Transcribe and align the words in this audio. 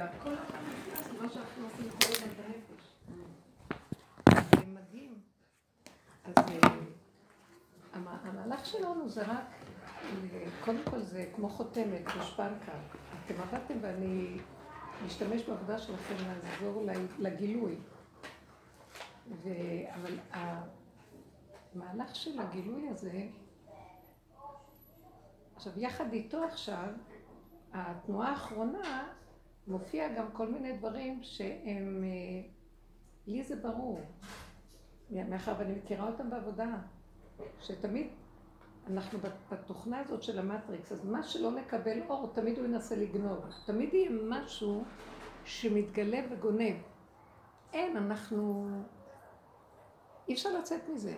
אה, 0.00 0.04
המהלך 8.24 8.66
שלנו 8.66 9.08
זה 9.08 9.22
רק, 9.22 9.44
קודם 10.64 10.78
כל 10.90 11.00
זה 11.00 11.30
כמו 11.36 11.48
חותמת, 11.48 12.02
גושפנקה. 12.04 12.72
אתם 13.26 13.34
עבדתם 13.40 13.74
ואני 13.80 14.38
משתמש 15.06 15.42
בעבודה 15.42 15.78
שלכם 15.78 16.14
לעזור 16.26 16.86
לגילוי. 17.18 17.76
ו... 19.30 19.48
אבל 19.94 20.18
המהלך 21.74 22.16
של 22.16 22.40
הגילוי 22.40 22.88
הזה, 22.88 23.26
עכשיו 25.56 25.72
יחד 25.76 26.12
איתו 26.12 26.44
עכשיו, 26.44 26.88
התנועה 27.72 28.30
האחרונה 28.30 29.08
מופיע 29.68 30.08
גם 30.14 30.26
כל 30.32 30.48
מיני 30.48 30.76
דברים 30.76 31.20
שהם, 31.22 32.04
אה, 32.04 32.48
לי 33.26 33.44
זה 33.44 33.56
ברור, 33.56 34.00
מאחר 35.10 35.54
ואני 35.58 35.74
מכירה 35.74 36.06
אותם 36.06 36.30
בעבודה, 36.30 36.76
שתמיד 37.60 38.06
אנחנו 38.90 39.18
בתוכנה 39.50 40.00
הזאת 40.00 40.22
של 40.22 40.38
המטריקס, 40.38 40.92
אז 40.92 41.04
מה 41.04 41.22
שלא 41.22 41.50
נקבל 41.50 42.02
אור, 42.08 42.32
תמיד 42.34 42.58
הוא 42.58 42.66
ינסה 42.66 42.96
לגנוב. 42.96 43.44
תמיד 43.66 43.94
יהיה 43.94 44.10
משהו 44.28 44.84
שמתגלה 45.44 46.20
וגונב. 46.30 46.76
אין, 47.72 47.96
אנחנו... 47.96 48.68
אי 50.28 50.34
אפשר 50.34 50.48
לצאת 50.58 50.80
מזה. 50.94 51.16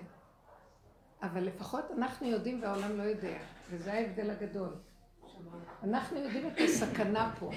אבל 1.22 1.44
לפחות 1.44 1.84
אנחנו 1.90 2.26
יודעים 2.26 2.62
והעולם 2.62 2.98
לא 2.98 3.02
יודע, 3.02 3.38
וזה 3.70 3.92
ההבדל 3.92 4.30
הגדול. 4.30 4.74
אנחנו 5.82 6.18
יודעים 6.18 6.46
את 6.46 6.58
הסכנה 6.64 7.34
פה. 7.38 7.50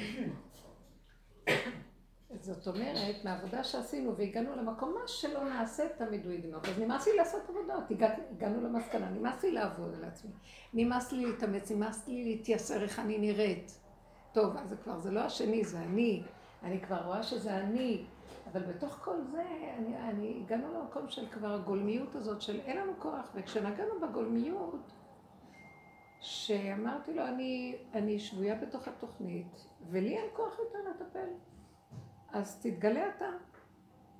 זאת 2.41 2.67
אומרת, 2.67 3.15
מהעבודה 3.23 3.63
שעשינו 3.63 4.17
והגענו 4.17 4.55
למקום, 4.55 4.93
מה 5.01 5.07
שלא 5.07 5.43
נעשה 5.43 5.83
תמיד 5.97 6.25
הוא 6.25 6.33
יגנוב. 6.33 6.65
אז 6.65 6.79
נמאס 6.79 7.07
לי 7.07 7.15
לעשות 7.15 7.41
עבודות, 7.49 7.83
הגענו 8.31 8.61
למסקנה, 8.61 9.09
נמאס 9.09 9.43
לי 9.43 9.51
לעבוד 9.51 9.93
על 9.95 10.05
עצמי. 10.05 10.31
נמאס 10.73 11.11
לי 11.11 11.25
להתאמץ, 11.25 11.71
נמאס 11.71 12.07
לי 12.07 12.23
להתייסר 12.23 12.83
איך 12.83 12.99
אני 12.99 13.17
נראית. 13.17 13.79
טוב, 14.33 14.57
אז 14.57 14.69
זה 14.69 14.75
כבר, 14.75 14.99
זה 14.99 15.11
לא 15.11 15.19
השני, 15.19 15.65
זה 15.65 15.79
אני. 15.79 16.23
אני 16.63 16.81
כבר 16.81 17.05
רואה 17.05 17.23
שזה 17.23 17.57
אני. 17.57 18.05
אבל 18.51 18.61
בתוך 18.63 18.99
כל 19.03 19.21
זה, 19.31 19.43
אני, 19.77 19.97
אני 19.97 20.41
הגענו 20.45 20.73
למקום 20.73 21.09
של 21.09 21.27
כבר 21.27 21.53
הגולמיות 21.53 22.15
הזאת, 22.15 22.41
של 22.41 22.59
אין 22.59 22.77
לנו 22.77 22.91
כוח. 22.99 23.31
וכשנגענו 23.35 23.99
בגולמיות, 24.01 24.91
שאמרתי 26.23 27.13
לו, 27.13 27.27
אני, 27.27 27.75
אני 27.93 28.19
שבויה 28.19 28.55
בתוך 28.55 28.87
התוכנית, 28.87 29.65
ולי 29.89 30.17
אין 30.17 30.25
כוח 30.35 30.59
יותר 30.59 30.79
לטפל. 30.89 31.27
אז 32.31 32.59
תתגלה 32.61 33.09
אתה. 33.09 33.29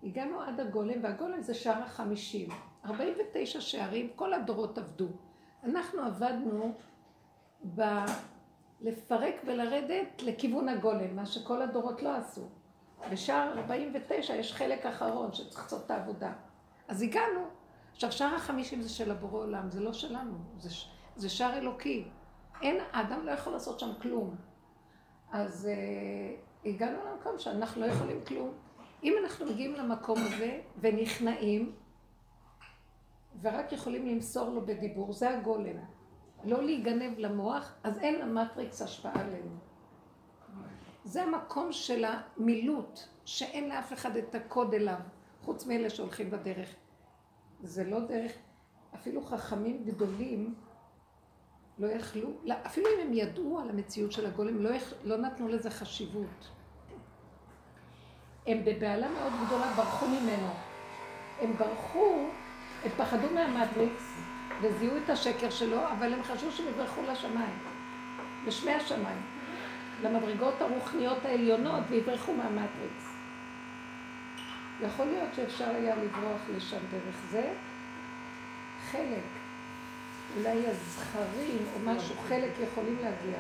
הגענו 0.04 0.42
עד 0.42 0.60
הגולם, 0.60 1.04
והגולם 1.04 1.42
זה 1.42 1.54
שער 1.54 1.84
החמישים. 1.84 2.50
49 2.86 3.62
שערים, 3.62 4.10
כל 4.16 4.34
הדורות 4.34 4.78
עבדו. 4.78 5.08
אנחנו 5.64 6.02
עבדנו 6.02 6.74
ב... 7.76 7.82
לפרק 8.82 9.36
ולרדת 9.46 10.24
לכיוון 10.24 10.70
הגולם, 10.70 11.16
מה 11.16 11.26
שכל 11.26 11.62
הדורות 11.62 12.02
לא 12.04 12.16
עשו. 12.16 12.42
בשער 13.12 13.60
49 13.60 14.36
יש 14.36 14.54
חלק 14.54 14.86
אחרון 14.86 15.34
שצריך 15.34 15.64
לעשות 15.64 15.86
את 15.86 15.92
העבודה. 15.92 16.34
אז 16.88 17.02
הגענו. 17.02 17.46
עכשיו, 17.94 18.12
שער 18.12 18.36
החמישים 18.36 18.82
זה 18.82 18.90
של 18.90 19.12
הבורא 19.12 19.40
עולם, 19.40 19.72
זה 19.72 19.82
לא 19.82 19.94
שלנו, 19.94 20.38
זה, 20.58 20.70
זה 21.16 21.30
שער 21.30 21.58
אלוקי. 21.58 22.08
אין, 22.62 22.78
האדם 22.92 23.26
לא 23.26 23.32
יכול 23.32 23.54
לעשות 23.54 23.80
שם 23.80 23.90
כלום. 24.02 24.36
אז 25.32 25.70
uh, 25.70 26.68
הגענו 26.68 26.98
למקום 27.06 27.40
שאנחנו 27.40 27.82
לא 27.82 27.86
יכולים 27.86 28.26
כלום. 28.26 28.54
אם 29.04 29.14
אנחנו 29.24 29.46
מגיעים 29.46 29.74
למקום 29.74 30.18
הזה 30.20 30.62
ונכנעים, 30.80 31.76
ורק 33.42 33.72
יכולים 33.72 34.08
למסור 34.08 34.50
לו 34.50 34.66
בדיבור, 34.66 35.14
זה 35.14 35.30
הגולם. 35.30 35.78
לא 36.44 36.64
להיגנב 36.64 37.20
למוח, 37.20 37.74
אז 37.84 38.00
אין 38.00 38.20
למטריקס 38.20 38.82
השפעה 38.82 39.22
עלינו. 39.22 39.56
זה 41.04 41.24
המקום 41.24 41.72
של 41.72 42.06
המילוט, 42.08 43.00
שאין 43.26 43.70
לאף 43.70 43.94
אחד 43.94 44.18
את 44.18 44.36
הקוד 44.36 44.74
אליו, 44.74 45.00
חוץ 45.42 45.66
מאלה 45.66 45.90
שהולכים 45.90 46.32
בדרך. 46.32 46.76
זה 47.64 47.84
לא 47.84 48.00
דרך, 48.00 48.32
אפילו 48.96 49.22
חכמים 49.22 49.84
גדולים 49.86 50.56
לא 51.80 51.88
יכלו, 51.88 52.30
לא, 52.44 52.56
אפילו 52.66 52.88
אם 52.88 53.08
הם 53.08 53.14
ידעו 53.14 53.60
על 53.60 53.70
המציאות 53.70 54.12
של 54.12 54.26
הגולם, 54.26 54.64
לא, 54.64 54.70
יכ, 54.70 54.94
לא 55.04 55.18
נתנו 55.18 55.48
לזה 55.48 55.70
חשיבות. 55.70 56.50
הם 58.48 58.66
בבהלה 58.66 59.08
מאוד 59.10 59.34
גדולה 59.46 59.74
ברחו 59.76 60.08
ממנו. 60.08 60.50
הם 61.40 61.54
ברחו, 61.58 62.30
הם 62.84 62.92
פחדו 62.98 63.30
מהמטריקס 63.34 64.18
וזיהו 64.62 64.98
את 64.98 65.10
השקר 65.10 65.50
שלו, 65.50 65.90
אבל 65.90 66.14
הם 66.14 66.24
חשבו 66.24 66.52
שהם 66.52 66.68
יברחו 66.68 67.02
לשמיים, 67.02 67.60
לשמי 68.46 68.72
השמיים, 68.72 69.22
למדרגות 70.04 70.62
הרוחניות 70.62 71.26
העליונות 71.26 71.84
ויברחו 71.90 72.34
מהמטריקס. 72.34 73.14
יכול 74.82 75.06
להיות 75.06 75.34
שאפשר 75.36 75.70
היה 75.70 75.96
לברוח 75.96 76.42
לשם 76.56 76.78
דרך 76.92 77.16
זה. 77.32 77.54
חלק 78.92 79.43
אולי 80.38 80.68
הזכרים 80.68 81.66
או 81.74 81.80
משהו, 81.86 82.16
חלק 82.28 82.52
יכולים 82.60 82.96
להגיע, 82.96 83.38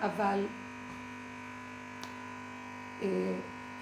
אבל 0.00 0.46
אה, 3.02 3.40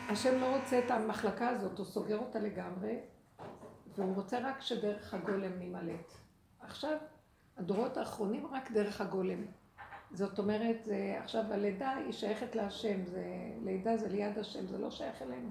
השם 0.08 0.40
לא 0.40 0.56
רוצה 0.56 0.78
את 0.78 0.90
המחלקה 0.90 1.48
הזאת, 1.48 1.78
הוא 1.78 1.86
סוגר 1.86 2.18
אותה 2.18 2.38
לגמרי, 2.38 2.98
והוא 3.96 4.14
רוצה 4.14 4.38
רק 4.38 4.60
שדרך 4.60 5.14
הגולם 5.14 5.52
נמלט. 5.58 6.12
עכשיו, 6.60 6.96
הדורות 7.56 7.96
האחרונים 7.96 8.46
רק 8.46 8.70
דרך 8.70 9.00
הגולם. 9.00 9.44
זאת 10.12 10.38
אומרת, 10.38 10.84
זה, 10.84 11.16
עכשיו 11.22 11.44
הלידה 11.52 11.90
היא 11.90 12.12
שייכת 12.12 12.54
להשם, 12.54 13.04
זה, 13.04 13.24
לידה 13.64 13.96
זה 13.96 14.08
ליד 14.08 14.38
השם, 14.38 14.66
זה 14.66 14.78
לא 14.78 14.90
שייך 14.90 15.22
אלינו. 15.22 15.50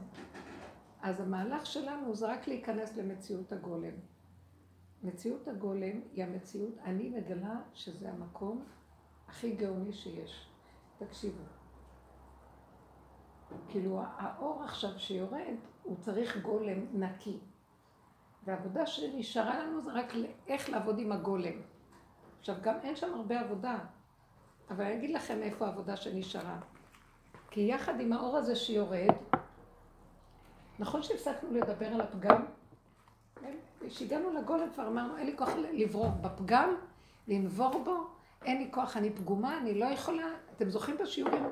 אז 1.02 1.22
המהלך 1.22 1.66
שלנו 1.66 2.16
זה 2.16 2.28
רק 2.28 2.48
להיכנס 2.48 2.98
למציאות 2.98 3.52
הגולם. 3.52 3.94
מציאות 5.04 5.48
הגולם 5.48 6.02
היא 6.14 6.24
המציאות, 6.24 6.74
אני 6.84 7.10
מגלה 7.10 7.56
שזה 7.74 8.10
המקום 8.10 8.64
הכי 9.28 9.56
גאוני 9.56 9.94
שיש. 9.94 10.48
תקשיבו. 10.98 11.44
כאילו 13.68 14.02
האור 14.18 14.64
עכשיו 14.64 15.00
שיורד, 15.00 15.56
הוא 15.84 15.98
צריך 16.00 16.38
גולם 16.42 16.86
נקי. 16.94 17.40
והעבודה 18.46 18.86
שנשארה 18.86 19.60
לנו 19.64 19.82
זה 19.82 19.92
רק 19.94 20.14
איך 20.48 20.70
לעבוד 20.70 21.00
עם 21.00 21.12
הגולם. 21.12 21.62
עכשיו, 22.40 22.56
גם 22.62 22.80
אין 22.84 22.96
שם 22.96 23.14
הרבה 23.14 23.40
עבודה, 23.40 23.80
אבל 24.70 24.84
אני 24.84 24.96
אגיד 24.96 25.10
לכם 25.10 25.42
איפה 25.42 25.66
העבודה 25.66 25.98
שנשארה. 25.98 26.60
כי 27.52 27.62
יחד 27.62 28.00
עם 28.00 28.14
האור 28.14 28.38
הזה 28.38 28.56
שיורד, 28.56 29.16
נכון 30.80 31.04
שהפסקנו 31.04 31.52
לדבר 31.52 31.88
על 31.88 32.02
הפגם? 32.02 32.46
כשהגענו 33.88 34.34
לגולם 34.34 34.70
כבר 34.74 34.88
אמרנו, 34.88 35.18
אין 35.18 35.26
לי 35.26 35.38
כוח 35.38 35.50
לברור 35.74 36.10
בפגם, 36.22 36.76
לנבור 37.28 37.84
בו, 37.84 38.08
אין 38.46 38.58
לי 38.58 38.68
כוח, 38.72 38.98
אני 38.98 39.10
פגומה, 39.10 39.58
אני 39.58 39.74
לא 39.80 39.86
יכולה. 39.86 40.28
אתם 40.56 40.70
זוכרים 40.70 40.98
בשיעורים 40.98 41.44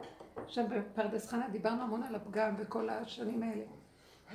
שם 0.47 0.66
בפרדס 0.69 1.30
חנה, 1.30 1.50
דיברנו 1.50 1.81
המון 1.81 2.03
על 2.03 2.16
הפגם 2.16 2.56
וכל 2.57 2.90
השנים 2.90 3.44
האלה. 3.44 3.63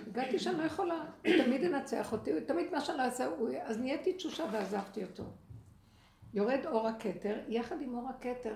הגעתי 0.07 0.39
שאני 0.39 0.59
לא 0.59 0.63
יכולה, 0.63 1.05
הוא 1.27 1.45
תמיד 1.45 1.63
ינצח 1.63 2.13
אותי, 2.13 2.41
תמיד 2.41 2.73
מה 2.73 2.81
שאני 2.81 2.99
לא 2.99 3.03
אעשה, 3.03 3.29
אז 3.63 3.79
נהייתי 3.79 4.13
תשושה 4.13 4.45
ועזבתי 4.53 5.05
אותו. 5.05 5.25
יורד 6.35 6.67
אור 6.67 6.89
הכתר, 6.89 7.39
יחד 7.49 7.83
עם 7.83 7.95
אור 7.95 8.09
הכתר, 8.09 8.55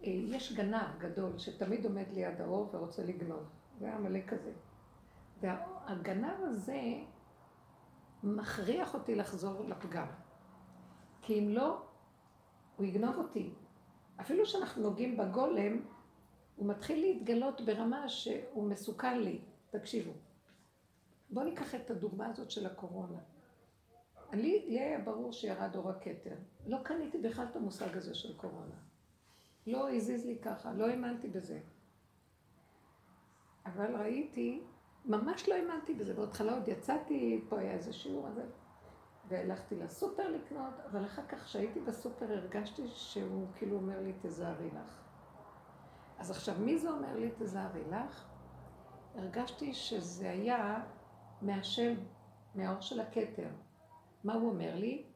יש 0.00 0.52
גנב 0.52 0.98
גדול 0.98 1.38
שתמיד 1.38 1.84
עומד 1.84 2.04
ליד 2.12 2.40
האור 2.40 2.70
ורוצה 2.72 3.02
לגנוב. 3.02 3.42
זה 3.78 3.86
היה 3.86 3.98
מלא 3.98 4.20
כזה. 4.26 4.50
והגנב 5.40 6.40
הזה 6.40 6.80
מכריח 8.22 8.94
אותי 8.94 9.14
לחזור 9.14 9.64
לפגם. 9.68 10.06
כי 11.22 11.38
אם 11.38 11.48
לא, 11.48 11.82
הוא 12.76 12.86
יגנוב 12.86 13.16
אותי. 13.16 13.54
אפילו 14.20 14.46
שאנחנו 14.46 14.82
נוגעים 14.82 15.16
בגולם, 15.16 15.80
הוא 16.56 16.68
מתחיל 16.68 17.00
להתגלות 17.00 17.60
ברמה 17.60 18.08
שהוא 18.08 18.68
מסוכן 18.68 19.20
לי. 19.20 19.40
תקשיבו. 19.70 20.12
בואו 21.30 21.44
ניקח 21.44 21.74
את 21.74 21.90
הדוגמה 21.90 22.26
הזאת 22.26 22.50
של 22.50 22.66
הקורונה. 22.66 23.18
לי, 24.32 24.64
לי 24.68 24.80
היה 24.80 24.98
ברור 24.98 25.32
שירד 25.32 25.76
אור 25.76 25.90
הכתר. 25.90 26.36
לא 26.66 26.78
קניתי 26.82 27.18
בכלל 27.18 27.46
את 27.50 27.56
המושג 27.56 27.96
הזה 27.96 28.14
של 28.14 28.36
קורונה. 28.36 28.74
לא 29.66 29.90
הזיז 29.90 30.26
לי 30.26 30.38
ככה, 30.38 30.72
לא 30.72 30.86
האמנתי 30.86 31.28
בזה. 31.28 31.60
אבל 33.66 33.96
ראיתי 33.96 34.62
ממש 35.04 35.48
לא 35.48 35.54
האמנתי 35.54 35.94
בזה, 35.94 36.14
בהתחלה 36.14 36.54
עוד 36.54 36.68
יצאתי, 36.68 37.44
פה 37.48 37.58
היה 37.58 37.72
איזה 37.72 37.92
שיעור 37.92 38.26
הזה, 38.26 38.44
והלכתי 39.28 39.76
לסופר 39.76 40.30
לקנות, 40.30 40.74
אבל 40.90 41.04
אחר 41.04 41.22
כך 41.28 41.44
כשהייתי 41.44 41.80
בסופר 41.80 42.32
הרגשתי 42.32 42.82
שהוא 42.88 43.46
כאילו 43.56 43.76
אומר 43.76 44.00
לי, 44.00 44.12
תזהרי 44.22 44.70
לך. 44.70 45.02
אז 46.18 46.30
עכשיו, 46.30 46.54
מי 46.58 46.78
זה 46.78 46.90
אומר 46.90 47.16
לי, 47.16 47.30
תזהרי 47.38 47.84
לך? 47.90 48.24
הרגשתי 49.14 49.74
שזה 49.74 50.30
היה 50.30 50.84
מהשם, 51.42 51.94
מהאור 52.54 52.80
של 52.80 53.00
הכתר. 53.00 53.48
מה 54.24 54.34
הוא 54.34 54.50
אומר 54.50 54.74
לי? 54.74 55.06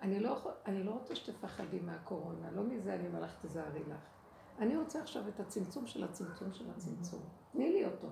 אני 0.00 0.20
לא, 0.20 0.52
אני 0.66 0.82
לא 0.82 0.90
רוצה 0.90 1.14
שתפחדי 1.14 1.80
מהקורונה, 1.80 2.50
לא 2.50 2.62
מזה 2.62 2.94
אני 2.94 3.06
אומר 3.06 3.20
לך, 3.20 3.36
תזהרי 3.42 3.84
לך. 3.84 4.00
אני 4.58 4.76
רוצה 4.76 5.02
עכשיו 5.02 5.28
את 5.28 5.40
הצמצום 5.40 5.86
של 5.86 6.04
הצמצום 6.04 6.52
של 6.52 6.70
הצמצום. 6.70 7.22
תני 7.52 7.72
לי 7.72 7.84
אותו. 7.84 8.08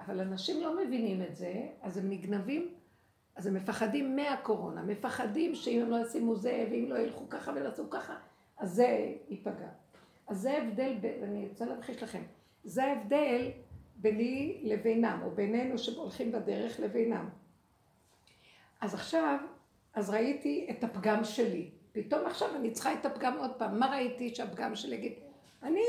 אבל 0.00 0.20
אנשים 0.20 0.62
לא 0.62 0.84
מבינים 0.84 1.22
את 1.22 1.36
זה, 1.36 1.66
אז 1.82 1.96
הם 1.96 2.10
נגנבים, 2.10 2.68
אז 3.36 3.46
הם 3.46 3.54
מפחדים 3.54 4.16
מהקורונה, 4.16 4.82
מפחדים 4.82 5.54
שאם 5.54 5.82
הם 5.82 5.90
לא 5.90 6.06
ישימו 6.06 6.36
זה, 6.36 6.66
ואם 6.70 6.86
לא 6.88 6.98
ילכו 6.98 7.28
ככה 7.28 7.52
ולעשו 7.56 7.90
ככה, 7.90 8.14
אז 8.58 8.74
זה 8.74 9.12
ייפגע. 9.28 9.68
אז 10.26 10.40
זה 10.40 10.52
ההבדל, 10.52 10.94
ואני 11.02 11.48
רוצה 11.48 11.64
להמחיש 11.64 12.02
לכם, 12.02 12.22
זה 12.64 12.84
ההבדל 12.84 13.50
ביני 13.96 14.60
לבינם, 14.62 15.20
או 15.24 15.30
בינינו 15.30 15.78
שהולכים 15.78 16.32
בדרך 16.32 16.80
לבינם. 16.80 17.28
אז 18.80 18.94
עכשיו, 18.94 19.38
אז 19.94 20.10
ראיתי 20.10 20.66
את 20.70 20.84
הפגם 20.84 21.24
שלי. 21.24 21.70
פתאום 21.92 22.26
עכשיו 22.26 22.56
אני 22.56 22.70
צריכה 22.70 22.92
את 22.92 23.06
הפגם 23.06 23.38
עוד 23.38 23.50
פעם. 23.58 23.78
מה 23.78 23.86
ראיתי 23.86 24.34
שהפגם 24.34 24.74
שלי 24.74 24.96
יגיד? 24.96 25.12
אני, 25.62 25.80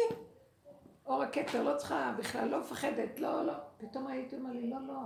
אור 1.08 1.24
הכתר, 1.24 1.64
לא 1.64 1.78
צריכה 1.78 2.16
בכלל, 2.18 2.48
לא 2.48 2.60
מפחדת, 2.60 3.20
לא, 3.20 3.46
לא. 3.46 3.54
פתאום 3.78 4.08
ראיתי, 4.08 4.36
אומר 4.36 4.52
לי, 4.52 4.70
לא, 4.70 4.78
לא. 4.88 5.00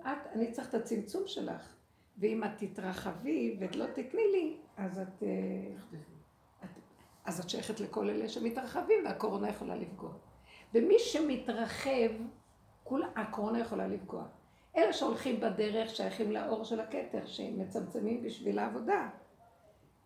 את, 0.00 0.26
אני 0.34 0.52
צריך 0.52 0.68
את 0.68 0.74
הצמצום 0.74 1.22
שלך. 1.26 1.74
ואם 2.18 2.44
את 2.44 2.50
תתרחבי 2.58 3.56
ולא 3.60 3.86
תתני 3.86 4.22
לי, 4.32 4.56
אז 4.76 4.98
את, 4.98 5.22
אה, 5.22 5.28
את, 6.64 6.68
אז 7.24 7.40
את 7.40 7.50
שייכת 7.50 7.80
לכל 7.80 8.10
אלה 8.10 8.28
שמתרחבים, 8.28 9.04
והקורונה 9.04 9.48
יכולה 9.48 9.76
לפגוע. 9.76 10.10
ומי 10.74 10.98
שמתרחב, 10.98 12.10
כול, 12.84 13.04
הקורונה 13.16 13.60
יכולה 13.60 13.86
לפגוע. 13.86 14.24
אלה 14.76 14.92
שהולכים 14.92 15.40
בדרך 15.40 15.96
שייכים 15.96 16.32
לאור 16.32 16.64
של 16.64 16.80
הכתר, 16.80 17.26
שמצמצמים 17.26 18.22
בשביל 18.22 18.58
העבודה. 18.58 19.08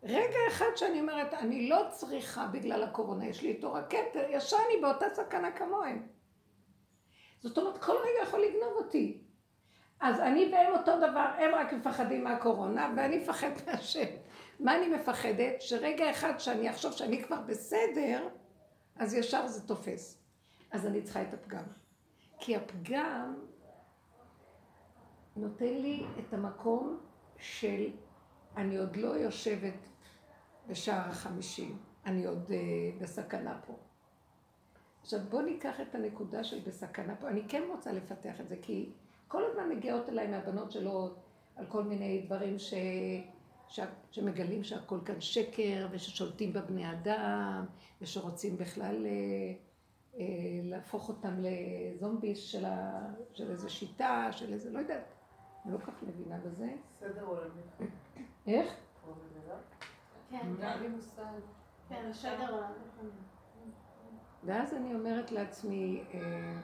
רגע 0.05 0.39
אחד 0.49 0.77
שאני 0.77 1.01
אומרת, 1.01 1.35
אני 1.35 1.69
לא 1.69 1.87
צריכה 1.91 2.47
בגלל 2.47 2.83
הקורונה, 2.83 3.27
יש 3.27 3.43
לי 3.43 3.57
את 3.59 3.65
אור 3.65 3.79
הכתר, 3.79 4.27
ישר 4.31 4.57
אני 4.67 4.81
באותה 4.83 5.07
סכנה 5.15 5.53
כמוהם. 5.53 6.07
זאת 7.41 7.59
אומרת, 7.59 7.79
כל 7.79 7.93
רגע 7.93 8.29
יכול 8.29 8.41
לגנוב 8.41 8.73
אותי. 8.77 9.25
אז 10.01 10.21
אני 10.21 10.51
והם 10.53 10.73
אותו 10.73 10.97
דבר, 10.97 11.27
הם 11.39 11.55
רק 11.55 11.73
מפחדים 11.73 12.25
מהקורונה, 12.25 12.93
ואני 12.97 13.19
מפחד 13.19 13.51
מהשם. 13.67 14.09
מה 14.61 14.77
אני 14.77 14.89
מפחדת? 14.89 15.63
שרגע 15.63 16.11
אחד 16.11 16.39
שאני 16.39 16.71
אחשוב 16.71 16.93
שאני 16.93 17.23
כבר 17.23 17.41
בסדר, 17.41 18.29
אז 18.97 19.15
ישר 19.15 19.47
זה 19.47 19.69
תופס. 19.69 20.23
אז 20.71 20.87
אני 20.87 21.03
צריכה 21.03 21.23
את 21.23 21.35
הפגם. 21.35 21.65
כי 22.39 22.57
הפגם 22.57 23.35
נותן 25.37 25.75
לי 25.75 26.07
את 26.19 26.35
המקום 26.35 27.01
של 27.39 27.91
אני 28.57 28.77
עוד 28.77 28.97
לא 28.97 29.09
יושבת 29.09 29.94
בשער 30.69 31.09
החמישים, 31.09 31.79
אני 32.07 32.27
עוד 32.27 32.49
uh, 32.49 33.03
בסכנה 33.03 33.61
פה. 33.67 33.73
עכשיו 35.03 35.21
בואו 35.29 35.43
ניקח 35.43 35.81
את 35.81 35.95
הנקודה 35.95 36.45
של 36.45 36.61
בסכנה 36.67 37.17
פה, 37.17 37.29
אני 37.29 37.43
כן 37.49 37.63
רוצה 37.71 37.93
לפתח 37.93 38.41
את 38.41 38.49
זה, 38.49 38.57
כי 38.63 38.91
כל 39.29 39.45
הזמן 39.45 39.69
מגיעות 39.69 40.09
אליי 40.09 40.27
מהבנות 40.27 40.73
שלו 40.73 41.11
על 41.57 41.67
כל 41.67 41.85
מיני 41.85 42.23
דברים 42.27 42.59
ש... 42.59 42.75
ש... 43.69 43.81
שמגלים 44.11 44.65
שהכל 44.65 44.99
כאן 45.05 45.21
שקר, 45.21 45.89
וששולטים 45.91 46.53
בבני 46.53 46.93
אדם, 46.93 47.67
ושרוצים 48.01 48.57
בכלל... 48.57 49.07
Uh, 49.07 49.75
אה, 50.19 50.25
להפוך 50.63 51.09
אותם 51.09 51.35
לזומביס 51.39 52.39
של, 52.39 52.65
ה... 52.65 53.01
של 53.33 53.51
איזו 53.51 53.71
שיטה, 53.71 54.29
של 54.33 54.53
איזה, 54.53 54.71
לא 54.71 54.79
יודעת, 54.79 55.05
אני 55.65 55.73
לא 55.73 55.79
כל 55.79 55.85
כך 55.85 56.03
מבינה 56.03 56.39
בזה. 56.39 56.73
סדר 57.01 57.25
עולמי. 57.25 57.63
איך? 58.47 58.75
כן, 60.31 60.39
כן, 60.39 62.11
ואז 64.45 64.75
אני 64.75 64.95
אומרת 64.95 65.33
לעצמי, 65.33 66.05
אה, 66.15 66.61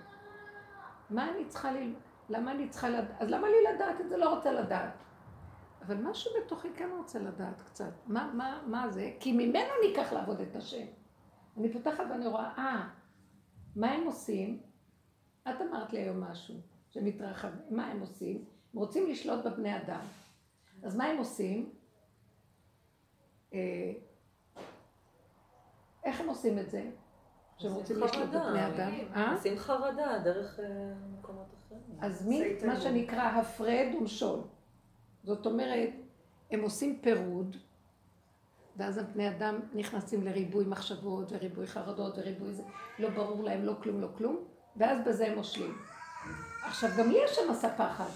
מה 1.11 1.31
אני 1.31 1.45
צריכה 1.45 1.73
ל... 1.73 1.95
למה 2.29 2.53
אני 2.53 2.69
צריכה 2.69 2.89
לדעת? 2.89 3.23
אז 3.23 3.31
למה 3.31 3.47
לי 3.49 3.75
לדעת 3.75 4.01
את 4.01 4.09
זה? 4.09 4.17
לא 4.17 4.35
רוצה 4.35 4.53
לדעת. 4.53 4.93
אבל 5.87 5.97
משהו 5.97 6.31
בתוכי 6.41 6.69
כן 6.77 6.89
רוצה 6.99 7.19
לדעת 7.19 7.62
קצת. 7.62 7.93
מה, 8.07 8.31
מה, 8.35 8.62
מה 8.67 8.89
זה? 8.89 9.12
כי 9.21 9.33
ממנו 9.33 9.71
אני 9.81 9.93
אקח 9.93 10.13
לעבוד 10.13 10.41
את 10.41 10.56
השם. 10.56 10.87
אני 11.56 11.73
פותחת 11.73 12.05
ואני 12.11 12.27
רואה, 12.27 12.53
אה, 12.59 12.89
מה 13.77 13.91
הם 13.91 14.06
עושים? 14.06 14.61
את 15.43 15.61
אמרת 15.61 15.93
לי 15.93 15.99
היום 15.99 16.21
משהו, 16.21 16.55
שמתרחב, 16.91 17.49
מה 17.71 17.87
הם 17.87 18.01
עושים? 18.01 18.45
הם 18.75 18.79
רוצים 18.79 19.11
לשלוט 19.11 19.45
בבני 19.45 19.77
אדם. 19.77 20.01
אז 20.83 20.97
מה 20.97 21.05
הם 21.05 21.19
עושים? 21.19 21.73
אה, 23.55 23.93
איך 26.05 26.20
הם 26.20 26.29
עושים 26.29 26.58
את 26.58 26.70
זה? 26.70 26.91
שהם 27.58 27.73
רוצים 27.73 27.97
לשלוט 28.00 28.29
בבני 28.29 28.67
אדם? 28.67 28.93
אה? 29.14 29.35
עושים 29.35 29.58
חרדה 29.58 30.19
דרך 30.25 30.61
אה, 30.61 30.67
מקומות 31.19 31.55
אחרים. 31.58 31.81
אז 32.00 32.29
מי, 32.29 32.43
מה 32.67 32.81
שנקרא 32.81 33.23
הפרד 33.23 33.94
ומשול. 33.99 34.41
זאת 35.25 35.47
אומרת, 35.47 35.91
הם 36.50 36.61
עושים 36.61 36.99
פירוד, 37.02 37.56
ואז 38.76 38.99
הבני 38.99 39.29
אדם 39.29 39.61
נכנסים 39.75 40.25
לריבוי 40.25 40.64
מחשבות 40.64 41.32
וריבוי 41.32 41.67
חרדות 41.67 42.19
וריבוי 42.19 42.53
זה, 42.53 42.62
לא 42.99 43.11
ברור 43.11 43.44
להם 43.44 43.64
לא 43.64 43.75
כלום, 43.82 44.00
לא 44.00 44.08
כלום, 44.17 44.44
ואז 44.76 44.99
בזה 45.06 45.26
הם 45.26 45.35
מושלים. 45.35 45.79
עכשיו, 46.62 46.91
גם 46.99 47.11
לי 47.11 47.19
יש 47.25 47.37
שם 47.37 47.50
מסע 47.50 47.69
פחד. 47.76 48.11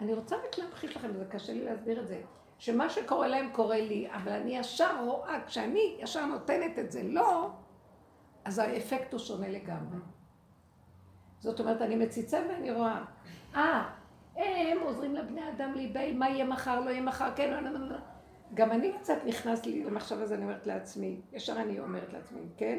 אני 0.00 0.14
רוצה 0.14 0.36
רק 0.36 0.58
להמחיש 0.58 0.96
לכם, 0.96 1.12
זה 1.16 1.24
קשה 1.24 1.52
לי 1.52 1.64
להסביר 1.64 2.02
את 2.02 2.08
זה, 2.08 2.22
שמה 2.64 2.90
שקורה 2.90 3.28
להם 3.28 3.50
קורה 3.52 3.80
לי, 3.80 4.08
אבל 4.12 4.32
אני 4.32 4.56
ישר 4.56 5.04
רואה, 5.04 5.40
כשאני 5.46 5.96
ישר 5.98 6.26
נותנת 6.26 6.78
את 6.78 6.92
זה 6.92 7.02
לא, 7.02 7.50
אז 8.44 8.58
האפקט 8.58 9.12
הוא 9.12 9.20
שונה 9.20 9.48
לגמרי. 9.48 9.98
זאת 11.40 11.60
אומרת, 11.60 11.82
אני 11.82 11.96
מציצה 11.96 12.42
ואני 12.48 12.72
רואה, 12.72 13.04
אה, 13.54 13.88
הם 14.36 14.78
עוזרים 14.82 15.14
לבני 15.14 15.48
אדם 15.48 15.72
להיבהל, 15.74 16.14
מה 16.14 16.28
יהיה 16.28 16.44
מחר, 16.44 16.80
לא 16.80 16.90
יהיה 16.90 17.02
מחר, 17.02 17.30
כן, 17.36 17.50
לא, 17.50 17.60
לא, 17.60 17.70
לא. 17.70 17.88
לא. 17.88 17.96
גם 18.54 18.72
אני 18.72 18.92
קצת 18.98 19.18
נכנס 19.26 19.66
לי 19.66 19.84
למחשב 19.84 20.20
הזה, 20.20 20.34
אני 20.34 20.42
אומרת 20.44 20.66
לעצמי, 20.66 21.20
ישר 21.32 21.56
אני 21.56 21.80
אומרת 21.80 22.12
לעצמי, 22.12 22.40
כן? 22.56 22.78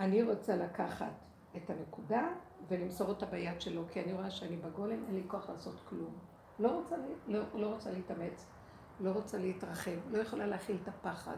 אני 0.00 0.22
רוצה 0.22 0.56
לקחת 0.56 1.12
את 1.56 1.70
הנקודה 1.70 2.28
ולמסור 2.68 3.08
אותה 3.08 3.26
ביד 3.26 3.60
שלו, 3.60 3.82
כי 3.90 4.00
אני 4.00 4.12
רואה 4.12 4.30
שאני 4.30 4.56
בגולם, 4.56 5.04
אין 5.06 5.14
לי 5.14 5.22
כוח 5.26 5.50
לעשות 5.50 5.80
כלום. 5.88 6.35
לא 6.58 6.68
רוצה, 6.68 6.96
לא, 7.26 7.40
לא 7.54 7.66
רוצה 7.66 7.90
להתאמץ, 7.90 8.46
לא 9.00 9.10
רוצה 9.10 9.38
להתרחב, 9.38 10.10
לא 10.10 10.18
יכולה 10.18 10.46
להכיל 10.46 10.76
את 10.82 10.88
הפחד. 10.88 11.36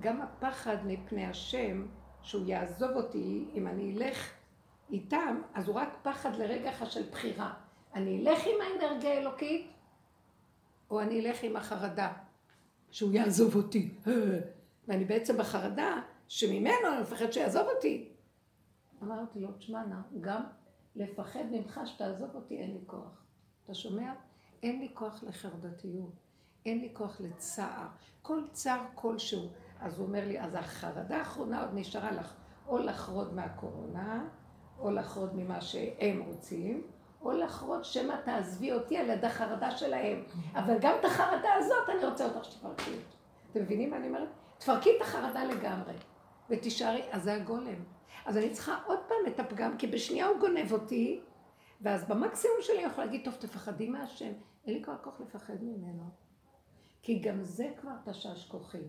גם 0.00 0.22
הפחד 0.22 0.76
מפני 0.84 1.26
השם, 1.26 1.86
שהוא 2.22 2.46
יעזוב 2.46 2.90
אותי, 2.90 3.48
אם 3.54 3.66
אני 3.66 3.94
אלך 3.96 4.32
איתם, 4.90 5.42
אז 5.54 5.68
הוא 5.68 5.76
רק 5.76 5.88
פחד 6.02 6.36
לרגע 6.36 6.70
אחד 6.70 6.86
של 6.86 7.02
בחירה. 7.10 7.54
אני 7.94 8.20
אלך 8.20 8.42
עם 8.46 8.54
האנרגיה 8.60 9.14
האלוקית, 9.14 9.70
או 10.90 11.00
אני 11.00 11.20
אלך 11.20 11.42
עם 11.42 11.56
החרדה, 11.56 12.12
שהוא 12.90 13.12
יעזוב 13.12 13.56
אותי. 13.56 13.94
ואני 14.88 15.04
בעצם 15.04 15.36
בחרדה 15.36 16.00
שממנו 16.28 16.88
אני 16.92 17.02
מפחד 17.02 17.32
שיעזוב 17.32 17.66
אותי. 17.76 18.08
אמרתי 19.02 19.40
לו, 19.40 19.52
תשמע 19.52 19.84
נא, 19.84 19.96
גם 20.20 20.42
לפחד 20.96 21.44
ממך 21.50 21.80
שתעזוב 21.84 22.30
אותי 22.34 22.58
אין 22.58 22.72
לי 22.72 22.80
כוח. 22.86 23.21
אתה 23.64 23.74
שומע? 23.74 24.12
אין 24.62 24.80
לי 24.80 24.88
כוח 24.94 25.22
לחרדתיות, 25.22 26.12
אין 26.66 26.78
לי 26.78 26.90
כוח 26.92 27.20
לצער. 27.20 27.86
כל 28.22 28.42
צער 28.52 28.80
כלשהו. 28.94 29.48
אז 29.80 29.98
הוא 29.98 30.06
אומר 30.06 30.28
לי, 30.28 30.40
אז 30.40 30.54
החרדה 30.54 31.16
האחרונה 31.18 31.60
עוד 31.60 31.70
נשארה 31.74 32.12
לך, 32.12 32.34
או 32.68 32.78
לחרוד 32.78 33.34
מהקורונה, 33.34 34.24
או 34.78 34.90
לחרוד 34.90 35.36
ממה 35.36 35.60
שהם 35.60 36.22
רוצים, 36.26 36.82
או 37.22 37.32
לחרות 37.32 37.84
שמא 37.84 38.14
תעזבי 38.24 38.72
אותי 38.72 38.96
על 38.96 39.10
יד 39.10 39.24
החרדה 39.24 39.70
שלהם. 39.70 40.22
אבל 40.54 40.78
גם 40.80 40.94
את 41.00 41.04
החרדה 41.04 41.48
הזאת 41.58 41.88
אני 41.88 42.04
רוצה 42.04 42.24
אותך 42.24 42.44
שתפרקי. 42.44 42.96
אתם 43.50 43.60
מבינים 43.62 43.90
מה 43.90 43.96
אני 43.96 44.08
אומרת? 44.08 44.28
תפרקי 44.58 44.90
את 44.96 45.02
החרדה 45.02 45.44
לגמרי, 45.44 45.94
ותישארי, 46.50 47.02
אז 47.10 47.22
זה 47.22 47.34
הגולם. 47.34 47.84
אז 48.26 48.36
אני 48.36 48.50
צריכה 48.50 48.78
עוד 48.86 48.98
פעם 49.08 49.32
את 49.32 49.40
הפגם, 49.40 49.76
כי 49.78 49.86
בשנייה 49.86 50.26
הוא 50.26 50.38
גונב 50.40 50.72
אותי, 50.72 51.20
ואז 51.82 52.04
במקסימום 52.08 52.56
שלי 52.60 52.78
אני 52.78 52.92
יכולה 52.92 53.06
להגיד, 53.06 53.24
טוב, 53.24 53.34
תפחדי 53.34 53.88
מהשם. 53.88 54.32
אין 54.66 54.74
לי 54.74 54.82
כבר 54.82 54.96
כוח 55.02 55.20
לפחד 55.20 55.62
ממנו. 55.62 56.10
כי 57.02 57.18
גם 57.18 57.42
זה 57.42 57.72
כבר 57.80 57.92
תשש 58.04 58.46
כוחי. 58.48 58.82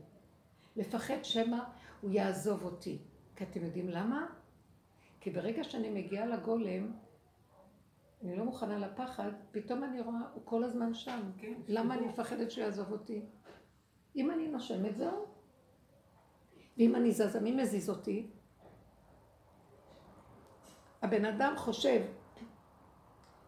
לפחד 0.76 1.24
שמא 1.24 1.58
הוא 2.02 2.12
יעזוב 2.12 2.64
אותי. 2.64 2.98
כי 3.36 3.44
אתם 3.44 3.66
יודעים 3.66 3.90
למה? 3.90 4.28
כי 5.20 5.30
ברגע 5.30 5.64
שאני 5.64 5.90
מגיעה 5.90 6.26
לגולם, 6.26 6.92
אני 8.24 8.36
לא 8.36 8.46
מוכנה 8.46 8.78
לפחד, 8.78 9.32
פתאום 9.52 9.84
אני 9.84 10.02
רואה, 10.02 10.20
הוא 10.34 10.42
כל 10.46 10.64
הזמן 10.64 10.94
שם. 10.94 11.32
כן, 11.38 11.54
למה 11.68 11.94
אני 11.94 12.08
מפחדת 12.08 12.52
שהוא 12.52 12.64
יעזוב 12.64 12.92
אותי? 12.92 13.26
אם 14.16 14.32
אני 14.32 14.48
נושמת 14.48 14.98
זהו, 14.98 15.26
ואם 16.78 16.96
אני 16.96 17.12
זזה, 17.12 17.40
מי 17.40 17.52
מזיז 17.52 17.90
אותי? 17.90 18.28
הבן 21.02 21.26
אדם 21.26 21.54
חושב 21.58 22.06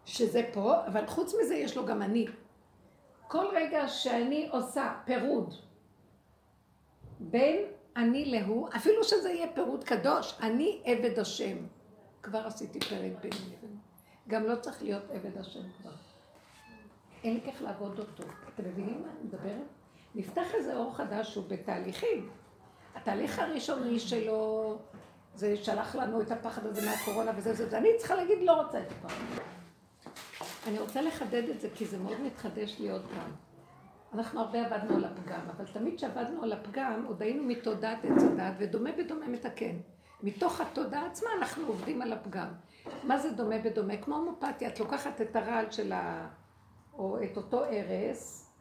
שזה 0.05 0.49
פה, 0.53 0.85
אבל 0.87 1.07
חוץ 1.07 1.35
מזה 1.41 1.55
יש 1.55 1.77
לו 1.77 1.85
גם 1.85 2.01
אני. 2.01 2.25
כל 3.27 3.45
רגע 3.55 3.87
שאני 3.87 4.49
עושה 4.51 4.93
פירוד 5.05 5.53
בין 7.19 7.65
אני 7.95 8.25
להוא, 8.25 8.69
אפילו 8.75 9.03
שזה 9.03 9.29
יהיה 9.29 9.47
פירוד 9.53 9.83
קדוש, 9.83 10.37
אני 10.41 10.81
עבד 10.85 11.19
השם. 11.19 11.57
כבר 12.23 12.47
עשיתי 12.47 12.79
פרק 12.79 13.11
ביני 13.21 13.35
לבינו. 13.45 13.77
גם 14.27 14.43
לא 14.43 14.55
צריך 14.55 14.83
להיות 14.83 15.03
עבד 15.11 15.37
השם 15.37 15.59
כבר. 15.81 15.91
אין 17.23 17.33
לי 17.33 17.41
כיף 17.41 17.61
לעבוד 17.61 17.99
אותו. 17.99 18.23
אתם 18.53 18.63
מבינים 18.63 19.01
מה 19.01 19.07
אני 19.09 19.23
מדברת? 19.23 19.67
נפתח 20.15 20.55
איזה 20.55 20.75
אור 20.75 20.95
חדש 20.95 21.33
שהוא 21.33 21.43
בתהליכים. 21.47 22.29
התהליך 22.95 23.39
הראשוני 23.39 23.99
שלו, 23.99 24.77
זה 25.35 25.57
שלח 25.57 25.95
לנו 25.95 26.21
את 26.21 26.31
הפחד 26.31 26.65
הזה 26.65 26.89
מהקורונה 26.89 27.31
וזה 27.35 27.53
זה, 27.53 27.69
זה. 27.69 27.77
אני 27.77 27.89
צריכה 27.97 28.15
להגיד, 28.15 28.37
לא 28.41 28.61
רוצה 28.61 28.79
את 28.79 28.91
הפחד. 28.91 29.41
אני 30.65 30.79
רוצה 30.79 31.01
לחדד 31.01 31.49
את 31.49 31.61
זה, 31.61 31.69
כי 31.75 31.85
זה 31.85 31.97
מאוד 31.97 32.21
מתחדש 32.21 32.79
לי 32.79 32.91
עוד 32.91 33.05
פעם. 33.05 33.31
אנחנו 34.13 34.39
הרבה 34.39 34.65
עבדנו 34.65 34.95
על 34.95 35.05
הפגם, 35.05 35.49
אבל 35.55 35.65
תמיד 35.65 35.95
כשעבדנו 35.97 36.43
על 36.43 36.53
הפגם, 36.53 37.05
עוד 37.07 37.21
היינו 37.21 37.43
מתודעת 37.43 38.05
עץ 38.05 38.23
הדת, 38.23 38.53
ודומה 38.57 38.91
בדומה 38.91 39.27
מתקן. 39.27 39.75
מתוך 40.23 40.61
התודעה 40.61 41.05
עצמה 41.05 41.29
אנחנו 41.37 41.67
עובדים 41.67 42.01
על 42.01 42.13
הפגם. 42.13 42.47
מה 43.03 43.17
זה 43.17 43.31
דומה 43.31 43.57
בדומה? 43.57 43.97
כמו 43.97 44.15
הומופתיה, 44.15 44.69
את 44.69 44.79
לוקחת 44.79 45.21
את 45.21 45.35
הרעל 45.35 45.71
של 45.71 45.91
ה... 45.91 46.29
או 46.93 47.23
את 47.23 47.37
אותו 47.37 47.65
ארס, 47.65 48.51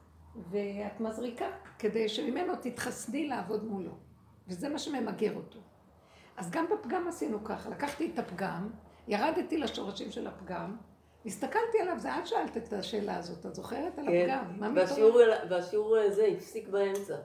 ואת 0.50 1.00
מזריקה, 1.00 1.46
כדי 1.78 2.08
שממנו 2.08 2.52
תתחסני 2.62 3.28
לעבוד 3.28 3.64
מולו. 3.64 3.92
וזה 4.48 4.68
מה 4.68 4.78
שממגר 4.78 5.36
אותו. 5.36 5.58
אז 6.36 6.50
גם 6.50 6.66
בפגם 6.72 7.08
עשינו 7.08 7.44
ככה, 7.44 7.70
לקחתי 7.70 8.10
את 8.14 8.18
הפגם, 8.18 8.70
ירדתי 9.08 9.58
לשורשים 9.58 10.10
של 10.10 10.26
הפגם, 10.26 10.76
הסתכלתי 11.26 11.80
עליו, 11.80 11.98
זה 11.98 12.18
את 12.18 12.26
שאלת 12.26 12.56
את 12.56 12.72
השאלה 12.72 13.16
הזאת, 13.16 13.46
את 13.46 13.54
זוכרת? 13.54 13.98
על 13.98 14.06
כן, 14.06 14.30
הפגם. 14.30 14.60
מה 14.60 14.72
והשיעור, 14.76 15.18
והשיעור 15.50 15.96
הזה 15.96 16.26
הפסיק 16.26 16.68
באמצע. 16.68 17.16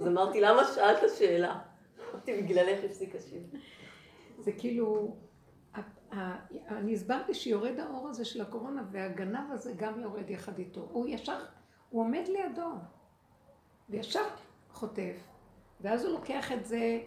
אז 0.00 0.06
אמרתי, 0.06 0.40
למה 0.40 0.62
שאלת 0.74 1.00
שאלה? 1.18 1.58
אמרתי, 2.10 2.42
בגללך 2.42 2.84
הפסיק 2.84 3.16
השיעור. 3.16 3.46
זה 4.38 4.52
כאילו, 4.52 5.16
אני 6.68 6.94
הסברתי 6.94 7.34
שיורד 7.34 7.78
האור 7.78 8.08
הזה 8.08 8.24
של 8.24 8.40
הקורונה 8.40 8.82
והגנב 8.90 9.52
הזה 9.52 9.72
גם 9.76 10.00
יורד 10.00 10.30
יחד 10.30 10.58
איתו. 10.58 10.88
הוא 10.92 11.08
ישר, 11.08 11.44
הוא 11.90 12.02
עומד 12.02 12.24
לידו, 12.28 12.70
וישר 13.88 14.24
חוטף, 14.70 15.16
ואז 15.80 16.04
הוא 16.04 16.12
לוקח 16.12 16.52
את 16.52 16.66
זה 16.66 17.00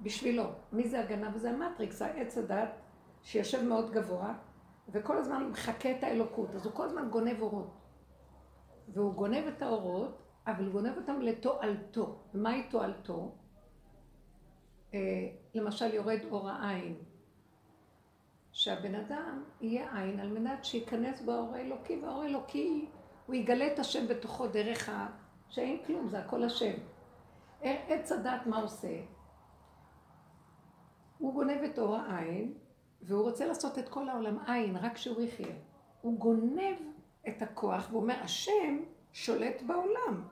בשבילו. 0.00 0.44
מי 0.72 0.88
זה 0.88 1.00
הגנב? 1.00 1.36
זה 1.36 1.50
המטריקס, 1.50 2.02
העץ 2.02 2.38
הדת, 2.38 2.80
שיושב 3.22 3.62
מאוד 3.62 3.90
גבוה, 3.90 4.34
וכל 4.92 5.18
הזמן 5.18 5.42
הוא 5.42 5.50
מחקה 5.50 5.90
את 5.90 6.04
האלוקות, 6.04 6.54
אז 6.54 6.66
הוא 6.66 6.74
כל 6.74 6.84
הזמן 6.84 7.08
גונב 7.10 7.42
אורות. 7.42 7.70
והוא 8.88 9.14
גונב 9.14 9.46
את 9.56 9.62
האורות, 9.62 10.22
אבל 10.46 10.64
הוא 10.64 10.72
גונב 10.72 10.96
אותם 10.96 11.20
לתועלתו. 11.20 12.18
ומהי 12.34 12.62
תועלתו? 12.70 13.32
אה, 14.94 14.98
למשל 15.54 15.94
יורד 15.94 16.20
אור 16.30 16.48
העין. 16.48 16.96
שהבן 18.52 18.94
אדם 18.94 19.44
יהיה 19.60 19.96
עין 19.96 20.20
על 20.20 20.28
מנת 20.28 20.64
שייכנס 20.64 21.22
באור 21.22 21.54
האלוקי, 21.54 22.00
והאור 22.02 22.22
האלוקי, 22.22 22.88
הוא 23.26 23.34
יגלה 23.34 23.66
את 23.72 23.78
השם 23.78 24.08
בתוכו 24.08 24.46
דרך 24.46 24.88
ה... 24.88 25.06
שאין 25.48 25.84
כלום, 25.86 26.08
זה 26.08 26.18
הכל 26.18 26.44
השם. 26.44 26.72
עץ 27.62 28.12
הדת 28.12 28.46
מה 28.46 28.60
עושה? 28.60 29.00
הוא 31.18 31.34
גונב 31.34 31.62
את 31.64 31.78
אור 31.78 31.96
העין, 31.96 32.54
והוא 33.02 33.22
רוצה 33.22 33.46
לעשות 33.46 33.78
את 33.78 33.88
כל 33.88 34.08
העולם 34.08 34.38
עין, 34.46 34.76
רק 34.76 34.96
שהוא 34.96 35.22
יחיה. 35.22 35.54
הוא 36.00 36.18
גונב 36.18 36.76
את 37.28 37.42
הכוח, 37.42 37.86
והוא 37.90 38.02
אומר, 38.02 38.14
השם 38.22 38.78
שולט 39.12 39.62
בעולם. 39.62 40.28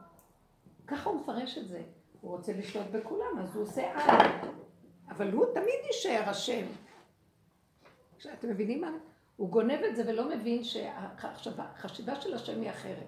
ככה 0.87 1.11
הוא 1.11 1.21
מפרש 1.21 1.59
את 1.59 1.69
זה. 1.69 1.83
הוא 2.21 2.31
רוצה 2.31 2.53
לשלוט 2.53 2.87
בכולם, 2.93 3.39
אז 3.41 3.57
הוא 3.57 3.63
עושה 3.63 3.83
עין. 3.95 4.53
אבל 5.09 5.33
הוא 5.33 5.47
תמיד 5.55 5.79
יישאר 5.87 6.23
השם. 6.27 6.67
אתם 8.33 8.49
מבינים 8.49 8.81
מה? 8.81 8.91
הוא 9.37 9.49
גונב 9.49 9.81
את 9.89 9.97
זה 9.97 10.03
ולא 10.07 10.29
מבין 10.29 10.65
שהחשיבה 10.65 12.21
של 12.21 12.35
השם 12.35 12.61
היא 12.61 12.71
אחרת. 12.71 13.07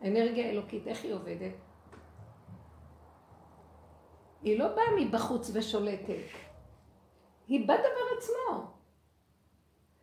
האנרגיה 0.00 0.46
האלוקית, 0.46 0.86
איך 0.86 1.04
היא 1.04 1.14
עובדת? 1.14 1.52
היא 4.42 4.58
לא 4.58 4.68
באה 4.68 4.84
מבחוץ 5.00 5.50
ושולטת. 5.54 6.24
היא 7.48 7.64
בדבר 7.64 8.06
עצמו. 8.18 8.75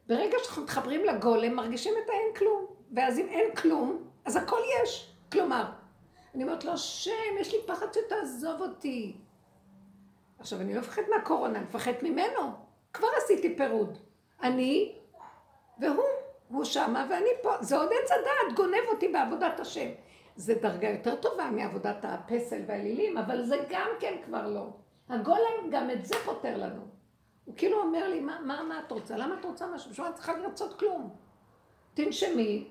ברגע 0.08 0.38
שאנחנו 0.44 0.64
מתחברים 0.64 1.06
לגולם, 1.06 1.56
מרגישים 1.56 1.94
את 2.04 2.10
האין 2.10 2.36
כלום. 2.36 2.66
ואז 2.94 3.20
אם 3.20 3.28
אין 3.30 3.56
כלום, 3.56 4.08
אז 4.26 4.36
הכל 4.36 4.60
יש. 4.84 5.14
כלומר, 5.32 5.66
אני 6.36 6.44
אומרת 6.44 6.66
לו, 6.66 6.72
השם, 6.72 7.12
יש 7.40 7.54
לי 7.54 7.60
פחד 7.66 7.88
שתעזוב 7.94 8.62
אותי. 8.62 9.18
עכשיו, 10.40 10.62
אני 10.62 10.74
לא 10.74 10.80
מפחד 10.80 11.02
מהקורונה, 11.16 11.60
אני 11.60 11.66
מפחד 11.66 11.92
ממנו. 12.02 12.52
כבר 12.94 13.08
עשיתי 13.18 13.58
פירוד. 13.58 13.98
אני 14.44 14.96
והוא, 15.80 16.04
הוא 16.50 16.64
שמה 16.64 17.08
ואני 17.10 17.30
פה. 17.42 17.52
זה 17.62 17.78
עוד 17.78 17.90
עץ 18.04 18.12
הדעת, 18.12 18.56
גונב 18.56 18.88
אותי 18.92 19.08
בעבודת 19.08 19.60
השם. 19.60 19.90
זה 20.36 20.56
דרגה 20.56 20.90
יותר 20.90 21.16
טובה 21.16 21.50
מעבודת 21.52 22.06
הפסל 22.06 22.62
והאלילים, 22.68 23.18
אבל 23.18 23.46
זה 23.46 23.58
גם 23.70 23.90
כן 24.00 24.18
כבר 24.26 24.48
לא. 24.48 24.68
הגולם 25.10 25.70
גם 25.72 25.92
את 25.92 26.06
זה 26.06 26.16
פותר 26.26 26.58
לנו. 26.58 26.93
הוא 27.46 27.56
כאילו 27.58 27.82
אומר 27.82 28.08
לי, 28.08 28.20
מה, 28.20 28.40
מה, 28.42 28.64
מה 28.64 28.80
את 28.80 28.92
רוצה? 28.92 29.18
למה 29.18 29.40
את 29.40 29.46
רוצה 29.46 29.68
משהו? 29.68 29.92
בשביל 29.92 30.08
את 30.08 30.16
צריכה 30.16 30.34
לרצות 30.38 30.80
כלום. 30.80 31.16
תנשמי 31.94 32.68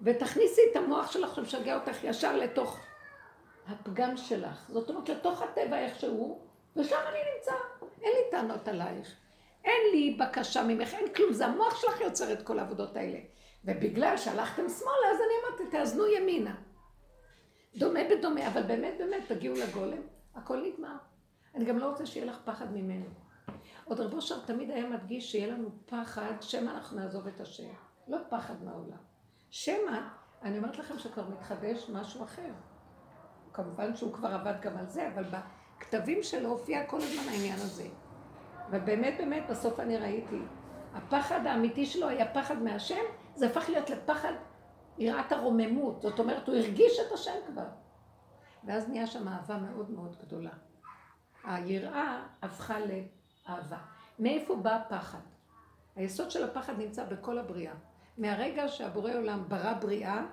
ותכניסי 0.00 0.60
את 0.70 0.76
המוח 0.76 1.12
שלך 1.12 1.34
שמשגע 1.34 1.74
אותך 1.74 2.04
ישר 2.04 2.36
לתוך 2.36 2.78
הפגם 3.68 4.16
שלך. 4.16 4.70
זאת 4.70 4.90
אומרת, 4.90 5.08
לתוך 5.08 5.42
הטבע 5.42 5.78
איכשהו, 5.78 6.40
ושם 6.76 6.96
אני 7.08 7.18
נמצא. 7.34 7.52
אין 8.02 8.12
לי 8.12 8.30
טענות 8.30 8.68
עלייך. 8.68 9.16
אין 9.64 9.80
לי 9.92 10.16
בקשה 10.20 10.62
ממך, 10.62 10.94
אין 10.94 11.14
כלום, 11.14 11.32
זה 11.32 11.46
המוח 11.46 11.80
שלך 11.80 12.00
יוצר 12.00 12.32
את 12.32 12.42
כל 12.42 12.58
העבודות 12.58 12.96
האלה. 12.96 13.18
ובגלל 13.64 14.16
שהלכתם 14.16 14.68
שמאלה, 14.68 15.10
אז 15.12 15.16
אני 15.16 15.34
אמרתי, 15.48 15.76
תאזנו 15.76 16.06
ימינה. 16.06 16.54
דומה 17.76 18.00
בדומה, 18.10 18.48
אבל 18.48 18.62
באמת 18.62 18.94
באמת 18.98 19.22
תגיעו 19.28 19.54
לגולם, 19.56 20.02
הכל 20.34 20.62
נגמר. 20.62 20.96
אני 21.54 21.64
גם 21.64 21.78
לא 21.78 21.86
רוצה 21.86 22.06
שיהיה 22.06 22.26
לך 22.26 22.38
פחד 22.44 22.72
ממנו. 22.72 23.06
עוד 23.88 24.00
רבו 24.00 24.20
שם 24.20 24.34
תמיד 24.46 24.70
היה 24.70 24.86
מדגיש 24.88 25.32
שיהיה 25.32 25.54
לנו 25.54 25.68
פחד, 25.86 26.32
שמא 26.40 26.70
אנחנו 26.70 27.00
נעזוב 27.00 27.26
את 27.26 27.40
השם. 27.40 27.72
לא 28.08 28.18
פחד 28.28 28.54
מהעולם. 28.64 28.98
שמא, 29.50 30.00
אני 30.42 30.58
אומרת 30.58 30.78
לכם 30.78 30.98
שכבר 30.98 31.28
מתחדש 31.28 31.90
משהו 31.90 32.24
אחר. 32.24 32.50
כמובן 33.52 33.96
שהוא 33.96 34.12
כבר 34.12 34.34
עבד 34.34 34.54
גם 34.60 34.76
על 34.76 34.86
זה, 34.86 35.08
אבל 35.08 35.24
בכתבים 35.78 36.22
שלו 36.22 36.48
הופיע 36.48 36.86
כל 36.86 36.96
הזמן 36.96 37.32
העניין 37.32 37.54
הזה. 37.54 37.88
ובאמת 38.70 39.14
באמת 39.18 39.42
בסוף 39.50 39.80
אני 39.80 39.96
ראיתי, 39.96 40.40
הפחד 40.94 41.46
האמיתי 41.46 41.86
שלו 41.86 42.08
היה 42.08 42.34
פחד 42.34 42.62
מהשם, 42.62 43.04
זה 43.34 43.46
הפך 43.46 43.68
להיות 43.68 43.90
לפחד 43.90 44.32
יראת 44.98 45.32
הרוממות. 45.32 46.02
זאת 46.02 46.18
אומרת, 46.18 46.48
הוא 46.48 46.56
הרגיש 46.56 46.98
את 47.06 47.12
השם 47.12 47.36
כבר. 47.46 47.66
ואז 48.64 48.88
נהיה 48.88 49.06
שם 49.06 49.28
אהבה 49.28 49.58
מאוד 49.58 49.90
מאוד 49.90 50.16
גדולה. 50.22 50.50
היראה 51.44 52.26
הפכה 52.42 52.78
לאהבה. 53.48 53.78
מאיפה 54.18 54.56
בא 54.56 54.74
הפחד? 54.74 55.18
היסוד 55.96 56.30
של 56.30 56.44
הפחד 56.44 56.78
נמצא 56.78 57.04
בכל 57.04 57.38
הבריאה. 57.38 57.74
מהרגע 58.18 58.68
שהבורא 58.68 59.12
עולם 59.12 59.44
ברא 59.48 59.72
בריאה, 59.72 60.24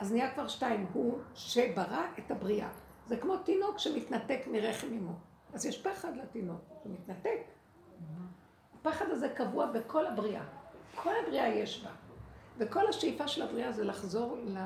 אז 0.00 0.12
נהיה 0.12 0.34
כבר 0.34 0.48
שתיים, 0.48 0.86
הוא 0.92 1.18
שברא 1.34 2.02
את 2.18 2.30
הבריאה. 2.30 2.68
זה 3.06 3.16
כמו 3.16 3.36
תינוק 3.36 3.78
שמתנתק 3.78 4.40
מרחם 4.46 4.86
אמו. 4.86 5.12
אז 5.52 5.66
יש 5.66 5.82
פחד 5.82 6.16
לתינוק, 6.16 6.60
הוא 6.82 6.92
מתנתק. 6.92 7.40
הפחד 8.80 9.06
הזה 9.10 9.28
קבוע 9.28 9.66
בכל 9.66 10.06
הבריאה. 10.06 10.44
כל 10.94 11.12
הבריאה 11.24 11.48
יש 11.48 11.84
בה. 11.84 11.90
וכל 12.58 12.86
השאיפה 12.88 13.28
של 13.28 13.42
הבריאה 13.42 13.72
זה 13.72 13.84
לחזור 13.84 14.38
ל... 14.44 14.58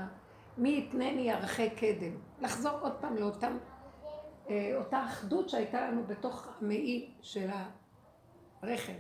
מי 0.59 0.79
יתנני 0.79 1.31
ערכי 1.31 1.71
קדם. 1.71 2.17
לחזור 2.41 2.79
עוד 2.81 2.93
פעם 3.01 3.17
לאותם, 3.17 3.57
אותה 4.77 5.05
אחדות 5.05 5.49
שהייתה 5.49 5.89
לנו 5.89 6.07
בתוך 6.07 6.49
המעי 6.61 7.15
של 7.23 7.51
הרחם. 8.63 8.93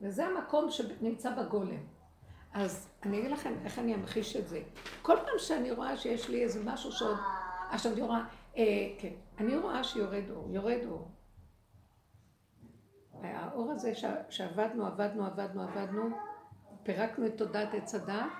וזה 0.00 0.26
המקום 0.26 0.70
שנמצא 0.70 1.30
בגולם. 1.34 1.86
אז 2.52 2.88
אני 3.02 3.18
אגיד 3.18 3.30
לכם 3.30 3.54
איך 3.64 3.78
אני 3.78 3.94
אמחיש 3.94 4.36
את 4.36 4.48
זה. 4.48 4.62
כל 5.02 5.16
פעם 5.16 5.38
שאני 5.38 5.70
רואה 5.70 5.96
שיש 5.96 6.28
לי 6.28 6.42
איזה 6.42 6.64
משהו 6.64 6.92
שעוד... 6.92 7.16
עכשיו 7.70 7.92
אני 7.92 8.02
רואה, 8.02 8.24
אה, 8.56 8.64
כן, 8.98 9.12
אני 9.38 9.56
רואה 9.56 9.84
שיורד 9.84 10.30
אור, 10.30 10.50
יורד 10.50 10.80
אור. 10.86 11.08
האור 13.22 13.72
הזה 13.72 13.94
ש... 13.94 14.04
שעבדנו, 14.28 14.86
עבדנו, 14.86 15.26
עבדנו, 15.26 15.62
עבדנו, 15.62 16.10
פירקנו 16.82 17.26
את 17.26 17.38
תודעת 17.38 17.74
עץ 17.74 17.94
הדת, 17.94 18.32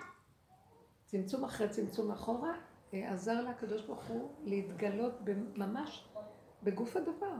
צמצום 1.07 1.45
אחרי 1.45 1.69
צמצום 1.69 2.11
אחורה, 2.11 2.53
עזר 2.93 3.41
לקדוש 3.51 3.83
ברוך 3.83 4.05
הוא 4.05 4.31
להתגלות 4.45 5.13
ממש 5.55 6.09
בגוף 6.63 6.97
הדבר. 6.97 7.35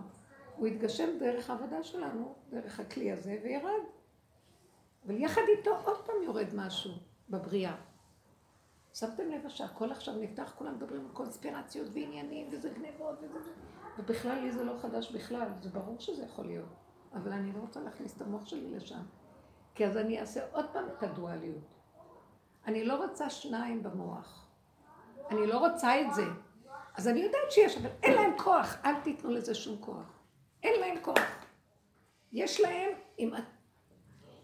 הוא 0.57 0.67
התגשם 0.67 1.19
דרך 1.19 1.51
העבודה 1.51 1.83
שלנו, 1.83 2.35
דרך 2.51 2.81
הכלי 2.81 3.13
הזה, 3.13 3.39
וירד. 3.45 3.83
אבל 5.07 5.17
יחד 5.17 5.43
איתו 5.59 5.71
עוד 5.85 6.07
פעם 6.07 6.17
יורד 6.25 6.49
משהו 6.55 6.93
בבריאה. 7.31 7.77
שמתם 8.95 9.31
לב 9.31 9.49
שהכל 9.49 9.91
עכשיו 9.91 10.15
נפתח, 10.15 10.55
כולם 10.59 10.75
מדברים 10.75 11.07
על 11.07 11.13
קונספירציות 11.13 11.89
ועניינים, 11.93 12.49
וזה 12.53 12.69
גנבות 12.69 13.19
וזה... 13.23 13.51
ובכלל 13.99 14.41
לי 14.41 14.53
זה 14.53 14.65
לא 14.65 14.79
חדש 14.79 15.13
בכלל, 15.13 15.49
זה 15.61 15.71
ברור 15.71 16.01
שזה 16.01 16.25
יכול 16.25 16.47
להיות. 16.47 16.69
אבל 17.13 17.33
אני 17.33 17.53
לא 17.53 17.59
רוצה 17.59 17.81
להכניס 17.81 18.17
את 18.17 18.23
המוח 18.23 18.47
שלי 18.47 18.71
לשם. 18.71 19.03
כי 19.75 19.87
אז 19.87 19.97
אני 19.97 20.21
אעשה 20.21 20.47
עוד 20.53 20.65
פעם 20.73 20.85
את 20.99 21.03
הדואליות. 21.03 21.65
אני 22.67 22.85
לא 22.85 23.05
רוצה 23.05 23.31
שניים 23.31 23.83
במוח. 23.83 24.40
אני 25.31 25.47
לא 25.47 25.59
רוצה 25.59 26.01
את 26.01 26.15
זה. 26.15 26.25
אז 26.97 27.09
אני 27.09 27.21
יודעת 27.21 27.51
שיש, 27.51 27.77
אבל 27.77 27.91
אין 28.03 28.15
להם 28.15 28.33
כוח. 28.39 28.77
אל 28.85 29.01
תיתנו 29.01 29.31
לזה 29.31 29.55
שום 29.55 29.77
כוח. 29.81 30.19
אין 30.63 30.81
להם 30.81 30.97
כוח. 31.03 31.47
יש 32.33 32.61
להם, 32.61 32.91
אם 33.19 33.35
את 33.35 33.45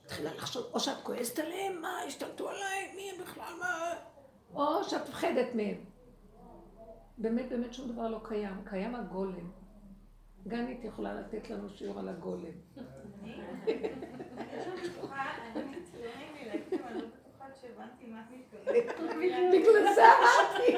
מתחילה 0.05 0.35
לחשוב, 0.35 0.65
או 0.73 0.81
שאת 0.81 1.03
כועסת 1.03 1.39
עליהם, 1.39 1.81
מה, 1.81 1.99
השתלטו 2.07 2.49
עליי, 2.49 2.93
מי 2.97 3.11
הם 3.11 3.23
בכלל, 3.23 3.55
מה... 3.61 3.95
או 4.55 4.85
שאת 4.85 5.09
מפחדת 5.09 5.55
מהם. 5.55 5.85
באמת, 7.19 7.49
באמת 7.49 7.75
שום 7.75 7.93
דבר 7.93 8.09
לא 8.09 8.21
קיים. 8.25 8.65
קיים 8.65 8.95
הגולם. 8.95 9.51
גנית 10.47 10.85
יכולה 10.85 11.15
לתת 11.15 11.51
לנו 11.51 11.69
שיעור 11.69 11.99
על 11.99 12.09
הגולם. 12.09 12.53
בגלל 19.53 19.95
זה 19.95 20.03
אמרתי. 20.19 20.77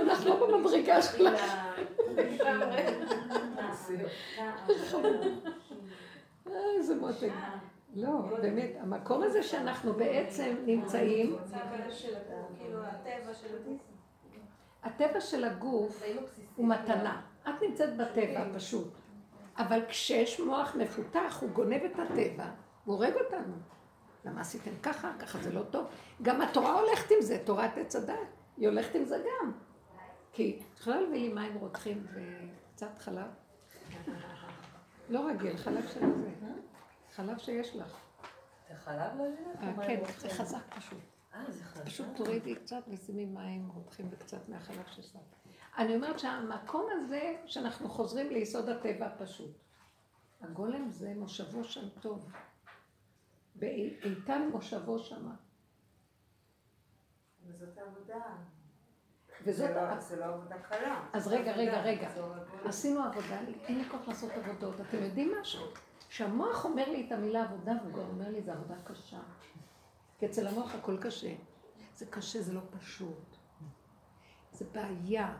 אנחנו 0.00 0.28
לא 0.28 0.46
במדרגה 0.46 1.02
שלך. 1.02 1.54
איזה 6.54 6.96
מותק. 6.96 7.32
לא, 7.94 8.10
באמת, 8.42 8.70
המקום 8.80 9.22
הזה 9.22 9.42
שאנחנו 9.42 9.92
בעצם 9.92 10.54
נמצאים... 10.66 11.36
הטבע 14.82 15.20
של 15.20 15.44
הגוף 15.44 16.02
הוא 16.56 16.68
מתנה. 16.68 17.20
את 17.48 17.62
נמצאת 17.62 17.96
בטבע, 17.96 18.44
פשוט. 18.54 18.88
אבל 19.58 19.80
כשיש 19.88 20.40
מוח 20.40 20.76
מפותח, 20.78 21.38
הוא 21.40 21.50
גונב 21.50 21.84
את 21.84 21.98
הטבע, 21.98 22.50
הוא 22.88 22.96
הורג 22.96 23.14
אותנו. 23.24 23.54
למה 24.24 24.40
עשיתם 24.40 24.70
ככה? 24.82 25.12
ככה 25.18 25.38
זה 25.38 25.52
לא 25.52 25.62
טוב. 25.62 25.86
גם 26.22 26.40
התורה 26.40 26.80
הולכת 26.80 27.10
עם 27.10 27.22
זה, 27.22 27.42
תורת 27.44 27.70
עץ 27.76 27.96
הדת. 27.96 28.14
היא 28.56 28.68
הולכת 28.68 28.94
עם 28.94 29.04
זה 29.04 29.24
גם. 29.24 29.52
כי 30.32 30.62
את 30.74 30.78
יכולה 30.80 31.00
להביא 31.00 31.18
לי 31.18 31.32
מים 31.32 31.54
רותחים 31.54 32.06
וקצת 32.12 32.98
חלב? 32.98 33.26
לא 35.08 35.26
רגיל, 35.26 35.56
חלב 35.56 35.88
של 35.88 36.00
זה. 36.00 36.30
חלב 37.14 37.38
שיש 37.38 37.76
לך. 37.76 37.96
זה 38.68 38.74
חלב 38.76 39.18
לא 39.18 39.22
יודעת? 39.22 39.86
כן, 39.86 40.00
זה 40.18 40.28
חזק 40.28 40.74
פשוט. 40.76 40.98
אה. 41.34 41.44
פשוט 41.84 42.06
תורידי 42.16 42.54
קצת 42.54 42.82
ושימי 42.88 43.26
מים 43.26 43.68
רותחים 43.74 44.08
וקצת 44.10 44.48
מהחלב 44.48 44.86
ששם. 44.86 45.18
אני 45.78 45.96
אומרת 45.96 46.18
שהמקום 46.18 46.86
הזה, 46.92 47.36
שאנחנו 47.46 47.88
חוזרים 47.88 48.30
ליסוד 48.30 48.68
הטבע 48.68 49.06
הפשוט. 49.06 49.50
הגולם 50.40 50.90
זה 50.90 51.12
מושבו 51.16 51.64
שם 51.64 51.88
טוב. 52.00 52.28
באיתן 53.58 54.48
מושבו 54.52 54.98
שמה. 54.98 55.34
וזאת 57.46 57.78
עבודה. 57.78 58.22
וזאת... 59.46 59.70
זה 59.98 60.16
לא 60.16 60.24
עבודה 60.24 60.58
קלה. 60.58 61.08
אז 61.12 61.28
רגע, 61.28 61.52
רגע, 61.52 61.80
רגע. 61.80 62.10
עשינו 62.64 63.02
עבודה, 63.02 63.40
אין 63.40 63.78
לי 63.78 63.84
כוח 63.90 64.08
לעשות 64.08 64.30
עבודות. 64.30 64.80
אתם 64.80 65.02
יודעים 65.02 65.32
משהו? 65.40 65.64
שהמוח 66.08 66.64
אומר 66.64 66.88
לי 66.90 67.06
את 67.06 67.12
המילה 67.12 67.44
עבודה, 67.44 67.72
והוא 67.82 67.92
גם 67.92 68.08
אומר 68.08 68.28
לי, 68.28 68.42
זה 68.42 68.52
עבודה 68.52 68.74
קשה. 68.84 69.20
כי 70.18 70.26
אצל 70.26 70.46
המוח 70.46 70.74
הכל 70.74 70.96
קשה. 71.02 71.34
זה 71.94 72.06
קשה, 72.06 72.42
זה 72.42 72.52
לא 72.52 72.60
פשוט. 72.78 73.36
זה 74.52 74.64
בעיה. 74.72 75.36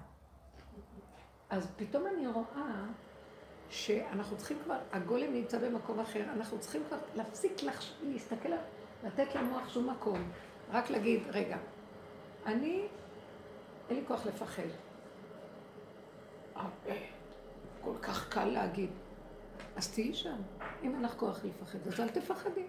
אז 1.50 1.72
פתאום 1.76 2.06
אני 2.06 2.26
רואה 2.26 2.86
שאנחנו 3.70 4.36
צריכים 4.36 4.58
כבר, 4.64 4.78
הגולם 4.92 5.32
נמצא 5.32 5.58
במקום 5.58 6.00
אחר, 6.00 6.22
אנחנו 6.32 6.58
צריכים 6.58 6.82
כבר 6.88 6.98
להפסיק 7.14 7.62
לחש... 7.62 7.94
להסתכל, 8.02 8.48
לתת 9.04 9.34
למוח 9.34 9.68
שום 9.68 9.90
מקום. 9.90 10.30
רק 10.70 10.90
להגיד, 10.90 11.22
רגע, 11.30 11.56
אני, 12.46 12.86
אין 13.88 13.96
לי 13.96 14.04
כוח 14.06 14.26
לפחד. 14.26 14.62
כל 17.80 17.94
כך 18.02 18.28
קל 18.28 18.44
להגיד. 18.44 18.90
אז 19.76 19.92
תהיי 19.92 20.14
שם. 20.14 20.36
אם 20.82 20.94
אין 20.94 21.02
לך 21.02 21.14
כוח 21.14 21.44
לפחד, 21.44 21.78
אז 21.86 22.00
אל 22.00 22.08
תפחדי. 22.08 22.66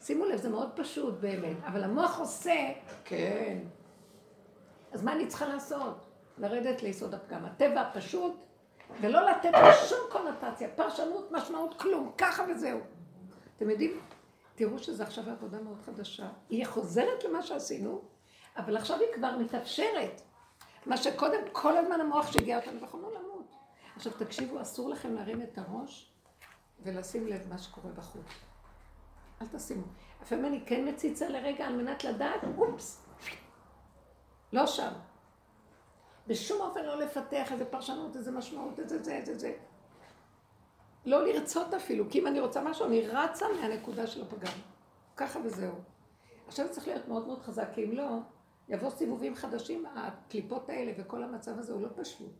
שימו 0.00 0.24
לב, 0.24 0.36
זה 0.36 0.48
מאוד 0.48 0.70
פשוט 0.74 1.14
באמת, 1.20 1.56
אבל 1.66 1.84
המוח 1.84 2.18
עושה, 2.18 2.72
כן. 3.04 3.58
אז 4.92 5.04
מה 5.04 5.12
אני 5.12 5.26
צריכה 5.26 5.46
לעשות? 5.46 5.96
לרדת 6.38 6.82
ליסוד 6.82 7.14
הפגם. 7.14 7.44
הטבע 7.44 7.80
הפשוט, 7.80 8.36
ולא 9.00 9.30
לתת 9.30 9.52
לו 9.52 9.72
שום 9.88 9.98
קונוטציה, 10.12 10.68
פרשנות, 10.68 11.32
משמעות, 11.32 11.80
כלום, 11.80 12.12
ככה 12.18 12.44
וזהו. 12.50 12.80
אתם 13.56 13.70
יודעים, 13.70 14.00
תראו 14.54 14.78
שזו 14.78 15.02
עכשיו 15.02 15.30
עבודה 15.30 15.60
מאוד 15.60 15.82
חדשה. 15.86 16.28
היא 16.48 16.66
חוזרת 16.66 17.24
למה 17.24 17.42
שעשינו, 17.42 18.02
אבל 18.56 18.76
עכשיו 18.76 19.00
היא 19.00 19.08
כבר 19.14 19.36
מתאפשרת. 19.38 20.22
מה 20.86 20.96
שקודם, 20.96 21.40
כל 21.52 21.76
הזמן 21.76 22.00
המוח 22.00 22.32
שהגיע 22.32 22.58
אותנו, 22.58 22.80
ויכולנו 22.80 23.10
למות. 23.10 23.54
עכשיו 23.96 24.12
תקשיבו, 24.12 24.62
אסור 24.62 24.90
לכם 24.90 25.14
להרים 25.14 25.42
את 25.42 25.58
הראש 25.58 26.12
ולשים 26.82 27.26
לב 27.26 27.48
מה 27.48 27.58
שקורה 27.58 27.92
בחוץ. 27.92 28.26
אל 29.42 29.46
תשימו. 29.46 29.84
לפעמים 30.22 30.44
אני 30.44 30.60
כן 30.66 30.88
מציצה 30.88 31.28
לרגע 31.28 31.66
על 31.66 31.76
מנת 31.76 32.04
לדעת, 32.04 32.40
אופס, 32.58 33.04
לא 34.52 34.66
שם. 34.66 34.92
בשום 36.28 36.60
אופן 36.60 36.84
לא 36.84 36.98
לפתח 36.98 37.52
איזה 37.52 37.64
פרשנות, 37.64 38.16
איזה 38.16 38.30
משמעות, 38.30 38.78
איזה 38.78 39.02
זה, 39.02 39.16
איזה 39.16 39.38
זה. 39.38 39.52
לא 41.06 41.26
לרצות 41.26 41.74
אפילו, 41.74 42.10
כי 42.10 42.18
אם 42.18 42.26
אני 42.26 42.40
רוצה 42.40 42.62
משהו, 42.64 42.86
אני 42.86 43.08
רצה 43.08 43.46
מהנקודה 43.60 44.06
של 44.06 44.22
הפגם. 44.22 44.52
ככה 45.16 45.38
וזהו. 45.44 45.74
עכשיו 46.46 46.66
צריך 46.70 46.88
להיות 46.88 47.08
מאוד 47.08 47.26
מאוד 47.26 47.42
חזק, 47.42 47.68
כי 47.74 47.84
אם 47.84 47.92
לא, 47.92 48.18
יבוא 48.68 48.90
סיבובים 48.90 49.34
חדשים, 49.34 49.86
הקליפות 49.86 50.68
האלה 50.68 50.92
וכל 50.98 51.22
המצב 51.22 51.58
הזה 51.58 51.72
הוא 51.72 51.82
לא 51.82 51.88
פשוט. 51.96 52.32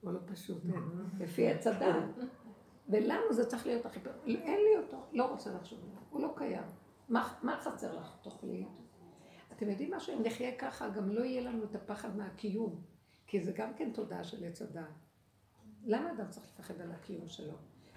הוא 0.00 0.12
לא 0.12 0.18
פשוט, 0.26 0.62
לפי 1.18 1.48
עץ 1.48 1.66
הדעת. 1.66 2.04
ולנו 2.88 3.32
זה 3.32 3.46
צריך 3.46 3.66
להיות 3.66 3.86
הכי... 3.86 4.00
אין 4.26 4.60
לי 4.60 4.82
אותו, 4.82 4.96
לא 5.12 5.24
רוצה 5.24 5.50
לחשוב 5.50 5.78
עליו, 5.82 6.02
הוא 6.10 6.20
לא 6.20 6.32
קיים. 6.36 6.62
מה, 7.08 7.34
מה 7.42 7.56
חסר 7.60 7.98
לך? 7.98 8.16
תאכלי. 8.22 8.66
אתם 9.52 9.70
יודעים 9.70 9.94
משהו? 9.94 10.16
אם 10.16 10.22
נחיה 10.22 10.56
ככה, 10.58 10.88
גם 10.88 11.10
לא 11.10 11.24
יהיה 11.24 11.42
לנו 11.42 11.64
את 11.64 11.74
הפחד 11.74 12.16
מהקיום. 12.16 12.89
כי 13.30 13.40
זה 13.40 13.52
גם 13.52 13.74
כן 13.74 13.90
תודעה 13.92 14.24
של 14.24 14.44
עץ 14.44 14.62
הדעת. 14.62 14.84
למה 15.84 16.12
אדם 16.12 16.28
צריך 16.28 16.46
לפחד 16.46 16.80
על 16.80 16.92
הקיום 16.92 17.28
שלו? 17.28 17.54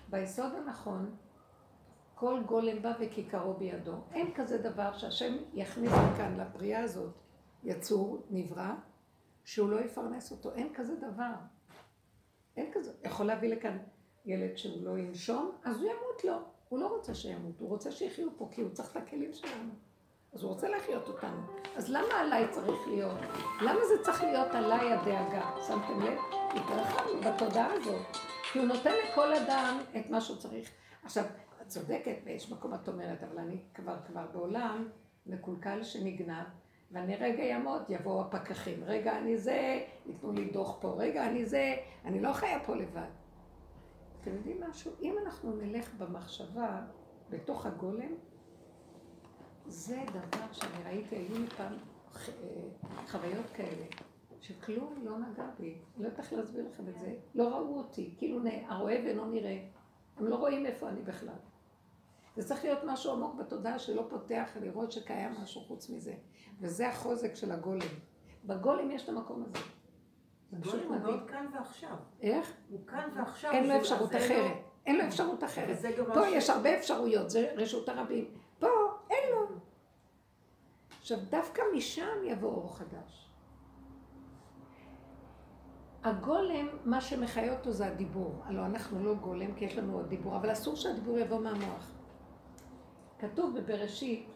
ביסוד 0.10 0.54
הנכון, 0.54 1.16
כל 2.16 2.44
גולם 2.46 2.82
בא 2.82 2.94
וכיכרו 3.00 3.54
בידו. 3.54 3.96
אין 4.12 4.34
כזה 4.36 4.58
דבר 4.58 4.98
שהשם 4.98 5.38
יכניס 5.54 5.92
לכאן, 5.92 6.38
לבריאה 6.40 6.84
הזאת, 6.84 7.14
יצור, 7.64 8.26
נברא, 8.30 8.74
שהוא 9.44 9.70
לא 9.70 9.80
יפרנס 9.80 10.32
אותו. 10.32 10.54
אין 10.54 10.74
כזה 10.74 10.96
דבר. 10.96 11.34
אין 12.58 12.72
כזה. 12.74 12.94
יכול 13.04 13.26
להביא 13.26 13.50
לכאן 13.50 13.78
ילד 14.26 14.58
שהוא 14.58 14.86
לא 14.86 14.98
ינשום, 14.98 15.52
אז 15.64 15.78
הוא 15.78 15.86
ימות 15.86 16.24
לו. 16.24 16.38
הוא 16.70 16.80
לא 16.80 16.88
רוצה 16.88 17.14
שימות, 17.14 17.60
הוא 17.60 17.70
רוצה 17.70 17.92
שיחיו 17.92 18.38
פה, 18.38 18.50
כי 18.52 18.62
הוא 18.62 18.72
צריך 18.72 18.92
את 18.92 18.98
הכלים 18.98 19.34
שלנו. 19.34 19.74
אז 20.34 20.44
הוא 20.44 20.52
רוצה 20.52 20.70
להחיות 20.70 21.08
אותנו. 21.08 21.42
אז 21.76 21.90
למה 21.90 22.20
עליי 22.20 22.48
צריך 22.52 22.88
להיות? 22.88 23.18
למה 23.62 23.80
זה 23.86 24.04
צריך 24.04 24.24
להיות 24.24 24.56
עליי 24.56 24.94
הדאגה? 24.94 25.52
שמתם 25.68 26.02
לב? 26.02 26.20
התרחבנו 26.50 27.22
בתודעה 27.22 27.74
הזאת. 27.74 28.02
כי 28.52 28.60
הוא 28.60 28.68
נותן 28.68 28.92
לכל 29.04 29.34
אדם 29.34 29.80
את 29.98 30.10
מה 30.10 30.22
שהוא 30.22 30.38
צריך. 30.38 30.70
עכשיו, 31.04 31.24
את 31.62 31.68
צודקת, 31.68 32.16
ויש 32.26 32.52
מקום 32.52 32.74
את 32.74 32.88
אומרת, 32.88 33.24
אבל 33.24 33.40
אני 33.40 33.58
כבר 33.74 33.96
כבר 34.08 34.26
בעולם 34.34 34.90
מקולקל 35.26 35.84
שנגנב, 35.84 36.46
ואני 36.92 37.16
רגע 37.16 37.44
יעמוד, 37.44 37.82
יבואו 37.90 38.22
הפקחים. 38.22 38.84
רגע, 38.84 39.18
אני 39.18 39.38
זה, 39.38 39.84
ייתנו 40.06 40.32
לי 40.32 40.46
דוח 40.46 40.78
פה. 40.82 40.96
רגע, 40.98 41.28
אני 41.28 41.46
זה, 41.46 41.76
אני 42.06 42.22
לא 42.22 42.34
חיה 42.34 42.60
פה 42.66 42.76
לבד. 42.76 43.10
אתם 44.22 44.32
יודעים 44.36 44.64
משהו? 44.70 44.92
אם 45.02 45.16
אנחנו 45.26 45.56
נלך 45.56 45.94
במחשבה 45.98 46.82
בתוך 47.30 47.66
הגולם, 47.66 48.12
זה 49.68 49.98
דבר 50.12 50.46
שאני 50.52 50.84
ראיתי, 50.86 51.16
היו 51.16 51.38
לי 51.38 51.48
פעם 51.48 51.74
חוויות 53.08 53.46
כאלה, 53.54 53.86
שכלום 54.42 54.94
לא 55.04 55.18
נגע 55.18 55.46
בי. 55.60 55.76
לא 55.98 56.06
יודעת 56.06 56.20
איך 56.20 56.34
להסביר 56.34 56.66
לכם 56.72 56.88
את 56.90 57.00
זה. 57.00 57.14
לא 57.36 57.48
ראו 57.48 57.78
אותי, 57.78 58.14
כאילו 58.18 58.40
הרואה 58.68 59.02
ואינו 59.06 59.26
נראה. 59.26 59.58
הם 60.18 60.26
לא 60.28 60.36
רואים 60.36 60.66
איפה 60.66 60.90
אני 60.90 61.02
בכלל. 61.02 61.36
זה 62.36 62.48
צריך 62.48 62.64
להיות 62.64 62.80
משהו 62.86 63.12
עמוק 63.12 63.36
בתודעה 63.36 63.80
שלא 63.80 64.06
פותח 64.10 64.50
לראות 64.62 64.92
שקיים 64.92 65.32
משהו 65.44 65.62
חוץ 65.62 65.90
מזה. 65.90 66.14
וזה 66.60 66.88
החוזק 66.90 67.36
של 67.36 67.52
הגולם. 67.52 67.88
בגולם 68.46 68.92
יש 68.92 69.04
את 69.04 69.10
המקום 69.10 69.44
הזה. 69.44 69.66
הגולם 70.54 70.88
הוא. 70.88 70.96
מאוד 70.98 71.30
כאן 71.30 71.46
ועכשיו. 71.54 71.96
איך? 72.22 72.54
הוא 72.70 72.88
כאן 72.88 73.10
ועכשיו. 73.16 73.52
אין 73.52 73.68
לו 73.70 73.78
אפשרות 73.78 74.12
לא- 74.14 74.18
אחרת. 74.18 74.52
אין 74.86 74.98
לו 74.98 75.04
אפשרות 75.08 75.44
אחרת. 75.44 75.78
פה 76.14 76.30
ש- 76.30 76.32
יש 76.34 76.50
הרבה 76.50 76.78
אפשרויות, 76.78 77.30
זה 77.30 77.54
רשות 77.56 77.90
הרבים. 77.90 78.26
עכשיו, 81.04 81.18
דווקא 81.30 81.62
משם 81.78 82.08
יבוא 82.28 82.50
אור 82.50 82.78
חדש. 82.78 83.30
הגולם, 86.04 86.68
מה 86.86 87.02
שמחיה 87.02 87.54
אותו 87.58 87.72
זה 87.72 87.88
הדיבור. 87.88 88.42
הלוא 88.46 88.66
אנחנו 88.66 89.04
לא 89.04 89.14
גולם 89.16 89.54
כי 89.56 89.66
יש 89.66 89.78
לנו 89.78 89.94
עוד 89.94 90.10
דיבור, 90.10 90.36
אבל 90.36 90.52
אסור 90.52 90.76
שהדיבור 90.76 91.20
יבוא 91.20 91.40
מהמוח. 91.40 91.92
כתוב 93.20 93.60
בבראשית, 93.60 94.30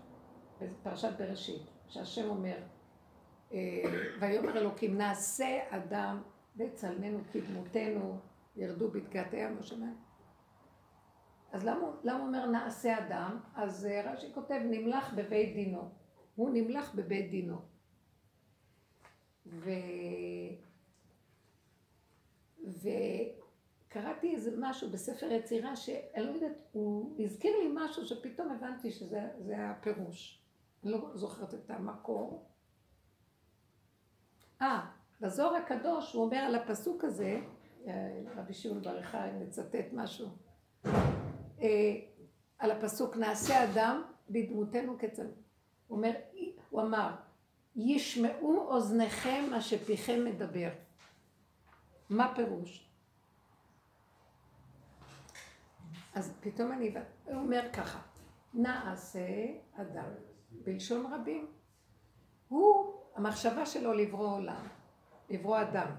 בפרשת 0.62 1.12
בראשית, 1.20 1.62
שהשם 1.88 2.30
אומר, 2.30 2.58
אה, 3.54 3.58
ויאמר 4.20 4.58
אלוקים, 4.58 4.98
נעשה 4.98 5.60
אדם 5.70 6.22
בצלמנו 6.56 7.20
כדמותנו, 7.34 8.18
ירדו 8.56 8.92
בדגת 8.92 9.34
הים 9.34 9.56
ושמיים. 9.60 9.98
אז 11.52 11.66
למה, 11.66 11.80
הוא- 11.80 12.12
אומר 12.20 12.46
נעשה 12.46 12.98
אדם? 13.00 13.40
אז 13.56 13.86
אה, 13.86 14.12
רש"י 14.14 14.34
כותב 14.34 14.60
נמלך 14.64 15.14
בבית 15.14 15.54
דינו. 15.54 15.90
הוא 16.38 16.50
נמלך 16.50 16.96
בבית 16.96 17.32
דינו. 17.32 17.62
ו... 19.46 19.70
וקראתי 22.68 24.36
איזה 24.36 24.52
משהו 24.60 24.90
בספר 24.90 25.32
יצירה 25.32 25.76
שאני 25.76 26.26
לא 26.26 26.32
יודעת, 26.32 26.62
הוא 26.72 27.16
הזכיר 27.24 27.58
לי 27.58 27.70
משהו 27.74 28.06
שפתאום 28.06 28.52
הבנתי 28.52 28.92
שזה 28.92 29.30
זה 29.40 29.70
הפירוש. 29.70 30.42
אני 30.84 30.92
לא 30.92 31.12
זוכרת 31.14 31.54
את 31.54 31.72
המקור. 31.72 32.46
אה, 34.62 34.86
בזוהר 35.22 35.56
הקדוש 35.56 36.14
הוא 36.14 36.24
אומר 36.24 36.38
על 36.38 36.56
הפסוק 36.56 37.04
הזה, 37.04 37.40
אה, 37.88 38.22
רבי 38.36 38.54
שמעון 38.54 38.82
בר 38.82 38.98
יוחאי 38.98 39.32
מצטט 39.32 39.94
משהו, 39.94 40.28
אה, 41.62 42.00
על 42.60 42.72
הפסוק 42.72 43.18
נעשה 43.18 43.64
אדם 43.64 44.04
בדמותנו 44.30 44.98
כצלם. 45.00 45.47
הוא 45.88 45.98
אומר, 45.98 46.12
הוא 46.70 46.82
אמר, 46.82 47.12
ישמעו 47.76 48.68
אוזניכם 48.68 49.44
מה 49.52 49.62
שפיכם 49.62 50.26
מדבר. 50.26 50.70
מה 52.10 52.36
פירוש? 52.36 52.90
אז 56.16 56.34
פתאום 56.40 56.72
אני, 56.72 56.94
הוא 57.26 57.36
אומר 57.36 57.70
ככה, 57.74 58.00
נעשה 58.54 59.28
אדם, 59.76 60.10
בלשון 60.52 61.14
רבים. 61.14 61.48
הוא, 62.48 62.94
המחשבה 63.16 63.66
שלו 63.66 63.94
לברוא 63.94 64.28
עולם, 64.28 64.68
לברוא 65.30 65.62
אדם. 65.62 65.96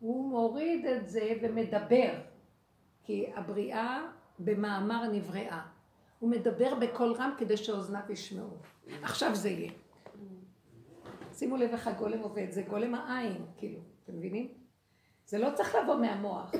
הוא 0.00 0.30
מוריד 0.30 0.86
את 0.86 1.08
זה 1.08 1.32
ומדבר, 1.42 2.20
כי 3.02 3.32
הבריאה 3.36 4.06
במאמר 4.38 5.08
נבראה. 5.12 5.66
הוא 6.18 6.30
מדבר 6.30 6.74
בקול 6.74 7.12
רם 7.12 7.34
כדי 7.38 7.56
שאוזניו 7.56 8.02
ישמעו. 8.08 8.56
עכשיו 9.02 9.34
זה 9.34 9.48
יהיה. 9.48 9.72
שימו 11.32 11.56
לב 11.56 11.70
איך 11.70 11.86
הגולם 11.86 12.18
עובד, 12.18 12.50
זה 12.50 12.62
גולם 12.62 12.94
העין, 12.94 13.46
כאילו, 13.56 13.80
אתם 14.04 14.16
מבינים? 14.16 14.54
זה 15.26 15.38
לא 15.38 15.48
צריך 15.54 15.74
לבוא 15.74 15.96
מהמוח. 15.96 16.52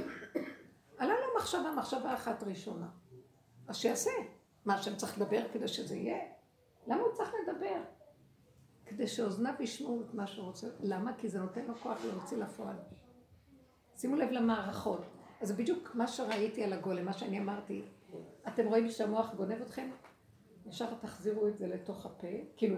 עלה 0.98 1.14
לו 1.14 1.26
מחשבה, 1.38 1.72
מחשבה 1.76 2.14
אחת 2.14 2.42
ראשונה. 2.42 2.88
אז 3.68 3.76
שיעשה. 3.76 4.10
מה, 4.64 4.82
שם 4.82 4.96
צריך 4.96 5.18
לדבר 5.20 5.42
כדי 5.52 5.68
שזה 5.68 5.96
יהיה? 5.96 6.18
למה 6.86 7.02
הוא 7.02 7.12
צריך 7.12 7.32
לדבר? 7.42 7.80
כדי 8.86 9.06
שאוזניו 9.06 9.52
ישמעו 9.60 10.02
את 10.02 10.14
מה 10.14 10.26
שהוא 10.26 10.46
רוצה. 10.46 10.66
למה? 10.80 11.12
כי 11.18 11.28
זה 11.28 11.40
נותן 11.40 11.64
לו 11.64 11.74
כוח 11.74 12.04
להוציא 12.04 12.36
לפועל. 12.36 12.76
שימו 13.96 14.16
לב 14.16 14.30
למערכות. 14.30 15.00
אז 15.40 15.52
בדיוק 15.52 15.94
מה 15.94 16.06
שראיתי 16.06 16.64
על 16.64 16.72
הגולם, 16.72 17.04
מה 17.04 17.12
שאני 17.12 17.38
אמרתי. 17.38 17.84
אתם 18.48 18.66
רואים 18.66 18.88
שהמוח 18.88 19.34
גונב 19.34 19.60
אתכם? 19.62 19.90
ישר 20.66 20.94
תחזירו 20.94 21.48
את 21.48 21.58
זה 21.58 21.66
לתוך 21.66 22.06
הפה. 22.06 22.26
כאילו, 22.56 22.76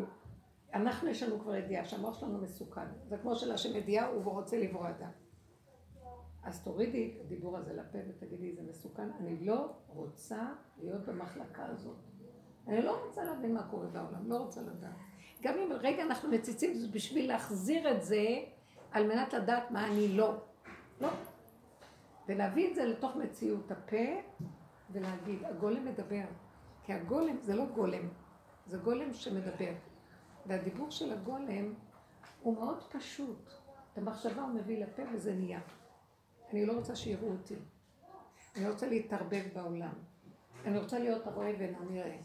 אנחנו 0.75 1.09
יש 1.09 1.23
לנו 1.23 1.41
כבר 1.41 1.55
ידיעה 1.55 1.85
שהמוח 1.85 2.21
שלנו 2.21 2.39
מסוכן. 2.39 2.87
זה 3.09 3.19
כמו 3.19 3.37
שלהשם 3.37 3.77
ידיעה, 3.77 4.07
הוא 4.07 4.25
רוצה 4.25 4.59
לברוא 4.59 4.89
אדם. 4.89 5.11
אז 6.43 6.63
תורידי 6.63 7.13
את 7.17 7.21
הדיבור 7.21 7.57
הזה 7.57 7.73
לפה 7.73 7.99
ותגידי, 8.09 8.55
זה 8.55 8.63
מסוכן. 8.63 9.11
אני 9.21 9.47
לא 9.47 9.73
רוצה 9.87 10.53
להיות 10.79 11.07
במחלקה 11.07 11.67
הזאת. 11.67 11.97
אני 12.69 12.83
לא 12.83 13.05
רוצה 13.07 13.25
להבין 13.25 13.55
מה 13.55 13.69
קורה 13.71 13.87
בעולם, 13.87 14.31
לא 14.31 14.37
רוצה 14.37 14.61
לדעת. 14.61 14.97
גם 15.43 15.55
אם 15.59 15.73
רגע 15.73 16.03
אנחנו 16.03 16.31
מציצים, 16.31 16.73
בשביל 16.93 17.29
להחזיר 17.29 17.97
את 17.97 18.03
זה, 18.03 18.27
על 18.91 19.07
מנת 19.07 19.33
לדעת 19.33 19.71
מה 19.71 19.87
אני 19.87 20.09
לא. 20.09 20.35
לא. 21.01 21.09
ולהביא 22.29 22.71
את 22.71 22.75
זה 22.75 22.85
לתוך 22.85 23.17
מציאות 23.17 23.71
הפה, 23.71 24.21
ולהגיד, 24.91 25.45
הגולם 25.45 25.85
מדבר. 25.85 26.25
כי 26.83 26.93
הגולם 26.93 27.37
זה 27.41 27.55
לא 27.55 27.65
גולם, 27.75 28.09
זה 28.67 28.79
גולם 28.79 29.13
שמדבר. 29.13 29.73
והדיבור 30.47 30.91
של 30.91 31.13
הגולם 31.13 31.75
הוא 32.43 32.55
מאוד 32.55 32.83
פשוט. 32.93 33.53
את 33.93 33.99
המחשבה 33.99 34.43
הוא 34.43 34.55
מביא 34.55 34.85
לפה 34.85 35.03
וזה 35.13 35.35
נהיה. 35.35 35.61
אני 36.53 36.67
לא 36.67 36.73
רוצה 36.73 36.97
שיראו 36.97 37.29
אותי. 37.31 37.57
אני 38.57 38.69
רוצה 38.69 38.89
להתערבב 38.89 39.45
בעולם. 39.55 39.93
אני 40.65 40.79
רוצה 40.79 40.99
להיות 40.99 41.27
הרואה 41.27 41.53
ואינו 41.59 41.79
נראה. 41.91 42.19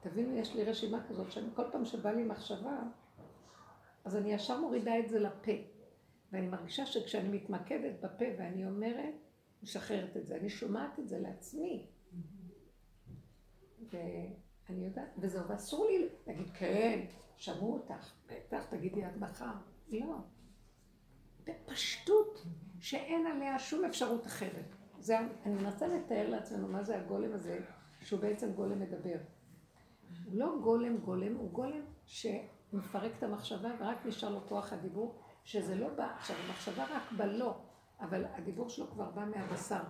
תבינו, 0.00 0.36
יש 0.36 0.54
לי 0.54 0.64
רשימה 0.64 0.98
כזאת, 1.08 1.32
שאני 1.32 1.48
כל 1.54 1.64
פעם 1.72 1.84
שבא 1.84 2.10
לי 2.10 2.24
מחשבה, 2.24 2.78
אז 4.04 4.16
אני 4.16 4.32
ישר 4.32 4.60
מורידה 4.60 4.98
את 4.98 5.08
זה 5.08 5.18
לפה. 5.18 5.52
ואני 6.32 6.48
מרגישה 6.48 6.86
שכשאני 6.86 7.28
מתמקדת 7.28 8.00
בפה 8.00 8.24
ואני 8.38 8.66
אומרת, 8.66 9.14
משחררת 9.62 10.16
את 10.16 10.26
זה. 10.26 10.36
אני 10.36 10.50
שומעת 10.50 10.98
את 10.98 11.08
זה 11.08 11.18
לעצמי. 11.18 11.86
ואני 13.90 14.84
יודעת, 14.84 15.14
וזהו, 15.18 15.48
ואסור 15.48 15.86
לי 15.86 16.08
להגיד, 16.26 16.50
כן, 16.50 17.06
שמעו 17.36 17.72
אותך, 17.72 18.12
בטח, 18.26 18.64
תגידי 18.64 19.04
עד 19.04 19.18
מחר. 19.18 19.52
לא. 19.88 20.16
בפשטות 21.44 22.44
שאין 22.80 23.26
עליה 23.26 23.58
שום 23.58 23.84
אפשרות 23.84 24.26
אחרת. 24.26 24.74
זה, 24.98 25.18
אני 25.18 25.54
מנסה 25.54 25.86
לתאר 25.86 26.28
לעצמנו 26.28 26.68
מה 26.68 26.82
זה 26.82 26.98
הגולם 26.98 27.32
הזה, 27.32 27.60
שהוא 28.00 28.20
בעצם 28.20 28.52
גולם 28.52 28.80
מדבר. 28.80 29.16
הוא 30.24 30.34
לא 30.34 30.58
גולם 30.62 30.96
גולם, 30.96 31.36
הוא 31.36 31.50
גולם 31.50 31.82
שמפרק 32.06 33.12
את 33.18 33.22
המחשבה 33.22 33.70
ורק 33.80 34.06
נשאר 34.06 34.28
לו 34.28 34.40
כוח 34.48 34.72
הדיבור, 34.72 35.18
שזה 35.44 35.74
לא 35.74 35.88
בא, 35.88 36.14
עכשיו 36.16 36.36
המחשבה 36.36 36.84
רק 36.84 37.12
בלא, 37.16 37.58
אבל 38.00 38.24
הדיבור 38.24 38.68
שלו 38.68 38.90
כבר 38.90 39.10
בא 39.10 39.24
מהבשר. 39.24 39.82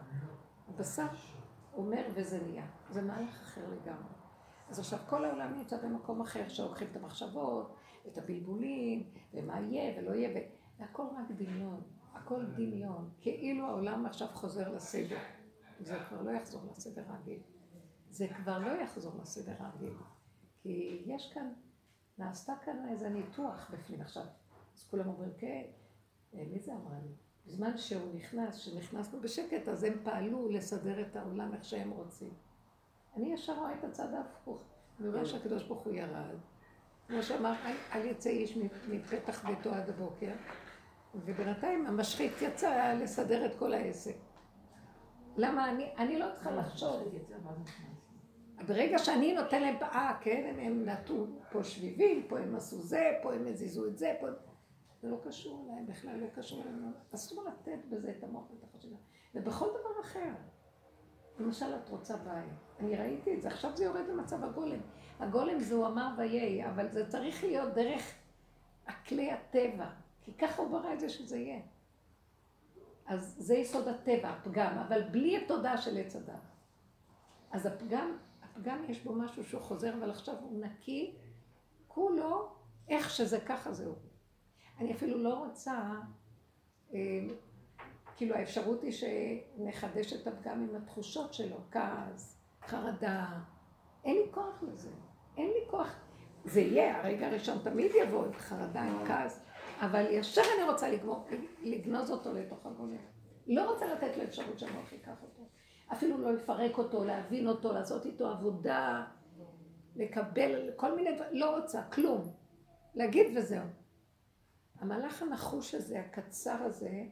הבשר 0.68 1.06
אומר 1.72 2.06
וזה 2.14 2.42
נהיה, 2.42 2.66
זה 2.90 3.02
מהלך 3.02 3.40
אחר 3.42 3.60
לגמרי. 3.70 4.14
אז 4.68 4.78
עכשיו 4.78 4.98
כל 5.08 5.24
העולם 5.24 5.54
נמצא 5.54 5.76
במקום 5.82 6.20
אחר, 6.20 6.48
שלוקחים 6.48 6.88
את 6.90 6.96
המחשבות, 6.96 7.76
את 8.06 8.18
הבלבולים, 8.18 9.10
ומה 9.34 9.60
יהיה 9.60 9.98
ולא 9.98 10.14
יהיה, 10.14 10.40
והכל 10.78 11.02
רק 11.02 11.30
דמיון, 11.30 11.80
הכל 12.14 12.44
דמיון, 12.46 13.10
כאילו 13.20 13.66
העולם 13.66 14.06
עכשיו 14.06 14.28
חוזר 14.28 14.68
לסדר. 14.68 15.18
זה 15.80 15.98
כבר 16.08 16.22
לא 16.22 16.30
יחזור 16.30 16.62
לסדר 16.70 17.02
הרגיל. 17.08 17.40
זה 18.10 18.28
כבר 18.36 18.58
לא 18.58 18.70
יחזור 18.82 19.12
לסדר 19.22 19.54
הרגיל. 19.58 19.94
כי 20.62 21.02
יש 21.06 21.32
כאן, 21.34 21.52
נעשתה 22.18 22.52
כאן 22.64 22.88
איזה 22.88 23.08
ניתוח 23.08 23.70
בפנים 23.72 24.00
עכשיו. 24.00 24.24
אז 24.74 24.88
כולם 24.90 25.08
אומרים, 25.08 25.30
כן, 25.38 25.62
אה, 26.34 26.44
מי 26.52 26.60
זה 26.60 26.72
אמרה 26.72 26.98
לי? 27.02 27.14
בזמן 27.50 27.78
שהוא 27.78 28.14
נכנס, 28.14 28.56
שנכנסנו 28.56 29.20
בשקט, 29.20 29.68
אז 29.68 29.84
הם 29.84 29.94
פעלו 30.04 30.48
לסדר 30.48 31.00
את 31.00 31.16
העולם 31.16 31.54
איך 31.54 31.64
שהם 31.64 31.90
רוצים. 31.90 32.30
אני 33.16 33.34
ישר 33.34 33.58
רואה 33.58 33.74
את 33.74 33.84
הצד 33.84 34.14
ההפוך. 34.14 34.62
אני 35.00 35.08
רואה 35.08 35.26
שהקדוש 35.26 35.62
ברוך 35.64 35.82
הוא 35.82 35.94
ירד. 35.94 36.36
כמו 37.08 37.22
שאמר, 37.22 37.54
אל, 37.64 37.74
אל 37.92 38.06
יצא 38.06 38.30
איש 38.30 38.58
מפתח 38.88 39.46
ביתו 39.46 39.74
עד 39.74 39.88
הבוקר. 39.88 40.32
ובינתיים 41.14 41.86
המשחית 41.86 42.32
יצא 42.42 42.94
לסדר 43.02 43.46
את 43.46 43.58
כל 43.58 43.74
העסק. 43.74 44.16
למה 45.36 45.70
אני, 45.70 45.90
אני 45.98 46.18
לא 46.18 46.26
צריכה 46.34 46.50
לחשוב. 46.50 47.14
ברגע 48.66 48.98
שאני 48.98 49.34
נותן 49.34 49.62
להם, 49.62 49.76
אה, 49.82 50.16
כן, 50.20 50.46
הם, 50.48 50.58
הם 50.58 50.88
נטו 50.88 51.26
פה 51.52 51.64
שביבים, 51.64 52.22
פה 52.28 52.38
הם 52.38 52.56
עשו 52.56 52.76
זה, 52.76 53.10
פה 53.22 53.34
הם 53.34 53.46
הזיזו 53.46 53.86
את 53.86 53.98
זה, 53.98 54.14
פה... 54.20 54.26
זה 55.02 55.10
לא 55.10 55.16
קשור 55.24 55.64
אליהם, 55.64 55.86
בכלל 55.86 56.16
לא 56.16 56.26
קשור 56.34 56.62
אליהם. 56.62 56.92
אסור 57.14 57.44
לתת 57.44 57.78
בזה 57.88 58.14
את 58.18 58.24
המוח 58.24 58.50
ואת 58.50 58.64
החשיבה. 58.64 58.96
ובכל 59.34 59.66
דבר 59.68 60.00
אחר. 60.00 60.32
למשל, 61.38 61.74
את 61.74 61.88
רוצה 61.88 62.16
בית. 62.16 62.52
אני 62.80 62.96
ראיתי 62.96 63.34
את 63.34 63.42
זה, 63.42 63.48
עכשיו 63.48 63.76
זה 63.76 63.84
יורד 63.84 64.08
למצב 64.08 64.44
הגולם. 64.44 64.80
הגולם 65.20 65.60
זה 65.60 65.74
הוא 65.74 65.86
אמר 65.86 66.08
ויהי, 66.18 66.66
אבל 66.66 66.88
זה 66.88 67.08
צריך 67.08 67.44
להיות 67.44 67.74
דרך 67.74 68.14
הכלי 68.86 69.32
הטבע. 69.32 69.90
כי 70.22 70.32
ככה 70.32 70.62
הוא 70.62 70.70
ברא 70.70 70.92
את 70.92 71.00
זה 71.00 71.08
שזה 71.08 71.38
יהיה. 71.38 71.60
אז 73.06 73.34
זה 73.38 73.54
יסוד 73.54 73.88
הטבע, 73.88 74.28
הפגם, 74.28 74.78
אבל 74.78 75.02
בלי 75.02 75.36
התודעה 75.36 75.78
של 75.78 75.98
עץ 75.98 76.16
הדת. 76.16 76.34
אז 77.50 77.66
הפגם, 77.66 78.18
הפגם 78.42 78.84
יש 78.88 79.04
בו 79.04 79.12
משהו 79.12 79.44
שהוא 79.44 79.60
חוזר, 79.60 79.94
אבל 79.94 80.10
עכשיו 80.10 80.34
הוא 80.40 80.64
נקי, 80.64 81.16
כולו, 81.88 82.48
איך 82.88 83.10
שזה 83.10 83.40
ככה 83.40 83.72
זהו. 83.72 83.94
אני 84.80 84.92
אפילו 84.92 85.18
לא 85.18 85.34
רוצה, 85.34 85.80
אה, 86.94 87.20
כאילו 88.16 88.34
האפשרות 88.34 88.82
היא 88.82 88.92
שנחדש 88.92 90.12
את 90.12 90.26
הפגם 90.26 90.68
עם 90.68 90.76
התחושות 90.76 91.34
שלו, 91.34 91.56
כעס, 91.70 92.38
חרדה. 92.66 93.26
אין 94.04 94.16
לי 94.16 94.22
כוח 94.30 94.62
לזה. 94.62 94.90
אין 95.36 95.46
לי 95.46 95.70
כוח. 95.70 95.94
זה 96.44 96.60
יהיה, 96.60 96.98
הרגע 96.98 97.26
הראשון 97.26 97.58
תמיד 97.64 97.92
יבוא 98.02 98.26
עם 98.26 98.32
חרדה, 98.32 98.82
עם 98.82 99.06
כעס, 99.06 99.44
אבל 99.80 100.06
ישר 100.10 100.42
אני 100.58 100.70
רוצה 100.70 100.90
לגמור, 100.90 101.26
לגנוז 101.62 102.10
אותו 102.10 102.32
לתוך 102.32 102.66
הגולם. 102.66 102.96
לא 103.46 103.70
רוצה 103.70 103.94
לתת 103.94 104.16
לו 104.16 104.24
אפשרות 104.24 104.58
שהמוח 104.58 104.92
ייקח 104.92 105.22
אותו. 105.22 105.42
אפילו 105.92 106.18
לא 106.18 106.32
לפרק 106.32 106.78
אותו, 106.78 107.04
להבין 107.04 107.48
אותו, 107.48 107.72
לעשות 107.72 108.06
איתו 108.06 108.28
עבודה, 108.28 109.04
לקבל, 109.96 110.70
כל 110.76 110.96
מיני 110.96 111.10
לא 111.32 111.56
רוצה, 111.56 111.82
כלום. 111.82 112.32
להגיד 112.94 113.26
וזהו. 113.36 113.79
המהלך 114.80 115.22
הנחוש 115.22 115.74
הזה, 115.74 116.00
הקצר 116.00 116.62
הזה, 116.62 117.04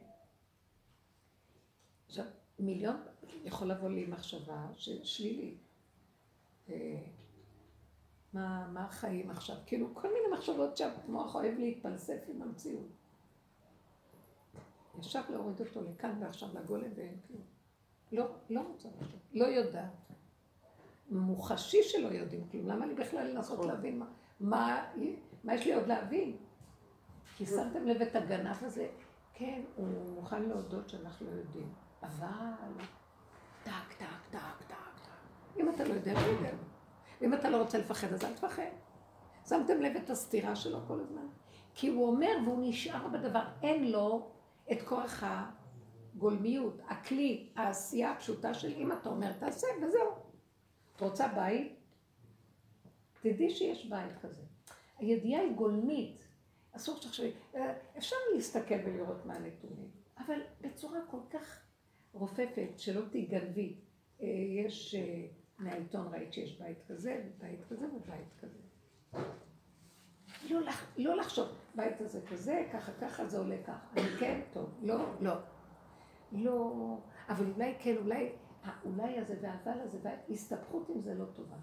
עכשיו, 2.07 2.25
מיליון 2.59 2.97
יכול 3.43 3.67
לבוא 3.67 3.89
לי 3.89 4.05
מחשבה 4.05 4.67
שלילית. 5.03 5.57
אה, 6.69 7.01
מה, 8.33 8.67
מה 8.73 8.85
החיים 8.85 9.29
עכשיו? 9.29 9.55
כאילו, 9.65 9.95
כל 9.95 10.07
מיני 10.07 10.37
מחשבות 10.37 10.77
שהמוח 10.77 11.35
אוהב 11.35 11.59
להתפלסף 11.59 12.23
עם 12.27 12.41
המציאות. 12.41 12.87
ישר 14.99 15.21
להוריד 15.29 15.59
אותו 15.59 15.81
לכאן 15.81 16.23
ועכשיו 16.23 16.49
לגולם 16.53 16.91
ואין 16.95 17.17
כלום. 17.27 17.41
לא, 18.11 18.25
לא 18.49 18.61
רוצה 18.61 18.89
לחשוב, 19.01 19.19
לא 19.33 19.45
יודעת. 19.45 19.91
מוחשי 21.09 21.83
שלא 21.83 22.07
יודעים 22.07 22.47
כלום, 22.51 22.67
למה 22.67 22.85
לי 22.85 22.95
בכלל 22.95 23.27
לנסות 23.27 23.59
נכון. 23.59 23.67
להבין 23.67 23.99
מה, 23.99 24.05
מה, 24.39 24.91
מה 25.43 25.55
יש 25.55 25.65
לי 25.65 25.73
עוד 25.73 25.87
להבין? 25.87 26.37
כי 27.39 27.45
שמתם 27.45 27.87
לב 27.87 28.01
את 28.01 28.15
הגנב 28.15 28.63
הזה, 28.63 28.87
כן, 29.33 29.61
הוא 29.75 29.87
מוכן 30.15 30.43
להודות 30.43 30.89
שאנחנו 30.89 31.25
לא 31.25 31.31
יודעים, 31.31 31.73
אבל 32.03 32.83
טק, 33.63 33.93
טק, 33.97 34.05
טק, 34.31 34.67
טק. 34.67 34.75
אם 35.57 35.69
אתה 35.69 35.83
לא 35.83 35.93
יודע, 35.93 36.13
לא 36.13 36.19
יודע. 36.19 36.51
ואם 37.21 37.33
אתה 37.33 37.49
לא 37.49 37.61
רוצה 37.61 37.77
לפחד, 37.77 38.13
אז 38.13 38.23
אל 38.23 38.33
תפחד. 38.33 38.63
שמתם 39.49 39.81
לב 39.81 39.95
את 39.95 40.09
הסתירה 40.09 40.55
שלו 40.55 40.79
כל 40.87 40.99
הזמן? 40.99 41.27
כי 41.73 41.87
הוא 41.87 42.07
אומר 42.07 42.31
והוא 42.45 42.69
נשאר 42.69 43.07
בדבר, 43.07 43.43
אין 43.61 43.91
לו 43.91 44.31
את 44.71 44.81
כוח 44.81 45.23
הגולמיות, 46.15 46.81
הכלי, 46.87 47.49
העשייה 47.55 48.11
הפשוטה 48.11 48.53
של 48.53 48.73
אם 48.77 48.91
אתה 48.91 49.09
אומר 49.09 49.31
תעשה 49.31 49.67
וזהו. 49.83 50.11
את 50.95 51.01
רוצה 51.01 51.27
בית? 51.27 51.75
תדעי 53.21 53.49
שיש 53.49 53.85
בית 53.85 54.17
כזה. 54.21 54.41
הידיעה 54.97 55.41
היא 55.41 55.55
גולמית. 55.55 56.28
אסור 56.79 56.97
שתחשבי, 56.97 57.31
אה, 57.55 57.73
אפשר 57.97 58.15
להסתכל 58.35 58.75
ולראות 58.85 59.25
מה 59.25 59.33
הנתונים, 59.33 59.89
אבל 60.17 60.39
בצורה 60.61 60.99
כל 61.11 61.19
כך 61.29 61.61
רופפת, 62.13 62.69
שלא 62.77 63.01
תיגנבי. 63.11 63.75
אה, 64.21 64.27
יש, 64.65 64.95
אה, 64.95 65.27
מהעיתון 65.57 66.07
ראית 66.13 66.33
שיש 66.33 66.61
בית 66.61 66.77
כזה, 66.87 67.23
ובית 67.25 67.59
כזה, 67.69 67.85
ובית 67.87 68.33
כזה. 68.41 68.59
לא, 70.49 70.59
לא 70.97 71.15
לחשוב, 71.15 71.47
בית 71.75 72.01
הזה 72.01 72.21
כזה, 72.29 72.67
ככה, 72.73 72.91
ככה, 73.01 73.25
זה 73.25 73.37
עולה 73.37 73.57
ככה. 73.63 73.87
אני 73.97 74.09
כן, 74.19 74.41
טוב, 74.53 74.79
לא, 74.81 75.21
לא. 75.21 75.33
לא, 76.31 76.97
אבל 77.29 77.51
אולי 77.51 77.75
כן, 77.79 77.97
אולי 77.97 78.29
האולי 78.63 79.19
הזה 79.19 79.35
והאבל 79.41 79.79
הזה, 79.81 79.97
וההסתבכות 80.03 80.89
עם 80.89 81.01
זה 81.01 81.13
לא 81.13 81.25
טובה. 81.35 81.57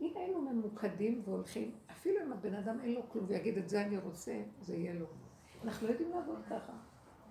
אם 0.00 0.12
היינו 0.16 0.42
ממוקדים 0.42 1.22
והולכים, 1.24 1.74
אפילו 1.90 2.22
אם 2.22 2.32
הבן 2.32 2.54
אדם 2.54 2.80
אין 2.80 2.94
לו 2.94 3.08
כלום 3.08 3.24
ויגיד 3.28 3.58
את 3.58 3.68
זה 3.68 3.82
אני 3.82 3.98
רוצה, 3.98 4.42
זה 4.60 4.76
יהיה 4.76 4.94
לו. 4.94 5.06
אנחנו 5.64 5.86
לא 5.86 5.92
יודעים 5.92 6.10
לעבוד 6.10 6.42
ככה. 6.50 6.72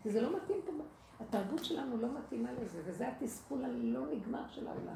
כי 0.02 0.10
זה 0.10 0.22
לא 0.22 0.38
מתאים 0.38 0.62
פה. 0.66 0.72
התרבות 1.20 1.66
שלנו 1.66 1.98
לא 1.98 2.08
מתאימה 2.20 2.52
לזה, 2.52 2.82
וזה 2.86 3.08
התסכול 3.08 3.66
הלא 3.66 4.08
נגמר 4.08 4.48
של 4.48 4.68
העולם. 4.68 4.96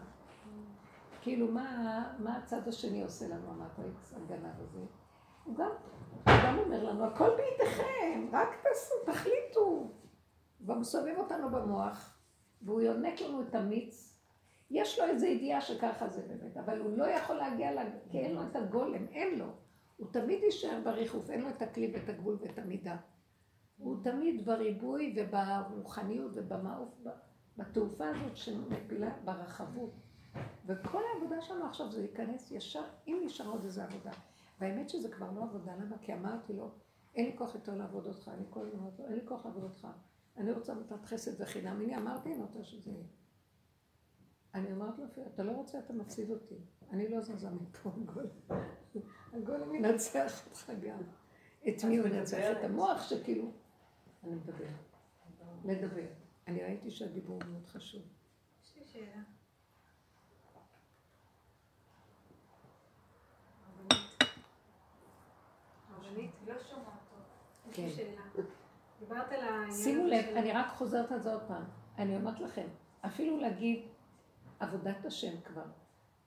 כאילו, 1.22 1.48
מה, 1.48 2.14
מה 2.20 2.38
הצד 2.38 2.68
השני 2.68 3.04
עושה 3.04 3.28
לנו, 3.28 3.52
המטריקס, 3.52 4.14
הגנב 4.14 4.60
הזה? 4.60 4.80
הוא 5.44 5.56
גם, 5.56 5.70
הוא 6.12 6.34
גם 6.46 6.58
אומר 6.60 6.84
לנו, 6.84 7.06
הכל 7.06 7.30
בידיכם, 7.30 8.30
רק 8.32 8.50
תעשו, 8.64 8.96
תחליטו. 9.06 9.92
ומסובב 10.62 11.16
אותנו 11.18 11.50
במוח, 11.50 12.20
והוא 12.62 12.82
יונק 12.82 13.22
לנו 13.22 13.42
את 13.42 13.56
המיץ. 13.56 14.09
יש 14.72 15.00
לו 15.00 15.06
איזו 15.06 15.26
ידיעה 15.26 15.62
שככה 15.62 16.10
זה 16.10 16.22
באמת, 16.22 16.58
אבל 16.58 16.80
הוא 16.80 16.98
לא 16.98 17.06
יכול 17.06 17.36
להגיע, 17.36 17.72
לה, 17.72 17.84
כי 18.10 18.20
אין 18.20 18.36
לו 18.36 18.42
את 18.44 18.56
הגולם, 18.56 19.08
אין 19.08 19.40
לו. 19.40 19.46
הוא 19.98 20.08
תמיד 20.12 20.44
יישאר 20.44 20.80
בריחוף, 20.84 21.30
אין 21.30 21.42
לו 21.42 21.50
את 21.50 21.62
הכלי 21.62 21.92
ואת 21.94 22.10
הגבול 22.10 22.38
ואת 22.42 22.60
המידה. 22.60 22.98
הוא 23.78 24.04
תמיד 24.04 24.46
בריבוי 24.46 25.16
וברוחניות 25.18 26.32
ובמעוף, 26.36 27.02
בתעופה 27.58 28.10
הזאת 28.10 28.38
שמפילה 28.38 29.10
ברחבות. 29.26 29.94
וכל 30.66 31.02
העבודה 31.14 31.42
שלנו 31.42 31.66
עכשיו 31.66 31.92
זה 31.92 32.02
להיכנס 32.02 32.52
ישר, 32.52 32.84
אם 33.08 33.22
נשאר 33.26 33.50
עוד 33.50 33.64
איזה 33.64 33.84
עבודה. 33.84 34.12
והאמת 34.60 34.90
שזה 34.90 35.10
כבר 35.10 35.32
לא 35.32 35.44
עבודה, 35.44 35.76
למה? 35.76 35.98
כי 35.98 36.14
אמרתי 36.14 36.54
לו, 36.54 36.72
אין 37.16 37.26
לי 37.26 37.38
כוח 37.38 37.56
יותר 37.56 37.76
לעבוד 37.76 38.08
אותך, 38.08 38.32
אין 39.08 39.16
לי 39.16 39.26
כוח 39.26 39.46
לעבוד 39.46 39.64
אותך. 39.64 39.88
אני 40.38 40.52
רוצה 40.52 40.74
מתת 40.74 41.06
חסד 41.06 41.42
וחינם. 41.42 41.82
הנה 41.82 41.98
אמרתי, 41.98 42.34
אני 42.34 42.42
רוצה 42.42 42.64
שזה 42.64 42.92
יהיה. 42.92 43.04
אני 44.54 44.72
אמרתי 44.72 45.02
לו, 45.02 45.08
אתה 45.34 45.44
לא 45.44 45.52
רוצה, 45.52 45.80
אתה 45.80 45.94
מפסיד 45.94 46.30
אותי. 46.30 46.56
אני 46.92 47.08
לא 47.08 47.22
זזה 47.22 47.50
מפה, 47.50 47.90
הגולם. 47.90 48.28
הגולם 49.34 49.76
ינצח 49.76 50.48
אותך 50.48 50.72
גם. 50.82 51.00
את 51.68 51.84
מי 51.84 51.98
הוא 51.98 52.08
ינצח? 52.08 52.38
את 52.52 52.64
המוח 52.64 53.10
שכאילו... 53.10 53.52
אני 54.24 54.36
מדבר. 54.36 54.66
לדבר. 55.66 56.08
אני 56.48 56.64
ראיתי 56.64 56.92
שהדיבור 56.92 57.40
מאוד 57.50 57.66
חשוב. 57.66 58.02
יש 58.64 58.76
לי 58.76 58.86
שאלה. 58.86 59.22
לא 66.48 66.54
כן. 67.72 67.88
שימו 69.72 70.08
לב, 70.08 70.26
אני 70.36 70.52
רק 70.52 70.68
חוזרת 70.68 71.12
על 71.12 71.20
זה 71.20 71.34
עוד 71.34 71.42
פעם. 71.48 71.64
אני 71.98 72.16
אומרת 72.16 72.40
לכם, 72.40 72.68
אפילו 73.06 73.38
להגיד 73.38 73.86
עבודת 74.60 75.06
השם 75.06 75.42
כבר. 75.42 75.66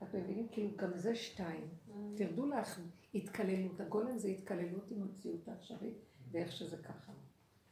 אתם 0.02 0.18
מבינים? 0.18 0.48
כאילו 0.52 0.76
גם 0.76 0.96
זה 0.96 1.14
שתיים. 1.14 1.68
Mm. 1.68 1.92
תרדו 2.16 2.46
לך 2.46 2.80
התקללות. 3.14 3.80
הגולם 3.80 4.18
זה 4.18 4.28
התקללות 4.28 4.90
עם 4.90 5.02
המציאות 5.02 5.48
העכשווית, 5.48 5.94
ואיך 6.30 6.52
שזה 6.52 6.76
ככה. 6.76 7.12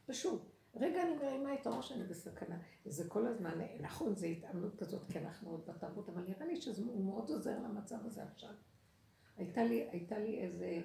פשוט. 0.05 0.41
רגע 0.75 1.03
אני 1.03 1.15
מרימה 1.15 1.53
את 1.53 1.67
הראש, 1.67 1.91
אני 1.91 2.03
בסכנה. 2.03 2.57
זה 2.85 3.09
כל 3.09 3.27
הזמן, 3.27 3.59
נכון, 3.81 4.15
זה 4.15 4.27
התאמנות 4.27 4.75
כזאת, 4.75 5.05
כי 5.11 5.19
אנחנו 5.19 5.49
עוד 5.49 5.65
בתרבות, 5.65 6.09
אבל 6.09 6.21
נראה 6.21 6.45
לי 6.45 6.55
שזה 6.55 6.85
מאוד 6.85 7.29
עוזר 7.29 7.59
למצב 7.59 8.05
הזה 8.05 8.23
עכשיו. 8.23 8.53
הייתה 9.37 9.63
לי, 9.63 9.89
הייתה 9.91 10.19
לי 10.19 10.39
איזה 10.39 10.81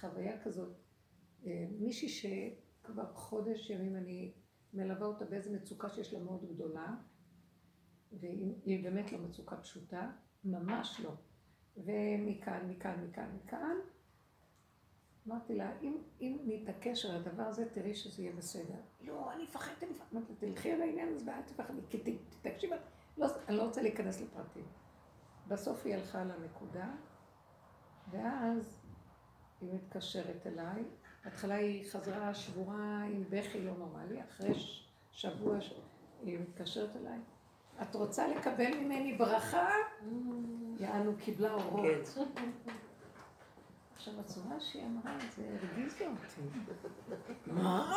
חוויה 0.00 0.42
כזאת, 0.42 0.72
אה, 1.46 1.66
מישהי 1.78 2.08
ש... 2.08 2.26
כבר 2.88 3.14
חודש 3.14 3.70
ימים 3.70 3.96
אני 3.96 4.32
מלווה 4.74 5.06
אותה 5.06 5.24
באיזו 5.24 5.52
מצוקה 5.52 5.88
שיש 5.88 6.12
לה 6.12 6.18
מאוד 6.18 6.44
גדולה, 6.54 6.94
והיא 8.12 8.84
באמת 8.84 9.12
לא 9.12 9.18
מצוקה 9.18 9.56
פשוטה, 9.56 10.10
ממש 10.44 11.00
לא. 11.04 11.12
ומכאן, 11.76 12.70
מכאן, 12.70 13.04
מכאן, 13.08 13.36
מכאן, 13.44 13.76
אמרתי 15.28 15.54
לה, 15.54 15.72
אם, 15.82 15.96
אם 16.20 16.38
נתעקש 16.44 17.04
על 17.04 17.16
הדבר 17.16 17.42
הזה, 17.42 17.68
תראי 17.74 17.94
שזה 17.94 18.22
יהיה 18.22 18.32
בסדר. 18.36 18.78
לא, 19.00 19.32
אני 19.32 19.42
מפחדת, 19.42 19.82
אני 19.82 19.90
מפחדת. 19.90 20.12
אמרתי, 20.12 20.32
תלכי 20.38 20.72
על 20.72 20.82
העניין 20.82 21.08
הזה 21.14 21.30
ואל 21.30 21.42
תפחדי, 21.42 21.80
כי 21.90 22.18
תקשיב, 22.42 22.70
לא, 23.18 23.26
אני 23.48 23.56
לא 23.56 23.62
רוצה 23.62 23.82
להיכנס 23.82 24.20
לפרטים. 24.20 24.64
בסוף 25.48 25.86
היא 25.86 25.94
הלכה 25.94 26.24
לנקודה, 26.24 26.90
ואז 28.10 28.80
היא 29.60 29.74
מתקשרת 29.74 30.46
אליי, 30.46 30.84
בהתחלה 31.24 31.54
היא 31.54 31.90
חזרה 31.90 32.34
שבורה 32.34 33.02
עם 33.02 33.24
בכי 33.30 33.64
לא 33.64 33.76
נורמלי, 33.78 34.22
אחרי 34.22 34.54
שבוע 35.12 35.58
היא 36.22 36.38
מתקשרת 36.38 36.96
אליי. 36.96 37.18
את 37.82 37.94
רוצה 37.94 38.28
לקבל 38.28 38.74
ממני 38.74 39.12
ברכה? 39.12 39.68
יענו 40.80 41.12
קיבלה 41.24 41.54
אורות. 41.54 41.86
כן. 42.34 42.50
עכשיו, 43.96 44.20
הצורה 44.20 44.60
שהיא 44.60 44.84
אמרה 44.86 45.16
את 45.16 45.32
זה 45.32 45.42
הרגיז 45.42 45.94
אותי. 45.94 46.58
מה? 47.46 47.94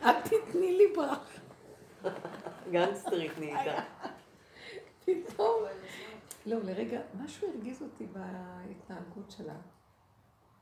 את 0.00 0.16
תתני 0.24 0.76
לי 0.76 0.84
ברכה. 0.96 1.40
גנגסטרית 2.70 3.38
נהייתה. 3.38 3.82
פתאום. 5.04 5.62
לא, 6.46 6.58
לרגע, 6.62 7.00
משהו 7.24 7.48
הרגיז 7.48 7.82
אותי 7.82 8.06
בהתנהגות 8.06 9.30
שלה. 9.30 9.54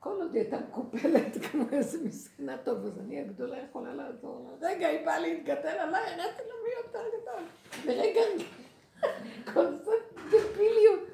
כל 0.04 0.22
עוד 0.22 0.34
היא 0.34 0.42
הייתה 0.42 0.58
מקופלת 0.68 1.36
כמו 1.50 1.64
איזה 1.72 2.04
מסכנה 2.04 2.58
טוב, 2.58 2.84
אז 2.84 2.98
אני 2.98 3.20
הגדולה 3.20 3.58
יכולה 3.58 3.94
לעזור 3.94 4.48
לה. 4.48 4.68
רגע, 4.68 4.88
היא 4.88 5.06
באה 5.06 5.18
להתגדל 5.18 5.68
עליי, 5.68 6.02
הראיתי 6.02 6.42
לה 6.42 6.54
מי 6.64 6.70
יותר 6.84 7.04
גדול. 7.20 7.42
לרגע, 7.84 8.20
כל 9.54 9.76
זה 9.84 9.92
דביליות. 10.26 11.08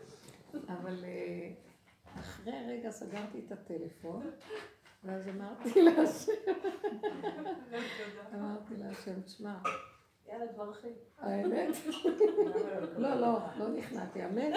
אבל 0.68 1.05
אה, 1.05 1.50
אחרי 2.20 2.53
רגע 2.68 2.90
סגרתי 2.90 3.42
את 3.46 3.53
הטלפון, 3.53 4.31
ואז 5.05 5.29
אמרתי 5.29 5.83
להשם, 5.83 6.33
אמרתי 8.35 8.76
להשם, 8.76 9.20
תשמע, 9.20 9.55
יאללה, 10.29 10.53
תברכי. 10.53 10.92
האמת, 11.18 11.76
לא, 12.98 13.14
לא, 13.14 13.38
לא 13.59 13.68
נכנעתי, 13.68 14.24
אמן. 14.24 14.53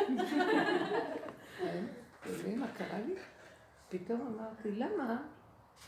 אתם 1.55 2.29
יודעים 2.29 2.59
מה 2.59 2.67
קרה 2.67 2.99
לי? 3.07 3.15
פתאום 3.93 4.21
אמרתי, 4.21 4.71
למה 4.71 5.23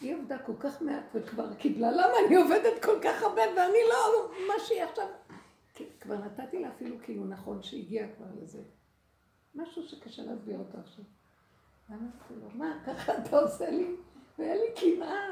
היא 0.01 0.15
עבדה 0.15 0.37
כל 0.39 0.53
כך 0.59 0.81
מעט 0.81 1.03
וכבר 1.13 1.53
קיבלה, 1.53 1.91
למה 1.91 2.13
אני 2.27 2.35
עובדת 2.35 2.83
כל 2.83 2.99
כך 3.03 3.23
הרבה 3.23 3.41
ואני 3.41 3.77
לא, 3.89 4.31
מה 4.47 4.53
שהיא 4.59 4.83
עכשיו... 4.83 5.07
כי 5.73 5.85
כבר 6.01 6.15
נתתי 6.15 6.59
לה 6.59 6.69
אפילו 6.69 6.95
כאילו 7.01 7.25
נכון 7.25 7.63
שהגיע 7.63 8.07
כבר 8.17 8.25
לזה. 8.41 8.61
משהו 9.55 9.83
שקשה 9.83 10.23
להסביר 10.23 10.59
אותו 10.59 10.77
עכשיו. 10.77 11.05
אמרתי 11.89 12.33
לו, 12.41 12.49
מה, 12.53 12.79
ככה 12.85 13.17
אתה 13.17 13.39
עושה 13.39 13.69
לי? 13.69 13.95
והיה 14.37 14.55
לי 14.55 14.71
קנאה. 14.75 15.29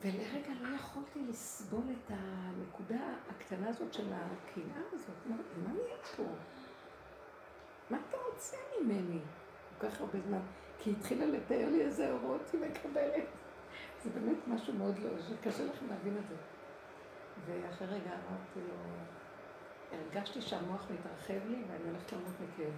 ולרגע 0.00 0.52
לא 0.60 0.76
יכולתי 0.76 1.20
לסבול 1.28 1.84
את 1.92 2.10
הנקודה 2.10 3.14
הקטנה 3.30 3.68
הזאת 3.68 3.94
של 3.94 4.12
הקנאה 4.12 4.82
הזאת. 4.92 5.16
מה 5.26 5.72
נהיה 5.72 5.96
פה? 6.16 6.22
מה 7.90 7.98
אתה 8.08 8.16
רוצה 8.32 8.56
ממני? 8.80 9.20
כך 9.84 10.00
הרבה 10.00 10.20
זמן. 10.20 10.40
כי 10.78 10.90
היא 10.90 10.96
התחילה 10.98 11.26
לתאר 11.26 11.68
לי 11.70 11.82
איזה 11.82 12.12
אורות 12.12 12.50
היא 12.52 12.60
מקבלת. 12.60 13.24
זה 14.04 14.10
באמת 14.10 14.36
משהו 14.48 14.74
מאוד 14.74 14.98
לא, 14.98 15.10
שקשה 15.28 15.64
לכם 15.64 15.86
להבין 15.90 16.16
את 16.16 16.28
זה. 16.28 16.34
ואחרי 17.46 17.86
רגע 17.88 18.10
אמרתי 18.10 18.60
לו, 18.68 18.74
הרגשתי 19.92 20.42
שהמוח 20.42 20.86
מתרחב 20.90 21.48
לי 21.48 21.62
ואני 21.68 21.90
הולכת 21.90 22.12
למות 22.12 22.32
מכאבים. 22.40 22.74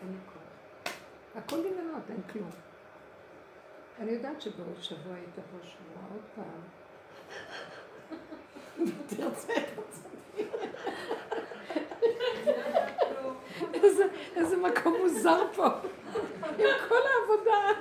אין 0.00 0.12
לי 0.12 0.18
כוח. 0.26 0.92
הכל 1.34 1.56
דמיונות, 1.56 2.10
אין 2.10 2.22
כלום. 2.32 2.50
אני 3.98 4.10
יודעת 4.10 4.40
שבעוד 4.40 4.82
שבוע 4.82 5.14
היא 5.14 5.26
תבוא 5.34 5.60
שבוע 5.62 6.02
עוד 6.12 6.22
פעם. 6.34 6.60
תרצה, 9.16 9.52
איזה, 13.86 14.04
איזה 14.36 14.56
מקום 14.56 14.96
מוזר 15.02 15.52
פה, 15.54 15.66
עם 16.42 16.70
כל 16.88 17.02
העבודה. 17.08 17.80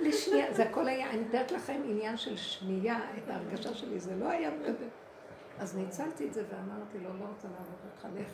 לשנייה, 0.00 0.54
זה 0.54 0.62
הכל 0.62 0.88
היה, 0.88 1.10
אני 1.10 1.20
מתארת 1.20 1.52
לכם 1.52 1.82
עניין 1.84 2.16
של 2.16 2.36
שנייה, 2.36 2.98
את 3.18 3.30
ההרגשה 3.30 3.74
שלי, 3.74 4.00
זה 4.00 4.14
לא 4.20 4.28
היה 4.28 4.50
בגלל. 4.50 4.88
אז 5.58 5.76
ניצלתי 5.76 6.28
את 6.28 6.34
זה 6.34 6.42
ואמרתי 6.50 6.98
לו, 6.98 7.08
לא 7.20 7.24
רוצה 7.24 7.48
לעבוד 7.48 7.78
אותך, 7.84 8.20
לך. 8.20 8.32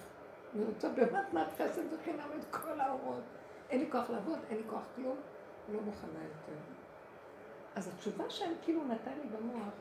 אני 0.54 0.64
רוצה 0.64 0.88
במתנת 0.88 1.46
חסד 1.58 1.82
וחינם 1.92 2.28
את 2.38 2.44
כל 2.50 2.80
האורות. 2.80 3.22
אין 3.70 3.80
לי 3.80 3.90
כוח 3.90 4.10
לעבוד, 4.10 4.38
אין 4.50 4.56
לי 4.56 4.62
כוח 4.70 4.82
כלום, 4.96 5.16
לא 5.72 5.80
מוכנה 5.80 6.18
יותר. 6.24 6.58
אז 7.74 7.88
התשובה 7.88 8.30
שהם 8.30 8.52
כאילו 8.62 8.84
נתן 8.84 9.12
לי 9.22 9.28
במוח, 9.36 9.72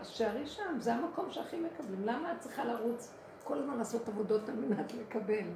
אז 0.00 0.08
שערי 0.08 0.46
שם, 0.46 0.76
זה 0.78 0.94
המקום 0.94 1.30
שהכי 1.30 1.56
מקבלים. 1.60 2.04
למה 2.04 2.32
את 2.32 2.40
צריכה 2.40 2.64
לרוץ 2.64 3.14
כל 3.48 3.58
הזמן 3.58 3.78
לעשות 3.78 4.08
עבודות 4.08 4.48
על 4.48 4.54
מנת 4.54 4.94
לקבל? 4.94 5.46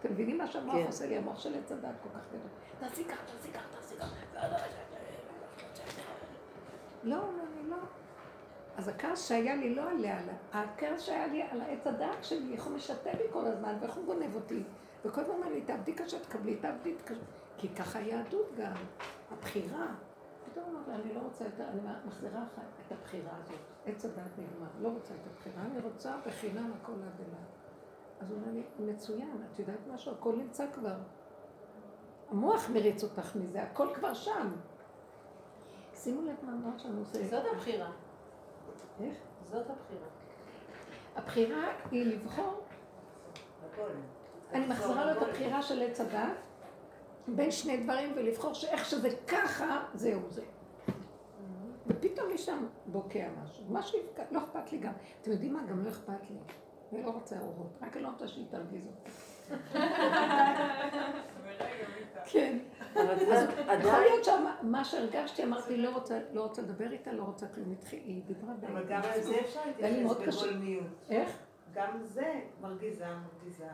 אתם 0.00 0.12
מבינים 0.12 0.38
מה 0.38 0.46
שהמוח 0.46 0.74
כן. 0.74 0.86
עושה 0.86 1.06
לי? 1.06 1.16
המוח 1.16 1.40
של 1.40 1.54
עץ 1.54 1.72
הדת 1.72 1.94
כל 2.02 2.08
כך 2.08 2.28
גדול. 2.28 2.48
תעשי 2.80 3.04
ככה, 3.04 3.22
תעשי 3.26 3.52
ככה, 3.52 3.66
תעשי 3.76 3.94
ככה. 3.96 4.14
לא, 7.02 7.16
לא, 7.16 7.22
אני 7.22 7.70
לא. 7.70 7.76
אז 8.76 8.88
הכעס 8.88 9.28
שהיה 9.28 9.56
לי 9.56 9.74
לא 9.74 9.90
עליה, 9.90 10.20
הכעס 10.52 11.02
שהיה 11.02 11.26
לי 11.26 11.42
על 11.42 11.60
העץ 11.60 11.86
הדעת 11.86 12.24
שלי, 12.24 12.52
איך 12.52 12.64
הוא 12.64 12.76
משתה 12.76 13.12
לי 13.12 13.24
כל 13.32 13.46
הזמן, 13.46 13.76
ואיך 13.80 13.94
הוא 13.94 14.04
גונב 14.04 14.34
אותי. 14.34 14.62
וכל 15.04 15.20
הזמן 15.20 15.34
אומר 15.34 15.48
לי, 15.48 15.60
תעבדי 15.60 15.92
קשה, 15.92 16.18
תקבלי, 16.18 16.56
תעבדי 16.56 16.94
קשה. 17.04 17.20
כי 17.58 17.68
ככה 17.68 17.98
היהדות 17.98 18.54
גם, 18.58 18.74
הבחירה. 19.32 19.86
פתאום 20.52 20.64
אמרתי, 20.76 21.02
אני 21.02 21.14
לא 21.14 21.20
רוצה 21.20 21.44
יותר, 21.44 21.64
אני 21.68 21.80
מחזירה 22.06 22.40
לך 22.42 22.60
את 22.86 22.92
הבחירה 22.92 23.30
הזאת. 23.38 23.58
עץ 23.86 24.04
הדעת 24.04 24.38
נגמר, 24.38 24.68
לא 24.80 24.88
רוצה 24.88 25.14
את 25.14 25.26
הבחירה, 25.32 25.62
אני 25.62 25.80
רוצה 25.80 26.16
בחינם 26.26 26.72
הכל 26.82 26.92
עד 26.92 27.20
אליו. 27.20 27.44
אז 28.20 28.30
הוא 28.30 28.38
אומר 28.38 28.52
לי, 28.52 28.92
מצוין, 28.92 29.44
את 29.52 29.58
יודעת 29.58 29.78
משהו, 29.94 30.12
הכל 30.12 30.36
נמצא 30.36 30.66
כבר. 30.72 30.96
המוח 32.30 32.70
מריץ 32.70 33.02
אותך 33.02 33.36
מזה, 33.36 33.62
הכל 33.62 33.88
כבר 33.94 34.14
שם. 34.14 34.48
שימו 35.94 36.22
לב 36.22 36.36
מה 36.42 36.52
המוח 36.52 36.78
שלנו 36.78 37.00
עושה. 37.00 37.26
זאת 37.26 37.44
הבחירה. 37.52 37.90
איך? 39.00 39.16
זאת 39.50 39.70
הבחירה. 39.70 40.06
הבחירה 41.16 41.72
היא 41.90 42.06
לבחור. 42.06 42.60
אני 44.52 44.66
מחזירה 44.66 45.04
לו 45.04 45.12
את 45.12 45.28
הבחירה 45.28 45.62
של 45.62 45.82
עץ 45.82 46.00
הדת, 46.00 46.36
בין 47.28 47.50
שני 47.50 47.76
דברים, 47.76 48.12
ולבחור 48.16 48.54
שאיך 48.54 48.84
שזה 48.84 49.08
ככה, 49.28 49.84
זהו 49.94 50.20
זה. 50.28 50.42
ופתאום 51.86 52.30
יש 52.30 52.46
שם 52.46 52.66
בוקע 52.86 53.28
משהו, 53.42 53.64
משהו 53.70 53.98
יפקע, 53.98 54.22
לא 54.30 54.38
אכפת 54.38 54.72
לי 54.72 54.78
גם. 54.78 54.92
אתם 55.22 55.30
יודעים 55.30 55.52
מה? 55.52 55.62
גם 55.62 55.84
לא 55.84 55.88
אכפת 55.90 56.30
לי. 56.30 56.36
אני 56.92 57.02
לא 57.02 57.10
רוצה 57.10 57.40
אורות, 57.40 57.78
רק 57.82 57.96
אני 57.96 58.02
לא 58.02 58.08
רוצה 58.08 58.28
שהיא 58.28 58.46
תרגיז 58.50 58.86
אותי. 58.86 59.10
כן. 62.24 62.58
יכול. 63.80 64.00
להיות 64.00 64.24
שמה 64.24 64.84
שהרגשתי, 64.84 65.44
אמרתי, 65.44 65.76
לא 65.76 65.90
רוצה, 65.90 66.20
לא 66.32 66.42
רוצה 66.42 66.62
לדבר 66.62 66.92
איתה, 66.92 67.12
לא 67.12 67.22
רוצה 67.22 67.46
כלום. 67.54 67.74
היא 67.90 68.22
דיברה 68.26 68.54
ב... 68.54 68.64
אבל 68.64 68.84
גם 68.88 69.00
על 69.14 69.22
זה 69.22 69.40
אפשר 69.40 69.60
להתייחס. 69.66 70.42
בגולמיות. 70.42 70.86
איך? 71.10 71.38
גם 71.74 72.02
זה 72.02 72.40
מרגיזה, 72.60 73.06
מרגיזה. 73.06 73.64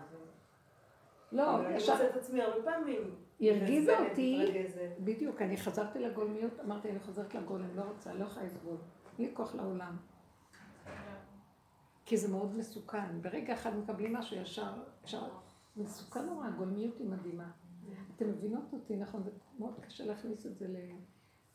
לא, 1.32 1.54
אבל 1.54 1.66
אני 1.66 1.76
ישר... 1.76 1.92
מוצאת 1.92 2.10
את 2.10 2.16
עצמי 2.16 2.42
הרבה 2.42 2.62
פעמים. 2.62 3.14
היא 3.38 3.52
הרגיזה 3.52 3.98
אותי. 3.98 4.52
בדיוק, 5.00 5.42
אני 5.42 5.56
חזרתי 5.56 5.98
לגולמיות, 5.98 6.60
אמרתי, 6.60 6.90
אני 6.90 7.00
חוזרת 7.00 7.34
לגולם, 7.34 7.76
לא 7.76 7.82
רוצה, 7.82 8.12
לא 8.12 8.24
יכולה 8.24 8.46
לסבול. 8.46 8.76
אין 9.18 9.26
לי 9.26 9.34
כוח 9.34 9.54
לעולם. 9.54 9.96
כי 12.04 12.16
זה 12.16 12.28
מאוד 12.28 12.56
מסוכן. 12.56 13.22
ברגע 13.22 13.54
אחד 13.54 13.76
מקבלים 13.76 14.12
משהו 14.12 14.36
ישר, 14.36 14.72
ישר, 15.04 15.28
מסוכן 15.76 16.26
נורא, 16.26 16.46
הגולמיות 16.46 16.98
היא 16.98 17.06
מדהימה. 17.06 17.50
אתם 18.16 18.28
מבינות 18.28 18.72
אותי, 18.72 18.96
נכון? 18.96 19.22
זה 19.22 19.30
מאוד 19.58 19.80
קשה 19.80 20.04
להכניס 20.04 20.46
את 20.46 20.58
זה 20.58 20.68
ל... 20.68 20.76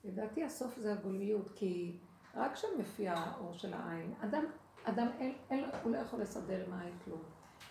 לדעתי 0.03 0.43
הסוף 0.43 0.77
זה 0.77 0.93
הגולמיות, 0.93 1.49
כי 1.55 1.97
רק 2.35 2.55
שם 2.55 2.67
מופיע 2.77 3.13
האור 3.13 3.53
של 3.53 3.73
העין. 3.73 4.13
אדם, 4.21 4.45
אדם 4.83 5.07
אין, 5.19 5.33
אין, 5.49 5.65
הוא 5.83 5.91
לא 5.91 5.97
יכול 5.97 6.21
לסדר 6.21 6.65
עם 6.65 6.73
העין 6.73 6.93
כלום. 7.05 7.21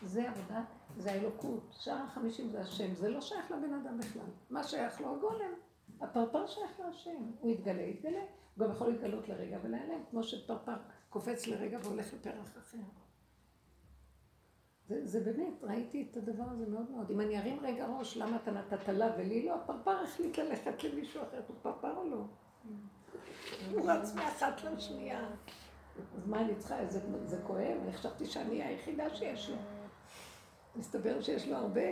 זה 0.05 0.31
עבודה, 0.31 0.65
זה 0.99 1.12
האלוקות. 1.12 1.75
שער 1.79 2.03
החמישים 2.05 2.51
זה 2.51 2.61
השם, 2.61 2.95
זה 2.95 3.09
לא 3.09 3.21
שייך 3.21 3.51
לבן 3.51 3.75
אדם 3.75 3.99
בכלל. 3.99 4.23
מה 4.51 4.65
שייך 4.65 5.01
לו 5.01 5.17
הגולם. 5.17 5.53
הפרפר 6.01 6.47
שייך 6.47 6.81
להשם. 6.81 7.31
הוא 7.41 7.51
יתגלה, 7.51 7.83
יתגלה. 7.83 8.21
הוא 8.57 8.67
גם 8.67 8.73
יכול 8.73 8.88
להתגלות 8.88 9.29
לרגע 9.29 9.59
ולהיעלם, 9.62 10.03
כמו 10.11 10.23
שפרפר 10.23 10.77
קופץ 11.11 11.47
לרגע 11.47 11.79
והולך 11.83 12.15
לפרח 12.15 12.59
אחר. 12.59 12.79
זה, 14.88 15.07
זה 15.07 15.21
באמת, 15.21 15.55
ראיתי 15.62 16.09
את 16.11 16.17
הדבר 16.17 16.45
הזה 16.51 16.67
מאוד 16.67 16.91
מאוד. 16.91 17.11
אם 17.11 17.21
אני 17.21 17.38
ארים 17.38 17.61
רגע 17.61 17.87
ראש, 17.87 18.17
למה 18.17 18.37
אתה 18.37 18.51
נתת 18.51 18.88
לה 18.88 19.11
ולי 19.19 19.47
לא? 19.47 19.55
הפרפר 19.55 20.03
החליט 20.03 20.38
ללכת 20.38 20.85
למישהו 20.85 21.23
אחר, 21.23 21.41
הוא 21.47 21.57
פרפר 21.62 21.97
או 21.97 22.11
לא? 22.11 22.25
הוא 23.73 23.91
רץ 23.91 24.15
מאחת 24.15 24.62
לשנייה. 24.65 25.29
אז 26.17 26.27
מה 26.27 26.41
אני 26.41 26.55
צריכה? 26.57 26.87
זה, 26.88 27.01
זה 27.25 27.41
כואב? 27.47 27.79
אני 27.83 27.93
חשבתי 27.93 28.27
שאני 28.27 28.62
היחידה 28.62 29.15
שיש 29.15 29.51
לו. 29.51 29.57
מסתבר 30.77 31.21
שיש 31.21 31.49
לו 31.49 31.57
הרבה, 31.57 31.91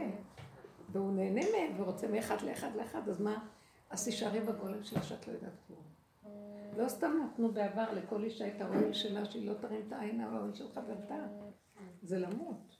והוא 0.92 1.12
נהנה 1.12 1.40
מהם 1.40 1.80
ורוצה 1.80 2.08
מאחד 2.08 2.42
לאחד 2.42 2.70
לאחד, 2.76 3.08
אז 3.08 3.20
מה? 3.20 3.46
אז 3.90 4.04
תישארי 4.04 4.40
בגולם 4.40 4.82
שלה 4.82 5.02
שאת 5.02 5.28
לא 5.28 5.32
יודעת 5.32 5.52
כלום. 5.66 5.82
לא 6.76 6.88
סתם 6.88 7.12
נתנו 7.24 7.52
בעבר 7.52 7.92
לכל 7.92 8.24
אישה 8.24 8.48
את 8.48 8.60
האוהל 8.60 8.92
שלה, 8.92 9.24
שהיא 9.24 9.48
לא 9.48 9.54
תרים 9.54 9.82
את 9.86 9.92
העין 9.92 10.20
על 10.20 10.34
האוהל 10.34 10.54
של 10.54 10.72
חברתה. 10.72 11.26
זה 12.02 12.18
למות. 12.18 12.76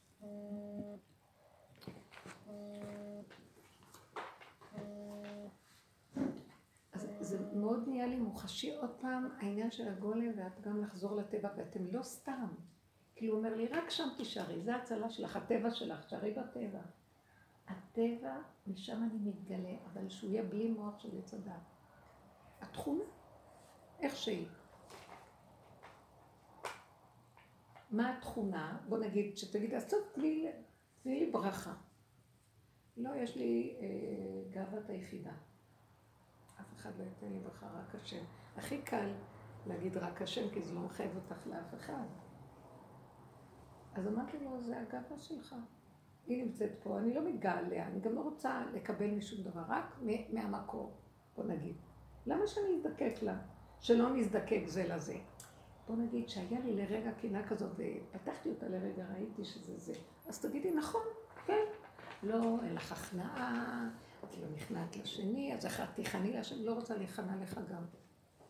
אז 6.92 7.08
זה 7.20 7.38
מאוד 7.54 7.88
נהיה 7.88 8.06
לי 8.06 8.16
מוחשי 8.16 8.76
עוד 8.76 8.90
פעם, 9.00 9.28
העניין 9.38 9.70
של 9.70 9.88
הגולם, 9.88 10.32
ואת 10.36 10.60
גם 10.60 10.82
לחזור 10.82 11.16
לטבע, 11.16 11.48
ואתם 11.56 11.86
לא 11.92 12.02
סתם. 12.02 12.46
כאילו 13.20 13.34
הוא 13.34 13.44
אומר 13.44 13.56
לי, 13.56 13.66
רק 13.66 13.90
שם 13.90 14.08
תישארי, 14.16 14.60
זה 14.60 14.74
ההצלה 14.76 15.10
שלך, 15.10 15.36
הטבע 15.36 15.70
שלך, 15.70 16.04
תשארי 16.04 16.30
בטבע. 16.34 16.80
הטבע, 17.68 18.36
משם 18.66 18.96
אני 19.10 19.18
מתגלה, 19.30 19.74
אבל 19.92 20.08
שהוא 20.08 20.30
יהיה 20.30 20.42
בלי 20.42 20.68
מוח 20.70 20.98
של 20.98 21.18
עץ 21.18 21.34
הדת. 21.34 21.52
התכונה, 22.60 23.04
איך 24.00 24.16
שהיא. 24.16 24.46
מה 27.90 28.16
התכונה? 28.18 28.78
בוא 28.88 28.98
נגיד, 28.98 29.36
שתגיד, 29.38 29.74
אז 29.74 29.90
טוב, 29.90 30.00
תני 30.12 30.22
לי- 30.42 30.52
תני 31.02 31.20
לי 31.20 31.30
ברכה. 31.30 31.74
לא, 32.96 33.10
יש 33.16 33.36
לי 33.36 33.76
אה, 33.80 33.86
גאוות 34.50 34.88
היחידה. 34.90 35.32
אף 36.60 36.74
אחד 36.76 36.90
לא 36.98 37.04
ייתן 37.04 37.32
לי 37.32 37.38
ברכה, 37.38 37.66
רק 37.66 37.94
השם. 37.94 38.24
הכי 38.56 38.82
קל 38.82 39.12
להגיד 39.66 39.96
רק 39.96 40.22
השם, 40.22 40.50
כי 40.54 40.62
זה 40.62 40.74
לא 40.74 40.80
מחייב 40.80 41.16
אותך 41.16 41.46
לאף 41.46 41.74
אחד. 41.74 42.04
אז 43.94 44.06
אמרתי 44.08 44.36
לו, 44.44 44.62
זה 44.62 44.80
הגאווה 44.80 45.18
שלך. 45.18 45.54
היא 46.26 46.44
נמצאת 46.44 46.70
פה, 46.82 46.98
אני 46.98 47.14
לא 47.14 47.24
מתגאה 47.24 47.58
עליה, 47.58 47.86
אני 47.86 48.00
גם 48.00 48.14
לא 48.14 48.20
רוצה 48.20 48.62
לקבל 48.74 49.10
משום 49.10 49.42
דבר, 49.42 49.62
רק 49.68 49.98
מהמקור, 50.32 50.92
בוא 51.36 51.44
נגיד. 51.44 51.74
למה 52.26 52.46
שאני 52.46 52.76
אזדקק 52.76 53.22
לה? 53.22 53.38
שלא 53.80 54.10
נזדקק 54.10 54.62
זה 54.66 54.88
לזה. 54.88 55.16
בוא 55.88 55.96
נגיד 55.96 56.28
שהיה 56.28 56.60
לי 56.60 56.76
לרגע 56.76 57.12
קינה 57.12 57.48
כזאת, 57.48 57.70
ופתחתי 57.70 58.48
אותה 58.48 58.68
לרגע, 58.68 59.04
ראיתי 59.14 59.44
שזה 59.44 59.78
זה. 59.78 59.92
אז 60.28 60.40
תגידי, 60.40 60.74
נכון, 60.74 61.02
כן. 61.46 61.64
לא, 62.22 62.58
אין 62.62 62.74
לך 62.74 62.92
הכנעה, 62.92 63.88
את 64.24 64.38
לא 64.38 64.46
נכנעת 64.54 64.96
לשני, 64.96 65.54
אז 65.54 65.66
איך 65.66 65.80
את 65.80 65.88
תיכני 65.94 66.32
לשני, 66.32 66.64
לא 66.64 66.72
רוצה 66.72 66.96
להיכנע 66.96 67.36
לך 67.36 67.60
גם. 67.70 67.82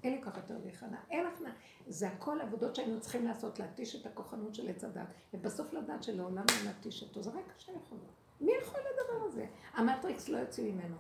אין 0.03 0.13
לי 0.13 0.23
ככה 0.23 0.41
יותר 0.41 0.59
להיכנע, 0.59 0.97
אין 1.11 1.27
הכנעה. 1.27 1.53
זה 1.87 2.09
הכל 2.09 2.41
עבודות 2.41 2.77
שהיינו 2.77 3.01
צריכים 3.01 3.25
לעשות, 3.25 3.59
להתיש 3.59 3.97
את 3.97 4.07
הכוחנות 4.07 4.55
של 4.55 4.69
עץ 4.69 4.85
הדת, 4.85 5.07
ובסוף 5.35 5.73
לדעת 5.73 6.03
שלעולם 6.03 6.45
לא 6.51 6.71
נתיש 6.71 7.03
אותו, 7.03 7.23
זה 7.23 7.31
רק 7.31 7.45
קשה 7.57 7.73
יכול. 7.73 7.99
מי 8.41 8.53
יכול 8.63 8.81
לדבר 8.81 9.25
הזה? 9.25 9.47
המטריקס 9.73 10.29
לא 10.29 10.39
יוצא 10.39 10.63
ממנו. 10.63 10.97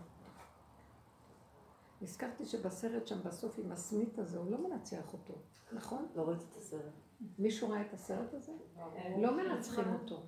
נזכרתי 2.03 2.47
שבסרט 2.47 3.07
שם 3.07 3.23
בסוף 3.23 3.59
עם 3.59 3.73
הסמית 3.73 4.19
הזה, 4.19 4.39
הוא 4.39 4.51
לא 4.51 4.69
מנצח 4.69 5.13
אותו, 5.13 5.35
נכון? 5.73 6.07
לא 6.15 6.29
ראיתי 6.29 6.45
את 6.51 6.57
הסרט. 6.57 6.93
מישהו 7.39 7.71
ראה 7.71 7.81
את 7.81 7.95
הסרט 7.95 8.35
הזה? 8.35 8.53
לא 9.19 9.37
מנצחים 9.37 9.93
אותו. 9.93 10.23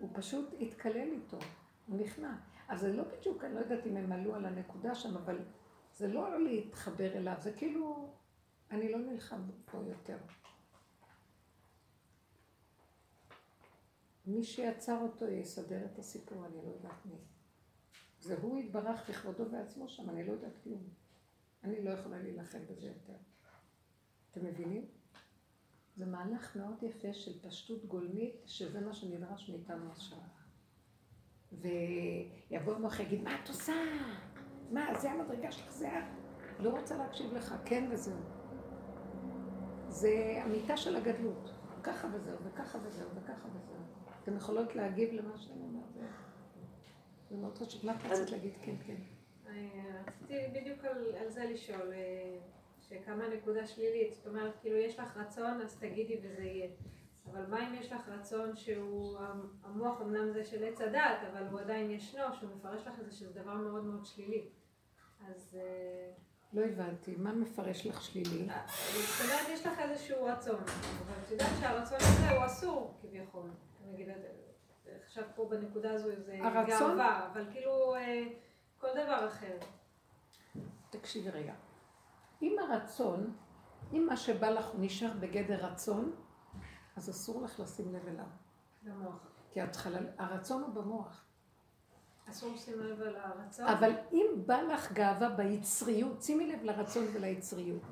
הוא 0.00 0.10
פשוט 0.12 0.54
התקלל 0.60 1.08
איתו, 1.12 1.38
הוא 1.86 1.98
נכנע. 1.98 2.36
אז 2.68 2.80
זה 2.80 2.92
לא 2.92 3.02
בדיוק, 3.04 3.44
אני 3.44 3.54
לא 3.54 3.60
יודעת 3.60 3.86
אם 3.86 3.96
הם 3.96 4.12
עלו 4.12 4.34
על 4.34 4.46
הנקודה 4.46 4.94
שם, 4.94 5.16
אבל 5.16 5.38
זה 6.00 6.08
לא 6.08 6.44
להתחבר 6.44 7.16
אליו, 7.16 7.34
זה 7.40 7.52
כאילו, 7.52 8.14
אני 8.70 8.92
לא 8.92 8.98
נלחם 8.98 9.40
פה 9.64 9.78
יותר. 9.86 10.16
מי 14.26 14.44
שיצר 14.44 14.98
אותו 15.00 15.26
יסדר 15.26 15.84
את 15.84 15.98
הסיפור, 15.98 16.46
אני 16.46 16.56
לא 16.56 16.70
יודעת 16.70 17.06
מי. 17.06 17.18
זה 18.20 18.36
הוא 18.42 18.58
יתברך 18.58 19.10
בכבודו 19.10 19.50
ועצמו 19.52 19.88
שם, 19.88 20.10
אני 20.10 20.26
לא 20.26 20.32
יודעת 20.32 20.52
כלום. 20.64 20.88
אני 21.64 21.84
לא 21.84 21.90
יכולה 21.90 22.18
להילחם 22.18 22.66
בזה 22.70 22.86
יותר. 22.86 23.16
אתם 24.30 24.44
מבינים? 24.44 24.88
זה 25.96 26.06
מהלך 26.06 26.56
מאוד 26.56 26.82
יפה 26.82 27.14
של 27.14 27.48
פשטות 27.48 27.84
גולמית, 27.84 28.42
שזה 28.46 28.80
מה 28.80 28.94
שנדרש 28.94 29.50
מאיתנו 29.50 29.90
עכשיו. 29.90 30.18
ויבוא 31.52 32.74
המוח 32.74 32.98
ויגיד, 32.98 33.22
מה 33.22 33.44
את 33.44 33.48
עושה? 33.48 33.74
מה, 34.70 34.94
זה 34.98 35.10
המדרגה 35.10 35.52
שלך, 35.52 35.72
זה 35.72 35.98
את? 35.98 36.04
לא 36.58 36.70
רוצה 36.70 36.96
להקשיב 36.96 37.32
לך, 37.32 37.54
כן 37.64 37.88
וזהו. 37.90 38.18
זה 39.88 40.40
המיטה 40.44 40.76
של 40.76 40.96
הגדלות. 40.96 41.50
ככה 41.82 42.08
וזהו, 42.14 42.36
וככה 42.44 42.78
וזהו, 42.82 43.08
וככה 43.14 43.48
וזהו. 43.54 43.80
אתם 44.22 44.36
יכולות 44.36 44.74
להגיב 44.74 45.12
למה 45.12 45.38
שאני 45.38 45.62
אומרת. 45.62 46.10
זה 47.30 47.36
מאוד 47.36 47.58
חשוב. 47.58 47.86
מה 47.86 47.92
את 47.94 48.04
רצית 48.04 48.30
להגיד? 48.30 48.52
כן, 48.62 48.74
כן. 48.86 48.96
רציתי 50.06 50.34
בדיוק 50.52 50.84
על, 50.84 51.14
על 51.20 51.30
זה 51.30 51.44
לשאול, 51.44 51.92
אה, 51.92 52.38
שקמה 52.80 53.28
נקודה 53.28 53.66
שלילית, 53.66 54.14
זאת 54.14 54.26
אומרת, 54.26 54.52
כאילו 54.60 54.76
יש 54.76 54.98
לך 54.98 55.16
רצון, 55.16 55.60
אז 55.60 55.76
תגידי 55.76 56.18
וזה 56.22 56.42
יהיה. 56.42 56.68
אבל 57.26 57.46
מה 57.46 57.68
אם 57.68 57.74
יש 57.74 57.92
לך 57.92 58.08
רצון 58.08 58.56
שהוא, 58.56 59.18
המוח 59.62 60.00
אמנם 60.00 60.32
זה 60.32 60.44
של 60.44 60.64
עץ 60.64 60.80
הדעת, 60.80 61.18
אבל 61.32 61.46
הוא 61.46 61.60
עדיין 61.60 61.90
ישנו, 61.90 62.34
שהוא 62.34 62.50
מפרש 62.56 62.86
לך 62.86 63.00
את 63.00 63.04
זה 63.04 63.12
שזה 63.12 63.42
דבר 63.42 63.54
מאוד 63.54 63.84
מאוד 63.84 64.04
שלילי. 64.04 64.48
אז... 65.28 65.58
אה, 65.60 66.12
לא 66.52 66.60
הבנתי, 66.64 67.16
מה 67.16 67.32
מפרש 67.32 67.86
לך 67.86 68.02
שלילי? 68.02 68.48
זאת 68.48 69.24
אומרת, 69.24 69.48
יש 69.48 69.66
לך 69.66 69.78
איזשהו 69.78 70.24
רצון, 70.24 70.60
אבל 70.60 71.14
את 71.24 71.30
יודעת 71.30 71.50
שהרצון 71.60 71.98
הזה 72.00 72.30
הוא 72.30 72.46
אסור 72.46 72.98
כביכול. 73.02 73.50
נגיד, 73.92 74.08
עכשיו 75.04 75.24
פה 75.34 75.48
בנקודה 75.50 75.92
הזו 75.92 76.08
זה 76.18 76.38
הרצון? 76.42 76.90
גאווה, 76.90 77.28
אבל 77.32 77.44
כאילו 77.52 77.94
אה, 77.94 78.22
כל 78.78 78.88
דבר 78.92 79.28
אחר. 79.28 79.56
תקשיבי 80.90 81.30
רגע. 81.30 81.54
אם 82.42 82.56
הרצון, 82.58 83.34
אם 83.92 84.06
מה 84.08 84.16
שבא 84.16 84.50
לך 84.50 84.66
נשאר 84.78 85.12
בגדר 85.20 85.66
רצון, 85.66 86.12
אז 87.00 87.10
אסור 87.10 87.42
לך 87.42 87.60
לשים 87.60 87.94
לב 87.94 88.06
אליו. 88.08 88.24
במוח. 88.82 89.26
כי 89.52 89.60
ל- 89.60 90.06
הרצון 90.18 90.62
הוא 90.62 90.70
במוח. 90.74 91.24
אסור 92.30 92.52
לשים 92.54 92.80
לב 92.80 93.00
על 93.02 93.16
הרצון. 93.16 93.66
אבל 93.66 93.92
אם 94.12 94.26
בא 94.46 94.60
לך 94.62 94.92
גאווה 94.92 95.28
ביצריות, 95.30 96.22
שימי 96.22 96.46
לב 96.52 96.62
לרצון 96.62 97.04
וליצריות. 97.12 97.82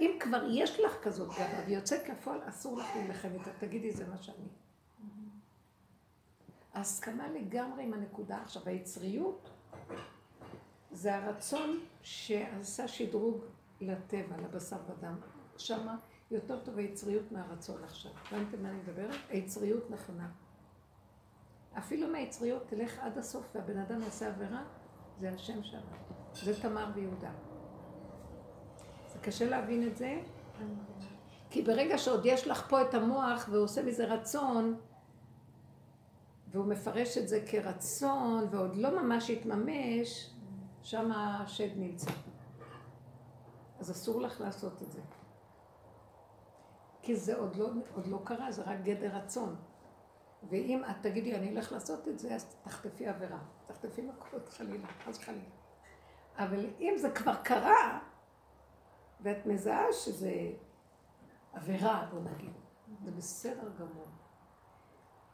אם 0.00 0.18
כבר 0.20 0.42
יש 0.50 0.80
לך 0.80 0.92
כזאת 1.02 1.28
גאווה 1.28 1.64
ויוצאת 1.66 2.08
לפועל, 2.08 2.40
אסור 2.48 2.78
לך 2.78 2.86
להילחם 2.96 3.28
איתה. 3.34 3.50
תגידי, 3.60 3.92
זה 3.92 4.06
מה 4.08 4.18
שאני. 4.22 4.48
ההסכמה 6.74 7.28
לגמרי 7.28 7.82
עם 7.82 7.92
הנקודה. 7.94 8.42
עכשיו, 8.42 8.62
היצריות 8.66 9.50
זה 10.92 11.14
הרצון 11.16 11.80
שעשה 12.02 12.88
שדרוג 12.88 13.44
לטבע, 13.80 14.36
לבשר 14.36 14.76
ודם. 14.88 15.16
שמה 15.56 15.96
יותר 16.30 16.60
טוב 16.60 16.78
היצריות 16.78 17.32
מהרצון 17.32 17.84
עכשיו. 17.84 18.12
הבנתם 18.26 18.62
מה 18.62 18.68
אני 18.68 18.78
מדברת? 18.78 19.16
היצריות 19.28 19.90
נכונה. 19.90 20.28
אפילו 21.78 22.08
מהיצריות 22.08 22.62
תלך 22.66 22.98
עד 22.98 23.18
הסוף 23.18 23.46
והבן 23.54 23.78
אדם 23.78 24.02
יעשה 24.02 24.28
עבירה, 24.28 24.64
זה 25.20 25.30
השם 25.30 25.62
שם. 25.62 25.80
זה 26.32 26.62
תמר 26.62 26.90
ויהודה. 26.94 27.30
זה 29.12 29.18
קשה 29.18 29.50
להבין 29.50 29.86
את 29.86 29.96
זה, 29.96 30.20
כי 31.50 31.62
ברגע 31.62 31.98
שעוד 31.98 32.20
יש 32.24 32.48
לך 32.48 32.68
פה 32.68 32.82
את 32.82 32.94
המוח 32.94 33.48
והוא 33.50 33.64
עושה 33.64 33.82
מזה 33.82 34.04
רצון, 34.04 34.76
והוא 36.50 36.66
מפרש 36.66 37.18
את 37.18 37.28
זה 37.28 37.44
כרצון, 37.46 38.48
ועוד 38.50 38.76
לא 38.76 39.02
ממש 39.02 39.30
התממש, 39.30 40.30
שם 40.82 41.12
השד 41.12 41.68
נמצא. 41.76 42.10
אז 43.78 43.90
אסור 43.90 44.20
לך 44.20 44.40
לעשות 44.40 44.82
את 44.82 44.92
זה. 44.92 45.00
כי 47.06 47.16
זה 47.16 47.36
עוד 47.36 47.56
לא, 47.56 47.68
עוד 47.94 48.06
לא 48.06 48.20
קרה, 48.24 48.52
זה 48.52 48.62
רק 48.62 48.78
גדר 48.82 49.16
רצון. 49.16 49.56
ואם 50.48 50.82
את 50.90 50.96
תגידי, 51.02 51.34
אני 51.34 51.50
אלך 51.50 51.72
לעשות 51.72 52.08
את 52.08 52.18
זה, 52.18 52.34
אז 52.34 52.56
תחטפי 52.64 53.06
עבירה. 53.06 53.38
תחטפי 53.66 54.02
מכות, 54.02 54.48
חלילה, 54.48 54.88
חס 55.04 55.18
חלילה. 55.18 55.50
אבל 56.36 56.66
אם 56.80 56.94
זה 56.96 57.10
כבר 57.10 57.34
קרה, 57.34 57.98
ואת 59.20 59.46
מזהה 59.46 59.92
שזה 59.92 60.32
עבירה, 61.52 62.08
בוא 62.10 62.20
נגיד, 62.20 62.52
זה 63.04 63.10
בסדר 63.10 63.70
גמור. 63.78 64.08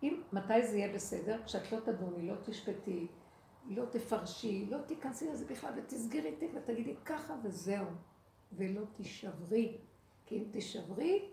אם, 0.03 0.23
מתי 0.33 0.67
זה 0.67 0.79
יהיה 0.79 0.95
בסדר? 0.95 1.43
כשאת 1.45 1.73
לא 1.73 1.81
תדוני, 1.81 2.29
לא 2.29 2.35
תשפטי, 2.45 3.09
לא 3.67 3.85
תפרשי, 3.91 4.67
לא 4.71 4.79
תיכנסי 4.87 5.31
לזה 5.31 5.47
בכלל 5.47 5.73
ותסגרי 5.77 6.37
תיק 6.37 6.51
ותגידי 6.55 6.97
ככה 7.05 7.35
וזהו, 7.43 7.87
ולא 8.53 8.83
תישברי. 8.93 9.79
כי 10.27 10.39
אם 10.39 10.45
תישברי, 10.51 11.33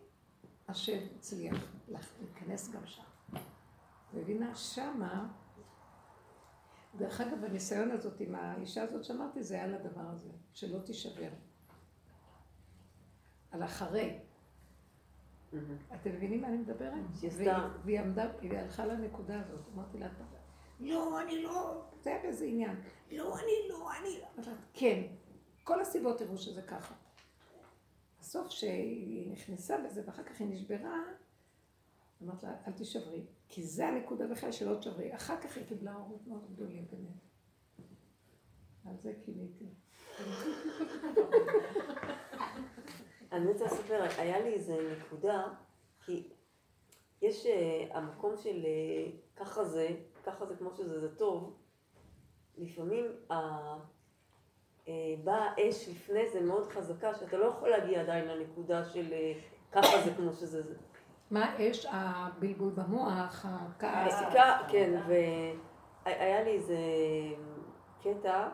השם 0.70 1.00
הצליח 1.16 1.56
להיכנס 2.22 2.70
גם 2.72 2.86
שם. 2.86 3.04
מבינה? 4.14 4.56
שמה, 4.56 5.28
דרך 6.98 7.22
אגב, 7.22 7.44
הניסיון 7.44 7.92
הזאת 7.92 8.20
עם 8.22 8.36
האישה 8.36 8.84
הזאת 8.84 9.04
שאמרתי, 9.04 9.44
זה 9.44 9.56
היה 9.56 9.68
לדבר 9.68 10.02
הזה, 10.10 10.30
שלא 10.54 10.80
תישבר. 10.80 11.30
על 13.52 13.64
אחרי. 13.64 14.20
אתם 15.94 16.10
מבינים 16.12 16.42
מה 16.42 16.48
אני 16.48 16.58
מדברת? 16.58 16.94
שהיא 17.20 17.32
והיא- 17.84 18.00
עמדה, 18.00 18.26
היא 18.42 18.58
הלכה 18.58 18.86
לנקודה 18.86 19.40
הזאת. 19.42 19.60
אמרתי 19.74 19.98
לה, 20.00 20.08
לא, 20.80 21.22
אני 21.22 21.44
לא, 21.44 21.84
זה 22.02 22.10
היה 22.10 22.22
באיזה 22.24 22.46
עניין. 22.46 22.82
לא, 23.12 23.40
אני 23.40 23.52
לא, 23.70 23.92
אני 24.00 24.22
לא. 24.22 24.44
כן, 24.74 25.02
כל 25.64 25.82
הסיבות 25.82 26.22
הראו 26.22 26.38
שזה 26.38 26.62
ככה. 26.62 26.96
בסוף 28.30 28.50
שהיא 28.50 29.32
נכנסה 29.32 29.78
בזה 29.86 30.02
ואחר 30.06 30.24
כך 30.24 30.40
היא 30.40 30.48
נשברה, 30.48 31.04
אמרתי 32.24 32.46
לה, 32.46 32.52
אל 32.68 32.72
תישברי, 32.72 33.26
כי 33.48 33.64
זה 33.64 33.88
הנקודה 33.88 34.28
בכלל 34.28 34.52
שלא 34.52 34.80
תשברי. 34.80 35.16
אחר 35.16 35.42
כך 35.42 35.58
היא 35.58 35.66
קיבלה 35.66 35.96
אורות 35.96 36.28
מאוד 36.28 36.54
גדולים 36.54 36.86
באמת. 36.92 37.24
על 38.86 38.94
זה 39.02 39.14
קיניתי. 39.26 39.66
אני 43.32 43.48
רוצה 43.48 43.66
לספר, 43.66 44.08
היה 44.18 44.40
לי 44.40 44.54
איזה 44.54 44.96
נקודה, 45.00 45.54
כי 46.06 46.30
יש 47.22 47.46
אה, 47.46 47.98
המקום 47.98 48.38
של 48.38 48.66
אה, 48.66 49.12
ככה 49.36 49.64
זה, 49.64 49.88
ככה 50.24 50.46
זה 50.46 50.56
כמו 50.56 50.72
שזה, 50.76 51.00
זה 51.00 51.16
טוב. 51.16 51.58
לפעמים 52.58 53.06
באה 55.24 55.54
אש 55.60 55.90
לפני 55.90 56.30
זה 56.30 56.42
מאוד 56.42 56.68
חזקה, 56.68 57.14
שאתה 57.16 57.38
לא 57.38 57.46
יכול 57.46 57.70
להגיע 57.70 58.02
עדיין 58.02 58.28
לנקודה 58.28 58.86
של 58.86 59.14
אה, 59.14 59.34
ככה 59.72 60.02
זה 60.06 60.12
כמו 60.18 60.34
שזה. 60.34 60.62
זה. 60.62 60.76
מה 61.32 61.56
אש? 61.58 61.86
הבלבול 61.90 62.70
במוח, 62.70 63.46
הכעס. 63.46 64.14
הסיכה, 64.14 64.58
כן, 64.72 65.02
והיה 65.08 66.44
לי 66.44 66.52
איזה 66.52 66.78
קטע 68.04 68.50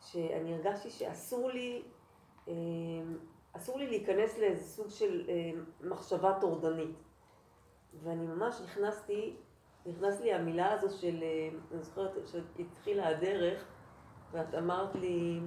שאני 0.00 0.54
הרגשתי 0.54 0.90
שאסור 0.90 1.50
לי, 1.50 1.82
אה, 2.48 2.54
אסור 3.52 3.78
לי 3.78 3.86
להיכנס 3.86 4.38
לאיזה 4.38 4.64
סוג 4.64 4.90
של 4.90 5.24
אה, 5.28 5.50
מחשבה 5.80 6.38
טורדנית. 6.40 6.96
ואני 8.02 8.26
ממש 8.26 8.60
נכנסתי, 8.64 9.36
נכנס 9.86 10.20
לי 10.20 10.34
המילה 10.34 10.72
הזו 10.72 10.98
של, 11.00 11.22
אה, 11.22 11.48
אני 11.72 11.82
זוכרת 11.82 12.10
שהתחילה 12.26 13.08
הדרך, 13.08 13.64
ואת 14.32 14.54
אמרת 14.54 14.94
לי, 14.94 15.40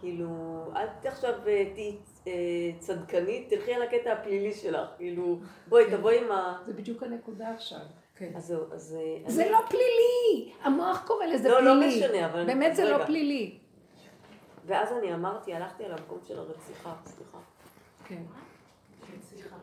כאילו, 0.00 0.28
אל 0.76 0.86
ת- 1.02 1.06
עכשיו 1.06 1.32
אה, 1.46 1.64
תהיי 1.74 1.96
אה, 2.26 2.32
צדקנית, 2.78 3.48
תלכי 3.48 3.74
על 3.74 3.82
הקטע 3.82 4.12
הפלילי 4.12 4.54
שלך, 4.54 4.88
כאילו, 4.96 5.38
בואי, 5.68 5.84
כן. 5.90 5.96
תבואי 5.96 6.24
עם 6.24 6.32
ה... 6.32 6.58
זה 6.66 6.72
בדיוק 6.72 7.02
הנקודה 7.02 7.54
עכשיו. 7.54 7.78
כן. 8.16 8.30
אז 8.36 8.46
זהו, 8.46 8.64
אז... 8.72 8.96
אה, 9.00 9.30
זה 9.30 9.42
אני- 9.42 9.52
לא 9.52 9.58
פלילי! 9.68 10.52
המוח 10.62 11.04
קורא 11.06 11.26
לזה 11.26 11.48
לא, 11.48 11.54
פלילי. 11.58 11.68
לא 11.74 11.86
משנה, 11.88 12.26
אבל... 12.26 12.46
באמת 12.46 12.76
זה 12.76 12.84
רגע. 12.84 12.98
לא 12.98 13.04
פלילי. 13.04 13.58
ואז 14.66 14.92
אני 14.92 15.14
אמרתי, 15.14 15.54
הלכתי 15.54 15.84
על 15.84 15.92
המקום 15.92 16.18
של 16.28 16.38
הרציחה, 16.38 16.94
סליחה. 17.06 17.38
כן. 18.04 18.22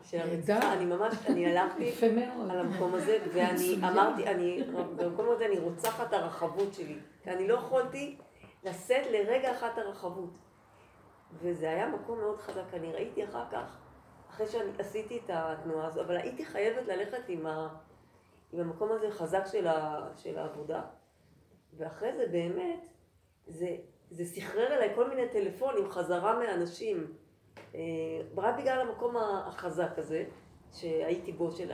של. 0.04 0.18
הרציחה, 0.20 0.72
אני 0.72 0.84
ממש, 0.84 1.14
אני 1.28 1.46
הלכתי. 1.56 1.90
על 2.50 2.58
המקום 2.60 2.94
הזה, 2.94 3.18
ואני. 3.32 3.76
אמרתי, 3.92 4.26
אני, 4.26 4.62
במקום 4.96 5.26
הזה 5.30 5.46
אני 5.46 5.58
רוצחת 5.58 6.12
הרחבות 6.12 6.74
שלי, 6.74 6.96
כי 7.24 7.30
אני 7.30 7.48
לא 7.48 7.54
יכולתי 7.54 8.16
לשאת 8.64 9.06
לרגע 9.06 9.52
אחד 9.52 9.68
את 9.72 9.78
הרחבות. 9.78 10.38
וזה 11.32 11.70
היה 11.70 11.88
מקום 11.88 12.18
מאוד 12.18 12.38
חזק, 12.38 12.74
אני 12.74 12.92
ראיתי 12.92 13.24
אחר 13.24 13.44
כך, 13.50 13.78
אחרי 14.30 14.46
שאני 14.46 14.70
עשיתי 14.78 15.20
את 15.24 15.30
התנועה 15.34 15.86
הזו, 15.86 16.00
אבל 16.00 16.16
הייתי 16.16 16.44
חייבת 16.44 16.86
ללכת 16.86 17.28
עם, 17.28 17.46
ה, 17.46 17.68
עם 18.52 18.60
המקום 18.60 18.92
הזה 18.92 19.10
חזק 19.10 19.42
של, 19.46 19.66
ה, 19.66 20.08
של 20.16 20.38
העבודה. 20.38 20.82
ואחרי 21.76 22.12
זה 22.12 22.26
באמת, 22.32 22.80
זה, 23.46 23.76
זה 24.10 24.24
סחרר 24.24 24.74
אליי 24.74 24.94
כל 24.94 25.08
מיני 25.08 25.28
טלפונים 25.28 25.88
חזרה 25.88 26.38
מאנשים, 26.38 27.12
אה, 27.74 27.80
רק 28.36 28.58
בגלל 28.58 28.80
המקום 28.80 29.16
החזק 29.16 29.98
הזה, 29.98 30.24
שהייתי 30.72 31.32
בו, 31.32 31.50
של, 31.50 31.72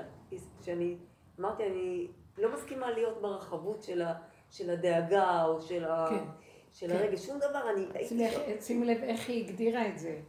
שאני 0.63 0.97
אמרתי, 1.41 1.67
אני 1.67 2.09
לא 2.39 2.55
מסכימה 2.55 2.91
להיות 2.91 3.23
ברחבות 3.23 3.83
של, 3.83 4.03
ה, 4.03 4.15
של 4.51 4.71
הדאגה 4.71 5.45
או 5.45 5.61
של, 5.61 5.85
ה, 5.85 6.07
כן. 6.11 6.44
של 6.75 6.89
כן. 6.89 6.97
הרגש, 6.97 7.27
שום 7.27 7.39
דבר, 7.39 7.71
אני 7.75 7.87
הייתי... 7.95 8.09
שימי 8.09 8.25
לב- 8.31 8.61
שימי 8.61 8.87
לב 8.87 9.03
איך 9.03 9.29
היא 9.29 9.45
הגדירה 9.49 9.89
את 9.89 9.99
זה. 9.99 10.21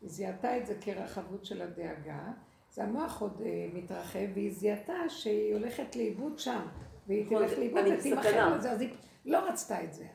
היא 0.00 0.10
זיהתה 0.10 0.56
את 0.58 0.66
זה 0.66 0.74
כרחבות 0.80 1.44
של 1.44 1.62
הדאגה, 1.62 2.22
זה 2.70 2.82
המוח 2.84 3.20
עוד 3.22 3.42
אה, 3.44 3.48
מתרחב, 3.72 4.18
והיא 4.34 4.52
זיהתה 4.52 5.08
שהיא 5.08 5.54
הולכת 5.54 5.96
לאיבוד 5.96 6.38
שם, 6.38 6.66
והיא 7.06 7.26
נכון, 7.26 7.46
תלך 7.46 7.58
לאיבוד 7.58 7.84
ותימכר 7.98 8.20
בסכנה. 8.20 8.56
לזה, 8.56 8.70
אז 8.72 8.80
היא 8.80 8.90
לא 9.24 9.38
רצתה 9.38 9.84
את 9.84 9.92
זה. 9.94 10.06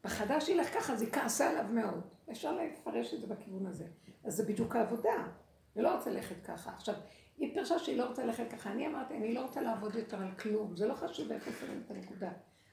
פחדה 0.00 0.40
שילך 0.40 0.74
ככה, 0.74 0.92
אז 0.92 1.02
היא 1.02 1.10
כעסה 1.12 1.50
עליו 1.50 1.64
מאוד. 1.70 2.00
אפשר 2.30 2.52
לפרש 2.56 3.14
את 3.14 3.20
זה 3.20 3.26
בכיוון 3.26 3.66
הזה. 3.66 3.84
אז 4.24 4.34
זה 4.34 4.44
בדיוק 4.44 4.76
העבודה. 4.76 5.26
היא 5.74 5.82
לא 5.82 5.94
רוצה 5.94 6.10
ללכת 6.10 6.36
ככה. 6.44 6.70
עכשיו, 6.70 6.94
היא 7.38 7.54
פירשה 7.54 7.78
שהיא 7.78 7.98
לא 7.98 8.04
רוצה 8.04 8.24
ללכת 8.24 8.50
ככה. 8.52 8.72
אני 8.72 8.86
אמרתי, 8.86 9.14
אני 9.16 9.34
לא 9.34 9.40
רוצה 9.40 9.60
לעבוד 9.60 9.94
יותר 9.94 10.16
על 10.22 10.30
כלום. 10.38 10.76
זה 10.76 10.86
לא 10.86 10.94
חשוב 10.94 11.32
איפה 11.32 11.50
שמים 11.60 11.82
את 11.86 11.90
הנקודה. 11.90 12.30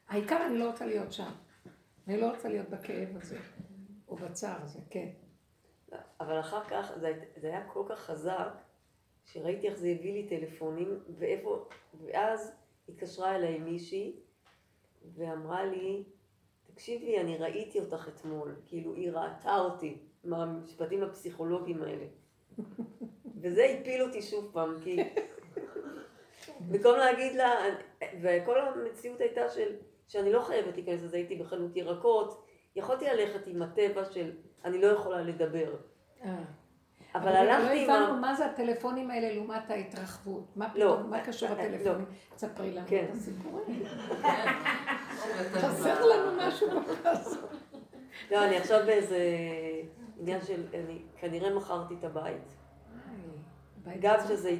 העיקר, 0.09 0.45
אני 0.45 0.57
לא 0.57 0.69
רוצה 0.69 0.85
להיות 0.85 1.13
שם. 1.13 1.31
אני 2.07 2.21
לא 2.21 2.29
רוצה 2.29 2.49
להיות 2.49 2.69
בכאב 2.69 3.17
הזה, 3.17 3.37
או 4.07 4.15
בצער 4.15 4.61
הזה, 4.61 4.79
כן. 4.89 5.09
אבל 6.19 6.39
אחר 6.39 6.63
כך 6.63 6.91
זה, 6.99 7.23
זה 7.35 7.47
היה 7.47 7.67
כל 7.67 7.83
כך 7.89 7.99
חזק, 7.99 8.53
שראיתי 9.25 9.69
איך 9.69 9.77
זה 9.77 9.87
הביא 9.87 10.13
לי 10.13 10.27
טלפונים, 10.27 10.99
ואיפה, 11.17 11.67
ואז 12.01 12.51
התקשרה 12.89 13.35
אליי 13.35 13.59
מישהי, 13.59 14.15
ואמרה 15.15 15.65
לי, 15.65 16.03
תקשיבי, 16.73 17.19
אני 17.19 17.37
ראיתי 17.37 17.79
אותך 17.79 18.09
אתמול, 18.15 18.55
כאילו 18.65 18.93
היא 18.93 19.11
ראתה 19.11 19.57
אותי, 19.57 19.97
מהמשפטים 20.23 21.03
הפסיכולוגיים 21.03 21.83
האלה. 21.83 22.05
וזה 23.41 23.65
הפיל 23.65 24.01
אותי 24.01 24.21
שוב 24.21 24.49
פעם, 24.53 24.75
כי 24.83 24.97
במקום 26.69 26.97
להגיד 26.97 27.35
לה, 27.35 27.51
וכל 28.21 28.59
המציאות 28.59 29.21
הייתה 29.21 29.49
של, 29.49 29.75
שאני 30.13 30.33
לא 30.33 30.41
חייבת 30.41 30.75
להיכנס, 30.75 31.03
אז 31.03 31.13
הייתי 31.13 31.35
בחנות 31.35 31.75
ירקות, 31.75 32.45
יכולתי 32.75 33.05
ללכת 33.05 33.47
עם 33.47 33.61
הטבע 33.61 34.05
של 34.05 34.31
אני 34.65 34.81
לא 34.81 34.87
יכולה 34.87 35.21
לדבר. 35.21 35.75
אה. 36.23 36.43
אבל 37.15 37.31
לא 37.31 37.37
הלכתי 37.37 37.83
עם 37.83 37.89
ה... 37.89 37.93
הבנו 37.93 38.21
מה 38.21 38.35
זה 38.35 38.45
הטלפונים 38.45 39.11
האלה 39.11 39.33
לעומת 39.33 39.69
ההתרחבות. 39.69 40.43
מה 40.55 40.67
לא. 40.75 40.95
פתאום, 40.95 41.09
מה 41.09 41.25
קשור 41.25 41.49
אה, 41.49 41.53
הטלפונים? 41.53 42.05
תספרי 42.35 42.71
לנו 42.71 42.87
כן. 42.87 43.05
את 43.09 43.15
הסיפורים. 43.15 43.83
חסר 45.61 46.05
לנו 46.05 46.37
משהו 46.37 46.67
בפרס. 46.81 47.37
לא, 48.31 48.45
אני 48.45 48.57
עכשיו 48.57 48.85
באיזה 48.85 49.19
עניין 50.19 50.41
של, 50.41 50.63
אני 50.73 51.01
כנראה 51.17 51.55
מכרתי 51.55 51.93
את 51.99 52.03
הבית. 52.03 52.55
גם 53.99 54.19
שזה, 54.27 54.57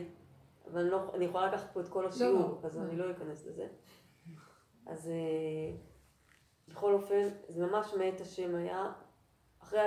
אבל 0.71 0.81
אני, 0.81 0.89
לא, 0.89 1.11
יכולה 1.19 1.47
לקחת 1.47 1.73
פה 1.73 1.79
את 1.79 1.87
כל 1.87 2.07
השיעור, 2.07 2.59
לא. 2.63 2.67
אז 2.67 2.77
אני 2.77 2.97
לא 2.97 3.11
אכנס 3.11 3.45
לזה. 3.45 3.67
אז 4.87 5.07
אה, 5.09 5.75
בכל 6.67 6.93
אופן, 6.93 7.27
זה 7.47 7.65
ממש 7.65 7.93
מאת 7.93 8.21
השם 8.21 8.55
היה, 8.55 8.91
אחרי 9.59 9.79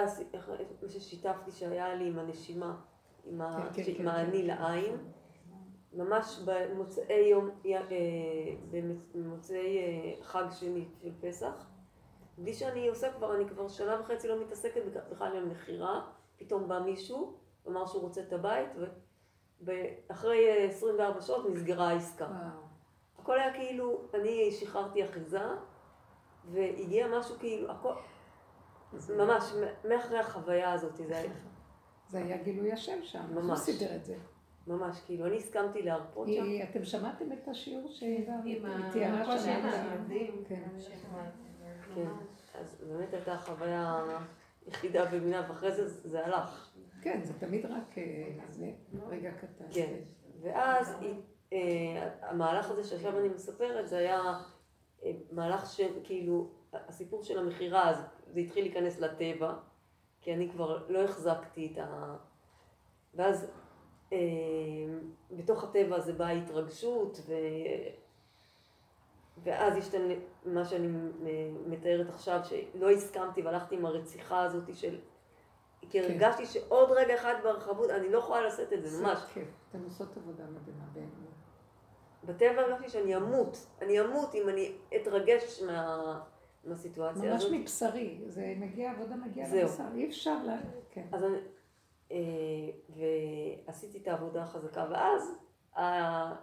מה 0.83 0.89
ששיתפתי 0.89 1.51
שהיה 1.51 1.95
לי 1.95 2.09
עם 2.09 2.19
הנשימה, 2.19 2.77
עם, 3.25 3.41
ה, 3.41 3.69
כן, 3.75 3.83
כן, 3.85 3.95
כן, 3.99 4.09
האני. 4.09 4.43
לעין, 4.43 4.97
ממש 5.93 6.41
במוצאי 6.45 7.29
יום, 7.31 7.51
אה, 7.67 7.81
במוצאי 9.15 9.79
אה, 9.79 10.25
חג 10.25 10.45
שני 10.51 10.85
של 11.03 11.11
פסח, 11.21 11.67
בלי 12.39 12.55
שאני 12.55 12.89
עושה 12.89 13.13
כבר, 13.13 13.37
אני 13.37 13.49
כבר 13.49 13.69
שנה 13.69 14.01
וחצי 14.01 14.29
לא 14.29 14.41
מתעסקת 14.45 14.81
בכ- 14.87 15.09
בכלל 15.11 15.37
עם 15.37 15.49
מכירה, 15.49 16.11
פתאום 16.37 16.69
בא 16.69 16.79
מישהו, 16.79 17.37
אמר 17.69 17.87
שהוא 17.87 18.03
רוצה 18.03 18.21
את 18.21 18.33
הבית, 18.33 18.69
ואחרי 19.61 20.49
אה, 20.49 20.65
24 20.65 21.21
שעות 21.21 21.47
נסגרה 21.51 21.89
העסקה. 21.89 22.25
וואו. 22.25 22.66
הכל 23.27 23.39
היה 23.39 23.53
כאילו, 23.55 24.01
אני 24.15 24.51
שחררתי 24.53 25.05
אחיזה, 25.05 25.41
והגיע 26.53 27.07
משהו 27.19 27.35
כאילו, 27.39 27.71
הכל, 27.71 27.93
ממש, 29.17 29.45
מאחרי 29.89 30.19
החוויה 30.19 30.73
הזאת, 30.73 30.97
זה 30.97 31.17
היה 31.19 31.33
זה 32.09 32.19
היה 32.19 32.37
גילוי 32.37 32.73
השם 32.73 32.99
שם, 33.03 33.19
אז 33.31 33.37
הוא 33.37 33.43
ממש. 33.43 33.59
סידר 33.59 33.97
את 33.97 34.05
זה. 34.05 34.17
ממש, 34.67 35.01
כאילו, 35.07 35.27
אני 35.27 35.37
הסכמתי 35.37 35.83
להרפות 35.83 36.29
שם. 36.29 36.45
אתם 36.71 36.85
שמעתם 36.85 37.33
את 37.33 37.49
השיעור 37.49 37.89
שהיא 37.91 38.27
תיארה 38.93 39.39
שם? 39.39 39.63
כן. 40.49 40.63
כן, 41.95 42.09
אז 42.55 42.77
באמת 42.89 43.15
הייתה 43.15 43.39
חוויה 43.39 44.03
יחידה 44.67 45.05
במינה, 45.05 45.47
ואחרי 45.49 45.73
זה 45.73 45.89
זה 45.89 46.27
הלך. 46.27 46.71
כן, 47.03 47.21
זה 47.25 47.33
תמיד 47.39 47.67
רק 47.67 47.99
אה, 47.99 48.03
זה 48.51 48.67
רגע 49.09 49.31
קטן. 49.33 49.65
כן. 49.75 49.95
ואז 50.43 50.97
היא- 51.01 51.21
המהלך 52.23 52.71
הזה 52.71 52.85
שעכשיו 52.85 53.19
אני 53.19 53.29
מספרת, 53.29 53.89
זה 53.89 53.99
היה 53.99 54.41
אה, 55.05 55.13
מהלך 55.33 55.67
שכאילו, 55.67 56.51
הסיפור 56.73 57.25
של 57.25 57.39
המכירה, 57.39 57.91
אז 57.91 57.97
זה 58.27 58.41
התחיל 58.41 58.65
להיכנס 58.65 59.01
לטבע, 59.01 59.55
כי 60.21 60.35
אני 60.35 60.51
כבר 60.51 60.87
לא 60.89 61.05
החזקתי 61.05 61.73
את 61.73 61.79
ה... 61.79 62.17
ואז 63.15 63.51
אה, 64.13 64.19
בתוך 65.31 65.65
הטבע 65.65 65.97
הזה 65.97 66.13
באה 66.13 66.31
התרגשות, 66.31 67.19
ו... 67.27 67.33
ואז 69.43 69.77
יש 69.77 69.95
את 69.95 70.01
מה 70.45 70.65
שאני 70.65 70.87
מ- 70.87 71.71
מתארת 71.71 72.09
עכשיו, 72.09 72.41
שלא 72.45 72.91
הסכמתי 72.91 73.43
והלכתי 73.43 73.75
עם 73.77 73.87
הרציחה 73.87 74.43
הזאת 74.43 74.77
של... 74.77 74.99
כי 75.81 76.03
כן. 76.03 76.05
הרגשתי 76.11 76.47
שעוד 76.47 76.91
רגע 76.91 77.15
אחד 77.15 77.35
ברחבות, 77.43 77.91
אני 77.91 78.13
לא 78.13 78.19
יכולה 78.19 78.47
לשאת 78.47 78.73
את 78.73 78.85
זה, 78.85 79.03
ממש. 79.03 79.19
כיף. 79.35 79.49
אתן 79.71 79.85
עושות 79.85 80.17
עבודה 80.17 80.45
מדהימה 80.45 80.85
באמת. 80.93 81.36
בטבע 82.27 82.61
הרגשתי 82.61 82.89
שאני 82.89 83.17
אמות, 83.17 83.67
אני 83.83 84.01
אמות 84.01 84.35
אם 84.35 84.49
אני 84.49 84.73
אתרגש 84.97 85.63
מה, 85.63 86.21
מהסיטואציה 86.65 87.33
ממש 87.33 87.45
הזאת. 87.45 87.53
מבשרי, 87.53 88.21
זה 88.27 88.55
מגיע, 88.57 88.91
עבודה 88.91 89.17
מגיעה. 89.17 89.55
לבשר, 89.55 89.85
אי 89.95 90.07
אפשר 90.07 90.37
ל... 90.45 90.51
כן. 90.91 91.07
אז 91.13 91.25
אני, 91.25 91.39
אה, 92.13 92.19
ועשיתי 93.67 93.99
את 93.99 94.09
העבודה 94.09 94.43
החזקה, 94.43 94.87
ואז 94.91 95.35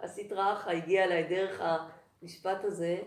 הסטרא 0.02 0.52
אחא 0.52 0.70
הגיעה 0.70 1.04
אליי 1.04 1.28
דרך 1.28 1.60
המשפט 2.22 2.64
הזה, 2.64 2.98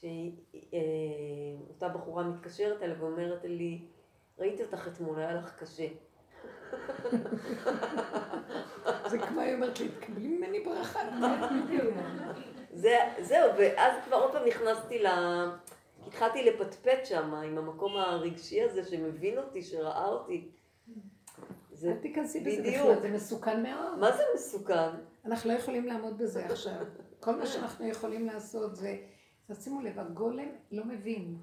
שאותה 0.00 1.88
בחורה 1.88 2.24
מתקשרת 2.24 2.82
אליי 2.82 2.96
ואומרת 2.96 3.44
לי, 3.44 3.86
ראיתי 4.38 4.62
אותך 4.62 4.88
אתמול, 4.88 5.18
היה 5.18 5.34
לך 5.34 5.56
קשה. 5.58 5.86
זה 9.06 9.18
כמו 9.18 9.40
היא 9.40 9.54
אומרת 9.54 9.80
לי, 9.80 9.88
תקבלי 9.88 10.28
ממני 10.28 10.60
ברכה. 10.60 11.00
זה, 12.72 12.98
זהו, 13.20 13.50
ואז 13.58 13.92
כבר 14.04 14.16
עוד 14.16 14.32
פעם 14.32 14.46
נכנסתי 14.46 14.98
ל... 14.98 15.06
התחלתי 16.06 16.44
לפטפט 16.44 17.06
שם 17.06 17.34
עם 17.34 17.58
המקום 17.58 17.96
הרגשי 17.96 18.62
הזה 18.62 18.84
שמבין 18.84 19.38
אותי, 19.38 19.62
שראה 19.62 20.08
אותי. 20.08 20.50
זה, 21.72 21.90
אל 21.90 21.96
תיכנסי 21.96 22.40
בזה. 22.40 22.62
בכלל, 22.62 23.00
זה 23.00 23.10
מסוכן 23.10 23.62
מאוד. 23.62 23.98
מה 23.98 24.16
זה 24.16 24.22
מסוכן? 24.34 24.90
אנחנו 25.24 25.50
לא 25.50 25.56
יכולים 25.58 25.86
לעמוד 25.86 26.18
בזה 26.18 26.46
עכשיו. 26.46 26.84
כל 27.20 27.36
מה 27.36 27.46
שאנחנו 27.46 27.86
יכולים 27.86 28.26
לעשות 28.26 28.76
זה, 28.76 28.96
תשימו 29.46 29.80
לב, 29.80 29.98
הגולם 29.98 30.48
לא 30.72 30.84
מבין. 30.84 31.36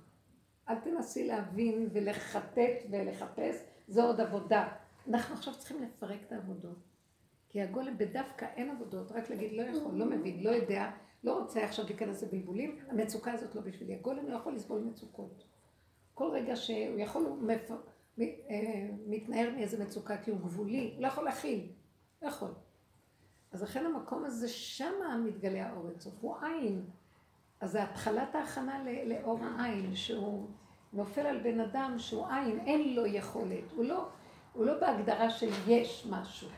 אל 0.70 0.76
תנסי 0.76 1.28
להבין 1.28 1.90
ולחטט 1.94 2.86
ולחפש, 2.92 3.56
זו 3.88 4.04
עוד 4.04 4.22
עבודה. 4.22 4.68
אנחנו 5.08 5.36
עכשיו 5.36 5.54
צריכים 5.54 5.84
לפרק 5.84 6.20
את 6.28 6.32
העבודות. 6.32 6.78
כי 7.50 7.62
הגולם 7.62 7.98
בדווקא 7.98 8.46
אין 8.56 8.70
עבודות, 8.70 9.12
רק 9.12 9.30
להגיד 9.30 9.52
לא 9.54 9.62
יכול, 9.62 9.94
לא 9.94 10.06
מבין, 10.06 10.44
לא 10.44 10.50
יודע, 10.50 10.92
לא 11.24 11.40
רוצה 11.40 11.64
עכשיו 11.64 11.86
להיכנס 11.86 12.24
לבלבולים, 12.24 12.80
המצוקה 12.90 13.32
הזאת 13.32 13.56
לא 13.56 13.62
בשבילי. 13.62 13.96
הגולם 13.96 14.28
לא 14.28 14.36
יכול 14.36 14.56
לסבול 14.56 14.82
מצוקות. 14.82 15.44
כל 16.14 16.30
רגע 16.34 16.56
שהוא 16.56 17.00
יכול, 17.00 17.26
הוא 17.26 17.38
מפ... 17.38 17.72
אה, 18.22 18.90
מתנער 19.08 19.50
מאיזה 19.56 19.84
מצוקה 19.84 20.18
כי 20.18 20.32
הוא 20.32 20.40
גבולי, 20.40 20.92
הוא 20.96 21.02
לא 21.02 21.08
יכול 21.08 21.24
להכיל, 21.24 21.72
לא 22.22 22.28
יכול. 22.28 22.52
אז 23.52 23.64
לכן 23.64 23.86
המקום 23.86 24.26
הזה, 24.26 24.48
שמה 24.48 25.18
מתגלה 25.18 25.68
האור 25.68 25.90
אינסוף, 25.90 26.14
הוא 26.22 26.36
עין. 26.42 26.86
אז 27.60 27.72
זה 27.72 27.84
התחלת 27.84 28.36
ההכנה 28.36 28.84
לאור 29.06 29.40
העין, 29.44 29.96
שהוא 29.96 30.50
נופל 30.94 31.22
על 31.22 31.40
בן 31.40 31.60
אדם 31.60 31.96
שהוא 31.98 32.28
עין, 32.28 32.60
אין 32.60 32.96
לו 32.96 33.06
יכולת. 33.06 33.72
הוא 33.76 33.86
לא, 33.86 34.10
הוא 34.60 34.66
לא 34.66 34.80
בהגדרה 34.80 35.30
של 35.30 35.50
יש 35.68 36.08
משהו, 36.10 36.50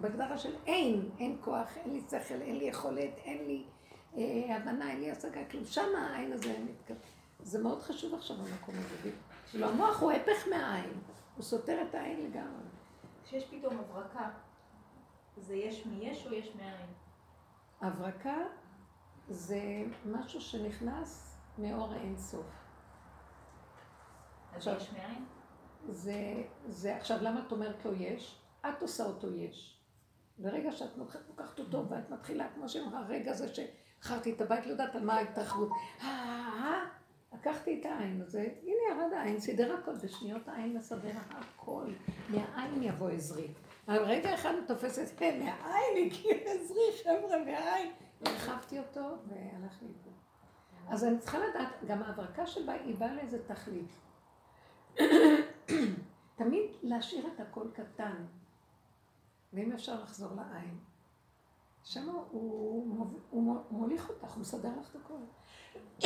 בהגדרה 0.00 0.38
של 0.38 0.54
אין, 0.66 1.10
אין 1.18 1.36
כוח, 1.40 1.76
אין 1.76 1.92
לי 1.92 2.00
שכל, 2.00 2.42
אין 2.42 2.56
לי 2.58 2.64
יכולת, 2.64 3.10
אין 3.24 3.44
לי 3.46 3.64
אה, 4.16 4.56
הבנה, 4.56 4.90
אין 4.90 5.00
לי 5.00 5.10
השגה, 5.10 5.44
כלום. 5.50 5.64
שמה 5.64 6.10
העין 6.10 6.32
הזה 6.32 6.58
מתקבל. 6.70 6.96
זה 7.40 7.62
מאוד 7.62 7.82
חשוב 7.82 8.14
עכשיו 8.14 8.36
במקום 8.36 8.74
הזה. 8.78 9.10
כאילו 9.50 9.68
המוח 9.68 10.00
הוא 10.02 10.12
הפך 10.12 10.48
מהעין, 10.50 10.92
הוא 11.36 11.42
סותר 11.44 11.82
את 11.88 11.94
העין 11.94 12.20
לגמרי. 12.30 12.68
כשיש 13.24 13.44
פתאום 13.50 13.78
הברקה, 13.78 14.30
זה 15.36 15.54
יש 15.54 15.86
מיש 15.86 16.26
או 16.26 16.32
יש 16.32 16.54
מאין? 16.56 16.86
הברקה 17.80 18.36
זה 19.28 19.60
משהו 20.06 20.40
שנכנס 20.40 21.36
מאור 21.58 21.92
האינסוף. 21.92 22.46
אז 24.52 24.56
עכשיו- 24.56 24.76
יש 24.76 24.92
מאין? 24.92 25.24
זה, 25.88 26.42
זה, 26.68 26.96
עכשיו 26.96 27.18
למה 27.20 27.42
את 27.46 27.52
אומרת 27.52 27.84
לו 27.84 27.92
יש? 27.92 28.40
את 28.68 28.82
עושה 28.82 29.04
אותו 29.04 29.34
יש. 29.34 29.80
ברגע 30.38 30.72
שאת 30.72 30.98
לוקחת 31.28 31.58
אותו 31.58 31.88
ואת 31.88 32.10
מתחילה, 32.10 32.48
כמו 32.54 32.68
שאמרה, 32.68 32.98
הרגע 32.98 33.30
הזה 33.30 33.46
שחרתי 33.54 34.32
את 34.32 34.40
הבית, 34.40 34.66
לא 34.66 34.70
יודעת 34.70 34.94
על 34.94 35.04
מה 35.04 35.14
ההתרחבות. 35.14 35.70
אה, 36.02 36.06
אה, 36.06 36.84
לקחתי 37.34 37.80
את 37.80 37.86
העין 37.86 38.20
הזה, 38.22 38.48
הנה 38.62 39.02
ירד 39.02 39.12
העין, 39.12 39.40
סידר 39.40 39.74
הכל, 39.74 39.94
בשניות 39.94 40.48
העין 40.48 40.76
מסדר 40.76 41.12
הכל. 41.30 41.86
מהעין 42.28 42.82
יבוא 42.82 43.10
עזרי. 43.10 43.48
רגע 43.88 44.34
אחד 44.34 44.52
הוא 44.54 44.66
תופס 44.66 44.98
את 44.98 45.06
זה, 45.06 45.38
מהעין 45.38 46.06
הגיע 46.06 46.34
עזרי, 46.44 46.92
חבר'ה, 47.04 47.44
מהעין. 47.44 47.92
הרחבתי 48.26 48.78
אותו 48.78 49.00
והלך 49.00 49.82
לאיבוד. 49.82 50.12
אז 50.88 51.04
אני 51.04 51.18
צריכה 51.18 51.38
לדעת, 51.38 51.68
גם 51.86 52.02
ההברקה 52.02 52.46
שבה 52.46 52.72
היא 52.72 52.96
באה 52.96 53.14
לאיזה 53.14 53.38
תכלית. 53.46 53.92
תמיד 56.36 56.70
להשאיר 56.82 57.26
את 57.34 57.40
הכל 57.40 57.66
קטן, 57.74 58.26
ואם 59.52 59.72
אפשר 59.72 60.02
לחזור 60.02 60.30
לעין. 60.34 60.78
שם 61.84 62.08
הוא, 62.08 62.86
מוב- 62.86 63.20
הוא 63.30 63.64
מוליך 63.70 64.08
אותך, 64.10 64.32
הוא 64.32 64.40
מסדר 64.40 64.70
לך 64.80 64.90
את 64.90 64.96
הכל. 64.96 65.14
אני 65.14 66.04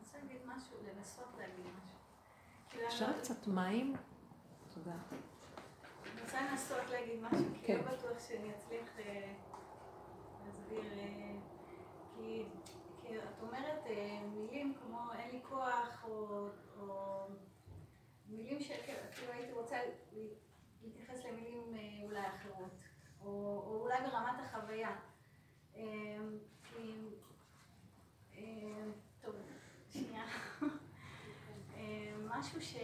רוצה 0.00 0.18
להגיד 0.22 0.40
משהו, 0.46 0.76
לנסות 0.86 1.26
להגיד 1.38 1.64
משהו. 1.66 2.86
אפשר 2.86 3.18
קצת 3.18 3.46
מים? 3.46 3.94
תודה. 4.74 4.94
אני 6.12 6.22
רוצה 6.22 6.50
לנסות 6.50 6.90
להגיד 6.90 7.20
משהו, 7.22 7.44
כי 7.54 7.66
כן. 7.66 7.76
לא 7.76 7.92
בטוח 7.92 8.18
שאני 8.28 8.50
אצליח 8.54 8.98
אה, 8.98 9.32
להסביר. 10.46 10.92
אה, 10.98 11.36
כי 12.16 12.44
כי 13.02 13.18
את 13.18 13.42
אומרת 13.42 13.86
אה, 13.86 14.20
מילים 14.34 14.74
כמו 14.82 14.98
אין 15.12 15.30
לי 15.30 15.40
כוח, 15.48 16.04
או 16.04 16.46
או 16.80 17.26
מילים 18.28 18.60
שכאילו 18.60 19.23
הייתי 19.34 19.52
רוצה 19.52 19.76
להתייחס 20.82 21.24
למילים 21.24 21.74
אה, 21.76 22.06
אולי 22.06 22.26
אחרות, 22.28 22.70
או 23.20 23.62
או 23.66 23.80
אולי 23.82 23.98
ברמת 24.00 24.40
החוויה. 24.40 24.96
אה. 25.76 25.82
אה, 28.36 28.42
טוב, 29.20 29.34
שנייה. 29.90 30.24
משהו 32.38 32.62
ש... 32.62 32.76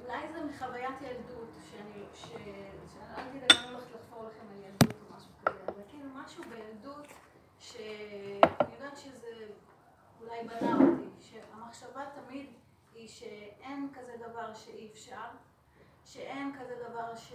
אולי 0.00 0.32
זה 0.32 0.44
מחוויית 0.44 1.00
ילדות, 1.02 1.48
שאני, 1.70 2.04
ש... 2.14 2.22
שאני 2.22 3.08
לא 3.16 3.30
אגיד, 3.30 3.42
אני 3.42 3.68
הולכת 3.70 3.90
לחפור 3.94 4.24
לכם 4.24 4.46
על 4.50 4.56
ילדות 4.56 4.94
או 5.02 5.16
משהו 5.16 5.30
כזה, 5.44 5.58
אבל 5.66 5.82
כאילו 5.88 6.08
משהו 6.14 6.44
בילדות 6.44 7.06
שאני 7.58 8.74
יודעת 8.74 8.96
שזה 8.96 9.46
אולי 10.20 10.38
בנה 10.48 10.74
אותי, 10.74 11.08
שהמחשבה 11.20 12.04
תמיד 12.14 12.46
היא 12.96 13.08
שאין 13.08 13.88
כזה 13.94 14.16
דבר 14.28 14.54
שאי 14.54 14.88
אפשר, 14.92 15.26
שאין 16.04 16.52
כזה 16.60 16.74
דבר 16.88 17.16
ש... 17.16 17.32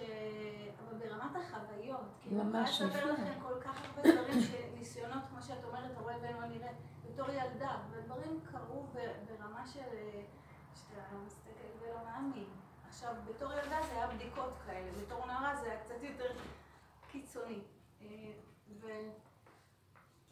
אבל 0.80 0.97
ברמת 0.97 1.36
החוויות, 1.36 2.01
כאילו, 2.22 2.41
אני 2.41 2.49
יכולה 2.49 2.64
לספר. 2.64 3.12
לכם 3.12 3.41
כל 3.41 3.62
כך 3.62 3.86
הרבה 3.86 4.01
דברים, 4.12 4.41
שניסיונות, 4.41 5.24
כמו 5.30 5.41
שאת 5.41 5.64
אומרת, 5.64 5.91
אתה 5.91 5.99
רואה 5.99 6.16
ואינו 6.22 6.47
נראה, 6.47 6.72
בתור 7.05 7.30
ילדה, 7.30 7.78
ודברים 7.91 8.39
קרו 8.51 8.86
ברמה 9.28 9.68
של... 9.68 9.97
שאתה 10.76 11.16
מסתכל 11.26 11.68
ולא 11.80 11.99
מאמין. 12.05 12.49
עכשיו, 12.88 13.16
בתור 13.26 13.53
ילדה 13.53 13.82
זה 13.82 13.91
היה 13.91 14.07
בדיקות 14.07 14.53
כאלה, 14.66 14.91
בתור 15.01 15.26
נערה 15.26 15.55
זה 15.55 15.72
היה 15.72 15.80
קצת 15.80 15.95
יותר 16.01 16.34
קיצוני. 17.12 17.62
אה, 18.01 18.07
ו... 18.82 18.88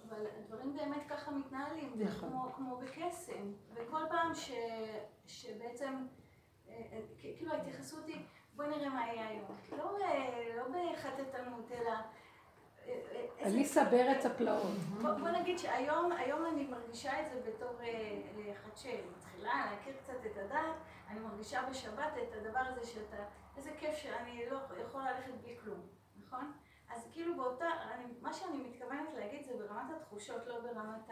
אבל 0.10 0.26
הדברים 0.38 0.76
באמת 0.76 1.02
ככה 1.10 1.32
מתנהלים, 1.32 1.94
נכון. 1.96 2.30
כמו, 2.30 2.54
כמו 2.56 2.78
בקסם. 2.78 3.54
וכל 3.74 4.02
פעם 4.10 4.36
ש... 4.36 4.52
שבעצם, 5.28 6.06
אה, 6.70 6.74
אה, 6.92 7.00
כאילו 7.20 7.54
ההתייחסות 7.54 8.08
היא, 8.08 8.26
בואי 8.56 8.68
נראה 8.68 8.90
מה 8.90 9.08
יהיה 9.08 9.28
היום. 9.28 9.56
לא, 9.78 9.98
ב- 9.98 10.58
לא 10.58 10.64
בחטטנות, 10.68 11.72
אלא... 11.72 11.90
אה, 11.90 12.00
אה, 12.88 13.46
אני 13.46 13.64
אסבר 13.64 14.12
את 14.20 14.26
הפלאות. 14.26 14.78
בוא, 15.02 15.12
בוא 15.12 15.30
נגיד 15.30 15.60
שהיום 15.60 16.12
היום 16.12 16.46
אני 16.46 16.68
מרגישה 16.68 17.22
את 17.22 17.32
זה 17.32 17.42
בתור 17.52 17.82
אה, 17.82 17.86
אה, 17.86 18.52
אחת 18.54 18.78
שמתחילה 18.78 19.66
להכיר 19.72 19.94
קצת 20.04 20.26
את 20.26 20.38
הדת, 20.38 20.76
אני 21.10 21.20
מרגישה 21.20 21.62
בשבת 21.70 22.14
את 22.24 22.34
הדבר 22.38 22.60
הזה 22.60 22.86
שאתה, 22.88 23.18
איזה 23.58 23.72
כיף 23.80 23.96
שאני 23.96 24.50
לא 24.50 24.60
יכולה 24.82 25.12
ללכת 25.12 25.34
בלי 25.44 25.58
כלום, 25.64 25.80
נכון? 26.26 26.52
אז 26.90 27.10
כאילו 27.12 27.36
באותה, 27.38 27.68
אני, 27.92 28.04
מה 28.22 28.34
שאני 28.34 28.58
מתכוונת 28.58 29.14
להגיד 29.18 29.46
זה 29.46 29.54
ברמת 29.54 29.92
התחושות, 29.96 30.48
לא 30.48 30.60
ברמת. 30.60 31.10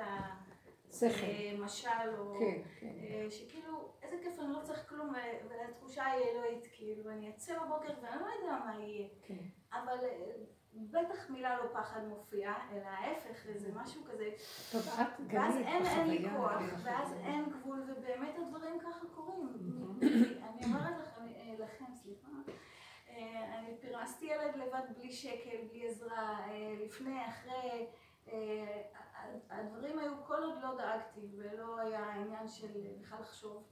המשל 1.54 1.90
או... 2.18 2.40
כן, 2.40 2.62
כן. 2.80 2.88
אה, 2.88 3.32
שכאילו, 3.32 3.94
איזה 4.02 4.18
כיף, 4.24 4.40
אני 4.40 4.54
לא 4.54 4.60
צריך 4.64 4.90
כלום, 4.90 5.14
והתחושה 5.50 6.06
היא 6.06 6.24
אלוהית, 6.24 6.68
כאילו, 6.74 7.10
אני 7.10 7.30
אצא 7.30 7.60
בבוקר 7.60 7.94
ואני 8.02 8.22
לא 8.22 8.26
יודע 8.26 8.66
מה 8.66 8.76
יהיה. 8.80 9.08
כן. 9.22 9.44
אבל 9.74 9.98
אה, 10.04 10.32
בטח 10.74 11.30
מילה 11.30 11.58
לא 11.58 11.64
פחד 11.74 12.04
מופיעה, 12.04 12.70
אלא 12.72 12.86
ההפך, 12.86 13.48
זה 13.56 13.70
משהו 13.76 14.04
כזה, 14.04 14.30
טוב, 14.72 14.82
את 14.82 15.08
ואז 15.28 15.56
אין, 15.56 15.86
אין 15.86 16.10
לי. 16.10 16.30
כוח, 16.30 16.62
ואז. 16.84 17.14
אין 17.14 17.46
גבול, 17.50 17.84
ובאמת 17.88 18.36
הדברים 18.38 18.80
ככה 18.80 19.06
קורים. 19.16 19.50
אני 20.42 20.66
אומרת 20.66 21.00
לכם, 21.02 21.22
אה, 21.22 21.54
לכם, 21.60 21.86
סליחה, 21.96 22.28
אה, 22.48 22.54
אני 23.24 23.78
פרנסתי 23.82 24.26
ילד 24.26 24.56
לבד 24.56 24.82
בלי 24.98 25.12
שקל, 25.12 25.58
בלי 25.70 25.88
עזרה, 25.88 26.40
אה, 26.40 26.74
לפני, 26.86 27.28
אחרי, 27.28 27.88
אה, 28.28 28.82
הדברים 29.50 30.00
היו, 30.00 30.24
כל 30.28 30.44
עוד 30.44 30.62
לא 30.62 30.78
דאגתי, 30.78 31.28
ולא 31.38 31.80
היה 31.80 32.14
עניין 32.14 32.48
של 32.48 32.68
בכלל 33.02 33.20
לחשוב 33.20 33.64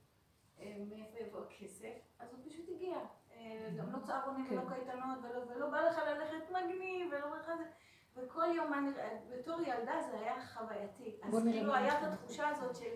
אה, 0.60 0.76
מאיפה 0.90 1.20
יבוא 1.20 1.42
הכסף, 1.46 1.94
אז 2.20 2.34
הוא 2.34 2.40
פשוט 2.46 2.70
הגיע. 2.70 2.98
גם 3.78 3.92
לא 3.92 4.00
צהרונים 4.00 4.46
ולא 4.52 4.62
כן. 4.62 4.74
קייטנות, 4.74 5.18
ולא, 5.50 5.70
בא 5.70 5.82
לך 5.82 5.98
ללכת 5.98 6.50
מגניב, 6.50 7.08
ולא 7.12 7.30
בא 7.30 7.36
לך 7.36 7.52
וכל 8.18 8.46
יום, 8.56 8.72
בתור 9.30 9.62
ילדה 9.62 10.02
זה 10.12 10.20
היה 10.20 10.46
חווייתי. 10.46 11.16
אז 11.24 11.44
כאילו 11.44 11.74
היה 11.74 12.00
את. 12.00 12.04
התחושה 12.04 12.48
הזאת 12.48 12.76
של 12.76 12.94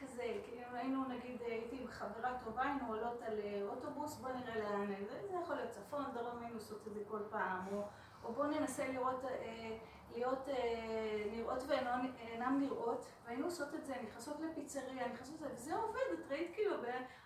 כזה, 0.00 0.22
כאילו 0.44 0.66
היינו 0.72 1.08
נגיד, 1.08 1.42
הייתי 1.42 1.78
עם 1.80 1.86
חברה 1.86 2.38
טובה, 2.44 2.62
היינו 2.62 2.88
עולות 2.88 3.22
על 3.22 3.38
אה, 3.44 3.62
אוטובוס, 3.62 4.16
בוא 4.16 4.28
נראה 4.28 4.58
לאן, 4.58 4.86
זה, 5.04 5.28
זה 5.30 5.36
יכול 5.42 5.56
להיות 5.56 5.70
צפון, 5.70 6.04
דרום, 6.14 6.38
היינו 6.42 6.54
עושות 6.54 6.86
את 6.86 6.94
זה 6.94 7.00
כל 7.08 7.20
פעם, 7.30 7.66
או, 7.72 7.82
או 8.24 8.32
בוא 8.32 8.46
ננסה 8.46 8.88
לראות, 8.88 9.24
אה, 9.24 9.78
להיות 10.12 10.48
אה, 10.48 11.24
נראות 11.32 11.62
ואינם 11.68 12.60
נראות, 12.60 13.06
והיינו 13.24 13.44
עושות 13.44 13.74
את 13.74 13.84
זה, 13.84 13.94
נכנסות 14.02 14.40
לפיצריה, 14.40 15.08
נכנסות 15.08 15.40
לזה, 15.40 15.54
וזה 15.54 15.76
עובד, 15.76 16.00
את 16.12 16.30
ראית 16.30 16.54
כאילו, 16.54 16.76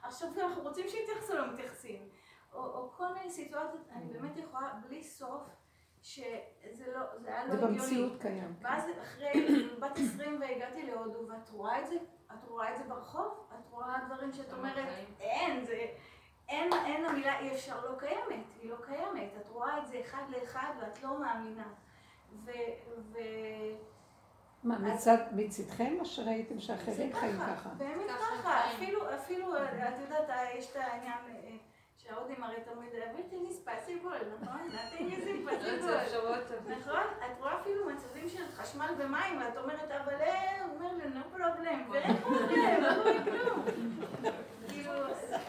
עכשיו 0.02 0.28
אנחנו 0.38 0.62
רוצים 0.62 0.88
שיתייחסו, 0.88 1.34
לא 1.34 1.52
מתייחסים. 1.52 2.08
או, 2.52 2.64
או 2.64 2.92
כל 2.92 3.14
מיני 3.14 3.30
סיטואציות, 3.30 3.82
אני 3.92 4.12
באמת 4.12 4.36
יכולה 4.36 4.74
בלי 4.86 5.04
סוף, 5.04 5.42
שזה 6.06 6.92
לא, 6.94 7.00
זה 7.22 7.28
היה 7.28 7.44
לא 7.44 7.50
זה 7.50 7.56
הגיוני. 7.56 7.78
במציאות 7.78 8.20
קיים. 8.20 8.54
ואז 8.60 8.84
אחרי 9.02 9.46
בת 9.80 9.96
20 9.96 10.40
והגעתי 10.40 10.82
להודו, 10.82 11.28
ואת 11.28 11.50
רואה 11.50 11.80
את 11.80 11.88
זה, 11.88 11.96
את 12.32 12.44
רואה 12.48 12.72
את 12.72 12.78
זה 12.78 12.84
ברחוב, 12.88 13.46
את 13.58 13.66
רואה 13.70 13.94
דברים 14.06 14.32
שאת 14.32 14.52
אומרת, 14.52 14.88
אין, 15.20 15.64
זה, 15.64 15.86
אין, 16.48 16.72
אין 16.72 17.04
המילה 17.04 17.40
אי 17.40 17.52
אפשר 17.52 17.86
לא 17.86 17.98
קיימת, 17.98 18.44
היא 18.60 18.70
לא 18.70 18.76
קיימת, 18.86 19.30
את 19.40 19.48
רואה 19.48 19.78
את 19.78 19.86
זה 19.86 20.00
אחד 20.00 20.22
לאחד 20.28 20.72
ואת 20.80 21.02
לא 21.02 21.20
מאמינה. 21.20 21.68
ו... 22.44 22.50
ו... 22.98 23.18
מה, 24.64 24.78
מצד, 24.78 25.18
מצדכם 25.32 25.96
או 26.00 26.04
שראיתם 26.04 26.60
שאחרים 26.60 27.12
זה 27.12 27.18
חיים 27.20 27.40
ככה? 27.40 27.68
באמת 27.68 28.10
ככה. 28.10 28.66
אפילו, 28.66 29.14
אפילו, 29.14 29.56
את 29.56 30.00
יודעת, 30.00 30.30
יש 30.58 30.70
את 30.70 30.76
העניין 30.76 31.18
אה, 31.28 31.56
שההודים 32.06 32.42
הרי 32.42 32.56
תמיד, 32.64 32.90
everything 32.92 33.50
is 33.50 33.68
possible, 33.68 34.42
נכון? 34.42 34.60
nothing 34.68 35.12
is 35.12 35.26
impossible. 35.26 36.70
נכון? 36.80 37.02
את 37.18 37.38
רואה 37.38 37.60
אפילו 37.60 37.86
מצבים 37.86 38.28
של 38.28 38.44
חשמל 38.56 38.88
ומים, 38.98 39.40
ואת 39.40 39.56
אומרת, 39.56 39.90
אבל 39.90 40.14
אה, 40.14 40.64
הוא 40.64 40.74
אומר 40.74 40.92
לי, 40.94 41.04
no 41.04 41.36
problem, 41.36 41.78
ואין 41.92 42.16
פרובלם, 42.16 42.82
לא 42.82 42.94
קורה 42.94 43.24
כלום. 43.24 43.64
כאילו, 44.68 44.92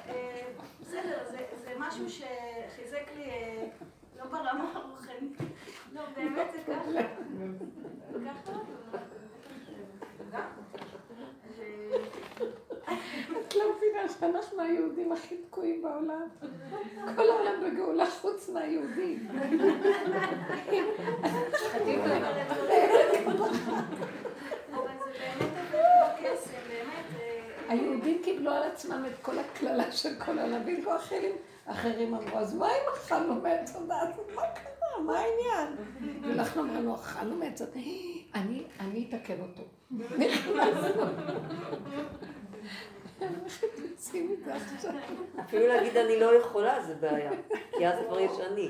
אה, 0.10 0.44
משהו 1.78 2.10
שחיזק 2.10 3.04
לי, 3.16 3.24
אה, 3.24 3.68
לא 4.18 4.26
ברמה 4.26 4.72
הרוחנית, 4.74 5.38
לא, 5.94 6.02
באמת 6.16 6.48
זה 6.52 6.60
ככה. 6.68 6.92
ככה, 8.26 8.52
את 13.40 13.56
לא 13.56 13.64
שאנחנו 14.32 14.62
היהודים 14.62 15.12
הכי 15.12 15.38
תקועים 15.38 15.82
בעולם. 15.82 16.28
כל 17.16 17.30
העולם 17.30 17.64
בגאולה 17.64 18.06
חוץ 18.06 18.50
מהיהודים. 18.50 19.28
היהודים 27.70 28.22
קיבלו 28.24 28.52
על 28.52 28.64
עצמם 28.64 29.04
את 29.08 29.22
כל 29.22 29.40
הקללה 29.40 29.92
של 29.92 30.16
כל 30.26 30.40
העולם, 30.40 30.62
ואילו 30.66 30.96
אחרים, 31.66 32.16
אמרו, 32.16 32.38
אז 32.38 32.56
מה 32.56 32.68
אם 32.68 32.94
אכלנו 32.94 33.36
מעץ 33.36 33.76
הדת? 33.76 34.16
מה 34.36 34.42
קרה? 34.42 35.04
מה 35.06 35.20
העניין? 35.20 35.76
ואנחנו 36.22 36.62
אמרנו, 36.62 36.96
אכלנו 36.96 37.36
מעץ. 37.36 37.62
אני, 38.36 38.64
אני 38.80 39.10
אתקן 39.10 39.42
אותו. 39.42 39.64
עושים 43.96 44.36
את 44.40 44.46
זה 44.46 44.56
עכשיו? 44.56 44.92
אפילו 45.40 45.68
להגיד 45.68 45.98
אני 45.98 46.20
לא 46.20 46.36
יכולה 46.36 46.84
זה 46.84 46.96
בעיה, 46.96 47.32
כי 47.78 47.88
אז 47.88 48.00
כבר 48.08 48.20
יש 48.20 48.32
אני. 48.52 48.70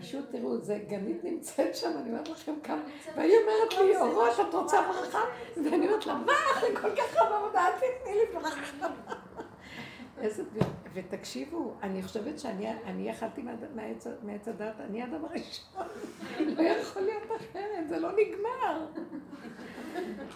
פשוט 0.00 0.24
תראו, 0.30 0.58
זה 0.58 0.78
גנית 0.88 1.24
נמצאת 1.24 1.76
שם, 1.76 1.90
אני 2.00 2.10
אומרת 2.10 2.28
לכם 2.28 2.54
כמה, 2.62 2.82
והיא 3.16 3.32
אומרת 3.42 3.72
לי, 3.74 3.96
אורות, 3.96 4.40
את 4.48 4.54
רוצה 4.54 4.80
ברכה? 4.88 5.20
ואני 5.56 5.86
אומרת 5.86 6.06
לה, 6.06 6.14
מה, 6.14 6.32
אחרי 6.52 6.76
כל 6.76 6.96
כך 6.96 7.16
הרבה 7.16 7.36
עבודה, 7.36 7.66
אל 7.66 7.72
תתני 7.72 8.14
לי 8.14 8.34
ברכה. 8.34 8.88
איזה 10.20 10.42
דברים. 10.44 10.72
ותקשיבו, 10.94 11.74
אני 11.82 12.02
חושבת 12.02 12.38
שאני 12.38 12.72
אני 12.84 13.10
אכלתי 13.10 13.42
מעץ- 13.74 14.06
מעץ 14.22 14.48
הדת, 14.48 14.74
אני 14.80 15.02
האדם 15.02 15.24
הראשון. 15.24 15.86
לא 16.56 16.62
יכול 16.62 17.02
להיות 17.02 17.22
אחרת, 17.36 17.88
זה 17.88 17.98
לא 17.98 18.08
נגמר. 18.12 18.86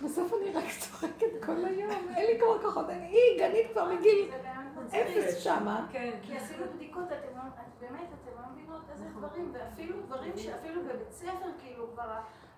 בסוף 0.05 0.33
אני 0.33 0.51
רק 0.51 0.65
צוחקת 0.79 1.45
כל 1.47 1.65
היום, 1.65 2.15
אין 2.17 2.27
לי 2.27 2.39
כבר 2.41 2.63
כוחות, 2.63 2.89
אני 2.91 3.07
היא 3.07 3.39
גנית 3.39 3.73
כבר 3.73 3.95
מגיל 3.95 4.31
באמת 4.31 4.77
מצחיק. 4.77 5.01
אפס 5.01 5.45
שמה. 5.45 5.87
כן. 5.93 6.19
כי 6.23 6.37
עשינו 6.37 6.65
בדיקות, 6.75 7.07
אתם 7.07 7.37
לא, 7.37 7.43
את 7.43 7.81
באמת, 7.81 8.09
אתם 8.23 8.43
לא 8.43 8.49
מבינות 8.53 8.83
איזה 8.93 9.05
דברים, 9.05 9.53
ואפילו 9.55 10.01
דברים 10.01 10.37
שאפילו 10.37 10.83
בבית 10.83 11.13
ספר, 11.13 11.51
כאילו 11.59 11.93
כבר 11.93 12.15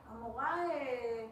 המורה, 0.09 0.57
אה, 0.70 1.24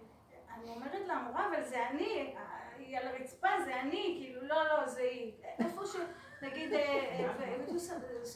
אני 0.54 0.70
אומרת 0.70 1.08
למורה, 1.08 1.48
אבל 1.48 1.62
זה 1.64 1.88
אני, 1.88 2.34
אה, 2.36 2.42
היא 2.78 2.98
על 2.98 3.08
הרצפה, 3.08 3.48
זה 3.64 3.80
אני, 3.80 4.18
כאילו, 4.20 4.42
לא, 4.46 4.64
לא, 4.64 4.86
זה 4.86 5.00
היא. 5.00 5.32
איפה 5.58 5.86
ש... 5.86 5.96
נגיד, 6.42 6.72
אה, 6.72 6.78
אה, 6.78 7.54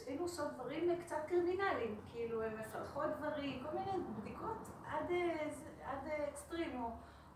היינו 0.06 0.22
עושות 0.22 0.52
דברים 0.52 0.96
קצת 1.04 1.16
קרימינליים, 1.26 2.00
כאילו, 2.12 2.42
הן 2.42 2.52
מפלחות 2.60 3.06
דברים, 3.18 3.62
כל 3.62 3.78
מיני 3.78 4.04
בדיקות 4.20 4.68
עד, 4.86 5.10
אה, 5.10 5.46
אה, 6.06 6.28
אקסטרים, 6.28 6.82
או, 6.82 6.88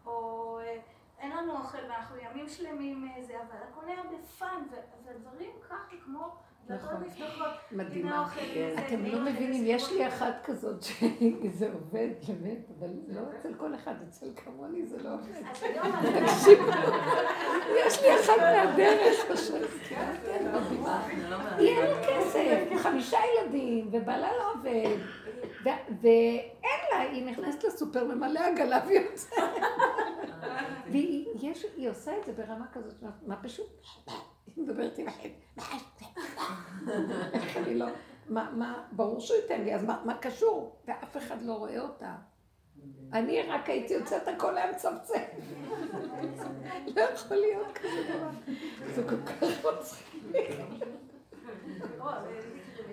או 0.07 0.59
אה, 0.59 0.77
אין 1.21 1.31
לנו 1.37 1.53
אוכל 1.53 1.79
ואנחנו 1.89 2.17
ימים 2.17 2.49
שלמים 2.49 3.09
אה, 3.17 3.23
זה, 3.23 3.35
אבל 3.37 3.59
הכל 3.71 3.87
היה 3.87 4.03
בפאן, 4.03 4.63
ו- 4.71 5.09
ודברים 5.11 5.51
ככה 5.69 5.97
כמו 6.05 6.29
נכון. 6.69 6.95
מדהימה. 7.73 8.29
כן. 8.55 8.75
אתם 8.87 9.05
לא 9.05 9.21
מבינים, 9.21 9.63
יש 9.67 9.93
לי 9.93 10.09
אחת 10.09 10.35
כזאת 10.45 10.83
שזה 10.83 11.71
עובד, 11.73 12.09
באמת, 12.29 12.59
אבל 12.79 12.89
לא 13.09 13.21
אצל 13.41 13.55
כל 13.55 13.75
אחד, 13.75 13.95
אצל 14.09 14.27
כמוני 14.37 14.87
זה 14.87 15.03
לא 15.03 15.15
עובד. 15.15 15.43
יש 17.87 18.03
לי 18.03 18.15
אחת 18.21 18.39
מהדרך, 18.39 19.27
כן, 19.89 20.53
מדהימה. 20.55 21.07
היא 21.59 21.69
אין 21.79 21.91
לה 21.91 22.07
כסף, 22.07 22.83
חמישה 22.83 23.19
ילדים, 23.39 23.89
ובעלה 23.93 24.29
לא 24.39 24.53
עובד, 24.53 24.97
ואין 25.65 26.51
לה, 26.93 26.99
היא 27.01 27.27
נכנסת 27.27 27.65
לסופר, 27.65 28.05
ממלא 28.05 28.41
עגלה 28.41 28.81
ויוצאת. 28.89 29.39
והיא 30.87 31.27
עושה 31.91 32.17
את 32.19 32.25
זה 32.27 32.33
ברמה 32.33 32.67
כזאת, 32.73 32.95
מה- 33.27 33.37
פשוט? 33.43 33.67
היא 34.47 34.65
מדברת 34.65 34.99
עם 34.99 35.09
החיים. 35.09 35.33
איך 37.33 37.57
אני 37.57 37.75
לא... 37.75 37.87
מה, 38.29 38.83
ברור 38.93 39.21
שהוא 39.21 39.37
ייתן 39.43 39.65
לי, 39.65 39.75
אז 39.75 39.85
מה, 39.85 40.15
קשור? 40.21 40.77
ואף 40.89 41.17
אחד 41.17 41.43
לא 41.43 41.53
רואה 41.53 41.81
אותה. 41.81 42.15
אני 43.13 43.43
רק 43.43 43.69
הייתי 43.69 43.95
יוצאת 43.95 44.29
הכל 44.29 44.57
היה 44.57 44.73
מצפצף. 44.73 45.23
לא 46.97 47.01
יכול 47.01 47.37
להיות 47.37 47.79
כזה 47.79 48.13
דבר. 48.15 48.31
זה 48.95 49.03
כל 49.09 49.23
כך 49.27 49.43
מצחיק. 49.79 50.23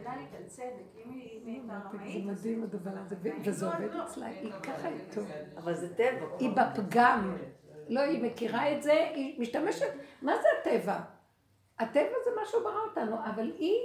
לא, 0.07 0.13
קרימינלית 0.13 0.35
על 0.35 0.43
צדק, 0.47 1.05
אם 1.05 1.11
היא 1.11 2.23
זה 2.23 2.31
מדהים 2.31 2.63
הדבר 2.63 2.91
הזה, 2.93 3.15
ו- 3.21 3.29
וזה 3.43 3.65
עובד 3.65 3.95
אצלה, 3.95 4.25
היא 4.25 4.51
ככה 4.63 4.87
איתו. 4.87 5.21
אבל 5.57 5.73
זה 5.73 5.95
טבע. 5.95 6.25
היא 6.39 6.49
בפגם. 6.49 7.37
לא, 7.89 8.01
היא 8.01 8.23
מכירה 8.23 8.77
את 8.77 8.83
זה, 8.83 8.93
היא 8.93 9.41
משתמשת, 9.41 9.87
מה 10.21 10.33
זה 10.41 10.47
הטבע? 10.61 10.99
הטבע 11.79 12.15
זה 12.25 12.31
מה 12.35 12.41
שהוא 12.45 12.63
ברא 12.63 12.79
אותנו, 12.89 13.15
אבל 13.25 13.51
היא 13.57 13.77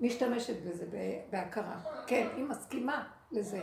משתמשת 0.00 0.62
בזה 0.62 0.86
בהכרה. 1.30 1.78
כן, 2.06 2.28
היא 2.36 2.44
מסכימה 2.44 3.08
לזה. 3.32 3.60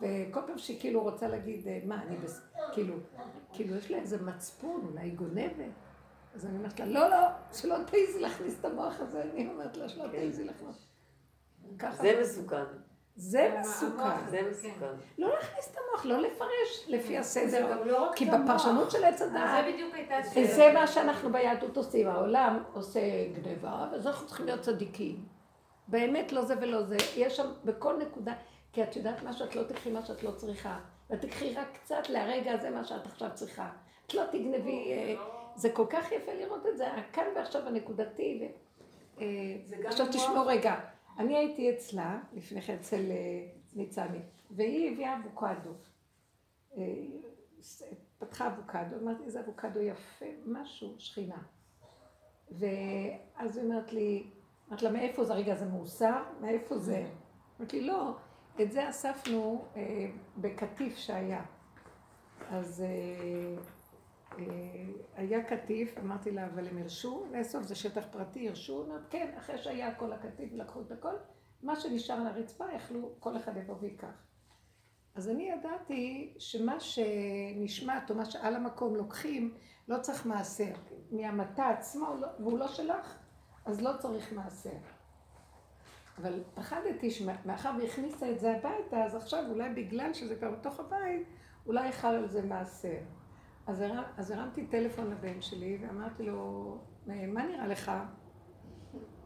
וכל 0.00 0.40
פעם 0.46 0.58
שהיא 0.58 0.80
כאילו 0.80 1.02
רוצה 1.02 1.28
להגיד, 1.28 1.68
אה, 1.68 1.80
מה, 1.84 2.02
אני 2.02 2.16
בס... 2.16 2.40
כאילו, 2.72 2.94
כאילו 3.52 3.76
יש 3.76 3.90
לה 3.90 3.98
איזה 3.98 4.22
מצפון, 4.22 4.86
אולי 4.90 5.00
היא 5.00 5.16
גונבת. 5.16 5.70
אז 6.34 6.46
אני 6.46 6.58
אומרת 6.58 6.80
לה, 6.80 6.86
לא, 6.86 7.10
לא, 7.10 7.26
שלא 7.52 7.76
תעיזי 7.86 8.20
להכניס 8.20 8.60
את 8.60 8.64
המוח 8.64 9.00
הזה, 9.00 9.22
אני 9.22 9.48
אומרת 9.48 9.76
לה, 9.76 9.88
שלא 9.88 10.08
תעיזי 10.08 10.44
להכניס. 10.44 10.86
זה 12.00 12.20
מסוכן. 12.20 12.64
זה 13.16 13.54
מסוכן. 13.60 14.30
זה 14.30 14.42
מסוכן. 14.50 14.94
לא 15.18 15.28
להכניס 15.28 15.70
את 15.72 15.76
המוח, 15.78 16.06
לא 16.06 16.18
לפרש 16.18 16.86
לפי 16.88 17.18
הסדר. 17.18 17.70
גם 17.70 17.88
לא 17.88 18.10
כי. 18.16 18.26
בפרשנות 18.26 18.90
של 18.90 19.04
עץ 19.04 19.22
אז 19.22 19.30
הדעת, 19.30 19.64
זה 19.64 19.72
בדיוק 19.72 19.94
הייתה 19.94 20.14
זה 20.56 20.72
מה 20.74 20.86
שאנחנו 20.86 21.32
ביהדות 21.32 21.76
עושים. 21.76 22.08
העולם 22.08 22.62
עושה 22.72 23.00
גניבה, 23.32 23.86
אז 23.92 24.06
אנחנו 24.06 24.26
צריכים 24.26 24.46
להיות 24.46 24.60
צדיקים. 24.60 25.24
באמת 25.88 26.32
לא 26.32 26.44
זה 26.44 26.54
ולא 26.60 26.82
זה. 26.82 26.96
יש 27.16 27.36
שם 27.36 27.52
בכל 27.64 27.96
נקודה, 27.96 28.32
כי 28.72 28.82
את 28.82 28.96
יודעת 28.96 29.22
מה 29.22 29.32
שאת 29.32 29.56
לא 29.56 29.62
תקחי 29.62 29.90
מה 29.90 30.02
שאת 30.02 30.22
לא 30.22 30.30
צריכה. 30.30 30.78
ותקחי 31.10 31.54
רק 31.54 31.66
קצת 31.74 32.08
לרגע 32.08 32.52
הזה 32.52 32.70
מה 32.70 32.84
שאת 32.84 33.06
עכשיו 33.06 33.28
צריכה. 33.34 33.70
את 34.06 34.14
לא 34.14 34.22
תגנבי, 34.32 34.92
אה, 34.92 35.14
זה 35.56 35.70
כל 35.72 35.86
כך 35.90 36.12
יפה 36.12 36.32
לראות 36.32 36.66
את 36.66 36.76
זה, 36.76 36.86
כאן 37.12 37.24
ועכשיו 37.36 37.68
הנקודתי. 37.68 38.40
ו- 38.40 38.70
אה, 39.20 39.56
עכשיו 39.88 40.06
תשמעו 40.08 40.46
רגע, 40.46 40.80
אני 41.18 41.36
הייתי 41.36 41.70
אצלה, 41.70 42.20
לפני 42.32 42.62
כן 42.62 42.74
אצל 42.74 43.10
אה, 43.10 43.46
ניצני, 43.74 44.18
והיא 44.50 44.92
הביאה 44.92 45.16
אבוקדו. 45.16 45.70
אה, 46.76 46.82
פתחה 48.18 48.46
אבוקדו, 48.46 48.96
אמרתי, 49.02 49.24
איזה 49.24 49.40
אבוקדו 49.40 49.80
יפה, 49.80 50.26
משהו, 50.46 50.94
שכינה. 50.98 51.42
ואז 52.50 53.56
היא 53.56 53.64
אומרת 53.64 53.92
לי, 53.92 54.26
אמרת 54.68 54.82
לה, 54.82 54.90
מאיפה 54.90 55.24
זה? 55.24 55.34
רגע, 55.34 55.54
זה 55.54 55.66
מאוסר? 55.66 56.22
מאיפה 56.40 56.78
זה? 56.78 57.06
אמרתי 57.58 57.80
לי, 57.80 57.86
לא, 57.86 58.12
את 58.62 58.72
זה 58.72 58.90
אספנו 58.90 59.64
אה, 59.76 60.10
בקטיף 60.36 60.96
שהיה. 60.96 61.42
אז 62.50 62.82
אה, 62.82 63.62
היה 65.16 65.44
קטיף, 65.44 65.98
אמרתי 65.98 66.30
לה, 66.30 66.46
אבל 66.46 66.68
הם 66.68 66.78
הרשו 66.78 67.26
לאסוף, 67.32 67.62
זה 67.62 67.74
שטח 67.74 68.04
פרטי, 68.10 68.48
הרשו? 68.48 68.84
אמרת, 68.86 69.02
כן, 69.10 69.34
אחרי 69.38 69.58
שהיה 69.58 69.94
כל 69.94 70.12
הקטיף 70.12 70.50
ולקחו 70.52 70.80
את 70.80 70.92
הכל, 70.92 71.14
מה 71.62 71.80
שנשאר 71.80 72.14
על 72.16 72.26
הרצפה, 72.26 72.64
יכלו, 72.76 73.12
כל 73.20 73.36
אחד 73.36 73.56
יבוא 73.56 73.76
ויקח. 73.80 74.24
אז 75.14 75.28
אני 75.28 75.50
ידעתי 75.50 76.34
שמה 76.38 76.80
שנשמט, 76.80 78.10
או 78.10 78.14
מה 78.14 78.24
שעל 78.24 78.56
המקום 78.56 78.96
לוקחים, 78.96 79.54
לא 79.88 79.98
צריך 79.98 80.26
מעשר. 80.26 80.72
מהמטע 81.10 81.68
עצמו, 81.68 82.14
לא- 82.20 82.28
והוא 82.38 82.58
לא 82.58 82.68
שלך, 82.68 83.18
אז 83.64 83.80
לא 83.80 83.90
צריך 83.98 84.32
מעשר. 84.32 84.76
אבל 86.18 86.42
פחדתי 86.54 87.10
שמאחר 87.10 87.70
והכניסה 87.80 88.30
את 88.30 88.40
זה 88.40 88.50
הביתה, 88.56 89.04
אז 89.04 89.14
עכשיו 89.14 89.44
אולי 89.50 89.70
בגלל 89.74 90.14
שזה 90.14 90.36
כבר 90.36 90.50
בתוך 90.50 90.80
הבית, 90.80 91.26
אולי 91.66 91.92
חל 91.92 92.14
על 92.14 92.28
זה 92.28 92.46
מעשר. 92.46 92.98
אז, 93.66 93.80
הרם, 93.80 94.02
אז 94.16 94.30
הרמתי 94.30 94.66
טלפון 94.66 95.10
לבן 95.10 95.42
שלי 95.42 95.78
ואמרתי 95.80 96.22
לו, 96.22 96.78
מה 97.06 97.46
נראה 97.46 97.66
לך? 97.66 97.92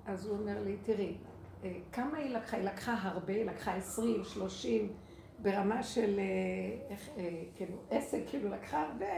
אז 0.07 0.27
הוא 0.27 0.39
אומר 0.39 0.63
לי, 0.65 0.77
תראי, 0.83 1.17
אה, 1.65 1.73
כמה 1.93 2.19
היא 2.19 2.37
לקחה? 2.37 2.57
היא 2.57 2.65
לקחה 2.65 2.95
הרבה, 3.03 3.33
היא 3.33 3.45
לקחה 3.45 3.75
עשרים, 3.75 4.25
שלושים, 4.25 4.93
ברמה 5.39 5.83
של, 5.83 6.19
אה, 6.19 6.91
איך, 6.91 7.09
אה, 7.17 7.43
כאילו, 7.57 7.77
עסק, 7.91 8.21
כאילו 8.27 8.51
לקחה 8.51 8.83
הרבה. 8.83 9.15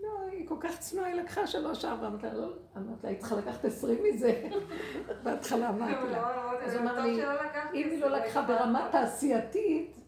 לא, 0.00 0.08
היא 0.32 0.48
כל 0.48 0.56
כך 0.60 0.78
צנועה, 0.78 1.08
היא 1.08 1.14
לקחה 1.14 1.46
שלוש, 1.46 1.84
ארבע. 1.84 2.06
אמרתי 2.06 2.26
לה, 2.26 2.34
לא, 2.34 2.52
אמרתי 2.76 3.02
לה, 3.02 3.08
היא 3.08 3.18
צריכה 3.18 3.36
לקחת 3.36 3.64
עשרים 3.64 3.98
מזה. 4.04 4.48
בהתחלה 5.22 5.68
אמרתי 5.68 6.10
לה. 6.10 6.30
אז 6.64 6.74
הוא 6.74 6.82
אמר 6.82 7.00
לי, 7.00 7.22
אם 7.74 7.88
היא 7.90 8.00
לא 8.00 8.08
לקחה 8.08 8.42
ברמה 8.42 8.88
תעשייתית, 8.92 9.99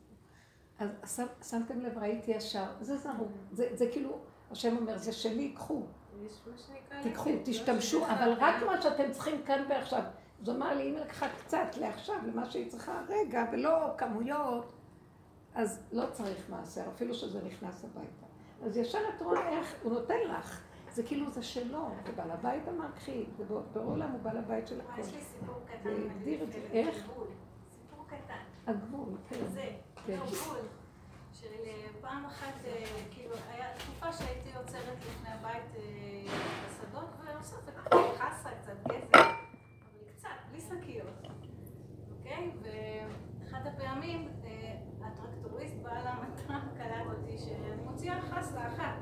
אז 0.83 1.17
שם- 1.17 1.45
שמתם 1.49 1.81
לב, 1.81 1.99
ראיתי 1.99 2.31
ישר, 2.31 2.65
זה 2.81 2.97
זרוק, 2.97 3.29
זה, 3.53 3.69
זה 3.75 3.87
כאילו, 3.93 4.19
השם 4.51 4.77
אומר, 4.77 4.99
זה 4.99 5.13
שלי, 5.13 5.53
קחו. 5.53 5.83
תיקחו, 7.03 7.31
תשתמשו, 7.45 8.07
אבל 8.07 8.33
רק. 8.39 8.63
מה 8.67 8.83
שאתם 8.83 9.13
צריכים 9.13 9.43
כאן 9.43 9.65
ועכשיו. 9.69 10.03
אז 10.43 10.49
הוא 10.49 10.57
אמר 10.57 10.75
לי, 10.75 10.91
אם 10.91 10.95
היא 10.97 11.05
לקחה 11.05 11.27
קצת 11.45 11.67
לעכשיו, 11.81 12.17
למה 12.27 12.51
שהיא 12.51 12.71
צריכה 12.71 13.03
רגע, 13.09 13.45
ולא 13.53 13.89
כמויות, 13.99 14.73
אז 15.55 15.81
לא 15.93 16.05
צריך 16.13 16.51
מעשר, 16.51 16.83
אפילו 16.95 17.15
שזה 17.15 17.41
נכנס 17.45 17.85
הביתה. 17.85 18.27
אז 18.65 18.77
ישר 18.77 18.99
את 19.17 19.23
רואה 19.23 19.49
איך 19.49 19.75
הוא 19.83 19.93
נותן 19.93 20.19
לך. 20.29 20.61
זה 20.93 21.03
כאילו 21.03 21.31
זה 21.31 21.43
שלו, 21.43 21.89
זה 22.07 22.13
בעל 22.13 22.31
הבית 22.31 22.69
אמר, 22.69 22.87
קחי, 22.95 23.25
זה 23.39 23.45
בעולם 23.73 24.11
הוא 24.13 24.21
בעל 24.23 24.37
הבית 24.37 24.69
של 24.69 24.81
הכל. 24.81 25.01
יש 25.01 25.15
לי 25.15 25.21
סיפור 25.21 25.55
קטן. 25.67 25.91
והגדיר 25.91 26.43
את 26.43 26.53
זה. 26.53 26.59
איך? 26.73 26.97
סיפור 27.71 28.05
קטן. 28.07 28.35
הגבול, 28.67 29.09
כן. 29.29 29.37
זה. 29.47 29.71
של 30.07 31.47
אה, 31.67 31.87
פעם 32.01 32.25
אחת, 32.27 32.55
אה, 32.65 32.85
כאילו, 33.11 33.35
היה 33.51 33.67
תקופה 33.79 34.13
שהייתי 34.13 34.51
עוצרת 34.57 34.99
לפני 34.99 35.29
הבית 35.29 35.77
אה, 35.77 36.35
בשדות 36.67 37.09
ואוספת 37.25 37.79
חסה, 38.19 38.49
קצת 38.63 38.73
גזר, 38.89 39.21
אבל 39.93 40.11
קצת, 40.17 40.29
בלי 40.51 40.61
שקיות, 40.61 41.27
אוקיי? 42.19 42.51
ואחת 42.63 43.67
הפעמים 43.67 44.29
הטרקטוריסט 45.03 45.77
בעל 45.83 46.07
המטרה 46.07 46.61
קלט 46.79 47.07
אותי 47.07 47.39
שאני 47.39 47.83
מוציאה 47.85 48.21
חסה 48.21 48.69
אחת. 48.69 48.95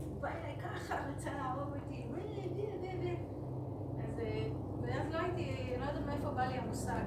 הוא 0.00 0.22
בא 0.22 0.28
אליי 0.28 0.56
ככה, 0.60 0.94
רצה 0.94 1.30
להרוג 1.32 1.74
אותי, 1.74 2.06
ואז 4.82 5.12
לא 5.12 5.18
הייתי, 5.18 5.76
לא 5.78 5.84
יודעת 5.84 6.06
מאיפה 6.06 6.30
בא 6.30 6.42
לי 6.42 6.58
המושג. 6.58 7.04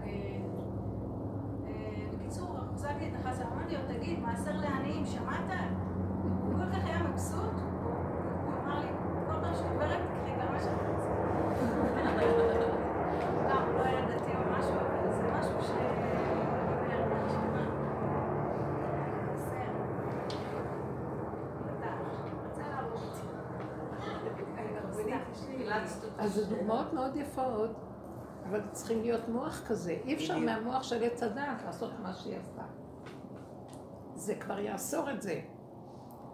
בקיצור, 2.31 2.57
החזקתי 2.73 3.09
את 3.09 3.25
החסה, 3.25 3.43
אמרתי 3.43 3.75
לו, 3.75 3.81
תגיד, 3.87 4.19
מעשר 4.19 4.51
לעניים, 4.57 5.05
שמעת? 5.05 5.51
הוא 6.43 6.53
כל 6.53 6.71
כך 6.71 6.85
היה 6.85 7.03
מבסוט, 7.03 7.53
הוא 7.83 8.53
אמר 8.65 8.79
לי, 8.79 8.87
כל 9.27 9.33
פעם 9.41 9.53
שאת 9.55 9.65
עוברת, 9.71 9.99
תקחי 9.99 10.47
כמה 10.47 10.59
שאת 10.59 10.77
רוצה. 10.87 11.09
גם, 13.49 13.63
הוא 13.67 13.79
לא 13.79 13.83
היה 13.83 14.01
דתי 14.05 14.31
או 14.31 14.59
משהו, 14.59 14.71
אבל 14.71 15.11
זה 15.11 15.23
משהו 15.39 15.61
ש... 15.61 15.71
אז 26.17 26.33
זה 26.33 26.55
דוגמאות 26.55 26.93
מאוד 26.93 27.15
יפות, 27.15 27.90
אבל 28.51 28.61
צריכים 28.71 29.01
להיות 29.01 29.27
מוח 29.27 29.61
כזה. 29.67 29.97
אי 30.05 30.13
אפשר. 30.13 30.37
מהמוח 30.37 30.83
של 30.83 31.03
עץ 31.03 31.23
הדעת 31.23 31.63
לעשות 31.63 31.91
מה 31.99 32.13
שהיא 32.13 32.37
עשתה. 32.37 32.63
זה 34.15 34.35
כבר 34.35 34.59
יאסור 34.59 35.11
את 35.11 35.21
זה. 35.21 35.41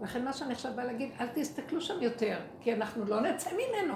לכן 0.02 0.26
מה 0.26 0.34
שאני 0.34 0.54
עכשיו 0.54 0.72
באה 0.76 0.86
להגיד, 0.86 1.12
אל 1.20 1.28
תסתכלו 1.34 1.82
שם 1.82 2.02
יותר, 2.02 2.40
כי 2.62 2.74
אנחנו 2.74 3.06
לא 3.06 3.22
נצא 3.22 3.50
ממנו. 3.54 3.94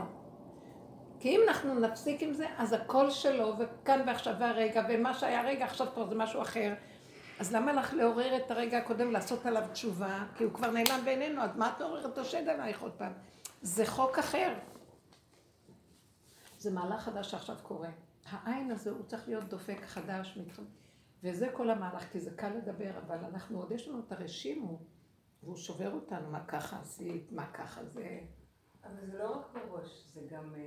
כי 1.19 1.29
אם 1.29 1.41
אנחנו 1.47 1.79
נפסיק 1.79 2.23
עם 2.23 2.33
זה, 2.33 2.45
אז 2.57 2.73
הכל 2.73 3.09
שלו, 3.09 3.53
וכאן 3.57 4.01
ועכשיו 4.07 4.33
והרגע, 4.39 4.83
ומה 4.89 5.13
שהיה 5.13 5.41
רגע 5.41 5.65
עכשיו 5.65 5.87
כבר 5.93 6.09
זה 6.09 6.15
משהו 6.15 6.41
אחר. 6.41 6.73
אז 7.39 7.53
למה 7.55 7.73
לך 7.73 7.93
לעורר 7.93 8.37
את 8.37 8.51
הרגע 8.51 8.77
הקודם, 8.77 9.11
לעשות 9.11 9.45
עליו 9.45 9.63
תשובה? 9.71 10.23
כי 10.35 10.43
הוא 10.43 10.53
כבר 10.53 10.71
נעלם 10.71 11.05
בעינינו, 11.05 11.41
אז 11.41 11.49
מה 11.55 11.71
את 11.75 11.81
עוררת 11.81 12.05
את 12.05 12.17
השד 12.17 12.47
עלייך 12.47 12.81
עוד 12.81 12.91
פעם? 12.91 13.13
זה 13.61 13.85
חוק 13.85 14.19
אחר. 14.19 14.53
זה 16.57 16.71
מהלך 16.71 17.01
חדש 17.01 17.31
שעכשיו 17.31 17.55
קורה. 17.63 17.89
העין 18.29 18.71
הזה 18.71 18.89
הוא 18.91 19.05
צריך 19.05 19.27
להיות 19.27 19.43
דופק 19.43 19.81
חדש, 19.85 20.37
וזה 21.23 21.49
כל 21.53 21.69
המהלך, 21.69 22.11
כי 22.11 22.19
זה 22.19 22.31
קל 22.35 22.49
לדבר, 22.49 22.91
אבל 23.07 23.17
אנחנו 23.17 23.59
עוד 23.59 23.71
יש 23.71 23.87
לנו 23.87 23.99
את 23.99 24.11
הרשימו, 24.11 24.79
והוא 25.43 25.57
שובר 25.57 25.93
אותנו, 25.93 26.29
מה 26.29 26.45
ככה 26.45 26.79
עשית, 26.79 27.31
מה 27.31 27.51
ככה 27.51 27.85
זה. 27.85 28.19
אבל 28.83 29.05
זה 29.05 29.17
לא 29.17 29.29
רק 29.29 29.45
בראש, 29.53 30.05
זה 30.13 30.21
גם 30.29 30.55
אה, 30.55 30.61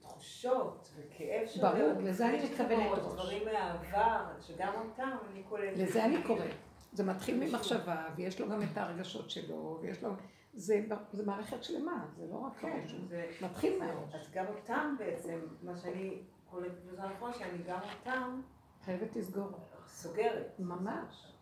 תחושות 0.00 0.92
וכאב 0.96 1.46
של... 1.46 1.60
ברור, 1.60 2.02
לזה 2.02 2.28
אני 2.28 2.44
מתכוונת 2.44 2.98
ראש. 2.98 3.12
דברים 3.12 3.44
מהעבר, 3.44 4.40
שגם 4.40 4.72
אותם 4.74 5.16
אני 5.30 5.42
קולטת. 5.42 5.78
לזה 5.78 6.04
אני 6.04 6.22
קוראת. 6.22 6.50
זה 6.92 7.04
מתחיל 7.04 7.44
ממחשבה, 7.44 8.08
ויש 8.16 8.40
לו 8.40 8.48
גם 8.48 8.62
את 8.62 8.76
הרגשות 8.78 9.30
שלו, 9.30 9.78
ויש 9.82 10.02
לו... 10.02 10.10
זה, 10.58 10.80
זה 11.12 11.26
מערכת 11.26 11.64
שלמה, 11.64 12.06
זה 12.16 12.26
לא 12.30 12.36
רק 12.36 12.58
כן, 12.58 12.78
הראש, 12.80 12.94
זה... 13.08 13.26
מתחיל 13.42 13.78
מהראש. 13.78 14.14
אז 14.14 14.30
גם 14.32 14.46
אותם 14.46 14.94
בעצם, 14.98 15.38
מה 15.62 15.76
שאני 15.76 16.22
קולטת, 16.50 16.72
וזה 16.86 17.02
נכון 17.16 17.32
שאני 17.32 17.58
גם 17.66 17.78
אותם 17.98 18.40
חייבת 18.84 19.16
לסגור. 19.16 19.50
סוגרת. 19.86 20.54
ממש. 20.58 21.32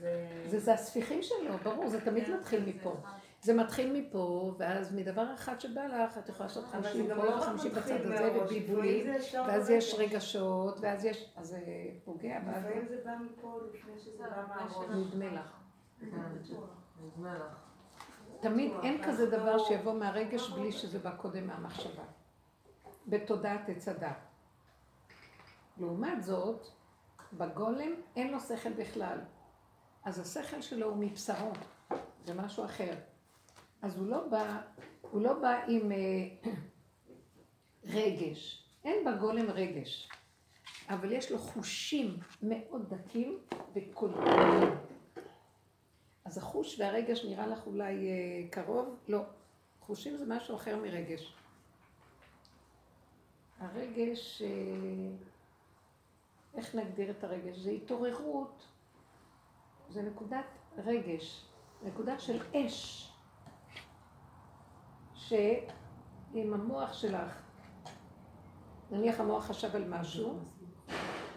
זה... 0.00 0.28
זה, 0.46 0.58
זה 0.58 0.72
הספיחים 0.72 1.22
שלו, 1.22 1.58
ברור, 1.64 1.88
זה 1.88 2.00
תמיד 2.00 2.24
כן, 2.24 2.36
מתחיל 2.36 2.64
זה 2.64 2.70
מפה. 2.70 2.96
זה 3.40 3.54
מתחיל 3.54 3.92
מפה, 3.92 4.54
ואז 4.58 4.94
מדבר 4.94 5.34
אחד 5.34 5.60
שבא 5.60 5.86
לך, 5.86 6.18
את 6.18 6.28
יכולה 6.28 6.46
לעשות 6.46 6.64
זה 6.64 6.70
חמישים 6.70 7.08
פה, 7.08 7.24
לא 7.24 7.40
חמישים 7.40 7.70
בצד 7.72 8.00
הזה, 8.00 8.32
ובלבולים, 8.32 9.06
זה 9.30 9.42
ואז 9.42 9.70
יש. 9.70 9.94
רגשות, 9.94 10.78
ואז 10.80 11.04
יש... 11.04 11.32
אז 11.36 11.48
זה 11.48 11.58
פוגע, 12.04 12.38
ואז 12.46 12.64
לפעמים 12.64 12.88
זה 12.88 13.00
בא 13.04 13.10
מפה 13.20 13.60
לפני 13.74 13.98
שזה 13.98 14.16
זה 14.16 14.24
בא 14.24 14.44
מהראש. 14.48 14.88
נדמה 14.90 15.34
לך. 15.40 15.61
תמיד 18.40 18.72
אין 18.82 19.04
כזה 19.04 19.30
דבר 19.30 19.58
שיבוא 19.58 19.92
מהרגש 19.92 20.50
בלי 20.50 20.72
שזה 20.72 20.98
בא 20.98 21.16
קודם 21.16 21.46
מהמחשבה. 21.46 22.02
בתודעת 23.06 23.68
עץ 23.68 23.88
הדת. 23.88 24.16
לעומת 25.78 26.22
זאת, 26.22 26.66
בגולם 27.32 27.92
אין 28.16 28.32
לו 28.32 28.40
שכל 28.40 28.72
בכלל. 28.72 29.18
אז 30.04 30.18
השכל 30.18 30.60
שלו 30.60 30.86
הוא 30.86 30.96
מבשרו, 30.96 31.52
זה 32.24 32.34
משהו 32.34 32.64
אחר. 32.64 32.94
אז 33.82 33.98
הוא 33.98 34.06
לא 34.06 34.28
בא, 34.28 34.60
הוא 35.00 35.22
לא 35.22 35.32
בא 35.40 35.60
עם 35.68 35.92
אה, 35.92 36.52
רגש. 37.96 38.68
אין 38.84 39.04
בגולם 39.04 39.50
רגש. 39.50 40.08
אבל 40.88 41.12
יש 41.12 41.32
לו 41.32 41.38
חושים 41.38 42.16
מאוד 42.42 42.94
דקים 42.94 43.38
וקולטים. 43.74 44.91
אז 46.24 46.38
החוש 46.38 46.80
והרגש 46.80 47.24
נראה 47.24 47.46
לך 47.46 47.66
אולי 47.66 48.08
אה, 48.08 48.48
קרוב? 48.50 48.96
לא. 49.08 49.22
חושים 49.80 50.16
זה 50.16 50.24
משהו 50.26 50.56
אחר 50.56 50.76
מרגש. 50.82 51.34
הרגש, 53.58 54.42
אה, 54.42 54.48
איך 56.54 56.74
נגדיר 56.74 57.10
את 57.10 57.24
הרגש? 57.24 57.56
זה 57.56 57.70
התעוררות, 57.70 58.66
זה 59.90 60.02
נקודת 60.02 60.44
רגש, 60.76 61.44
נקודה 61.82 62.18
של 62.18 62.42
אש, 62.54 63.12
שעם 65.14 66.52
המוח 66.54 66.92
שלך, 66.92 67.42
נניח 68.90 69.20
המוח 69.20 69.44
חשב 69.44 69.76
על 69.76 69.88
משהו, 69.88 70.38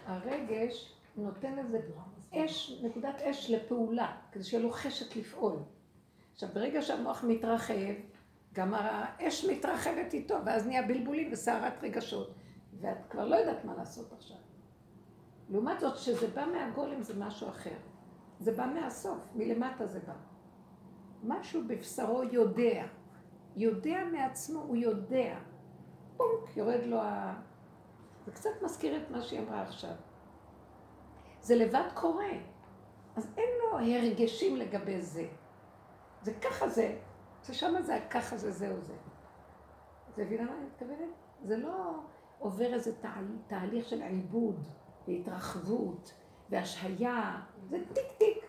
הרגש 0.06 0.92
נותן 1.16 1.56
לזה 1.56 1.78
אש, 2.36 2.80
נקודת 2.82 3.22
אש 3.22 3.50
לפעולה, 3.50 4.16
כדי 4.32 4.44
שיהיה 4.44 4.62
לו 4.62 4.70
חשק 4.70 5.16
לפעול. 5.16 5.56
עכשיו, 6.32 6.48
ברגע 6.54 6.82
שהמוח 6.82 7.24
מתרחב, 7.24 7.94
גם 8.52 8.74
האש 8.74 9.44
מתרחבת 9.44 10.14
איתו, 10.14 10.34
ואז 10.46 10.66
נהיה 10.66 10.82
בלבולים 10.82 11.32
וסערת 11.32 11.84
רגשות, 11.84 12.34
ואת 12.80 13.06
כבר 13.10 13.24
לא 13.24 13.36
יודעת 13.36 13.64
מה 13.64 13.74
לעשות 13.74 14.12
עכשיו. 14.12 14.36
לעומת 15.48 15.80
זאת, 15.80 15.94
כשזה 15.94 16.28
בא 16.28 16.46
מהגולם 16.46 17.02
זה 17.02 17.14
משהו 17.18 17.48
אחר. 17.48 17.76
זה 18.40 18.52
בא 18.52 18.66
מהסוף, 18.66 19.26
מלמטה 19.34 19.86
זה 19.86 20.00
בא. 20.00 20.14
משהו 21.22 21.62
בבשרו 21.66 22.22
יודע. 22.22 22.86
יודע 23.56 24.04
מעצמו, 24.12 24.60
הוא 24.60 24.76
יודע. 24.76 25.38
פונק, 26.16 26.56
יורד 26.56 26.80
לו 26.86 27.00
ה... 27.00 27.40
זה 28.26 28.32
קצת 28.32 28.50
מזכיר 28.62 28.96
את 28.96 29.10
מה 29.10 29.22
שהיא 29.22 29.40
אמרה 29.40 29.62
עכשיו. 29.62 29.94
זה 31.46 31.54
לבד 31.56 31.88
קורה. 31.94 32.30
אז 33.16 33.28
אין 33.36 33.48
לו 33.62 33.78
הרגשים 33.78 34.56
לגבי 34.56 35.00
זה. 35.02 35.26
זה 36.22 36.32
ככה 36.34 36.68
זה. 36.68 36.96
ששם 37.42 37.74
זה 37.82 37.98
ככה 38.10 38.36
זה, 38.36 38.50
זהו 38.52 38.80
זה. 38.80 38.92
את 40.12 40.18
מבינה 40.18 40.42
מה 40.44 40.52
אני 40.56 40.64
מתכוונת? 40.66 41.10
זה 41.44 41.56
לא 41.56 41.94
עובר 42.38 42.74
איזה 42.74 42.96
תהל, 43.00 43.24
תהליך 43.46 43.88
של 43.88 44.02
עיבוד 44.02 44.66
והתרחבות 45.08 46.12
והשהיה. 46.50 47.40
זה 47.70 47.78
טיק 47.92 48.04
טיק. 48.18 48.46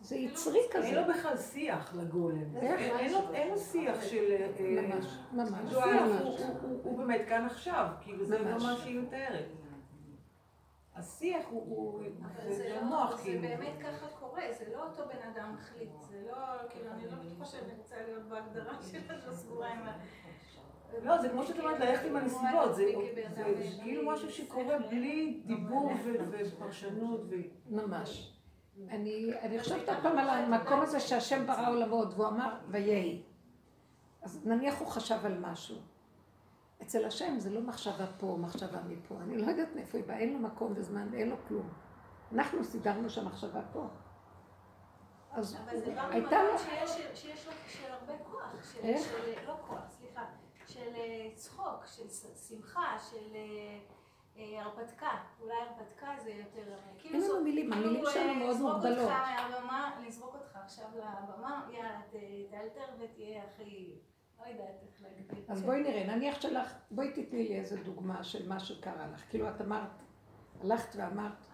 זה 0.00 0.16
יצרי 0.16 0.58
אין 0.60 0.68
כזה. 0.72 0.92
לו 0.92 1.14
בכלל 1.14 1.36
שיח 1.36 1.94
לגולם. 1.94 2.56
אין 2.56 3.12
לו- 3.12 3.34
אין 3.34 3.58
שיח 3.58 4.02
של... 4.02 4.24
אה, 4.32 4.52
ממש, 4.82 5.04
ממש. 5.32 5.72
הוא- 6.82 6.98
באמת 6.98 7.20
כאן 7.28 7.46
עכשיו, 7.46 7.86
כאילו 8.00 8.24
זה 8.24 8.42
ממש. 8.42 8.80
שהיא 8.82 9.00
מתארת. 9.00 9.44
השיח 10.98 11.46
הוא-. 11.50 12.00
אבל 12.22 12.52
זה 12.52 12.68
לא, 12.74 12.84
מוח, 12.84 13.16
זה 13.16 13.22
כאילו. 13.22 13.42
באמת 13.42 13.72
ככה 13.80 14.06
קורה, 14.20 14.42
זה 14.58 14.64
לא 14.72 14.82
אותו 14.84 15.02
בן 15.08 15.32
אדם 15.32 15.54
מחליט, 15.54 15.90
זה 16.10 16.22
לא, 16.30 16.36
כאילו, 16.70 16.90
אני 16.90 17.06
לא 17.06 17.12
בטוחה 17.16 17.44
שאני 17.44 17.72
רוצה 17.78 17.96
להיות 18.06 18.22
בהגדרה 18.22 18.74
שלה, 18.82 19.16
לא 19.26 19.32
סגורה 19.32 19.68
עם 19.68 19.82
ה... 19.82 19.98
לא, 21.02 21.18
זה 21.22 21.28
כמו 21.28 21.42
שאת 21.46 21.58
אומרת, 21.58 21.80
ללכת 21.80 22.06
עם 22.06 22.16
הנסיבות, 22.16 22.74
זה 22.74 22.84
כאילו 23.82 24.12
משהו 24.12 24.30
שקורה 24.30 24.78
בלי 24.78 25.42
דיבור 25.46 25.92
ופרשנות. 26.04 27.20
ו- 27.30 27.74
ממש. 27.74 28.34
אני, 28.90 29.30
אני 29.42 29.58
חושבת 29.58 29.88
עוד 29.88 29.98
פעם 30.02 30.18
על 30.18 30.28
המקום 30.28 30.80
הזה 30.80 31.00
שהשם 31.00 31.46
ברא 31.46 31.70
עולמות, 31.70 32.08
והוא 32.14 32.26
אמר, 32.26 32.54
ויהי. 32.68 33.22
אז 34.22 34.46
נניח 34.46 34.78
הוא 34.78 34.88
חשב 34.88 35.18
על 35.24 35.38
משהו. 35.38 35.76
אצל 36.82 37.04
השם 37.04 37.38
זה 37.38 37.50
לא 37.50 37.60
מחשבה 37.60 38.06
פה, 38.18 38.36
מחשבה 38.40 38.78
מפה. 38.88 39.14
אני 39.20 39.36
לא 39.36 39.46
יודעת 39.46 39.68
מאיפה 39.74 39.98
היא 39.98 40.06
באה, 40.06 40.18
אין 40.18 40.32
לו 40.32 40.38
מקום 40.38 40.72
וזמן 40.76 41.08
ואין 41.10 41.28
לו 41.28 41.36
כלום. 41.48 41.68
אנחנו 42.32 42.64
סידרנו 42.64 43.10
שהמחשבה 43.10 43.60
פה. 43.72 43.86
אז 45.32 45.56
אבל 45.64 45.78
זה 45.78 45.94
בא 45.94 46.08
הייתה 46.08 46.36
ממקום 46.36 46.74
לו... 46.82 46.88
שיש 47.14 47.46
לו 47.46 47.52
של 47.68 47.92
הרבה 47.92 48.24
כוח, 48.24 48.72
של, 48.72 49.46
לא 49.46 49.54
כוח, 49.66 49.88
סליחה, 49.88 50.24
של 50.66 50.94
אה, 50.94 51.30
צחוק, 51.34 51.86
של 51.86 52.08
שמחה, 52.48 52.96
של 53.10 53.34
אה, 53.34 53.78
אה, 54.36 54.62
הרפתקה, 54.62 55.10
אולי 55.40 55.54
הרפתקה 55.54 56.06
זה 56.22 56.30
יותר, 56.30 56.76
כאילו 56.98 57.14
אין 57.14 57.30
לנו 57.30 57.44
מילים, 57.44 57.72
כאילו, 57.72 57.86
המילים 57.86 58.04
שלנו 58.12 58.34
מאוד 58.34 58.50
לזרוק 58.50 58.74
מוגבלות. 58.74 58.98
אותך 58.98 59.12
מהבמה, 59.12 60.00
לזרוק 60.06 60.34
אותך 60.34 60.56
עכשיו 60.56 60.86
לבמה, 60.94 61.68
יאללה, 61.72 62.00
תאלתר 62.50 62.92
ותהיה 62.98 63.42
הכי, 63.44 63.98
לא 64.40 64.46
יודעת 64.46 64.82
איך 64.82 65.02
להגדיר. 65.02 65.44
אז 65.48 65.62
בואי 65.62 65.82
נראה, 65.82 66.16
נניח 66.16 66.40
שלך, 66.40 66.74
בואי 66.90 67.12
תתני 67.12 67.48
לי 67.48 67.60
איזה 67.60 67.76
דוגמה 67.76 68.24
של 68.24 68.48
מה 68.48 68.60
שקרה 68.60 69.06
לך. 69.14 69.22
כאילו 69.30 69.48
את 69.48 69.60
אמרת, 69.60 69.90
הלכת 70.60 70.96
ואמרת. 70.96 71.46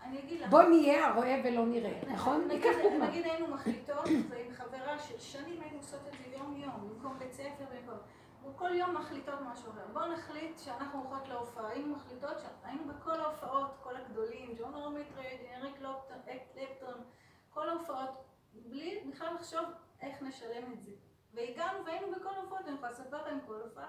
בואי 0.50 0.68
נהיה 0.68 1.08
הרואה 1.08 1.40
ולא 1.44 1.66
נראה, 1.66 2.00
נכון? 2.12 2.44
נגיד, 2.44 2.52
ניקח 2.52 2.78
דוגמה. 2.82 3.08
נגיד 3.08 3.24
היינו 3.24 3.48
מחליטות, 3.48 4.08
ועם 4.28 4.52
חברה 4.52 4.98
של 4.98 5.18
שנים 5.18 5.60
היינו 5.60 5.76
עושות 5.76 6.00
את 6.08 6.12
זה 6.18 6.36
יום 6.36 6.56
יום, 6.56 6.88
במקום 6.88 7.18
בית 7.18 7.32
ספר, 7.32 7.64
במקום... 7.74 7.98
כל 8.56 8.74
יום 8.74 8.94
מחליטות 8.96 9.40
משהו 9.52 9.70
אחר. 9.70 9.86
בואו 9.92 10.12
נחליט 10.12 10.58
שאנחנו 10.58 10.98
הולכות 10.98 11.28
להופעה. 11.28 11.68
היינו 11.68 11.96
מחליטות 11.96 12.36
שהיינו 12.38 12.82
בכל 12.84 13.20
ההופעות, 13.20 13.76
כל 13.82 13.96
הגדולים, 13.96 14.54
ג'ון 14.58 14.74
אורמיטרד, 14.74 15.38
אריק 15.56 15.82
לפטון, 16.56 17.00
כל 17.50 17.68
ההופעות, 17.68 18.24
בלי 18.54 19.00
בכלל 19.10 19.34
לחשוב 19.34 19.64
איך 20.00 20.22
נשלם 20.22 20.72
את 20.72 20.82
זה. 20.82 20.90
והגענו 21.34 21.84
והיינו 21.86 22.06
בכל 22.12 22.28
ההופעות, 22.36 22.60
אני 22.66 22.74
יכולה 22.74 22.90
לספר 22.92 23.16
לכם 23.26 23.38
כל 23.46 23.60
הופעה. 23.64 23.88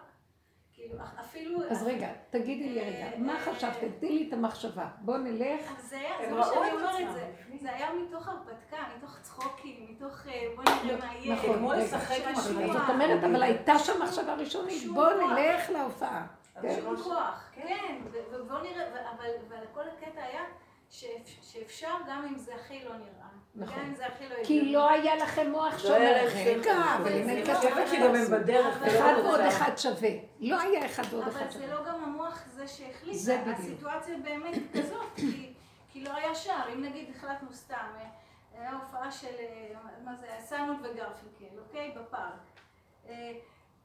כאילו, 0.73 0.95
אפילו... 1.19 1.59
אז 1.71 1.83
רגע, 1.83 2.07
תגידי 2.29 2.69
לי 2.69 2.81
רגע, 2.81 3.17
מה 3.17 3.39
חשבתם? 3.39 3.87
תני 3.99 4.09
לי 4.09 4.27
את 4.27 4.33
המחשבה. 4.33 4.87
בואו 5.01 5.17
נלך. 5.17 5.71
אז 5.79 5.89
זה 5.89 5.97
היה, 5.99 6.29
זה 6.29 6.35
מה 6.35 6.43
שאני 6.45 6.71
אומרת, 6.71 7.13
זה, 7.61 7.71
היה 7.71 7.93
מתוך 7.93 8.27
הרפתקה, 8.27 8.77
מתוך 8.97 9.17
צחוקים, 9.21 9.87
מתוך 9.89 10.27
אה, 10.27 10.47
בוא 10.55 10.63
נראה 10.83 10.97
מה 11.07 11.13
יהיה. 11.15 11.35
נכון, 11.35 11.65
רגע. 11.65 11.83
לשחק 11.83 12.15
עם. 12.27 12.35
החיים. 12.35 12.73
זאת 12.73 12.89
אומרת, 12.89 13.23
אבל 13.23 13.43
הייתה 13.43 13.79
שם 13.79 14.01
מחשבה 14.03 14.33
ראשונית, 14.35 14.83
כוח. 14.95 15.09
נלך 15.13 15.69
להופעה. 15.69 16.27
כן. 16.61 16.75
שום 16.81 16.97
כוח, 17.03 17.49
כן, 17.53 17.97
ו- 18.11 18.17
ובוא 18.35 18.59
נראה, 18.59 19.11
אבל 19.11 19.29
כל 19.73 19.83
הקטע 19.89 20.21
היה 20.23 20.41
שאפ- 20.89 21.41
שאפשר 21.41 21.93
גם 22.09 22.25
אם 22.29 22.37
זה 22.37 22.55
הכי 22.55 22.83
לא 22.85 22.97
נראה. 22.97 23.24
נכון. 23.55 23.93
זה 23.97 24.05
הכי 24.05 24.29
לא 24.29 24.35
כי. 24.43 24.71
לא 24.73 24.89
היה 24.89 25.15
לכם 25.15 25.51
מוח 25.51 25.85
לא 25.85 25.93
היה 25.95 26.11
להם 26.11 26.27
רגע, 26.35 26.61
שכל. 26.63 26.71
אבל 27.03 27.11
אני 27.13 27.43
כסף, 27.43 27.55
חושבת 27.55 27.87
שגם 27.87 28.15
הם 28.15 28.25
בדרך. 28.31 28.81
אחד. 28.83 29.13
ועוד 29.23 29.39
אחד 29.39 29.71
שווה. 29.77 30.09
לא 30.39 30.59
היה 30.59 30.85
אחד 30.85 31.03
ועוד 31.11 31.27
אחד 31.27 31.41
אבל 31.41 31.51
זה 31.51 31.59
שווה. 31.59 31.67
לא 31.75 31.85
גם 31.85 32.03
המוח 32.03 32.43
זה 32.55 32.67
שהחליט. 32.67 33.13
זה 33.15 33.37
בדיוק. 33.41 33.57
הסיטואציה 33.59 34.15
באמת 34.23 34.53
כזאת, 34.77 35.05
כי- 35.15 35.53
כי 35.89 36.03
לא 36.03 36.15
היה 36.15 36.35
שער. 36.35 36.73
אם 36.73 36.83
נגיד 36.83 37.09
החלטנו 37.15 37.53
סתם, 37.53 37.75
אה, 37.97 38.05
היה 38.61 38.71
הופעה 38.73 39.11
של, 39.11 39.27
אה, 39.39 39.73
מה 40.05 40.15
זה, 40.15 40.25
היה 40.31 40.41
סיימון 40.41 40.75
וגרפינקל, 40.83 41.59
אוקיי? 41.67 41.91
בפארק. 41.97 42.39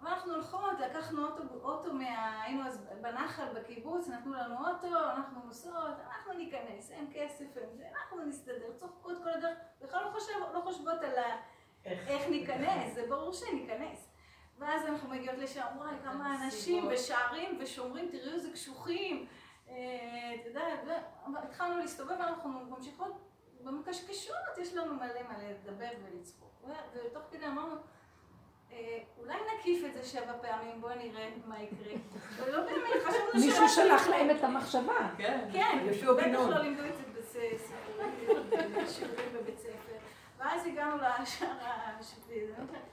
ואנחנו 0.02 0.34
הולכות, 0.34 0.80
לקחנו 0.80 1.26
אוטו, 1.26 1.42
אוטו 1.62 1.92
מה... 1.92 2.42
היינו 2.42 2.66
אז 2.66 2.86
בנחל 3.00 3.46
בקיבוץ, 3.54 4.08
נתנו 4.08 4.34
לנו 4.34 4.68
אוטו, 4.68 5.10
אנחנו 5.10 5.40
נוסעות, 5.44 5.94
אנחנו 6.06 6.32
ניכנס, 6.32 6.90
אין 6.90 7.10
כסף, 7.14 7.56
אין 7.56 7.76
זה, 7.76 7.84
אנחנו 7.96 8.24
נסתדר, 8.24 8.72
צוחקות 8.76 9.18
כל 9.22 9.30
הדרך, 9.30 9.58
בכלל 9.80 10.04
לא, 10.04 10.10
חושב, 10.10 10.32
לא 10.54 10.60
חושבות 10.60 11.02
על 11.02 11.18
ה... 11.18 11.36
איך 11.84 12.28
ניכנס, 12.28 12.94
זה 12.94 13.06
ברור 13.08 13.32
שניכנס. 13.32 14.10
ואז 14.58 14.86
אנחנו 14.86 15.08
מגיעות 15.08 15.38
לשם, 15.38 15.66
וואי, 15.76 15.94
כמה 16.04 16.44
אנשים 16.44 16.88
ושערים 16.90 17.58
ושומרים, 17.60 18.08
תראו 18.10 18.32
איזה 18.32 18.52
קשוחים. 18.52 19.26
אה, 19.68 19.74
את 20.40 20.46
יודעת, 20.46 20.80
התחלנו 21.38 21.78
להסתובב, 21.78 22.10
אנחנו 22.10 22.50
ממשיכות 22.50 23.12
במקשקשות, 23.60 24.58
יש 24.58 24.74
לנו 24.74 24.94
מלא 24.94 25.22
מלא 25.28 25.48
לדבר 25.48 25.90
ולצחוק. 26.02 26.64
ותוך 26.94 27.22
כדי 27.30 27.46
אמרנו, 27.46 27.76
אולי 29.18 29.36
נקיף 29.54 29.84
את 29.84 29.94
זה 29.94 30.04
שבע 30.04 30.32
פעמים, 30.42 30.80
בואי 30.80 30.96
נראה 30.96 31.30
מה 31.46 31.62
יקרה. 31.62 31.94
ולא 32.36 32.60
באמת, 32.64 33.02
חשבנו 33.04 33.28
מישהו 33.34 33.68
שלא 33.68 33.68
שלח. 33.68 34.08
להם 34.08 34.30
את 34.30 34.44
המחשבה. 34.44 35.08
כן, 35.16 35.48
כן, 35.52 35.78
יהושע 35.84 36.12
בן 36.12 36.32
בטח. 36.32 36.48
לא 36.48 36.58
לימדו 36.58 36.82
את 36.84 36.96
זה 36.96 37.10
בשיעורים 38.82 39.32
בבית 39.34 39.58
ספר. 39.58 39.96
ואז 40.38 40.66
הגענו 40.66 40.96
לשער 40.96 41.48
השביעי, 42.00 42.46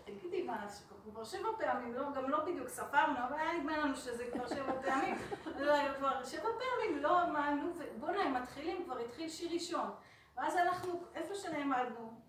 תגידי 0.06 0.44
מה, 0.44 0.66
כבר 1.12 1.24
שבע 1.24 1.50
פעמים, 1.58 1.94
לא, 1.94 2.12
גם 2.16 2.30
לא 2.30 2.44
בדיוק 2.46 2.68
ספרנו, 2.68 3.18
אבל 3.28 3.40
היה 3.40 3.54
נדמה 3.54 3.78
לנו 3.78 3.96
שזה 3.96 4.24
כבר 4.34 4.48
שבע 4.48 4.82
פעמים, 4.82 5.16
לא, 5.60 5.74
כבר 5.98 6.24
שבע 6.24 6.42
פעמים, 6.42 6.98
לא 7.02 7.24
אמרנו, 7.24 7.74
ובוא'נה, 7.78 8.24
הם 8.24 8.34
מתחילים, 8.34 8.84
כבר 8.86 8.98
התחיל 8.98 9.30
שיר 9.30 9.52
ראשון. 9.54 9.90
ואז 10.38 10.56
הלכנו, 10.56 11.04
איפה 11.16 11.36
שנעמדנו, 11.36 12.22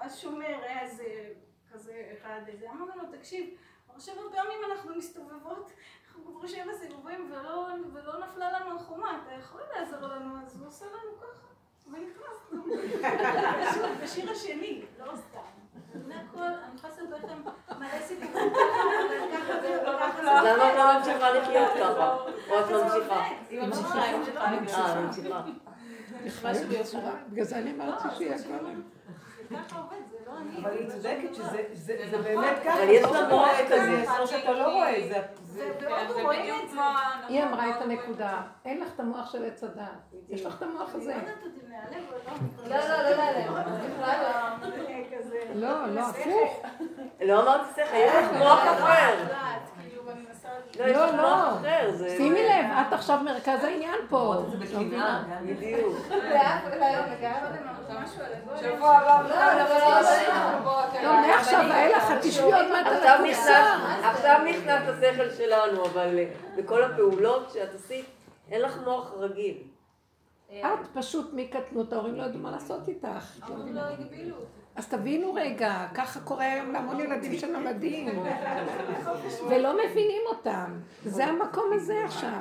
השומר 0.00 0.56
היה 0.62 0.80
איזה, 0.80 1.04
כזה 1.74 2.12
אחד, 2.18 2.40
איזה, 2.48 2.70
אמרנו 2.70 3.02
לו, 3.02 3.18
תקשיב, 3.18 3.54
כבר 3.88 3.98
שבע 3.98 4.22
פעמים 4.32 4.58
אנחנו 4.72 4.96
מסתובבות, 4.96 5.70
אנחנו 6.06 6.34
כבר 6.38 6.46
שבע 6.46 6.72
סיבובים 6.74 7.32
ולא, 7.32 7.68
ולא 7.92 8.26
נפלה 8.26 8.60
לנו 8.60 8.76
החומה, 8.76 9.22
אתה 9.22 9.34
יכול 9.34 9.60
לעזור 9.74 10.08
לנו, 10.08 10.46
אז 10.46 10.56
הוא 10.60 10.68
עושה 10.68 10.84
לנו 10.86 11.20
ככה, 11.20 11.46
ונכנסנו. 11.92 12.62
בשיר 14.02 14.30
השני, 14.30 14.82
לא 14.98 15.12
סתם. 15.16 15.62
זה 16.06 16.14
הכל, 16.16 16.38
אני 16.38 16.74
יכולה 16.74 16.92
לספר 16.92 17.16
לכם 17.16 17.42
מלא 17.78 18.00
סיפורים 18.02 18.52
ככה, 18.52 19.60
זה, 19.60 19.82
וככה 19.82 20.22
זה. 20.22 20.30
אז 20.30 20.44
למה 20.44 20.72
את 20.72 20.76
לא 20.76 20.98
ממשיכה 20.98 21.30
לחיות 21.30 21.72
ככה? 21.80 22.16
או 22.50 22.60
את 22.60 22.66
זה 22.66 22.84
ממשיכה? 22.84 23.24
היא 23.50 23.60
ממשיכה, 23.60 24.02
היא 24.02 24.20
ממשיכה. 24.60 24.94
אה, 24.94 25.00
ממשיכה. 25.00 25.42
ביצירה. 26.68 27.12
בגלל 27.30 27.44
זה 27.44 27.58
אני 27.58 27.72
אמרתי 27.72 28.08
לא, 28.08 28.14
שיהיה 28.14 28.38
זה 28.38 28.48
גולם. 28.48 28.82
זה 29.48 29.56
ככה 29.56 29.78
עובד, 29.78 29.96
זה 30.10 30.11
לא. 30.11 30.11
אבל 30.62 30.70
היא 30.70 30.88
זה 30.88 30.94
צודקת. 30.94 31.34
שזה 31.34 31.62
זה- 31.72 31.96
זה 32.10 32.18
באמת 32.18 32.58
ככה. 32.64 32.74
אבל 32.82 32.90
יש 32.90 33.02
זה 33.06 33.12
לא 33.12 33.20
לה 33.20 33.28
רואה 33.34 33.60
את 33.60 33.66
כזה. 33.66 33.78
זה, 33.78 34.04
זה 34.06 34.18
לא 34.20 34.26
שאתה 34.26 34.52
לא 34.52 34.64
רואה 34.72 34.98
את 34.98 35.08
זה. 35.08 35.20
היא 37.28 37.42
אמרה 37.44 37.70
את 37.70 37.82
הנקודה, 37.82 38.42
אין 38.64 38.80
לך 38.80 38.88
את 38.94 39.00
המוח 39.00 39.32
של 39.32 39.44
עץ 39.44 39.64
הדת. 39.64 39.84
יש 40.28 40.46
לך 40.46 40.56
את 40.58 40.62
המוח 40.62 40.94
הזה. 40.94 41.14
לא 41.14 41.20
לא. 42.68 42.76
לא, 42.76 42.76
לא, 42.88 43.02
לא 43.02 43.16
לא. 43.46 43.62
לא, 45.54 45.86
לא, 45.94 46.00
הפוך. 46.00 46.62
לא 47.28 47.42
אמרתי 47.42 47.70
שכל, 47.74 47.96
יש 47.96 48.12
לך 48.14 48.32
מוח 48.38 48.62
אחר. 48.62 49.24
לאט, 49.28 49.70
כאילו, 49.80 50.06
ואני 50.06 50.20
מנסה... 50.20 50.48
לא, 50.78 50.84
יש 50.84 50.96
לא, 50.96 51.16
לא. 51.16 51.50
אחר. 51.50 51.90
זה- 51.92 52.14
שימי 52.16 52.42
לב, 52.42 52.64
את 52.88 52.92
עכשיו 52.92 53.18
מרכז 53.24 53.64
העניין 53.64 53.94
פה. 54.08 54.34
זה 54.50 54.74
לא 54.74 54.80
בקנאה. 54.82 55.22
בדיוק. 55.46 55.96
לא. 56.10 56.16
שבוע 58.60 58.90
הבא. 58.90 59.22
לא, 59.28 59.36
לא, 59.36 59.68
לא, 59.68 60.00
לא, 60.00 61.02
לא, 61.02 61.12
מעכשיו 61.26 61.64
ואילך, 61.70 62.10
את 62.12 62.18
תשבי 62.22 62.52
עוד 62.52 62.68
מעט 62.70 62.86
על 62.86 63.06
הכורסה. 63.06 63.74
עכשיו 64.04 64.40
נכנס 64.50 64.82
השכל 64.88 65.30
שלנו, 65.30 65.84
אבל 65.86 66.18
אה, 66.18 66.24
בכל 66.56 66.82
הפעולות 66.84 67.50
שאת 67.50 67.74
עשית, 67.74 68.06
אין 68.50 68.62
לך 68.62 68.76
מוח 68.84 69.12
רגיל. 69.18 69.56
את 70.50 70.64
פשוט 70.94 71.30
מקטנות, 71.32 71.92
ההורים 71.92 72.14
לא 72.14 72.22
ידעו 72.22 72.38
מה 72.38 72.50
לעשות 72.50 72.88
איתך. 72.88 73.06
לא 73.06 73.46
אבל 73.46 73.56
מבינה. 73.62 73.80
לא 73.80 73.86
הגבילו 73.86 74.36
אותי. 74.36 74.61
אז 74.76 74.88
תבינו 74.88 75.34
רגע, 75.34 75.86
ככה 75.94 76.20
קורה 76.20 76.44
היום 76.44 76.72
להמון 76.72 77.00
ילדים 77.00 77.38
שנולדים, 77.38 78.08
ולא 79.50 79.76
מבינים 79.84 80.22
אותם. 80.26 80.80
זה 81.04 81.24
המקום 81.24 81.70
הזה 81.72 82.04
עכשיו. 82.04 82.40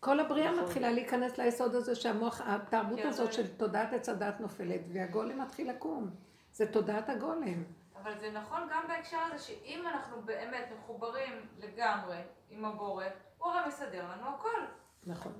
כל 0.00 0.20
הבריאה 0.20 0.62
מתחילה 0.62 0.90
להיכנס 0.90 1.38
ליסוד 1.38 1.74
הזה 1.74 1.94
שהמוח, 1.94 2.40
התרבות 2.44 3.00
הזאת 3.04 3.32
של 3.32 3.46
תודעת 3.56 3.92
עץ 3.92 4.08
הדת 4.08 4.40
נופלת, 4.40 4.80
והגולם 4.92 5.40
מתחיל 5.40 5.70
לקום. 5.70 6.10
זה 6.52 6.72
תודעת 6.72 7.08
הגולם. 7.08 7.64
אבל 8.02 8.18
זה 8.20 8.30
נכון 8.30 8.60
גם 8.70 8.82
בהקשר 8.88 9.16
הזה 9.18 9.38
שאם 9.38 9.84
אנחנו 9.86 10.22
באמת 10.24 10.68
מחוברים 10.78 11.32
לגמרי 11.58 12.16
עם 12.50 12.64
הבורא, 12.64 13.04
הוא 13.38 13.48
הרי 13.48 13.68
מסדר 13.68 14.04
לנו 14.04 14.28
הכל. 14.34 14.60
נכון. 15.06 15.32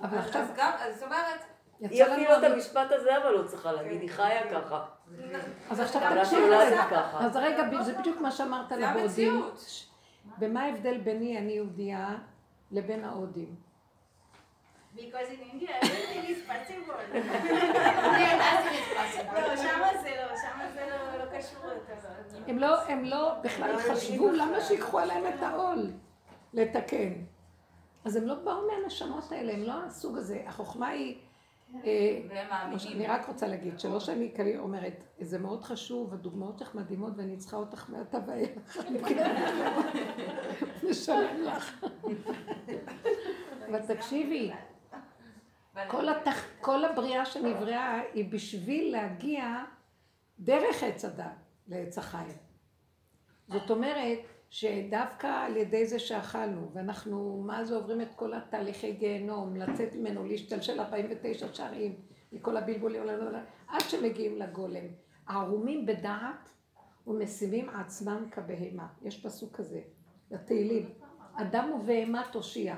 אבל 0.00 0.18
עכשיו 0.18 0.42
אז 0.42 0.52
גם, 0.56 0.72
זאת 0.94 1.02
אומרת, 1.02 1.40
היא 1.80 2.04
אפילו. 2.04 2.38
את 2.38 2.44
המשפט 2.44 2.92
הזה 2.92 3.16
אבל 3.16 3.30
לא 3.30 3.46
צריכה 3.46 3.72
להגיד, 3.72 4.00
היא 4.00 4.10
חיה 4.10 4.50
ככה. 4.50 4.84
אז 5.70 5.80
עכשיו 5.80 6.02
רגע. 6.50 6.84
ככה. 6.90 7.26
אז 7.26 7.36
רגע, 7.36 7.82
זה 7.82 7.98
בדיוק 7.98 8.20
מה 8.20 8.30
שאמרת 8.30 8.72
על 8.72 8.84
ההודים. 8.84 9.44
ומה 10.40 10.62
ההבדל 10.62 10.98
ביני, 10.98 11.38
אני 11.38 11.52
יהודייה, 11.52 12.16
לבין 12.70 13.04
ההודים? 13.04 13.54
Because 14.96 15.00
in 15.30 15.54
India 15.54 15.70
everything 15.82 16.24
is 16.32 16.40
possible. 16.50 17.00
לא, 19.34 19.56
שמה 19.56 19.88
זה 20.02 20.10
לא, 20.16 20.36
שמה 20.36 20.64
זה 20.74 20.86
לא- 20.90 21.24
לא 21.24 21.38
קשור. 21.38 21.60
הם 22.46 22.58
לא, 22.58 22.80
הם 22.82 23.04
לא 23.04 23.32
בכלל 23.42 23.76
חשבו 23.78 24.28
למה 24.30 24.60
שיקחו 24.60 24.98
עליהם 24.98 25.26
את 25.26 25.42
העול 25.42 25.90
לתקן. 26.54 27.12
אז 28.04 28.16
הם 28.16 28.26
לא 28.26 28.34
באו 28.34 28.62
מהנשמות 28.66 29.32
האלה, 29.32 29.52
הם 29.52 29.62
לא 29.62 29.72
הסוג 29.86 30.18
הזה. 30.18 30.42
החוכמה 30.46 30.88
היא. 30.88 31.18
אני 32.92 33.06
רק 33.06 33.28
רוצה 33.28 33.46
להגיד, 33.46 33.80
שלא 33.80 34.00
שאני 34.00 34.32
כאלה 34.34 34.58
אומרת, 34.58 35.04
זה 35.20 35.38
מאוד 35.38 35.64
חשוב, 35.64 36.14
הדוגמאות 36.14 36.58
שלך 36.58 36.74
מדהימות 36.74 37.12
ואני 37.16 37.36
צריכה 37.36 37.56
אותך 37.56 37.90
מעתה 37.90 38.18
ואילך. 38.26 38.78
נשלם 40.90 41.42
לך. 41.42 41.84
אבל 43.68 43.80
תקשיבי. 43.94 44.52
כל 46.60 46.84
הבריאה 46.84 47.24
שנבראה 47.24 48.00
היא 48.12 48.32
בשביל 48.32 48.92
להגיע 48.92 49.64
דרך 50.38 50.82
עץ 50.82 51.04
הדת 51.04 51.24
לעץ 51.68 51.98
החיים. 51.98 52.36
זאת 53.48 53.70
אומרת 53.70 54.18
שדווקא 54.50 55.26
על 55.26 55.56
ידי 55.56 55.86
זה 55.86 55.98
שאכלנו, 55.98 56.70
ואנחנו, 56.72 57.42
מה 57.46 57.64
זה 57.64 57.76
עוברים 57.76 58.00
את 58.00 58.14
כל 58.14 58.34
התהליכי 58.34 58.92
גיהנום, 58.92 59.56
לצאת 59.56 59.94
ממנו, 59.94 60.24
להשתלשל 60.24 60.80
49 60.80 61.52
שערים, 61.52 61.94
מכל 62.32 62.56
הבלבולים, 62.56 63.02
עד 63.68 63.80
שמגיעים 63.80 64.38
לגולם. 64.38 64.84
הערומים 65.26 65.86
בדעת 65.86 66.52
ומשימים 67.06 67.68
עצמם 67.68 68.24
כבהמה. 68.30 68.88
יש 69.02 69.26
פסוק 69.26 69.56
כזה, 69.56 69.80
לתהילים. 70.30 70.88
אדם 71.34 71.70
ובהמה 71.72 72.22
תושיע. 72.32 72.76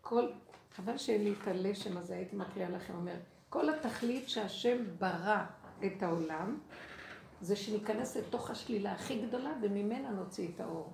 כל, 0.00 0.28
חבל 0.72 0.98
שאין 0.98 1.24
לי 1.24 1.32
את 1.42 1.48
הלשם 1.48 1.96
הזה, 1.96 2.14
הייתי 2.14 2.36
מקריאה 2.36 2.70
לכם, 2.70 2.94
אומר, 2.94 3.16
כל 3.48 3.68
התכלית 3.68 4.28
שהשם 4.28 4.76
ברא 4.98 5.44
את 5.86 6.02
העולם, 6.02 6.58
זה 7.40 7.56
שניכנס 7.56 8.16
לתוך 8.16 8.50
השלילה 8.50 8.92
הכי 8.92 9.26
גדולה 9.26 9.52
וממנה 9.62 10.10
נוציא 10.10 10.48
את 10.54 10.60
האור. 10.60 10.92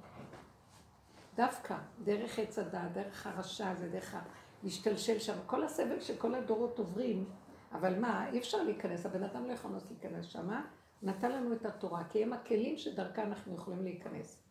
דווקא, 1.37 1.77
דרך 2.05 2.39
עץ 2.39 2.59
הדעת, 2.59 2.93
דרך 2.93 3.27
הרשע 3.27 3.71
הזה, 3.71 3.89
דרך 3.89 4.17
להשתלשל 4.63 5.19
שם, 5.19 5.37
כל 5.47 5.65
הסבל 5.65 6.01
שכל 6.01 6.35
הדורות 6.35 6.79
עוברים, 6.79 7.25
אבל 7.73 7.99
מה, 7.99 8.31
אי 8.31 8.39
אפשר 8.39 8.63
להיכנס, 8.63 9.07
הבן 9.07 9.23
אדם 9.23 9.47
לא 9.47 9.53
יכול 9.53 9.71
להיכנס 9.91 10.27
שמה, 10.27 10.65
נתן 11.03 11.33
לנו 11.33 11.53
את 11.53 11.67
התורה, 11.67 12.05
כי 12.05 12.23
הם 12.23 12.33
הכלים 12.33 12.79
שדרכם 12.79 13.23
אנחנו 13.23 13.55
יכולים 13.55 13.83
להיכנס. 13.83 14.43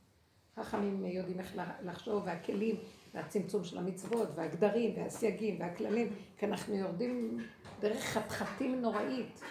חכמים 0.60 1.06
יודעים 1.06 1.40
איך 1.40 1.62
לחשוב, 1.84 2.24
והכלים, 2.26 2.76
והצמצום 3.14 3.64
של 3.64 3.78
המצוות, 3.78 4.28
והגדרים, 4.36 4.98
והסייגים, 4.98 5.60
והכללים, 5.60 6.14
כי 6.38 6.46
אנחנו 6.46 6.76
יורדים 6.76 7.38
דרך 7.80 8.04
חתחתים 8.04 8.82
נוראית. 8.82 9.42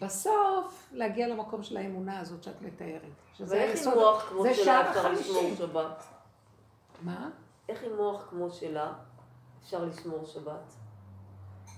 בסוף, 0.00 0.88
להגיע 0.92 1.28
למקום 1.28 1.62
של 1.62 1.76
האמונה 1.76 2.20
הזאת 2.20 2.42
שאת 2.42 2.62
מתארת. 2.62 3.00
שזה 3.34 3.62
היסוד, 3.62 3.94
זה 3.94 4.00
מוח 4.00 4.28
כמו 4.28 4.44
שלה 4.54 4.90
אפשר 4.90 5.12
לשמור 5.12 5.54
שבת? 5.58 6.04
מה? 7.02 7.30
איך 7.68 7.84
עם 7.84 7.96
מוח 7.96 8.26
כמו 8.30 8.50
שלה 8.50 8.92
אפשר 9.62 9.84
לשמור 9.84 10.26
שבת? 10.26 10.72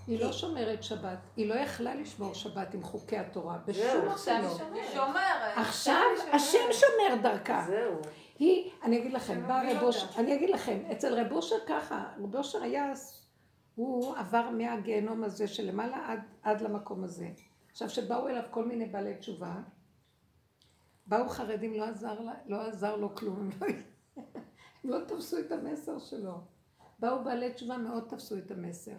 היא 0.07 0.21
לא 0.21 0.33
שומרת 0.33 0.83
שבת, 0.83 1.19
היא 1.37 1.49
לא 1.49 1.55
יכלה 1.55 1.95
לשמור 1.95 2.35
שבת 2.35 2.75
עם 2.75 2.83
חוקי 2.83 3.19
התורה, 3.19 3.59
בשום 3.67 4.09
עכשיו 4.09 4.59
היא 4.75 4.83
שומרת. 4.95 5.57
עכשיו 5.57 6.03
השם 6.33 6.59
שומר 6.73 7.23
דרכה. 7.23 7.65
זהו. 7.67 7.95
היא, 8.39 8.71
אני 8.83 8.99
אגיד 8.99 9.13
לכם, 9.13 9.47
בא 9.47 9.63
רב 9.71 9.83
אושר, 9.83 10.07
אני 10.21 10.35
אגיד 10.35 10.51
לכם, 10.51 10.79
אצל 10.93 11.21
רב 11.21 11.33
אושר 11.33 11.57
ככה, 11.67 12.05
רב 12.23 12.37
אושר 12.37 12.63
היה, 12.63 12.93
הוא 13.75 14.17
עבר 14.17 14.51
מהגיהנום 14.51 15.25
הזה 15.25 15.49
שלמעלה 15.49 16.07
עד, 16.07 16.21
עד 16.43 16.61
למקום 16.61 17.05
הזה. 17.05 17.29
עכשיו, 17.73 17.91
שבאו 17.91 18.29
אליו 18.29 18.43
כל 18.51 18.65
מיני 18.65 18.87
בעלי 18.87 19.17
תשובה, 19.17 19.55
באו 21.07 21.29
חרדים, 21.29 21.75
לא 21.75 21.85
עזר, 21.85 22.21
לא 22.47 22.67
עזר 22.67 22.97
לו 22.97 23.15
כלום, 23.15 23.41
הם 23.41 23.51
לא, 23.61 23.67
הם 24.85 24.91
לא 24.91 24.99
תפסו 25.09 25.39
את 25.39 25.53
המסר 25.53 25.99
שלו. 25.99 26.41
באו 26.99 27.25
בעלי 27.25 27.53
תשובה, 27.53 27.77
מאוד 27.77 28.09
תפסו 28.09 28.39
את 28.39 28.51
המסר. 28.51 28.97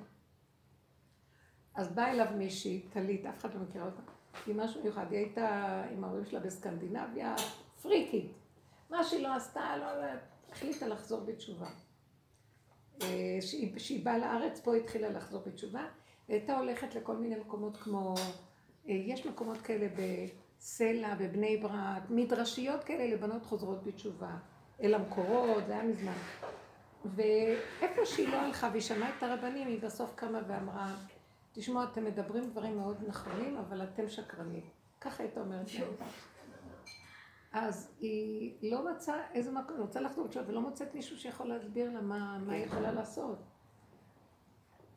אז 1.76 1.92
באה 1.92 2.12
אליו 2.12 2.28
מישהי, 2.38 2.88
טלית, 2.94 3.26
אף 3.26 3.38
אחד 3.40 3.54
לא 3.54 3.60
מכירה 3.62 3.86
אותה, 3.86 4.02
היא 4.46 4.56
משהו 4.56 4.84
מיוחד, 4.84 5.12
היא 5.12 5.20
הייתה 5.20 5.84
עם 5.92 6.04
ההורים 6.04 6.26
שלה 6.26 6.40
בסקנדינביה, 6.40 7.36
פריקית. 7.82 8.32
מה 8.90 9.04
שהיא 9.04 9.24
לא 9.24 9.36
עשתה, 9.36 9.78
לא, 9.78 10.02
לא, 10.02 10.08
החליטה 10.52 10.88
לחזור 10.88 11.22
בתשובה. 11.22 11.70
אה, 13.02 13.38
שהיא, 13.42 13.80
שהיא 13.80 14.06
באה 14.06 14.18
לארץ, 14.18 14.60
פה 14.60 14.76
התחילה 14.76 15.10
לחזור 15.10 15.44
בתשובה, 15.46 15.88
הייתה 16.28 16.58
הולכת 16.58 16.96
לכל 16.96 17.16
מיני 17.16 17.36
מקומות 17.36 17.78
כמו, 17.78 18.16
אה, 18.18 18.32
יש 18.86 19.26
מקומות 19.26 19.58
כאלה 19.58 19.88
בסלע, 19.96 21.16
בבני 21.16 21.58
ברק, 21.58 22.10
מדרשיות 22.10 22.84
כאלה 22.84 23.16
לבנות 23.16 23.46
חוזרות 23.46 23.84
בתשובה, 23.84 24.36
אל 24.82 24.94
המקורות, 24.94 25.68
זה 25.68 25.74
היה 25.74 25.84
מזמן. 25.84 26.14
ואיפה 27.06 28.06
שהיא 28.06 28.28
לא 28.30 28.36
הלכה 28.36 28.70
והיא 28.72 28.82
שמעה 28.82 29.18
את 29.18 29.24
הרבנים, 29.24 29.68
היא 29.68 29.82
בסוף 29.82 30.16
קמה 30.16 30.40
ואמרה, 30.48 30.96
תשמעו, 31.54 31.84
אתם 31.84 32.04
מדברים 32.06 32.44
דברים 32.50 32.78
מאוד 32.78 33.04
נכונים, 33.08 33.58
אבל 33.58 33.84
אתם 33.84 34.10
שקרנים. 34.10 34.70
ככה 35.02 35.24
הייתה 35.24 35.42
אומרת 35.42 35.74
להם. 35.74 35.90
אז 37.54 37.92
היא 38.00 38.72
לא 38.72 38.92
מצאה 38.92 39.32
איזה 39.34 39.52
מקום, 39.52 39.76
היא 39.76 39.82
רוצה 39.82 40.02
לחזור 40.02 40.26
לתשובה 40.26 40.50
ולא 40.50 40.62
מוצאת 40.62 40.96
מישהו 40.96 41.18
שיכול 41.18 41.48
להסביר 41.48 41.92
לה 41.92 42.02
מה, 42.02 42.38
מה 42.46 42.54
היא 42.54 42.66
יכולה 42.66 42.92
לעשות. 42.92 43.38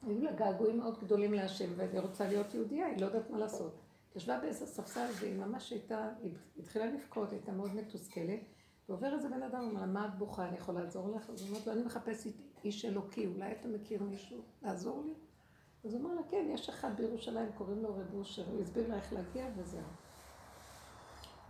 היו 0.03 0.25
לה 0.25 0.33
געגועים 0.33 0.79
מאוד 0.79 0.99
גדולים 1.01 1.35
להשם, 1.35 1.71
והיא 1.77 2.01
רוצה 2.01 2.29
להיות 2.29 2.55
יהודייה, 2.55 2.87
היא 2.87 3.01
לא 3.01 3.07
יודעת 3.07 3.31
מה 3.31 3.39
לעשות. 3.39 3.73
ישבה 4.17 4.39
באיזה 4.39 4.67
ספסל 4.67 5.07
והיא 5.21 5.39
ממש 5.39 5.71
הייתה, 5.71 6.09
היא 6.23 6.33
התחילה 6.59 6.87
לבכות, 6.87 7.33
הייתה 7.33 7.53
מאוד 7.53 7.75
מתוסכלת, 7.75 8.41
ועובר 8.89 9.15
איזה 9.15 9.29
בן 9.29 9.43
אדם, 9.43 9.61
אומר 9.61 9.81
לה, 9.81 9.87
מה 9.87 10.07
את 10.07 10.19
בוכה, 10.19 10.49
אני 10.49 10.57
יכול 10.57 10.75
לעזור 10.75 11.17
לך? 11.17 11.31
אז 11.31 11.43
היא 11.43 11.51
אומרת 11.51 11.67
לו, 11.67 11.73
אני 11.73 11.83
מחפשת 11.83 12.31
איש 12.65 12.85
אלוקי, 12.85 13.27
אולי 13.27 13.53
אתה 13.53 13.69
מכיר 13.69 14.03
מישהו 14.03 14.43
לעזור 14.63 15.03
לי? 15.07 15.15
אז 15.85 15.95
הוא 15.95 16.01
אמר 16.01 16.15
לה, 16.15 16.23
כן, 16.31 16.47
יש 16.51 16.69
אחד 16.69 16.97
בירושלים, 16.97 17.53
קוראים 17.55 17.83
לו 17.83 17.95
רב 17.95 18.15
אושר, 18.15 18.45
הוא 18.51 18.61
הסביר 18.61 18.89
לה 18.89 18.97
איך 18.97 19.13
להגיע 19.13 19.47
וזהו. 19.57 19.81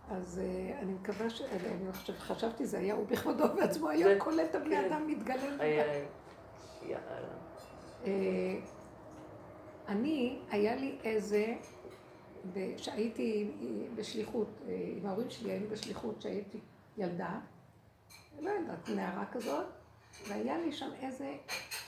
אז 0.09 0.41
uh, 0.43 0.81
אני 0.81 0.93
מקווה 0.93 1.29
ש... 1.29 1.41
אני 1.41 1.93
חושב, 1.93 2.13
חשבתי, 2.13 2.65
זה 2.65 2.77
היה 2.77 2.93
הוא 2.93 3.07
בכבודו 3.07 3.47
בעצמו, 3.55 3.89
היה 3.89 4.19
קולט 4.19 4.55
הבני 4.55 4.75
כן. 4.75 4.85
אדם 4.85 5.07
מתגלל. 5.07 5.57
אה, 8.05 8.11
אני, 9.87 10.39
היה 10.49 10.75
לי 10.75 10.97
איזה, 11.03 11.55
כשהייתי 12.77 13.51
בשליחות, 13.95 14.47
אה, 14.67 14.93
עם 14.97 15.05
ההורים 15.05 15.29
שלי 15.29 15.51
היינו 15.51 15.69
בשליחות, 15.69 16.17
כשהייתי 16.17 16.59
ילדה, 16.97 17.39
לא 18.41 18.49
יודעת, 18.49 18.89
נערה 18.89 19.25
כזאת, 19.25 19.65
והיה 20.27 20.57
לי 20.57 20.71
שם 20.71 20.89
איזה 21.01 21.35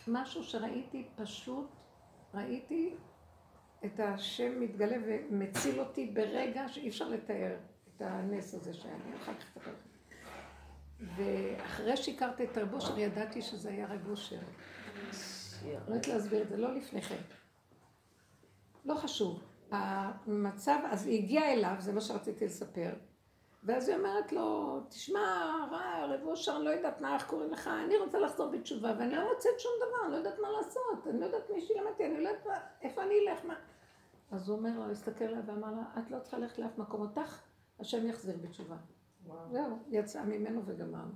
משהו 0.07 0.43
שראיתי 0.43 1.07
פשוט, 1.15 1.65
ראיתי 2.33 2.95
את 3.85 3.99
השם 3.99 4.59
מתגלה 4.59 4.97
ומציל 5.05 5.79
אותי 5.79 6.05
ברגע 6.05 6.67
שאי 6.67 6.89
אפשר 6.89 7.09
לתאר. 7.09 7.55
את 7.99 8.03
הנס 8.05 8.53
הזה 8.53 8.73
שהיה 8.73 8.95
לי, 9.05 9.15
אחר 9.15 9.33
כך 9.33 9.57
לכם. 9.57 9.71
ואחרי 11.15 11.97
שהכרתי 11.97 12.43
את 12.43 12.57
רב 12.57 12.73
אושר, 12.73 12.99
ידעתי 12.99 13.41
שזה 13.41 13.69
היה 13.69 13.87
רב 13.87 14.09
אושר. 14.09 14.39
לא 15.73 15.93
יודעת 15.93 16.07
להסביר 16.07 16.41
את 16.41 16.49
זה, 16.49 16.57
לא 16.57 16.75
לפני 16.75 17.01
כן. 17.01 17.21
לא 18.85 18.95
חשוב. 18.95 19.43
המצב, 19.71 20.77
אז 20.91 21.07
היא 21.07 21.23
הגיעה 21.23 21.53
אליו, 21.53 21.75
זה 21.79 21.93
מה 21.93 22.01
שרציתי 22.01 22.45
לספר. 22.45 22.89
ואז 23.63 23.89
היא 23.89 23.97
אומרת 23.97 24.31
לו, 24.31 24.79
תשמע, 24.89 25.55
רב 26.09 26.19
אושר, 26.23 26.55
אני 26.55 26.65
לא 26.65 26.69
יודעת 26.69 27.01
מה, 27.01 27.15
איך 27.15 27.27
קוראים 27.27 27.51
לך, 27.51 27.67
אני 27.67 27.97
רוצה 27.97 28.19
לחזור 28.19 28.51
בתשובה, 28.51 28.93
ואני 28.99 29.15
לא 29.15 29.33
מוצאת 29.33 29.59
שום 29.59 29.71
דבר, 29.77 30.05
אני 30.05 30.11
לא 30.11 30.17
יודעת 30.17 30.39
מה 30.39 30.47
לעשות, 30.57 31.07
אני 31.07 31.19
לא 31.19 31.25
יודעת 31.25 31.49
מי 31.53 31.61
שילמדתי, 31.61 32.05
אני 32.05 32.23
לא 32.23 32.29
יודעת 32.29 32.47
איפה 32.81 33.03
אני 33.03 33.15
אלך, 33.19 33.45
מה... 33.45 33.55
אז 34.31 34.49
הוא 34.49 34.57
אומר 34.57 34.79
לו, 34.79 34.91
הסתכל 34.91 35.23
עליה 35.23 35.41
ואמר 35.45 35.71
לה, 35.71 35.83
את 35.99 36.11
לא 36.11 36.19
צריכה 36.19 36.37
ללכת 36.37 36.59
לאף 36.59 36.77
מקום, 36.77 37.01
אותך 37.01 37.41
השם 37.79 38.07
יחזיר 38.07 38.37
בתשובה. 38.41 38.75
זהו, 39.51 39.79
יצאה 39.89 40.23
ממנו 40.23 40.61
וגמרנו. 40.65 41.11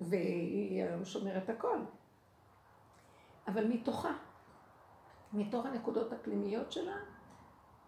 והיא 0.00 0.84
שומרת 1.04 1.48
הכל. 1.48 1.78
אבל 3.48 3.66
מתוכה, 3.66 4.12
מתוך 5.32 5.66
הנקודות 5.66 6.12
הפנימיות 6.12 6.72
שלה, 6.72 6.96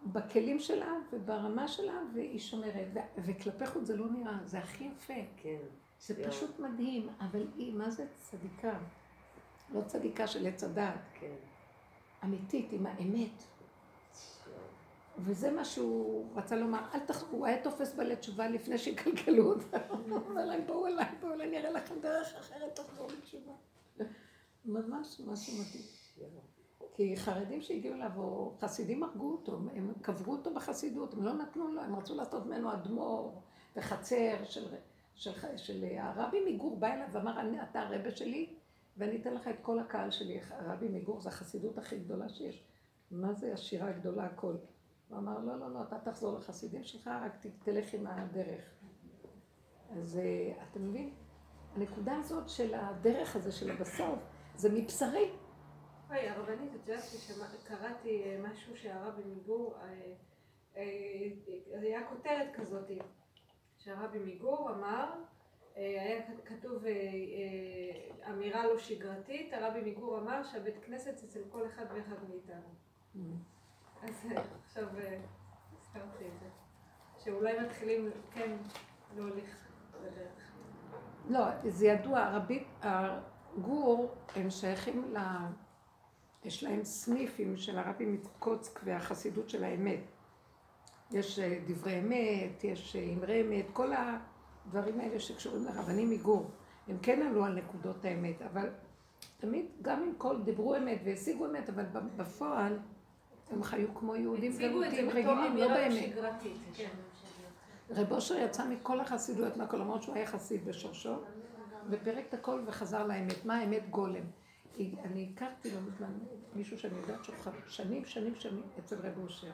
בכלים 0.07 0.59
שלה 0.59 0.93
וברמה 1.13 1.69
שלה, 1.69 2.01
והיא 2.15 2.39
שומרת. 2.39 2.87
וכלפי 3.19 3.67
חוץ 3.67 3.85
זה 3.85 3.97
לא 3.97 4.07
נראה, 4.11 4.39
זה 4.45 4.59
הכי 4.59 4.85
יפה. 4.85 5.15
כן. 5.37 5.59
זה 6.01 6.29
פשוט 6.29 6.59
מדהים, 6.59 7.09
אבל 7.21 7.47
היא, 7.57 7.75
מה 7.75 7.91
זה 7.91 8.07
צדיקה? 8.17 8.79
לא 9.75 9.81
צדיקה 9.87 10.27
של 10.27 10.47
עץ 10.47 10.65
הדעת. 10.65 11.09
כן. 11.15 11.35
אמיתית, 12.25 12.73
עם 12.73 12.87
האמת. 12.87 13.43
וזה 15.19 15.51
מה 15.51 15.65
שהוא 15.65 16.27
רצה 16.35 16.57
לומר, 16.57 16.79
אל 16.95 17.01
תח... 17.01 17.25
הוא 17.31 17.47
היה 17.47 17.63
תופס 17.63 17.95
בעלי 17.95 18.17
תשובה 18.17 18.49
לפני 18.49 18.79
שיקלקלו 18.79 19.53
אותה. 19.53 19.79
הוא 19.89 20.17
אומר 20.17 20.45
להם, 20.45 20.67
בואו 20.67 20.87
אליי, 20.87 21.07
בואו 21.21 21.33
אליי, 21.33 21.51
נראה 21.51 21.71
לכם 21.71 21.95
דרך 22.01 22.35
אחרת, 22.35 22.77
תחזור 22.77 23.07
בתשובה. 23.07 23.53
ממש 24.69 25.21
משהו 25.27 25.53
מתאים. 25.63 25.83
כי 26.93 27.17
חרדים 27.17 27.61
שהגיעו 27.61 27.95
אליו, 27.95 28.11
או 28.17 28.57
חסידים 28.61 29.03
הרגו 29.03 29.33
אותו, 29.33 29.61
הם 29.75 29.93
קברו 30.03 30.33
אותו 30.33 30.55
בחסידות, 30.55 31.15
הם 31.15 31.23
לא 31.23 31.33
נתנו 31.33 31.69
לו, 31.69 31.83
הם 31.83 31.97
רצו 31.97 32.15
לעשות 32.15 32.47
ממנו 32.47 32.73
אדמו"ר 32.73 33.43
וחצר 33.77 34.45
של, 34.45 34.65
של, 35.15 35.31
של, 35.33 35.57
של 35.57 35.85
הרבי 35.99 36.55
מגור 36.55 36.77
בא 36.77 36.95
אליו 36.95 37.09
ואמר, 37.13 37.63
אתה 37.71 37.81
הרבה 37.81 38.11
שלי, 38.11 38.55
ואני 38.97 39.17
אתן 39.17 39.35
לך 39.35 39.49
את 39.49 39.57
כל 39.63 39.79
הקהל 39.79 40.11
שלי, 40.11 40.41
הרבי 40.51 40.89
מגור, 40.89 41.21
זו 41.21 41.29
החסידות 41.29 41.79
הכי 41.79 41.99
גדולה 41.99 42.29
שיש. 42.29 42.65
מה 43.11 43.33
זה 43.33 43.53
השירה 43.53 43.89
הגדולה 43.89 44.25
הכל? 44.25 44.55
הוא 45.09 45.19
אמר, 45.19 45.39
לא, 45.39 45.57
לא, 45.57 45.73
לא, 45.73 45.83
אתה 45.83 45.99
תחזור 45.99 46.39
לחסידים 46.39 46.85
שלך, 46.85 47.11
רק 47.25 47.47
תלך 47.63 47.95
עם 47.95 48.07
הדרך. 48.07 48.63
אז 49.91 50.19
אה, 50.19 50.65
אתה 50.71 50.79
מבין? 50.79 51.11
הנקודה 51.77 52.17
הזאת 52.17 52.49
של 52.49 52.75
הדרך 52.75 53.37
הזה 53.37 53.53
של 53.53 53.71
הבסוף, 53.71 54.19
זה 54.59 54.69
מבשרי. 54.73 55.31
אוי, 56.11 56.29
הרבנית, 56.29 56.75
את 56.75 56.89
יודעת 56.89 57.05
שקראתי 57.05 58.23
אה, 58.25 58.39
משהו 58.43 58.77
שהרבי 58.77 59.23
מגור, 59.25 59.75
אה, 60.75 60.81
היה 61.81 62.07
כותרת 62.09 62.55
כזאת, 62.55 62.91
שהרבי 63.79 64.19
מגור 64.19 64.71
אמר, 64.71 65.13
היה 65.75 66.23
כתוב 66.45 66.85
אמירה 68.31 68.67
לא 68.67 68.79
שגרתית, 68.79 69.53
הרבי 69.53 69.91
מגור 69.91 70.19
אמר 70.19 70.43
שהבית 70.43 70.85
כנסת 70.85 71.25
אצל 71.25 71.41
כל 71.51 71.67
אחד 71.67 71.85
ואחד 71.95 72.17
מאיתנו. 72.29 72.69
Mm. 73.15 73.19
אז 74.03 74.27
עכשיו 74.65 74.87
הזכרתי 75.79 76.25
את 76.25 76.41
זה. 76.41 76.49
שאולי 77.25 77.61
מתחילים, 77.61 78.11
כן, 78.31 78.57
להוליך 79.17 79.69
בדרך. 80.01 80.53
לא, 81.29 81.45
זה 81.69 81.87
ידוע, 81.87 82.21
הרבי, 82.21 82.65
הגור, 83.57 84.15
הם 84.37 84.51
שייכים 84.51 85.15
ל... 85.15 85.19
יש 86.45 86.65
להם 86.65 86.85
סניפים 86.85 87.57
של 87.57 87.79
הרבי 87.79 88.07
מקוצק 88.07 88.81
והחסידות 88.85 89.51
של 89.51 89.65
האמת. 89.65 90.01
יש 91.11 91.39
אה, 91.39 91.59
דברי 91.67 91.99
אמת, 91.99 92.65
יש 92.65 92.97
אה, 92.97 93.15
אמרי 93.15 93.41
אמת, 93.41 93.67
כל 93.73 93.93
הדברים 93.93 95.01
האלה 95.01 95.21
שקשורים 95.21 95.65
לרבנים 95.65 96.11
מגור. 96.11 96.51
הם 96.89 96.99
כן 97.03 97.23
עלו 97.23 97.45
על 97.45 97.55
נקודות 97.55 98.05
האמת, 98.05 98.43
אבל 98.43 98.71
תמיד, 99.39 99.67
גם 99.83 100.03
אם 100.03 100.13
כל 100.19 100.43
דיברו 100.43 100.77
אמת 100.77 100.99
והשיגו 101.05 101.47
אמת, 101.47 101.69
אבל 101.69 101.85
בפועל 102.17 102.79
הם 103.51 103.63
חיו 103.63 103.95
כמו 103.95 104.17
יהודים 104.17 104.53
גלותיים 104.59 105.11
רגילים, 105.11 105.57
לא 105.57 105.69
באמת. 105.69 106.13
כן. 106.75 106.89
רב 107.91 108.13
אושר 108.13 108.39
יצא 108.39 108.69
מכל 108.69 109.01
החסידויות 109.01 109.57
מהכל, 109.57 109.77
למרות 109.77 110.03
שהוא 110.03 110.15
היה 110.15 110.27
חסיד 110.27 110.65
בשורשו, 110.65 111.15
ופירק 111.91 112.25
את 112.29 112.35
הכל 112.35 112.63
וחזר 112.67 113.07
לאמת. 113.07 113.45
מה 113.45 113.59
האמת 113.59 113.91
גולם? 113.91 114.25
אני 114.79 115.33
הכרתי 115.35 115.75
לא 115.75 115.81
מזמן 115.81 116.13
מישהו 116.55 116.79
שאני 116.79 116.95
יודעת 116.99 117.25
שהוא 117.25 117.37
שנים, 117.67 118.05
שנים, 118.05 118.35
שנים 118.35 118.63
אצל 118.79 118.97
רב 118.97 119.19
אושר. 119.19 119.51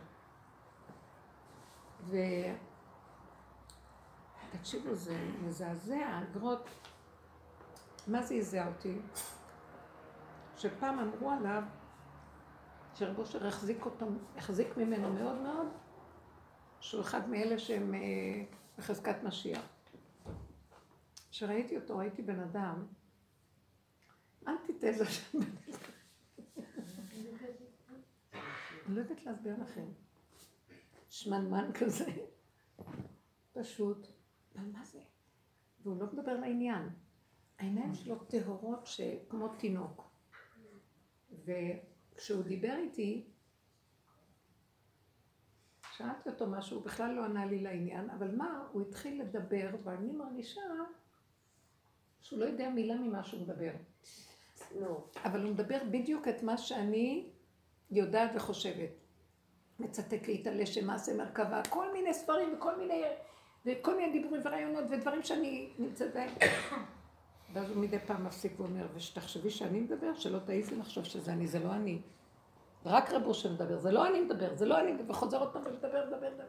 ו... 2.01 2.16
תקשיבו, 4.51 4.94
זה 4.94 5.19
מזעזע, 5.43 6.20
אגרות. 6.23 6.69
מה 8.06 8.23
זה 8.23 8.35
יזע 8.35 8.66
אותי? 8.66 8.98
שפעם 10.56 10.98
אמרו 10.98 11.31
עליו 11.31 11.62
שרב 12.94 13.19
אושר 13.19 13.47
החזיק 13.47 13.85
החזיק 14.36 14.77
ממנו 14.77 15.12
מאוד 15.12 15.40
מאוד, 15.40 15.66
שהוא 16.81 17.01
אחד 17.01 17.28
מאלה 17.28 17.59
שהם 17.59 17.94
אה, 17.94 18.01
בחזקת 18.78 19.23
משיח. 19.23 19.74
כשראיתי 21.35 21.77
אותו, 21.77 21.97
ראיתי 21.97 22.23
בן 22.23 22.40
אדם, 22.40 22.86
אנטיתזה 24.47 25.05
של 25.06 25.39
בן 25.39 25.47
אדם. 25.47 25.81
אני 28.86 28.94
לא 28.94 29.01
יודעת 29.01 29.24
להסביר 29.24 29.62
לכם. 29.62 29.86
שמנמן 31.09 31.70
כזה, 31.81 32.05
פשוט, 33.52 34.06
מה 34.55 34.85
זה? 34.85 35.01
והוא 35.82 36.01
לא 36.01 36.06
מדבר 36.12 36.40
לעניין. 36.40 36.89
העיניים 37.59 37.94
שלו 37.94 38.24
טהורות 38.24 38.89
כמו 39.28 39.48
תינוק. 39.48 40.11
וכשהוא 41.44 42.43
דיבר 42.43 42.77
איתי, 42.77 43.31
שאלתי 45.97 46.28
אותו 46.28 46.47
משהו, 46.47 46.77
הוא 46.77 46.85
בכלל 46.85 47.15
לא 47.15 47.24
ענה 47.24 47.47
לי 47.47 47.61
לעניין, 47.61 48.11
אבל 48.11 48.36
מה, 48.36 48.69
הוא 48.73 48.82
התחיל 48.82 49.23
לדבר, 49.23 49.70
ואני 49.85 50.12
מרגישה 50.12 50.61
שהוא 52.25 52.39
לא 52.39 52.45
יודע 52.45 52.69
מילה 52.69 52.95
ממה 52.95 53.25
שהוא 53.25 53.41
מדבר. 53.41 53.71
לא. 54.81 55.05
אבל 55.25 55.43
הוא 55.43 55.51
מדבר 55.51 55.79
בדיוק 55.91 56.29
את 56.29 56.43
מה 56.43 56.59
שאני 56.59 57.27
יודעת 57.91 58.31
וחושבת. 58.35 58.91
מצטט 59.79 60.27
לי 60.27 60.43
את 60.43 60.47
הלשם, 60.47 60.87
מעשה 60.87 61.15
מרכבה, 61.15 61.63
כל 61.69 61.93
מיני 61.93 62.15
ספרים 62.15 62.55
וכל 62.57 62.79
מיני, 62.79 63.03
וכל 63.67 63.97
מיני 63.97 64.13
דיבורים 64.13 64.41
ורעיונות 64.45 64.85
ודברים 64.91 65.23
שאני 65.23 65.69
נמצאת 65.79 66.15
בהם. 66.15 66.31
ואז 67.53 67.71
הוא 67.71 67.77
מדי 67.77 67.99
פעם 67.99 68.25
מפסיק 68.25 68.61
ואומר, 68.61 68.87
ושתחשבי 68.95 69.51
שאני 69.51 69.81
מדבר, 69.81 70.15
שלא 70.15 70.39
תעיזי 70.39 70.77
לחשוב 70.77 71.05
שזה 71.05 71.33
אני, 71.33 71.47
זה 71.47 71.59
לא 71.59 71.75
אני. 71.75 71.99
רק 72.87 73.11
רב 73.11 73.27
אושר 73.27 73.53
מדבר, 73.53 73.79
זה 73.79 73.91
לא 73.91 74.07
אני 74.07 74.21
מדבר, 74.21 74.57
זה 74.57 74.67
לא 74.67 74.81
אני, 74.81 74.93
וחוזר 75.09 75.41
עוד 75.41 75.53
פעם 75.53 75.63
ולדבר, 75.67 76.05
לדבר, 76.05 76.29
לדבר. 76.29 76.45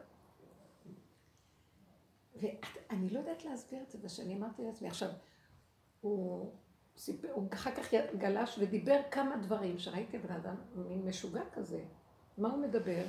ואני 2.36 3.10
לא 3.10 3.18
יודעת 3.18 3.44
להסביר 3.44 3.82
את 3.82 3.90
זה, 3.90 3.98
ושאני 4.02 4.36
אמרתי 4.36 4.62
לעצמי, 4.62 4.88
עכשיו, 4.88 5.08
הוא, 6.00 6.52
סיפר, 6.96 7.28
הוא 7.32 7.48
אחר 7.52 7.70
כך 7.70 7.94
גלש 8.18 8.58
ודיבר 8.58 9.00
כמה 9.10 9.36
דברים, 9.36 9.78
שראיתי 9.78 10.18
בן 10.18 10.34
אדם 10.34 10.54
מין 10.74 11.08
משוגע 11.08 11.42
כזה. 11.52 11.84
מה 12.38 12.48
הוא 12.48 12.58
מדבר? 12.58 13.02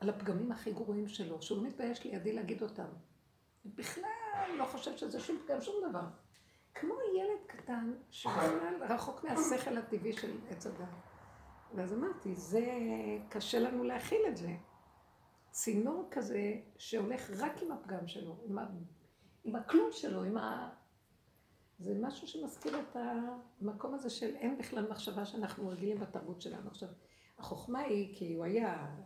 על 0.00 0.08
הפגמים 0.08 0.52
הכי 0.52 0.72
גרועים 0.72 1.08
שלו, 1.08 1.42
שהוא 1.42 1.58
לא 1.58 1.64
מתבייש 1.64 2.04
לידי 2.04 2.32
להגיד 2.32 2.62
אותם. 2.62 2.88
בכלל 3.64 4.56
לא 4.58 4.64
חושב 4.64 4.96
שזה 4.96 5.20
שום 5.20 5.38
פגם, 5.46 5.60
שום 5.60 5.74
דבר. 5.90 6.04
כמו 6.74 6.94
ילד 7.18 7.46
קטן 7.46 7.92
שבכלל 8.10 8.82
רחוק 8.88 9.24
מהשכל 9.24 9.76
הטבעי 9.76 10.12
של 10.12 10.36
עץ 10.50 10.66
הדת. 10.66 10.88
ואז 11.74 11.92
אמרתי, 11.92 12.34
זה 12.34 12.66
קשה 13.28 13.58
לנו 13.58 13.84
להכיל 13.84 14.20
את 14.28 14.36
זה. 14.36 14.56
צינור 15.50 16.08
כזה 16.10 16.54
שהולך 16.78 17.30
רק 17.38 17.62
עם 17.62 17.72
הפגם 17.72 18.06
שלו, 18.06 18.36
עם, 18.44 18.58
ה... 18.58 18.66
עם 19.44 19.56
הכלום 19.56 19.88
שלו, 19.92 20.24
עם 20.24 20.36
ה... 20.36 20.70
זה 21.78 21.94
משהו 22.00 22.28
שמזכיר 22.28 22.80
את 22.80 22.96
המקום 23.60 23.94
הזה 23.94 24.10
של 24.10 24.36
אין 24.36 24.58
בכלל 24.58 24.90
מחשבה 24.90 25.24
שאנחנו 25.24 25.68
רגילים 25.68 26.00
בתרבות 26.00 26.40
שלנו. 26.40 26.68
עכשיו, 26.68 26.88
החוכמה 27.38 27.78
היא 27.78 28.16
כי 28.16 28.34
הוא 28.34 28.44
היה 28.44 28.96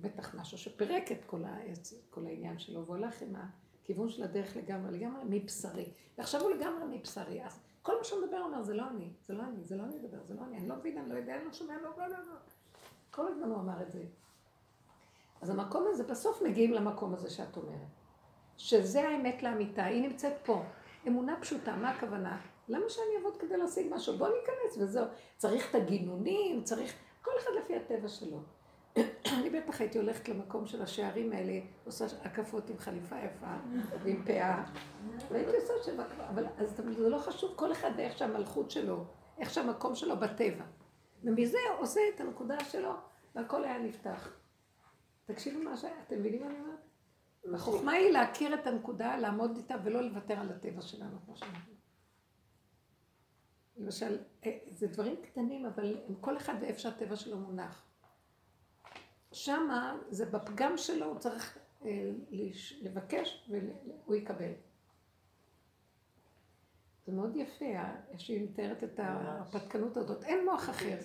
בטח 0.00 0.34
משהו 0.34 0.58
שפירק 0.58 1.12
את 1.12 1.24
כל, 1.24 1.44
העץ, 1.44 1.94
כל 2.10 2.26
העניין 2.26 2.58
שלו, 2.58 2.84
והוא 2.84 2.96
הלך 2.96 3.22
עם 3.22 3.34
הכיוון 3.82 4.08
של 4.08 4.22
הדרך 4.22 4.56
לגמרי, 4.56 4.98
לגמרי 4.98 5.22
מבשרי. 5.24 5.92
ועכשיו 6.18 6.40
הוא 6.40 6.50
לגמרי 6.50 6.98
מבשרי. 6.98 7.44
אז 7.44 7.60
כל 7.82 7.98
מה 7.98 8.04
שהוא 8.04 8.24
מדבר 8.24 8.40
אומר, 8.40 8.62
זה 8.62 8.74
לא 8.74 8.90
אני, 8.90 9.10
זה 9.26 9.34
לא 9.34 9.42
אני, 9.42 9.64
זה 9.64 9.76
לא 9.76 9.82
אני 9.82 9.96
מדבר, 9.96 10.24
זה 10.24 10.34
לא 10.34 10.40
אני, 10.44 10.58
אני 10.58 10.68
לא 10.68 10.76
מבין, 10.76 10.98
אני 10.98 11.08
לא 11.08 11.14
יודע, 11.14 11.36
אני 11.36 11.44
לא 11.44 11.52
שומע, 11.52 11.74
לא, 11.82 11.90
לא, 11.98 12.06
לא, 12.06 12.18
לא. 12.18 12.34
כל 13.10 13.28
הזמן 13.28 13.48
הוא 13.48 13.60
אמר 13.60 13.82
את 13.82 13.92
זה. 13.92 14.04
אז 15.40 15.50
המקום 15.50 15.86
הזה, 15.90 16.04
בסוף 16.04 16.42
מגיעים 16.42 16.72
למקום 16.72 17.14
הזה 17.14 17.30
שאת 17.30 17.56
אומרת. 17.56 17.88
שזה 18.56 19.08
האמת 19.08 19.42
לאמיתה, 19.42 19.84
היא 19.84 20.02
נמצאת 20.02 20.32
פה. 20.44 20.62
אמונה 21.08 21.36
פשוטה, 21.40 21.76
מה 21.76 21.90
הכוונה? 21.90 22.40
למה 22.68 22.88
שאני 22.88 23.16
אעבוד 23.16 23.36
כדי 23.36 23.56
להשיג 23.56 23.86
משהו? 23.90 24.18
בוא 24.18 24.28
ניכנס 24.28 24.82
וזהו. 24.82 25.04
צריך 25.36 25.70
את 25.70 25.74
הגינונים, 25.74 26.64
צריך... 26.64 26.94
כל 27.22 27.30
אחד 27.38 27.50
לפי 27.62 27.76
הטבע 27.76 28.08
שלו. 28.08 28.38
אני 29.38 29.50
בטח 29.50 29.80
הייתי 29.80 29.98
הולכת 29.98 30.28
למקום 30.28 30.66
של 30.66 30.82
השערים 30.82 31.32
האלה, 31.32 31.52
עושה 31.84 32.04
הקפות 32.24 32.70
עם 32.70 32.78
חליפה 32.78 33.16
יפה 33.18 33.54
ועם 34.02 34.22
פאה, 34.26 34.64
והייתי 35.30 35.56
עושה 35.56 35.72
שבע 35.84 36.04
כבר, 36.14 36.24
אבל 36.28 36.46
אז 36.58 36.82
זה 36.96 37.08
לא 37.08 37.18
חשוב, 37.18 37.52
כל 37.56 37.72
אחד 37.72 37.90
ואיך 37.96 38.18
שהמלכות 38.18 38.70
שלו, 38.70 39.04
איך 39.38 39.50
שהמקום 39.50 39.94
שלו 39.94 40.16
בטבע. 40.16 40.64
ומזה 41.24 41.58
עושה 41.78 42.00
את 42.14 42.20
הנקודה 42.20 42.64
שלו, 42.64 42.92
והכל 43.34 43.64
היה 43.64 43.78
נפתח. 43.78 44.32
תקשיבו 45.26 45.62
מה 45.62 45.76
ש... 45.76 45.84
אתם 46.06 46.18
מבינים 46.18 46.40
מה 46.40 46.46
אני 46.46 46.58
אומרת? 46.58 46.79
החוכמה 47.54 47.92
היא 47.92 48.10
להכיר 48.10 48.54
את 48.54 48.66
הנקודה, 48.66 49.16
לעמוד 49.16 49.56
איתה 49.56 49.74
ולא 49.84 50.00
לוותר 50.00 50.40
על 50.40 50.48
הטבע 50.48 50.82
שלנו, 50.82 51.18
כמו 51.24 51.36
שאמרנו. 51.36 51.70
למשל, 53.76 54.18
אה, 54.46 54.58
זה 54.70 54.86
דברים 54.86 55.16
קטנים, 55.22 55.66
אבל 55.66 55.96
כל 56.20 56.36
אחד 56.36 56.54
ואיפה 56.60 56.78
שהטבע 56.78 57.16
שלו 57.16 57.38
מונח. 57.38 57.86
שמה, 59.32 59.98
זה 60.10 60.26
בפגם 60.26 60.76
שלו, 60.76 61.06
הוא 61.06 61.18
צריך 61.18 61.58
אה, 61.84 62.10
לבקש 62.80 63.50
והוא 63.50 64.14
יקבל. 64.14 64.52
זה 67.06 67.12
מאוד 67.12 67.36
יפה, 67.36 67.64
איך 68.10 68.20
שהיא 68.20 68.44
מתארת 68.44 68.84
את 68.84 68.98
ההרפתקנות 68.98 69.96
הזאת. 69.96 70.24
אין 70.24 70.44
מוח 70.44 70.70
אחר. 70.70 70.98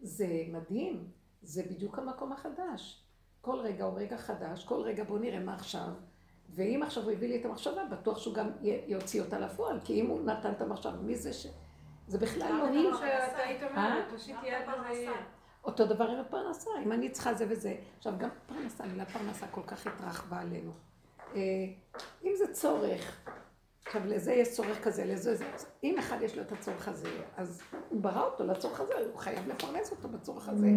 זה 0.00 0.44
מדהים, 0.48 1.10
זה 1.42 1.62
בדיוק 1.62 1.98
המקום 1.98 2.32
החדש. 2.32 3.05
כל 3.46 3.58
רגע 3.60 3.84
הוא 3.84 3.98
רגע 3.98 4.16
חדש, 4.16 4.64
כל 4.64 4.80
רגע 4.80 5.04
בוא 5.04 5.18
נראה 5.18 5.38
מה 5.38 5.54
עכשיו. 5.54 5.88
ואם 6.48 6.82
עכשיו 6.82 7.02
הוא 7.02 7.12
הביא 7.12 7.28
לי 7.28 7.40
את 7.40 7.44
המחשבה, 7.44 7.84
בטוח 7.84 8.18
שהוא 8.18 8.34
גם 8.34 8.50
יוציא 8.86 9.22
אותה 9.22 9.38
לפועל, 9.38 9.80
כי 9.84 10.00
אם 10.00 10.06
הוא 10.06 10.24
נתן 10.24 10.52
את 10.52 10.60
המחשבה, 10.62 10.96
מי 10.96 11.16
זה 11.16 11.32
ש... 11.32 11.46
זה 12.08 12.18
בכלל 12.18 12.52
לא 12.52 12.68
אני. 12.68 12.78
יהיה. 14.92 15.12
אותו 15.64 15.86
דבר 15.86 16.04
עם 16.04 16.20
הפרנסה, 16.20 16.70
אם 16.84 16.92
אני 16.92 17.10
צריכה 17.10 17.34
זה 17.34 17.46
וזה. 17.48 17.74
עכשיו, 17.98 18.12
גם 18.18 18.28
פרנסה, 18.46 18.84
המילה 18.84 19.04
פרנסה 19.04 19.46
כל 19.46 19.62
כך 19.66 19.86
התרחבה 19.86 20.40
עלינו. 20.40 20.72
אה, 21.34 21.40
אם 22.24 22.32
זה 22.38 22.52
צורך, 22.52 23.26
עכשיו, 23.86 24.06
לזה 24.06 24.32
יש 24.32 24.52
צורך 24.52 24.84
כזה, 24.84 25.04
לזה 25.04 25.34
זה... 25.34 25.44
אם 25.84 25.98
אחד 25.98 26.22
יש 26.22 26.36
לו 26.36 26.42
את 26.42 26.52
הצורך 26.52 26.88
הזה, 26.88 27.08
אז 27.36 27.62
הוא 27.88 28.00
ברא 28.00 28.24
אותו 28.24 28.44
לצורך 28.44 28.80
הזה, 28.80 28.94
הוא 29.12 29.18
חייב 29.18 29.48
לפרנס 29.48 29.90
אותו 29.90 30.08
בצורך 30.08 30.48
הזה. 30.48 30.68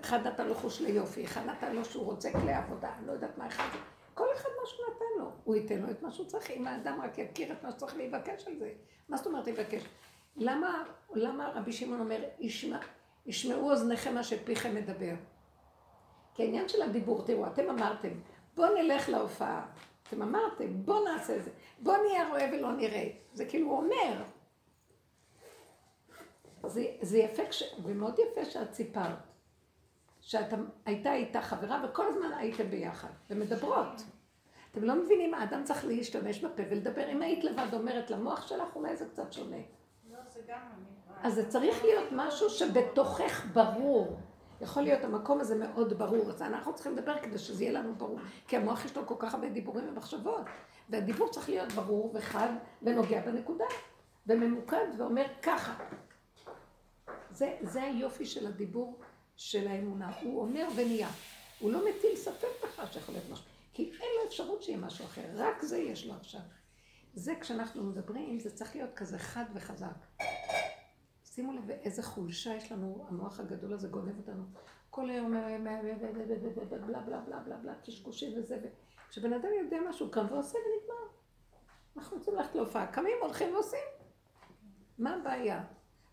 אחד 0.00 0.26
נתן 0.26 0.46
לו 0.46 0.54
חוש 0.54 0.80
ליופי, 0.80 1.24
אחד 1.24 1.46
נתן 1.46 1.76
לו 1.76 1.84
שהוא 1.84 2.04
רוצה 2.04 2.32
כלי 2.32 2.52
עבודה, 2.52 2.90
לא 3.06 3.12
יודעת 3.12 3.38
מה 3.38 3.46
אחד 3.46 3.64
זה. 3.72 3.78
כל 4.14 4.26
אחד 4.34 4.48
מה 4.60 4.66
שהוא 4.66 4.86
נתן 4.94 5.22
לו, 5.22 5.30
הוא 5.44 5.54
ייתן 5.54 5.80
לו 5.80 5.90
את 5.90 6.02
מה 6.02 6.10
שהוא 6.10 6.26
צריך, 6.26 6.50
אם 6.50 6.66
האדם 6.66 7.00
רק 7.00 7.18
יכיר 7.18 7.52
את 7.52 7.64
מה 7.64 7.70
שצריך 7.70 7.96
להיבקש 7.96 8.48
על 8.48 8.58
זה. 8.58 8.70
מה 9.08 9.16
זאת 9.16 9.26
אומרת 9.26 9.44
להיבקש? 9.44 9.82
למה, 10.36 10.84
למה 11.14 11.52
רבי 11.54 11.72
שמעון 11.72 12.00
אומר, 12.00 12.24
ישמע, 12.38 12.78
ישמעו 13.26 13.70
אוזניכם 13.70 14.14
מה 14.14 14.24
שפיכם 14.24 14.74
מדבר? 14.74 15.14
כי 16.34 16.42
העניין 16.42 16.68
של 16.68 16.82
הדיבור, 16.82 17.22
תראו, 17.22 17.46
אתם 17.46 17.70
אמרתם, 17.70 18.10
בואו 18.54 18.74
נלך 18.74 19.08
להופעה. 19.08 19.66
אתם 20.08 20.22
אמרתם, 20.22 20.82
בואו 20.84 21.04
נעשה 21.04 21.36
את 21.36 21.44
זה. 21.44 21.50
בואו 21.78 22.02
נהיה 22.02 22.28
רואה 22.28 22.50
ולא 22.52 22.72
נראה. 22.72 23.08
זה 23.34 23.44
כאילו 23.44 23.70
הוא 23.70 23.78
אומר. 23.78 24.22
זה, 26.66 26.86
זה 27.00 27.18
יפה, 27.18 27.42
כש, 27.46 27.62
ומאוד 27.82 28.18
יפה 28.18 28.44
שאת 28.44 28.74
סיפרת, 28.74 29.18
שאת 30.20 30.54
הייתה 30.86 31.14
איתה 31.14 31.42
חברה 31.42 31.84
וכל 31.84 32.06
הזמן 32.08 32.32
הייתם 32.32 32.70
ביחד, 32.70 33.08
ומדברות. 33.30 34.02
אתם 34.70 34.84
לא 34.84 34.94
מבינים, 34.94 35.34
האדם 35.34 35.64
צריך 35.64 35.84
להשתמש 35.84 36.44
בפה 36.44 36.62
ולדבר. 36.70 37.08
אם 37.08 37.22
היית 37.22 37.44
לבד 37.44 37.74
אומרת 37.74 38.10
למוח 38.10 38.46
שלך, 38.46 38.76
אולי 38.76 38.96
זה 38.96 39.04
קצת 39.08 39.32
שונה. 39.32 39.56
לא, 40.10 40.18
זה 40.32 40.40
גם. 40.48 40.60
אז 41.22 41.34
זה 41.34 41.48
צריך 41.48 41.84
להיות 41.84 42.08
משהו 42.12 42.50
שבתוכך 42.50 43.46
ברור. 43.52 44.18
יכול 44.64 44.82
להיות 44.82 45.04
המקום 45.04 45.40
הזה 45.40 45.54
מאוד 45.54 45.92
ברור, 45.98 46.30
אז 46.30 46.42
אנחנו 46.42 46.74
צריכים 46.74 46.96
לדבר 46.96 47.18
כדי 47.22 47.38
שזה 47.38 47.64
יהיה 47.64 47.72
לנו 47.72 47.94
ברור, 47.94 48.18
כי 48.48 48.56
המוח 48.56 48.84
יש 48.84 48.96
לו 48.96 49.06
כל 49.06 49.14
כך 49.18 49.34
הרבה 49.34 49.48
דיבורים 49.48 49.88
ומחשבות, 49.88 50.46
והדיבור 50.88 51.28
צריך 51.28 51.48
להיות 51.48 51.72
ברור 51.72 52.10
וחד 52.14 52.48
ונוגע 52.82 53.20
בנקודה, 53.20 53.64
וממוקד 54.26 54.86
ואומר 54.98 55.24
ככה. 55.42 55.74
זה, 57.30 57.56
זה 57.62 57.82
היופי 57.82 58.26
של 58.26 58.46
הדיבור 58.46 59.00
של 59.36 59.68
האמונה, 59.68 60.12
הוא 60.22 60.40
אומר 60.40 60.68
ונהיה, 60.76 61.08
הוא 61.58 61.72
לא 61.72 61.88
מטיל 61.88 62.16
ספק 62.16 62.48
בכלל 62.64 62.86
שיכול 62.92 63.14
להיות 63.14 63.30
משהו, 63.30 63.44
כי 63.72 63.82
אין 63.82 64.10
לו 64.20 64.28
אפשרות 64.28 64.62
שיהיה 64.62 64.78
משהו 64.78 65.04
אחר, 65.04 65.24
רק 65.34 65.62
זה 65.62 65.78
יש 65.78 66.06
לו 66.06 66.14
עכשיו. 66.14 66.40
זה 67.14 67.32
כשאנחנו 67.40 67.82
מדברים, 67.82 68.40
זה 68.40 68.50
צריך 68.50 68.76
להיות 68.76 68.90
כזה 68.94 69.18
חד 69.18 69.44
וחזק. 69.54 70.22
שימו 71.34 71.52
לב 71.52 71.70
איזה 71.70 72.02
חולשה 72.02 72.54
יש 72.54 72.72
לנו, 72.72 73.06
המוח 73.08 73.40
הגדול 73.40 73.72
הזה 73.72 73.88
גונב 73.88 74.18
אותנו. 74.18 74.42
כל 74.90 75.10
היום 75.10 75.34
בלה 75.34 77.00
בלה 77.00 77.20
בלה 77.20 77.40
בלה 77.40 77.56
בלה, 77.56 77.74
קשקושים 77.84 78.38
וזה. 78.38 78.58
כשבן 79.10 79.32
אדם 79.32 79.48
יודע 79.62 79.76
משהו, 79.88 80.10
קם 80.10 80.26
ועושה 80.30 80.58
ונגמר. 80.58 81.06
אנחנו 81.96 82.16
רוצים 82.16 82.34
ללכת 82.34 82.54
להופעה, 82.54 82.86
קמים, 82.86 83.16
הולכים 83.22 83.54
ועושים. 83.54 83.78
מה 84.98 85.14
הבעיה? 85.14 85.64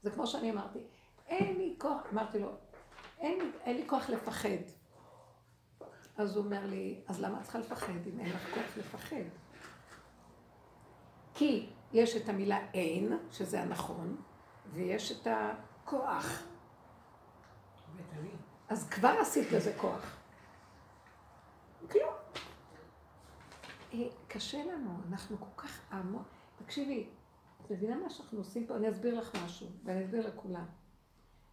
זה 0.03 0.11
כמו 0.11 0.27
שאני 0.27 0.51
אמרתי, 0.51 0.79
אין 1.27 1.57
לי 1.57 1.75
כוח, 1.77 2.01
אמרתי 2.13 2.39
לו, 2.39 2.51
אין, 3.19 3.51
אין 3.61 3.77
לי 3.77 3.87
כוח 3.87 4.09
לפחד. 4.09 4.49
אז 6.17 6.35
הוא 6.35 6.45
אומר 6.45 6.65
לי, 6.65 7.01
אז 7.07 7.21
למה 7.21 7.37
את 7.37 7.43
צריכה 7.43 7.59
לפחד 7.59 8.07
אם 8.13 8.19
אין 8.19 8.29
לך 8.29 8.53
כוח 8.53 8.77
לפחד? 8.77 9.23
כי 11.33 11.69
יש 11.93 12.15
את 12.15 12.29
המילה 12.29 12.59
אין, 12.73 13.17
שזה 13.31 13.61
הנכון, 13.61 14.17
ויש 14.73 15.11
את 15.11 15.27
הכוח. 15.27 16.43
אז 18.69 18.89
כבר 18.89 19.15
עשית 19.21 19.51
לזה 19.51 19.73
כוח. 19.77 20.17
כלום. 21.91 22.13
אה, 23.93 24.07
קשה 24.27 24.65
לנו, 24.65 24.97
אנחנו 25.09 25.37
כל 25.39 25.61
כך 25.63 25.93
עמוק. 25.93 26.27
תקשיבי, 26.55 27.09
את 27.65 27.71
מבינה 27.71 27.95
מה 27.95 28.09
שאנחנו 28.09 28.37
עושים 28.37 28.67
פה? 28.67 28.75
אני 28.75 28.89
אסביר 28.89 29.19
לך 29.19 29.31
משהו, 29.45 29.67
ואני 29.83 30.05
אסביר 30.05 30.27
לכולם. 30.27 30.65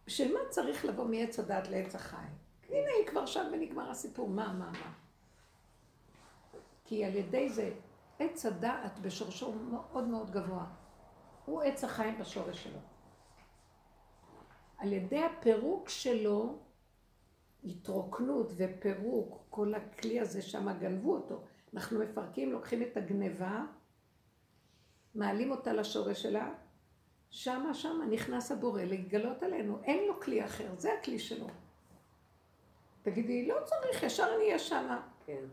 בשביל 0.07 0.33
מה 0.33 0.39
צריך 0.49 0.85
לבוא 0.85 1.05
מעץ 1.05 1.39
הדעת 1.39 1.67
לעץ 1.67 1.95
החיים? 1.95 2.33
הנה 2.69 2.91
היא 2.99 3.07
כבר 3.07 3.25
שם 3.25 3.45
ונגמר 3.53 3.89
הסיפור, 3.89 4.29
מה, 4.29 4.53
מה, 4.53 4.71
מה. 4.71 4.91
כי 6.85 7.05
על 7.05 7.15
ידי 7.15 7.49
זה, 7.49 7.71
עץ 8.19 8.45
הדעת 8.45 8.99
בשורשו 8.99 9.53
מאוד 9.53 10.07
מאוד 10.07 10.31
גבוה. 10.31 10.65
הוא 11.45 11.61
עץ 11.61 11.83
החיים 11.83 12.19
בשורש 12.19 12.63
שלו. 12.63 12.79
על 14.79 14.93
ידי 14.93 15.23
הפירוק 15.23 15.89
שלו, 15.89 16.57
התרוקנות 17.63 18.51
ופירוק, 18.55 19.43
כל 19.49 19.73
הכלי 19.73 20.19
הזה 20.19 20.41
שם 20.41 20.79
גנבו 20.79 21.13
אותו. 21.13 21.41
אנחנו 21.73 21.99
מפרקים, 21.99 22.51
לוקחים 22.51 22.81
את 22.81 22.97
הגניבה, 22.97 23.63
מעלים 25.15 25.51
אותה 25.51 25.73
לשורש 25.73 26.21
שלה, 26.21 26.53
שמה 27.29 27.73
שמה 27.73 28.05
נכנס 28.05 28.51
הבורא 28.51 28.81
להתגלות 28.81 29.43
עלינו, 29.43 29.79
אין 29.83 30.07
לו 30.07 30.21
כלי 30.21 30.45
אחר, 30.45 30.75
זה 30.77 30.93
הכלי 30.93 31.19
שלו. 31.19 31.47
תגידי, 33.01 33.47
לא 33.47 33.55
צריך, 33.65 34.03
ישר 34.03 34.27
אני 34.35 34.43
אהיה 34.43 34.59
שמה. 34.59 35.01
כן. 35.25 35.43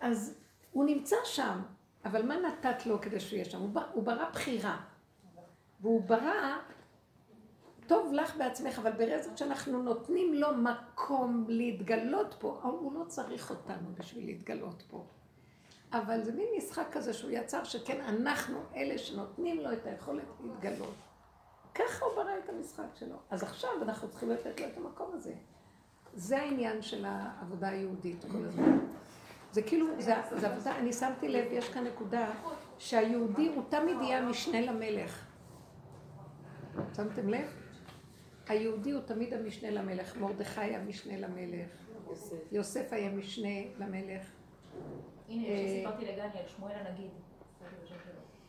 אז 0.00 0.38
הוא 0.72 0.84
נמצא 0.84 1.16
שם, 1.24 1.62
אבל 2.04 2.26
מה 2.26 2.36
נתת 2.36 2.86
לו 2.86 3.00
כדי 3.00 3.20
שהוא 3.20 3.36
יהיה 3.36 3.44
שם? 3.44 3.60
הוא, 3.60 3.68
בר, 3.68 3.86
הוא 3.92 4.02
ברא 4.02 4.30
בחירה. 4.30 4.82
והוא 5.80 6.02
ברא, 6.02 6.58
טוב 7.86 8.12
לך 8.12 8.36
בעצמך, 8.36 8.78
אבל 8.78 8.92
ברגע 8.92 9.16
שאנחנו 9.36 9.82
נותנים 9.82 10.34
לו 10.34 10.48
מקום 10.56 11.44
להתגלות 11.48 12.34
פה, 12.38 12.60
הוא 12.62 12.92
לא 12.94 13.04
צריך 13.04 13.50
אותנו 13.50 13.88
בשביל 13.98 14.26
להתגלות 14.26 14.82
פה. 14.90 15.06
אבל 15.92 16.24
זה 16.24 16.32
מין 16.32 16.46
משחק 16.56 16.86
כזה 16.92 17.12
שהוא 17.12 17.30
יצר, 17.30 17.64
שכן 17.64 18.00
אנחנו 18.00 18.58
אלה 18.76 18.98
שנותנים 18.98 19.60
לו 19.60 19.72
את 19.72 19.86
היכולת 19.86 20.24
להתגלות. 20.44 20.94
ככה 21.74 22.04
הוא 22.04 22.14
ברא 22.14 22.38
את 22.44 22.48
המשחק 22.48 22.86
שלו. 22.94 23.16
אז 23.30 23.42
עכשיו 23.42 23.70
אנחנו 23.82 24.08
צריכים 24.08 24.30
לתת 24.30 24.60
לו 24.60 24.66
את 24.66 24.76
המקום 24.76 25.10
הזה. 25.14 25.32
זה 26.14 26.38
העניין 26.38 26.82
של 26.82 27.04
העבודה 27.04 27.68
היהודית 27.68 28.24
כל 28.32 28.44
הזמן. 28.44 28.78
זה 29.52 29.62
כאילו, 29.62 29.86
זה, 29.98 30.16
עבודה, 30.16 30.76
אני 30.78 30.92
שמתי 30.92 31.28
לב, 31.28 31.44
יש 31.50 31.68
כאן 31.68 31.84
נקודה, 31.84 32.30
שהיהודי 32.78 33.48
הוא 33.54 33.64
תמיד 33.68 33.96
יהיה 34.02 34.18
המשנה 34.18 34.60
למלך. 34.60 35.24
שמתם 36.96 37.28
לב? 37.28 37.65
היהודי 38.48 38.90
הוא 38.90 39.02
תמיד 39.02 39.34
המשנה 39.34 39.70
למלך. 39.70 40.16
מרדכי 40.16 40.60
המשנה 40.60 41.18
למלך. 41.18 41.68
יוסף. 42.08 42.52
יוסף 42.52 42.92
היה 42.92 43.10
משנה 43.10 43.48
למלך. 43.78 44.22
הנה, 45.28 45.48
אה, 45.48 45.64
שסיפרתי 45.66 46.04
לגני 46.04 46.22
על 46.22 46.48
שמואל 46.56 46.72
הנגיד. 46.74 47.10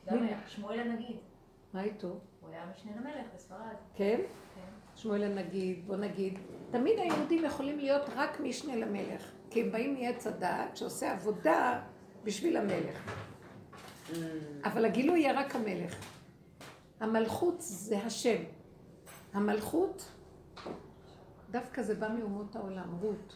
היה 0.07 0.38
שמואל 0.48 0.80
הנגיד. 0.80 1.18
מה 1.74 1.84
איתו? 1.84 2.19
הוא 2.41 2.49
היה 2.49 2.65
משנה 2.76 2.91
למלך 2.95 3.26
בספרד. 3.36 3.76
כן? 3.95 4.19
כן. 4.56 4.61
שמואל 4.95 5.24
הנגיד, 5.24 5.88
בוא 5.88 5.95
נגיד. 5.95 6.40
תמיד 6.72 6.99
היהודים 6.99 7.45
יכולים 7.45 7.80
להיות 7.80 8.02
רק 8.15 8.40
משנה 8.40 8.76
למלך. 8.76 9.32
כי 9.49 9.61
הם 9.61 9.72
באים 9.72 9.94
מעץ 9.94 10.28
הדעת 10.28 10.78
שעושה 10.78 11.11
עבודה 11.11 11.82
בשביל 12.24 12.57
המלך. 12.57 13.11
Mm. 14.10 14.14
אבל 14.64 14.86
הגילוי 14.86 15.19
יהיה 15.19 15.40
רק 15.40 15.56
המלך. 15.56 15.95
המלכות 16.99 17.56
זה 17.60 17.98
השם. 17.98 18.44
המלכות, 19.38 20.11
דווקא 21.51 21.81
זה 21.81 21.95
בא 21.95 22.07
מאומות 22.07 22.55
העולם, 22.55 22.97
רות. 23.01 23.35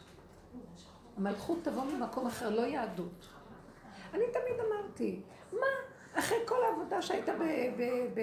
המלכות 1.17 1.59
תבוא 1.63 1.83
ממקום 1.83 2.27
אחר, 2.27 2.49
לא 2.49 2.61
יהדות. 2.61 3.27
אני 4.13 4.23
תמיד 4.33 4.59
אמרתי, 4.67 5.21
מה, 5.51 5.67
אחרי 6.13 6.37
כל 6.45 6.63
העבודה 6.63 7.01
שהייתה 7.01 7.33
ב, 7.33 7.43
ב, 7.77 7.83
ב, 8.13 8.21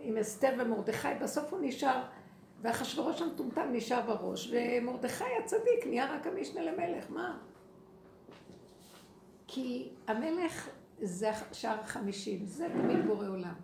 עם 0.00 0.16
אסתר 0.16 0.54
ומרדכי, 0.58 1.08
בסוף 1.22 1.52
הוא 1.52 1.60
נשאר, 1.62 2.02
ואחשוורוש 2.62 3.22
המטומטם 3.22 3.68
נשאר 3.72 4.00
בראש, 4.00 4.52
ומרדכי 4.52 5.24
הצדיק 5.44 5.86
נהיה 5.86 6.14
רק 6.14 6.26
המשנה 6.26 6.62
למלך, 6.62 7.10
מה? 7.10 7.38
כי 9.46 9.90
המלך 10.06 10.68
זה 11.02 11.30
שער 11.52 11.80
החמישים, 11.80 12.46
זה 12.46 12.68
תמיד 12.68 13.06
בורא 13.06 13.28
עולם. 13.28 13.54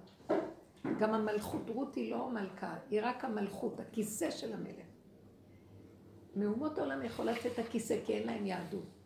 גם 0.98 1.14
המלכות, 1.14 1.70
רות 1.70 1.94
היא 1.94 2.10
לא 2.10 2.30
מלכה, 2.30 2.76
היא 2.90 3.00
רק 3.02 3.24
המלכות, 3.24 3.80
הכיסא 3.80 4.30
של 4.30 4.52
המלך. 4.52 4.86
מאומות 6.36 6.78
העולם 6.78 7.02
יכול 7.02 7.24
לתת 7.24 7.46
את 7.46 7.58
הכיסא 7.58 8.00
כי 8.04 8.14
אין 8.14 8.26
להם 8.26 8.46
יהדות. 8.46 9.00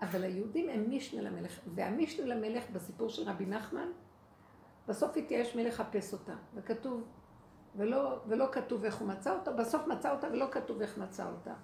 אבל 0.00 0.24
היהודים 0.24 0.68
הם 0.68 0.90
משנה 0.90 1.22
למלך, 1.22 1.60
והמשנה 1.74 2.26
למלך 2.26 2.70
בסיפור 2.70 3.08
של 3.08 3.28
רבי 3.28 3.46
נחמן, 3.46 3.88
בסוף 4.88 5.16
התייאש 5.16 5.56
מלך 5.56 5.80
לחפש 5.80 6.12
אותה, 6.12 6.34
וכתוב, 6.54 7.04
ולא, 7.76 8.20
ולא 8.28 8.48
כתוב 8.52 8.84
איך 8.84 8.96
הוא 8.96 9.08
מצא 9.08 9.38
אותה, 9.38 9.52
בסוף 9.52 9.86
מצא 9.86 10.14
אותה 10.14 10.28
ולא 10.32 10.46
כתוב 10.50 10.80
איך 10.80 10.98
מצא 10.98 11.30
אותה. 11.30 11.54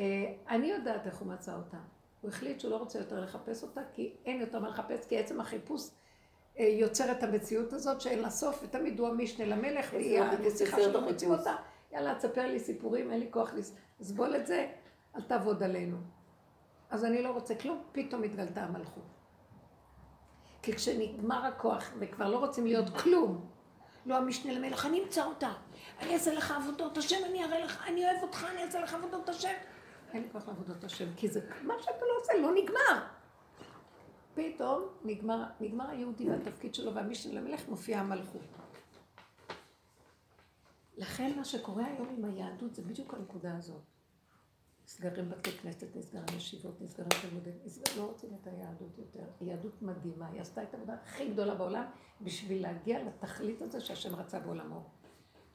אה, 0.00 0.34
אני 0.48 0.66
יודעת 0.66 1.06
איך 1.06 1.18
הוא 1.18 1.28
מצא 1.28 1.56
אותה. 1.56 1.78
הוא 2.20 2.28
החליט 2.28 2.60
שהוא 2.60 2.70
לא 2.70 2.76
רוצה 2.76 2.98
יותר 2.98 3.20
לחפש 3.20 3.62
אותה, 3.62 3.80
כי 3.92 4.16
אין 4.24 4.40
יותר 4.40 4.58
מה 4.58 4.68
לחפש, 4.68 5.06
כי 5.06 5.18
עצם 5.18 5.40
החיפוש 5.40 5.90
יוצר 6.58 7.12
את 7.12 7.22
המציאות 7.22 7.72
הזאת 7.72 8.00
שאין 8.00 8.18
לה 8.18 8.30
סוף, 8.30 8.60
ותמיד 8.62 8.98
הוא 8.98 9.08
המשנה 9.08 9.44
למלך, 9.46 9.92
והיא 9.92 10.20
הנסיכה 10.20 10.76
שלא 10.82 11.00
מוצאים. 11.00 11.30
אותה. 11.30 11.56
יאללה, 11.92 12.14
תספר 12.14 12.46
לי 12.46 12.60
סיפורים, 12.60 13.12
אין 13.12 13.20
לי 13.20 13.26
כוח 13.30 13.52
לסבול 14.00 14.36
את 14.36 14.46
זה, 14.46 14.68
אל 15.16 15.22
תעבוד 15.22 15.62
עלינו. 15.62 15.96
אז 16.90 17.04
אני 17.04 17.22
לא 17.22 17.30
רוצה 17.30 17.54
כלום, 17.54 17.82
פתאום 17.92 18.22
התגלתה 18.22 18.62
המלכות. 18.62 19.02
כי 20.62 20.72
כשנגמר 20.72 21.46
הכוח 21.46 21.90
וכבר 21.98 22.28
לא 22.28 22.38
רוצים 22.38 22.66
להיות 22.66 22.90
כלום, 22.90 23.46
לא 24.06 24.16
המשנה 24.16 24.52
למלך, 24.52 24.86
אני 24.86 25.02
אמצא 25.04 25.24
אותה, 25.24 25.52
אני 26.00 26.14
אעשה 26.14 26.34
לך 26.34 26.50
עבודות 26.50 26.98
השם, 26.98 27.16
אני 27.30 27.44
אראה 27.44 27.60
לך, 27.60 27.86
אני 27.86 28.04
אוהב 28.04 28.22
אותך, 28.22 28.46
אני 28.52 28.62
אעשה 28.62 28.80
לך 28.80 28.94
עבודות 28.94 29.28
השם. 29.28 29.54
אין 30.12 30.22
לי 30.22 30.28
כוח 30.32 30.48
לעבודות 30.48 30.84
השם, 30.84 31.14
כי 31.16 31.28
זה, 31.28 31.40
מה 31.62 31.74
שאתה 31.80 32.00
לא 32.00 32.20
עושה 32.20 32.32
לא 32.38 32.54
נגמר. 32.54 33.04
פתאום 34.38 34.82
נגמר, 35.04 35.44
נגמר 35.60 35.90
היהודי 35.90 36.30
והתפקיד 36.30 36.74
שלו 36.74 36.94
והמשנה 36.94 37.40
למלך 37.40 37.68
מופיעה 37.68 38.00
המלכות. 38.00 38.42
לכן 40.96 41.32
מה 41.36 41.44
שקורה 41.44 41.86
היום 41.86 42.08
עם 42.08 42.24
היהדות 42.24 42.74
זה 42.74 42.82
בדיוק 42.82 43.14
הנקודה 43.14 43.56
הזאת. 43.56 43.82
נסגרים 44.84 45.30
בתי 45.30 45.50
כנסת, 45.50 45.96
נסגרים 45.96 46.36
ישיבות, 46.36 46.80
נסגרים 46.80 47.08
תלמודים, 47.22 47.52
לא 47.96 48.02
רוצים 48.02 48.30
את 48.42 48.46
היהדות 48.46 48.98
יותר. 48.98 49.24
היא 49.40 49.48
יהדות 49.50 49.82
מדהימה, 49.82 50.26
היא 50.26 50.40
עשתה 50.40 50.62
את 50.62 50.74
העבודה 50.74 50.94
הכי 50.94 51.30
גדולה 51.30 51.54
בעולם 51.54 51.84
בשביל 52.20 52.62
להגיע 52.62 53.04
לתכלית 53.04 53.62
הזה 53.62 53.80
שהשם 53.80 54.14
רצה 54.14 54.40
בעולמו. 54.40 54.90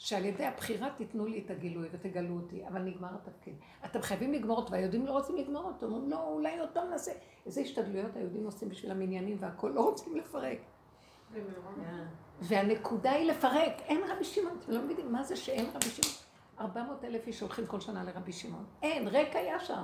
שעל 0.03 0.25
ידי 0.25 0.45
הבחירה 0.45 0.89
תיתנו 0.97 1.25
לי 1.25 1.43
את 1.45 1.51
הגילוי 1.51 1.87
ותגלו 1.91 2.35
אותי, 2.35 2.67
אבל 2.67 2.81
נגמר 2.81 3.09
התפקיד. 3.15 3.55
אתם 3.85 4.01
חייבים 4.01 4.33
לגמור 4.33 4.57
אותו, 4.57 4.71
והיהודים 4.71 5.05
לא 5.05 5.11
רוצים 5.11 5.35
לגמור 5.35 5.63
אותו, 5.63 5.85
אומרים 5.85 6.09
לא, 6.09 6.27
אולי 6.27 6.59
אותו 6.61 6.83
נעשה. 6.89 7.11
איזה 7.45 7.61
השתדלויות 7.61 8.15
היהודים 8.15 8.45
עושים 8.45 8.69
בשביל 8.69 8.91
המניינים 8.91 9.37
והכול, 9.39 9.71
לא 9.71 9.81
רוצים 9.81 10.15
לפרק. 10.15 10.57
והנקודה 12.41 13.11
היא 13.11 13.31
לפרק, 13.31 13.81
אין 13.81 14.01
רבי 14.09 14.23
שמעון, 14.23 14.57
אתם 14.59 14.71
לא 14.71 14.81
מבינים 14.81 15.11
מה 15.11 15.23
זה 15.23 15.35
שאין 15.35 15.65
רבי 15.65 15.89
שמעון. 15.89 16.15
400 16.59 17.03
אלף 17.03 17.27
איש 17.27 17.41
הולכים 17.41 17.67
כל 17.67 17.79
שנה 17.79 18.03
לרבי 18.03 18.33
שמעון. 18.33 18.65
אין, 18.81 19.07
ריק 19.07 19.35
היה 19.35 19.59
שם. 19.59 19.83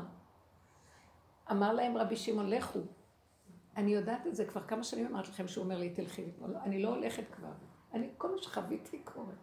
אמר 1.52 1.74
להם 1.74 1.98
רבי 1.98 2.16
שמעון, 2.16 2.50
לכו. 2.50 2.80
אני 3.78 3.92
יודעת 3.92 4.28
את 4.28 4.36
זה, 4.36 4.46
כבר 4.46 4.62
כמה 4.62 4.84
שנים 4.84 5.06
אמרתי 5.06 5.30
לכם 5.30 5.48
שהוא 5.48 5.64
אומר 5.64 5.78
לי, 5.78 5.90
תלכי. 5.90 6.26
אני 6.64 6.82
לא 6.82 6.90
הולכת 6.90 7.24
כבר. 7.32 7.52
אני, 7.94 8.10
כל 8.18 8.32
מה 8.32 8.38
שחוויתי 8.42 9.00
קורה. 9.04 9.34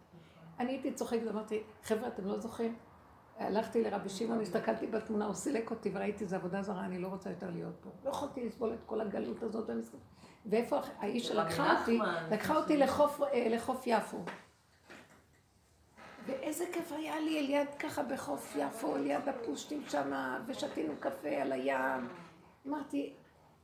אני 0.59 0.71
הייתי 0.71 0.93
צוחקת 0.93 1.21
ואמרתי, 1.25 1.63
חבר'ה, 1.83 2.07
אתם 2.07 2.25
לא 2.25 2.39
זוכרים? 2.39 2.75
הלכתי 3.37 3.83
לרבי 3.83 4.09
שמעון, 4.09 4.41
הסתכלתי 4.41 4.87
בתמונה, 4.87 5.25
הוא 5.25 5.33
סילק 5.33 5.71
אותי 5.71 5.89
וראיתי 5.93 6.23
איזה 6.23 6.35
עבודה 6.35 6.61
זרה, 6.61 6.85
אני 6.85 6.99
לא 6.99 7.07
רוצה 7.07 7.29
יותר 7.29 7.49
להיות 7.49 7.73
פה. 7.81 7.89
לא 8.05 8.09
יכולתי 8.09 8.45
לסבול 8.45 8.73
את 8.73 8.79
כל 8.85 9.01
הגלות 9.01 9.43
הזאת. 9.43 9.69
ואיפה 10.45 10.79
האיש 10.99 11.27
שלקחה 11.27 11.79
אותי? 11.79 11.99
לקחה 12.31 12.55
אותי 12.55 12.77
לחוף, 12.77 13.21
אה, 13.21 13.47
לחוף 13.49 13.87
יפו. 13.87 14.17
ואיזה 16.25 16.65
כיף 16.73 16.91
היה 16.91 17.19
לי 17.19 17.39
על 17.39 17.49
יד 17.49 17.75
ככה 17.79 18.03
בחוף 18.03 18.55
יפו, 18.59 18.97
ליד 18.97 19.27
הפושטים 19.27 19.83
שם, 19.87 20.11
ושתינו 20.47 20.93
קפה 20.99 21.29
על 21.29 21.51
הים. 21.51 22.07
אמרתי, 22.67 23.13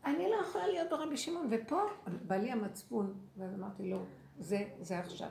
אני 0.05 0.29
לא 0.29 0.35
יכולה 0.35 0.67
להיות 0.67 0.89
ברבי 0.89 1.17
שמעון, 1.17 1.47
ופה 1.49 1.81
בא 2.07 2.35
לי 2.35 2.51
המצפון, 2.51 3.13
ואז 3.37 3.53
אמרתי, 3.53 3.91
לא, 3.91 3.99
זה, 4.39 4.63
זה 4.81 4.99
עכשיו. 4.99 5.29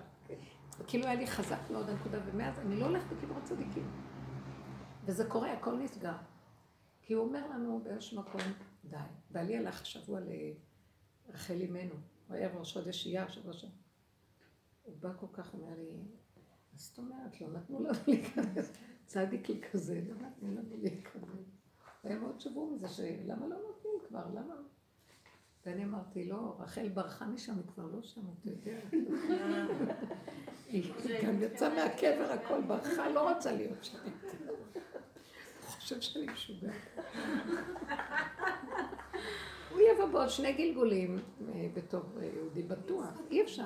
כאילו 0.86 1.04
היה 1.06 1.14
לי 1.14 1.26
חזק 1.26 1.70
מאוד 1.70 1.88
הנקודה, 1.88 2.18
ומאז 2.26 2.58
אני 2.58 2.76
לא 2.80 2.86
הולכת 2.86 3.12
לקבר 3.12 3.36
הצדיקים. 3.36 3.90
וזה 5.04 5.24
קורה, 5.30 5.52
הכל 5.52 5.78
נסגר. 5.78 6.16
כי 7.02 7.14
הוא 7.14 7.26
אומר 7.26 7.48
לנו 7.48 7.80
באיזשהו 7.84 8.20
מקום, 8.20 8.40
די. 8.84 8.96
בעלי 9.30 9.56
הלך 9.56 9.82
השבוע 9.82 10.20
לרחל 10.20 11.54
אימנו, 11.54 11.94
הוא 12.28 12.36
היה 12.36 12.48
ראש 12.48 12.72
חודש 12.72 13.06
אייר, 13.06 13.28
שבוע 13.28 13.52
שם. 13.52 13.68
הוא 14.82 14.96
בא 15.00 15.12
כל 15.20 15.26
כך, 15.32 15.54
אומר 15.54 15.74
לי, 15.76 15.96
מה 16.72 16.78
זאת 16.78 16.98
אומרת? 16.98 17.40
לא 17.40 17.48
נתנו 17.52 17.80
לנו 17.80 17.98
להיכנס. 18.08 18.72
צדיק 19.06 19.70
כזה, 19.72 20.02
לא 20.08 20.14
נתנו 20.14 20.50
לנו 20.50 20.76
להיכנס. 20.82 21.62
היה 22.02 22.18
מאוד 22.18 22.40
שבור 22.40 22.70
מזה, 22.70 22.88
שלמה 22.88 23.46
לא 23.46 23.56
נותנים 23.56 23.94
כבר? 24.08 24.26
למה? 24.34 24.54
ואני 25.66 25.84
אמרתי, 25.84 26.28
לא, 26.28 26.56
רחל 26.58 26.88
ברחה 26.88 27.26
משם, 27.26 27.52
היא 27.54 27.64
כבר 27.74 27.86
לא 27.86 28.02
שם, 28.02 28.20
אתה 28.40 28.50
יודע. 28.50 28.78
היא 30.68 30.92
גם 31.26 31.42
יצאה 31.42 31.74
מהקבר 31.74 32.32
הכל, 32.32 32.60
ברחה, 32.62 33.08
לא 33.08 33.30
רצה 33.30 33.52
להיות 33.52 33.84
שם. 33.84 33.98
הוא 35.62 35.70
חושב 35.70 36.00
שאני 36.00 36.26
משוגעת. 36.32 36.72
הוא 39.70 39.80
יבוא 39.80 40.06
בעוד 40.06 40.28
שני 40.28 40.52
גלגולים 40.52 41.18
אה, 41.48 41.68
בתור 41.74 42.02
אה, 42.20 42.24
יהודי 42.24 42.62
בטוח, 42.62 43.20
אי 43.30 43.42
אפשר. 43.42 43.64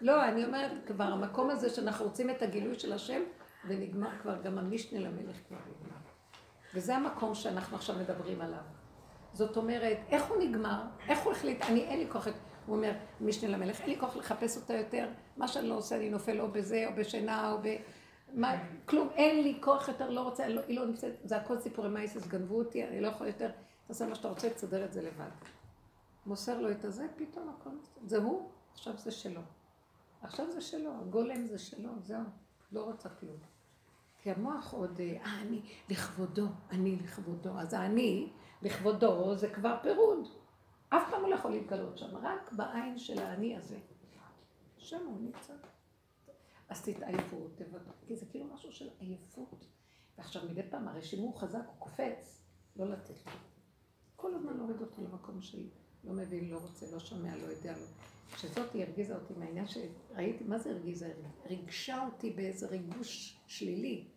לא, 0.00 0.24
אני 0.24 0.44
אומרת, 0.44 0.72
כבר 0.86 1.04
המקום 1.04 1.50
הזה 1.50 1.70
שאנחנו 1.70 2.04
רוצים 2.04 2.30
את 2.30 2.42
הגילוי 2.42 2.78
של 2.78 2.92
השם, 2.92 3.22
ונגמר 3.68 4.10
כבר, 4.22 4.42
גם 4.42 4.58
המשנה 4.58 5.00
למלך 5.00 5.36
כבר 5.48 5.58
נגמר. 5.58 5.96
וזה 6.74 6.96
המקום 6.96 7.34
שאנחנו 7.34 7.76
עכשיו 7.76 7.96
מדברים 7.96 8.40
עליו. 8.40 8.83
זאת 9.34 9.56
אומרת, 9.56 9.98
איך 10.08 10.24
הוא 10.24 10.42
נגמר? 10.42 10.82
איך 11.08 11.18
הוא 11.24 11.32
החליט? 11.32 11.62
אני, 11.62 11.84
אין 11.84 11.98
לי 11.98 12.10
כוח, 12.10 12.26
הוא 12.66 12.76
אומר, 12.76 12.92
משנה 13.20 13.50
למלך, 13.50 13.80
אין 13.80 13.90
לי 13.90 14.00
כוח 14.00 14.16
לחפש 14.16 14.56
אותה 14.56 14.74
יותר, 14.74 15.08
מה 15.36 15.48
שאני 15.48 15.68
לא 15.68 15.74
עושה, 15.74 15.96
אני 15.96 16.10
נופל 16.10 16.40
או 16.40 16.48
בזה, 16.48 16.84
או 16.86 16.92
בשינה, 16.96 17.52
או 17.52 17.58
ב... 17.62 17.76
מה, 18.34 18.54
כלום, 18.86 19.08
אין 19.14 19.42
לי 19.42 19.58
כוח 19.60 19.88
יותר, 19.88 20.10
לא 20.10 20.20
רוצה, 20.20 20.48
לא, 20.48 20.60
היא 20.68 20.78
לא 20.78 20.86
נמצאת, 20.86 21.12
זה 21.24 21.36
הכל 21.36 21.58
סיפורי 21.58 21.88
מייסס, 21.88 22.26
גנבו 22.26 22.58
אותי, 22.58 22.84
אני 22.84 23.00
לא 23.00 23.08
יכול 23.08 23.26
יותר, 23.26 23.50
תעשה 23.86 24.06
מה 24.06 24.14
שאתה 24.14 24.28
רוצה, 24.28 24.50
תסדר 24.50 24.84
את 24.84 24.92
זה 24.92 25.02
לבד. 25.02 25.30
מוסר 26.26 26.60
לו 26.60 26.70
את 26.70 26.84
הזה, 26.84 27.06
פתאום 27.16 27.48
הכל, 27.48 27.70
זה 28.06 28.18
הוא, 28.18 28.48
עכשיו 28.72 28.94
זה 28.96 29.10
שלו. 29.10 29.40
עכשיו 30.22 30.52
זה 30.52 30.60
שלו, 30.60 30.90
הגולם 31.00 31.46
זה 31.46 31.58
שלו, 31.58 31.90
זהו, 32.02 32.22
לא 32.72 32.84
רוצה 32.84 33.08
כלום. 33.08 33.36
כי 34.22 34.30
המוח 34.30 34.72
עוד, 34.72 35.00
אה, 35.00 35.40
אני 35.40 35.60
לכבודו, 35.90 36.46
אני 36.70 36.96
לכבודו. 36.96 37.58
אז 37.58 37.74
האני 37.74 38.28
לכבודו 38.64 39.36
זה 39.36 39.50
כבר 39.50 39.76
פירוד. 39.82 40.28
אף 40.88 41.10
פעם 41.10 41.20
הוא 41.20 41.30
לא 41.30 41.34
יכול 41.34 41.50
להתגלות 41.50 41.98
שם, 41.98 42.16
רק 42.16 42.52
בעין 42.52 42.98
של 42.98 43.18
האני 43.18 43.56
הזה. 43.56 43.78
שם 44.78 45.06
הוא 45.06 45.20
נמצא. 45.20 45.52
אז 46.68 46.82
תתעייפו, 46.82 47.48
תוותרו, 47.54 47.92
כי 48.06 48.16
זה 48.16 48.26
כאילו 48.26 48.46
משהו 48.54 48.72
של 48.72 48.88
עייפות. 48.98 49.66
ועכשיו 50.18 50.42
מדי 50.50 50.62
פעם, 50.70 50.88
הרי 50.88 51.02
שימור 51.02 51.40
חזק 51.40 51.62
הוא 51.66 51.74
קופץ, 51.78 52.42
לא 52.76 52.90
לתת 52.90 53.26
לו. 53.26 53.32
כל 54.16 54.34
הזמן 54.34 54.56
להוריד 54.56 54.80
אותו 54.80 55.02
למקום 55.02 55.40
של 55.40 55.68
לא 56.04 56.12
מבין, 56.12 56.50
לא 56.50 56.58
רוצה, 56.58 56.86
לא 56.92 57.00
שומע, 57.00 57.36
לא 57.36 57.42
יודע, 57.42 57.72
לא. 57.72 57.86
שזאת 58.36 58.72
היא 58.72 58.84
הרגיזה 58.84 59.14
אותי 59.14 59.34
מהעניין 59.36 59.66
שראיתי, 59.66 60.44
מה 60.44 60.58
זה 60.58 60.70
הרגיזה? 60.70 61.14
ריגשה 61.46 62.06
אותי 62.06 62.30
באיזה 62.30 62.68
ריגוש 62.68 63.40
שלילי. 63.46 64.08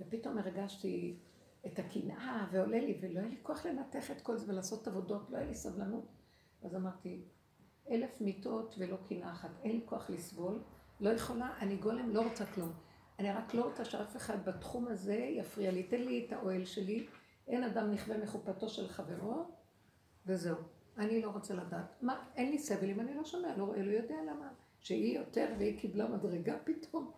ופתאום 0.00 0.38
הרגשתי 0.38 1.16
את 1.66 1.78
הקנאה, 1.78 2.46
ועולה 2.52 2.80
לי, 2.80 2.98
ולא 3.00 3.20
היה 3.20 3.28
לי 3.28 3.36
כוח 3.42 3.66
לנתח 3.66 4.10
את 4.10 4.20
כל 4.20 4.36
זה 4.36 4.52
ולעשות 4.52 4.88
עבודות, 4.88 5.30
לא 5.30 5.36
היה 5.36 5.46
לי 5.46 5.54
סבלנות. 5.54 6.06
אז 6.62 6.74
אמרתי, 6.74 7.22
אלף 7.90 8.20
מיטות 8.20 8.74
ולא 8.78 8.96
קנאה 9.08 9.32
אחת, 9.32 9.50
אין 9.64 9.72
לי 9.72 9.82
כוח 9.84 10.10
לסבול, 10.10 10.62
לא 11.00 11.10
יכולה, 11.10 11.58
אני 11.58 11.76
גולם, 11.76 12.10
לא 12.10 12.22
רוצה 12.22 12.46
כלום. 12.46 12.72
אני 13.18 13.32
רק 13.32 13.54
לא 13.54 13.64
רוצה 13.64 13.84
שאף 13.84 14.16
אחד 14.16 14.44
בתחום 14.44 14.88
הזה 14.88 15.14
יפריע 15.14 15.70
לי, 15.70 15.82
תן 15.82 16.00
לי 16.00 16.26
את 16.26 16.32
האוהל 16.32 16.64
שלי, 16.64 17.06
אין 17.48 17.64
אדם 17.64 17.90
נכווה 17.90 18.18
מחופתו 18.18 18.68
של 18.68 18.88
חברו, 18.88 19.44
וזהו. 20.26 20.56
אני 20.98 21.22
לא 21.22 21.30
רוצה 21.30 21.54
לדעת. 21.54 22.02
מה, 22.02 22.24
אין 22.36 22.50
לי 22.50 22.58
סבל 22.58 22.90
אם 22.90 23.00
אני 23.00 23.14
לא 23.14 23.24
שומע, 23.24 23.56
לא 23.56 23.64
רואה, 23.64 23.82
לא 23.82 23.92
יודע 23.92 24.16
למה. 24.22 24.48
שהיא 24.80 25.18
יותר 25.18 25.48
והיא 25.58 25.78
קיבלה 25.78 26.08
מדרגה 26.08 26.58
פתאום. 26.64 27.12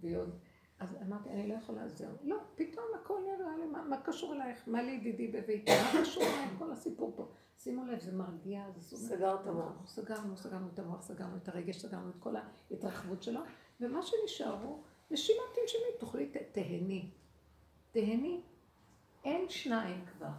והיא 0.00 0.16
עוד... 0.16 0.38
אז 0.84 0.96
אמרתי, 1.06 1.28
אני 1.28 1.48
לא 1.48 1.54
יכולה, 1.54 1.88
זהו. 1.88 2.10
לא, 2.22 2.36
פתאום 2.54 2.84
הכל 3.00 3.18
נראה 3.20 3.56
לי, 3.56 3.66
מה, 3.66 3.82
מה 3.82 4.00
קשור 4.00 4.34
אלייך? 4.34 4.62
מה 4.66 4.82
לי 4.82 4.90
ידידי 4.90 5.28
בביתי? 5.28 5.72
מה 5.72 6.00
קשור 6.02 6.22
אלייך 6.22 6.50
כל 6.58 6.70
הסיפור 6.72 7.12
פה? 7.16 7.28
שימו 7.58 7.84
לב, 7.84 8.00
זה 8.00 8.12
מרגיע, 8.12 8.64
זה 8.74 8.82
סוגר. 8.82 9.16
סגר 9.16 9.34
את 9.40 9.46
המוח. 9.46 9.72
סגרנו, 9.86 10.36
סגרנו 10.36 10.68
את 10.74 10.78
המוח, 10.78 11.02
סגרנו 11.02 11.36
את 11.36 11.48
הרגש, 11.48 11.76
סגרנו 11.76 12.10
את 12.10 12.16
כל 12.18 12.34
ההתרחבות 12.36 13.22
שלו, 13.22 13.40
ומה 13.80 14.00
שנשאר 14.02 14.62
הוא 14.62 14.82
נשימה 15.10 15.42
תנשמי, 15.54 15.98
תאכלי, 15.98 16.32
תהני. 16.52 17.10
תהני. 17.90 18.40
אין 19.24 19.48
שניים 19.48 20.04
כבר. 20.06 20.32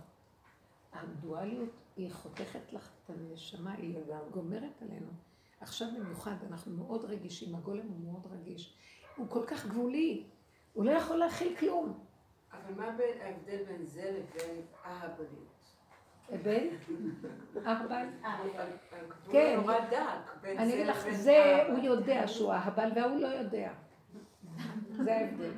הדואליות 0.94 1.70
היא 1.96 2.14
חותכת 2.14 2.74
לך 2.74 2.90
את 3.04 3.10
הנשמה, 3.10 3.74
היא 3.74 3.98
גומרת 4.32 4.82
עלינו. 4.82 5.12
עכשיו 5.62 5.88
במיוחד, 6.00 6.36
אנחנו 6.48 6.72
מאוד 6.72 7.06
רגישים, 7.06 7.56
הגולם 7.56 7.88
הוא 7.88 8.00
מאוד 8.00 8.28
רגיש. 8.32 8.78
הוא 9.16 9.28
כל 9.30 9.44
כך 9.48 9.66
גבולי, 9.66 10.24
הוא 10.76 10.86
לא 10.86 10.92
יכול 10.92 11.18
להכיל 11.18 11.56
כלום. 11.56 12.00
אבל 12.52 12.74
מה 12.76 12.92
בין 12.92 13.22
ההבדל 13.22 13.64
בין 13.64 13.86
זה 13.86 14.02
לבין 14.02 14.62
אהבליות? 14.86 15.56
בין? 16.44 16.78
אהבל? 17.68 18.06
כן. 19.32 19.56
נורא 19.60 19.80
דק. 19.80 20.46
אני 20.46 20.74
אגיד 20.74 20.88
לך, 20.88 21.10
זה 21.12 21.64
הוא 21.70 21.78
יודע 21.80 22.28
שהוא 22.28 22.54
אהבל 22.54 22.92
וההוא 22.96 23.20
לא 23.20 23.28
יודע. 23.28 23.72
זה 24.92 25.16
ההבדל. 25.16 25.52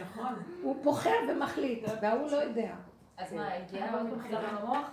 נכון. 0.00 0.34
הוא 0.62 0.76
פוחר 0.82 1.16
ומחליט, 1.28 1.84
וההוא 2.02 2.30
לא 2.30 2.36
יודע. 2.36 2.74
אז 3.16 3.32
מה, 3.32 3.54
הגיעה 3.54 3.98
עוד 3.98 4.06
מחזרה 4.06 4.60
במוח? 4.60 4.90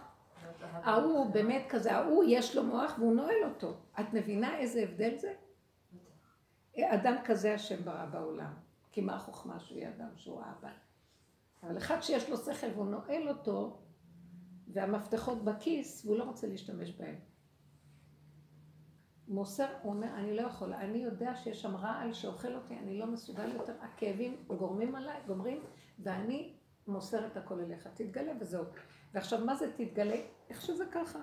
ההוא 0.73 1.33
באמת 1.33 1.65
כזה, 1.69 1.95
ההוא 1.95 2.23
יש 2.27 2.55
לו 2.55 2.63
מוח 2.63 2.95
והוא 2.99 3.15
נועל 3.15 3.43
אותו. 3.43 3.73
את 3.99 4.13
מבינה 4.13 4.57
איזה 4.57 4.79
הבדל 4.79 5.17
זה? 5.17 5.33
אדם 6.79 7.15
כזה 7.25 7.53
השם 7.53 7.83
ברא 7.83 8.05
בעולם. 8.05 8.64
כי 8.95 9.01
מה 9.01 9.15
החוכמה 9.15 9.59
שהוא 9.59 9.77
יהיה 9.77 9.89
אדם 9.89 10.09
שהוא 10.15 10.41
אבא? 10.41 10.69
אבל 11.63 11.77
אחד 11.77 12.01
שיש 12.01 12.29
לו 12.29 12.37
שכל 12.37 12.67
והוא 12.73 12.85
נועל 12.85 13.29
אותו, 13.29 13.79
והמפתחות 14.67 15.43
בכיס, 15.43 16.05
והוא 16.05 16.17
לא 16.17 16.23
רוצה 16.23 16.47
להשתמש 16.47 16.91
בהם. 16.91 17.15
מוסר, 19.27 19.67
הוא 19.81 19.93
אומר, 19.93 20.07
אני 20.07 20.35
לא 20.35 20.41
יכול, 20.41 20.73
אני 20.73 20.97
יודע 20.97 21.35
שיש 21.35 21.61
שם 21.61 21.75
רעל 21.75 22.13
שאוכל 22.13 22.55
אותי, 22.55 22.79
אני 22.79 22.99
לא 22.99 23.05
מסוגל 23.07 23.51
יותר, 23.51 23.73
הכאבים 23.81 24.43
גורמים 24.47 24.95
עליי, 24.95 25.21
גומרים, 25.27 25.59
ואני 25.99 26.53
מוסר 26.87 27.27
את 27.27 27.37
הכל 27.37 27.59
אליך, 27.59 27.87
תתגלה 27.87 28.31
וזהו. 28.39 28.63
ועכשיו, 29.13 29.45
מה 29.45 29.55
זה 29.55 29.71
תתגלה? 29.77 30.17
איך 30.49 30.61
שזה 30.61 30.85
ככה. 30.91 31.19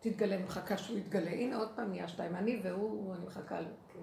תתגלה, 0.00 0.44
מחכה 0.44 0.78
שהוא 0.78 0.98
יתגלה. 0.98 1.30
הנה 1.30 1.56
עוד 1.56 1.68
פעם 1.76 1.90
נהיה 1.90 2.08
שתיים, 2.08 2.36
אני 2.36 2.60
והוא, 2.64 3.14
אני 3.14 3.26
מחכה 3.26 3.60
לו. 3.60 3.70
כן. 3.88 3.98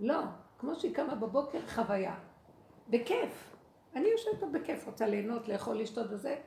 לא, 0.00 0.20
כמו 0.58 0.74
שהיא 0.74 0.94
קמה 0.94 1.14
בבוקר, 1.14 1.66
חוויה. 1.66 2.33
בכיף. 2.88 3.56
אני 3.94 4.08
יושבת 4.08 4.40
פה 4.40 4.46
בכיף, 4.46 4.86
רוצה 4.86 5.06
ליהנות, 5.06 5.48
לאכול, 5.48 5.80
לשתות 5.80 6.06
וזה, 6.10 6.40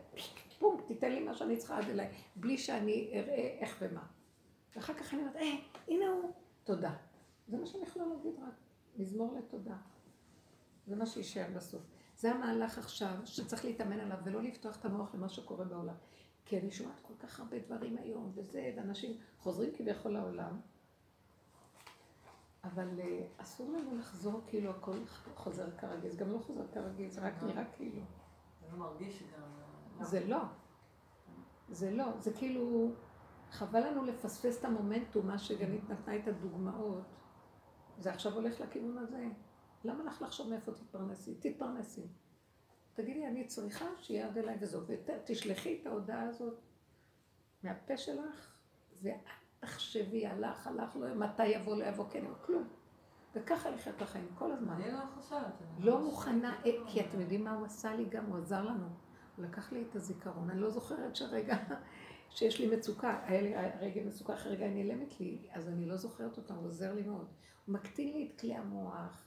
פום, 0.60 0.82
תיתן 0.88 1.12
לי 1.12 1.20
מה 1.20 1.34
שאני 1.34 1.58
צריכה 1.58 1.78
עד 1.78 1.90
אליי, 1.90 2.08
בלי 2.36 2.58
שאני 2.58 3.12
אראה 3.14 3.58
איך 3.60 3.78
ומה. 3.82 4.04
ואחר 4.76 4.94
כך 4.94 5.14
אני 5.14 5.22
אומרת, 5.22 5.36
אה, 5.36 5.56
הנה 5.88 6.10
הוא, 6.10 6.32
תודה. 6.64 6.94
זה 7.48 7.58
מה 7.58 7.66
שאני 7.66 7.84
יכולה 7.84 8.06
להגיד 8.06 8.34
רק, 8.48 8.54
מזמור 8.98 9.38
לתודה. 9.38 9.76
זה 10.88 10.96
מה 10.96 11.06
שיישאר 11.06 11.46
בסוף. 11.56 11.82
זה 12.18 12.32
המהלך 12.32 12.78
עכשיו 12.78 13.14
שצריך 13.26 13.66
להתאמן 13.66 14.00
עליו 14.00 14.18
ולא 14.24 14.44
לפתוח 14.44 14.80
את 14.80 14.86
המוח 14.86 15.16
למה 15.16 15.30
שקורה 15.30 15.66
בעולם. 15.66 15.96
כי 16.46 16.60
אני 16.60 16.72
שומעת 16.72 17.00
כל 17.02 17.14
כך 17.20 17.40
הרבה 17.40 17.60
דברים 17.60 17.98
היום 17.98 18.32
וזה, 18.36 18.74
ואנשים 18.78 19.18
חוזרים 19.40 19.72
כביכול 19.78 20.12
לעולם, 20.14 20.60
אבל 22.68 23.00
uh, 23.00 23.42
אסור 23.42 23.72
לנו 23.72 23.98
לחזור 23.98 24.42
כאילו 24.48 24.72
הכל 24.72 24.98
חוזר 25.36 25.78
כרגיל, 25.78 26.12
זה 26.12 26.18
גם 26.18 26.32
לא 26.32 26.38
חוזר 26.38 26.68
כרגיל, 26.74 27.10
זה 27.10 27.22
רק 27.22 27.44
נראה 27.44 27.64
כאילו. 27.66 28.02
זה 28.62 28.68
לא 28.72 28.78
מרגיש 28.78 29.20
שגם... 29.20 30.04
זה 30.04 30.26
לא. 30.26 30.42
זה 31.70 31.92
לא, 31.92 32.06
זה 32.20 32.34
כאילו, 32.34 32.92
חבל 33.52 33.88
לנו 33.88 34.04
לפספס 34.04 34.60
את 34.60 34.66
המומנטום, 34.66 35.28
מה 35.28 35.38
שגנית 35.38 35.90
נתנה 35.90 36.16
את 36.16 36.28
הדוגמאות. 36.28 37.04
זה 37.98 38.10
עכשיו 38.14 38.34
הולך 38.34 38.62
לכיוון 38.62 38.98
הזה. 38.98 39.28
למה 39.84 40.04
לך 40.04 40.22
לחשוב 40.22 40.50
מאיפה 40.50 40.72
תתפרנסי? 40.72 41.36
תתפרנסי. 41.36 42.08
תגידי, 42.94 43.28
אני 43.28 43.48
צריכה 43.48 43.86
שיהיה 44.02 44.28
עד 44.28 44.38
אליי 44.38 44.58
וזהו. 44.62 44.82
ותשלחי 44.88 45.80
את 45.82 45.88
ההודעה 45.88 46.24
הזאת 46.24 46.60
מהפה 47.64 47.98
שלך, 47.98 48.56
ואל 49.02 49.14
תחשבי, 49.60 50.28
הלך, 50.28 50.68
הלך, 50.68 50.96
לא, 50.96 51.16
מתי 51.16 51.48
יבוא, 51.48 51.76
לא 51.76 51.86
יבוא, 51.86 52.06
כן, 52.10 52.26
כלום. 52.46 52.68
וככה 53.36 53.70
לחיות 53.70 53.98
בחיים 54.02 54.28
כל 54.36 54.52
הזמן. 54.52 54.74
אני 54.74 54.92
לא 54.92 55.00
חושבת. 55.16 55.62
לא 55.80 56.00
מוכנה, 56.00 56.56
אה, 56.66 56.72
כי 56.88 57.02
אתם 57.02 57.22
יודעים 57.22 57.44
מה 57.44 57.56
הוא 57.56 57.66
עשה 57.66 57.96
לי 57.96 58.06
גם? 58.06 58.26
הוא 58.26 58.38
עזר 58.38 58.64
לנו. 58.64 58.88
הוא 59.36 59.46
לקח 59.46 59.72
לי 59.72 59.84
את 59.90 59.96
הזיכרון. 59.96 60.50
אני 60.50 60.62
לא 60.62 60.70
זוכרת 60.70 61.16
שרגע 61.16 61.58
שיש 62.30 62.60
לי 62.60 62.78
מצוקה, 62.78 63.20
היה 63.24 63.42
לי 63.42 63.56
רגע 63.80 64.02
מצוקה, 64.06 64.34
אחרי 64.34 64.56
רגע 64.56 64.68
נעלמת 64.68 65.20
לי, 65.20 65.48
אז 65.52 65.70
אני 65.70 65.86
לא 65.86 65.98
זוכרת 65.98 66.38
אותה, 66.38 66.54
הוא 66.54 66.68
עוזר 66.68 66.94
לי 66.94 67.04
מאוד. 67.04 67.28
הוא 67.66 67.74
מקטין 67.74 68.14
לי 68.14 68.30
את 68.32 68.40
כלי 68.40 68.56
המוח, 68.56 69.26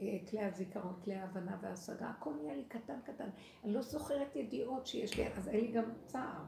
אה, 0.00 0.18
כלי 0.30 0.44
הזיכרון, 0.44 0.94
כלי 1.04 1.14
ההבנה 1.14 1.56
וההשגה, 1.62 2.08
הכל 2.08 2.34
נהיה 2.42 2.56
לי 2.56 2.64
קטן 2.64 3.00
קטן. 3.04 3.28
אני 3.64 3.72
לא 3.72 3.82
זוכרת 3.82 4.36
ידיעות 4.36 4.86
שיש 4.86 5.18
לי, 5.18 5.28
אז 5.28 5.48
אין 5.48 5.60
לי 5.60 5.72
גם 5.72 5.84
צער. 6.04 6.44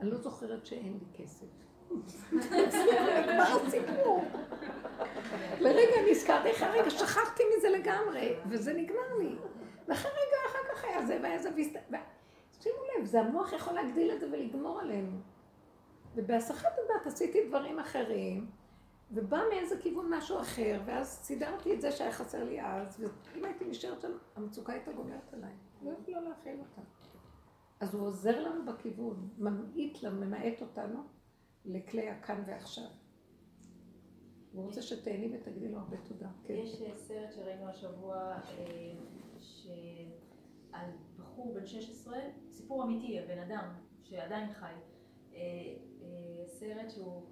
אני 0.00 0.10
לא 0.10 0.16
זוכרת 0.16 0.66
שאין 0.66 0.98
לי 0.98 1.24
כסף. 1.24 1.46
נגמר 2.32 3.66
הסיפור. 3.66 4.24
לרגע 5.60 6.10
נזכרתי, 6.10 6.50
אחרי 6.50 6.80
רגע 6.80 6.90
שכחתי 6.90 7.42
מזה 7.56 7.68
לגמרי, 7.68 8.34
וזה 8.48 8.72
נגמר 8.72 9.18
לי. 9.18 9.36
ואחרי 9.88 10.10
רגע, 10.10 10.36
אחר 10.50 10.74
כך 10.74 10.84
היה 10.84 11.06
זה 11.06 11.18
והיה 11.22 11.38
זה. 11.38 11.50
שימו 12.60 12.76
לב, 12.98 13.04
זה 13.04 13.20
המוח 13.20 13.52
יכול 13.52 13.72
להגדיל 13.72 14.12
את 14.12 14.20
זה 14.20 14.26
ולגמור 14.32 14.80
עלינו. 14.80 15.16
ובהסחת 16.14 16.72
הדעת 16.84 17.06
עשיתי 17.06 17.48
דברים 17.48 17.78
אחרים, 17.78 18.46
ובא 19.12 19.40
מאיזה 19.50 19.76
כיוון 19.80 20.14
משהו 20.14 20.40
אחר, 20.40 20.80
ואז 20.86 21.08
סידרתי 21.22 21.74
את 21.74 21.80
זה 21.80 21.92
שהיה 21.92 22.12
חסר 22.12 22.44
לי 22.44 22.62
אז, 22.62 23.04
ואם 23.34 23.44
הייתי 23.44 23.64
נשארת 23.64 24.00
שם, 24.00 24.12
המצוקה 24.36 24.72
הייתה 24.72 24.92
גומרת 24.92 25.32
עליי. 25.32 25.52
לא 25.82 25.90
יכולה 26.02 26.20
להכיל 26.20 26.60
אותה. 26.60 26.80
אז 27.80 27.94
הוא 27.94 28.06
עוזר 28.06 28.40
לנו 28.40 28.64
בכיוון, 28.66 29.28
ממעיט 29.38 30.02
לנו, 30.02 30.26
ממעט 30.26 30.62
אותנו 30.62 31.02
לכלי 31.64 32.10
הכאן 32.10 32.42
ועכשיו. 32.46 32.88
הוא 34.52 34.64
רוצה 34.64 34.82
שתהני 34.82 35.28
ותגידי 35.32 35.68
לו 35.68 35.78
הרבה 35.78 35.96
תודה. 35.96 36.28
כן. 36.44 36.54
יש 36.54 36.82
אה, 36.82 36.96
סרט 36.96 37.32
שראינו 37.32 37.68
השבוע 37.68 38.16
אה, 38.16 38.92
על 40.72 40.90
בחור 41.18 41.54
בן 41.54 41.66
16, 41.66 42.18
סיפור 42.50 42.84
אמיתי, 42.84 43.20
הבן 43.20 43.38
אדם 43.38 43.74
שעדיין 44.02 44.52
חי. 44.52 44.72
אה, 45.34 45.38
סרט 46.46 46.90
שהוא, 46.90 47.22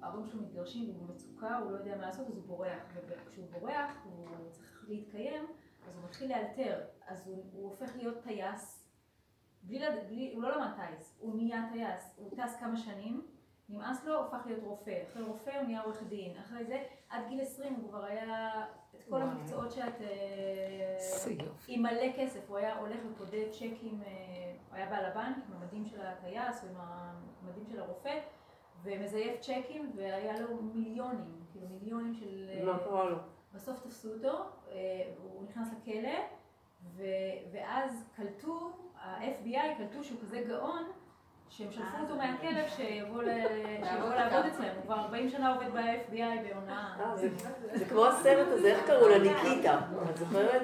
ההורים 0.00 0.26
שלו 0.26 0.42
מתגרשים 0.42 0.90
והוא 0.90 1.08
במצוקה, 1.08 1.58
הוא 1.58 1.72
לא 1.72 1.76
יודע 1.76 1.96
מה 1.96 2.06
לעשות, 2.06 2.28
אז 2.28 2.36
הוא 2.36 2.44
בורח. 2.44 2.82
וכשהוא 3.08 3.46
בורח, 3.50 3.92
הוא 4.04 4.50
צריך 4.50 4.84
להתקיים, 4.88 5.44
אז 5.88 5.96
הוא 5.96 6.04
מתחיל 6.04 6.30
לאלתר. 6.30 6.80
אז 7.06 7.26
הוא, 7.26 7.44
הוא 7.52 7.70
הופך 7.70 7.96
להיות 7.96 8.22
טייס, 8.22 8.84
בלי, 9.62 9.78
בלי, 10.08 10.32
הוא 10.34 10.42
לא 10.42 10.56
למד 10.56 10.70
טייס, 10.76 11.18
הוא 11.20 11.34
נהיה 11.36 11.68
טייס, 11.72 12.14
הוא 12.16 12.30
טס 12.30 12.56
כמה 12.60 12.76
שנים. 12.76 13.26
נמאס 13.68 14.04
לו, 14.04 14.20
הפך 14.20 14.46
להיות 14.46 14.64
רופא. 14.64 15.02
אחרי 15.10 15.22
רופא 15.22 15.50
הוא 15.50 15.62
נהיה 15.62 15.82
עורך 15.82 16.02
דין. 16.02 16.36
אחרי 16.36 16.64
זה, 16.64 16.82
עד 17.08 17.28
גיל 17.28 17.40
20 17.40 17.74
הוא 17.74 17.88
כבר 17.88 18.04
היה 18.04 18.64
את 18.94 19.04
כל 19.08 19.22
המקצועות 19.22 19.72
שאת... 19.72 20.00
אה, 20.00 20.98
עם 21.68 21.82
מלא 21.82 22.12
כסף. 22.16 22.40
הוא 22.48 22.58
היה 22.58 22.78
הולך 22.78 23.00
ופודה 23.12 23.50
צ'קים, 23.50 24.02
אה, 24.06 24.54
הוא 24.68 24.76
היה 24.76 24.90
בעל 24.90 25.04
הבנק 25.04 25.36
עם 25.36 25.56
המדים 25.56 25.86
של 25.86 26.00
הטייס 26.00 26.64
ועם 26.64 26.76
המדים 27.42 27.66
של 27.66 27.80
הרופא, 27.80 28.18
ומזייף 28.82 29.40
צ'קים, 29.40 29.92
והיה 29.96 30.40
לו 30.40 30.62
מיליונים, 30.62 31.42
כאילו 31.52 31.66
מיליונים 31.68 32.14
של... 32.14 32.50
מה 32.64 32.72
אה, 32.72 32.78
קרה 32.78 33.10
לו? 33.10 33.16
בסוף 33.54 33.80
תפסו 33.80 34.08
אותו, 34.12 34.38
הוא 35.22 35.44
נכנס 35.44 35.68
לכלא, 35.72 36.18
ואז 37.52 38.04
קלטו, 38.16 38.70
ה-FBI 38.94 39.76
קלטו 39.78 40.04
שהוא 40.04 40.20
כזה 40.20 40.44
גאון, 40.48 40.84
שהם 41.50 41.72
שלחו 41.72 41.96
אותו 42.02 42.16
מהכלב 42.16 42.68
שיבוא 42.76 43.22
לעבוד 43.22 44.46
אצלם, 44.46 44.68
הוא 44.76 44.82
כבר 44.84 44.94
40 44.94 45.28
שנה 45.28 45.54
עובד 45.54 45.66
ב-FBI 45.74 46.48
בעונה. 46.48 46.96
אה, 47.00 47.16
זה 47.74 47.84
כמו 47.84 48.06
הסרט 48.06 48.48
הזה, 48.50 48.68
איך 48.68 48.86
קראו 48.86 49.08
לה? 49.08 49.18
ניקיטה. 49.18 49.80
את 50.10 50.16
זוכרת? 50.16 50.62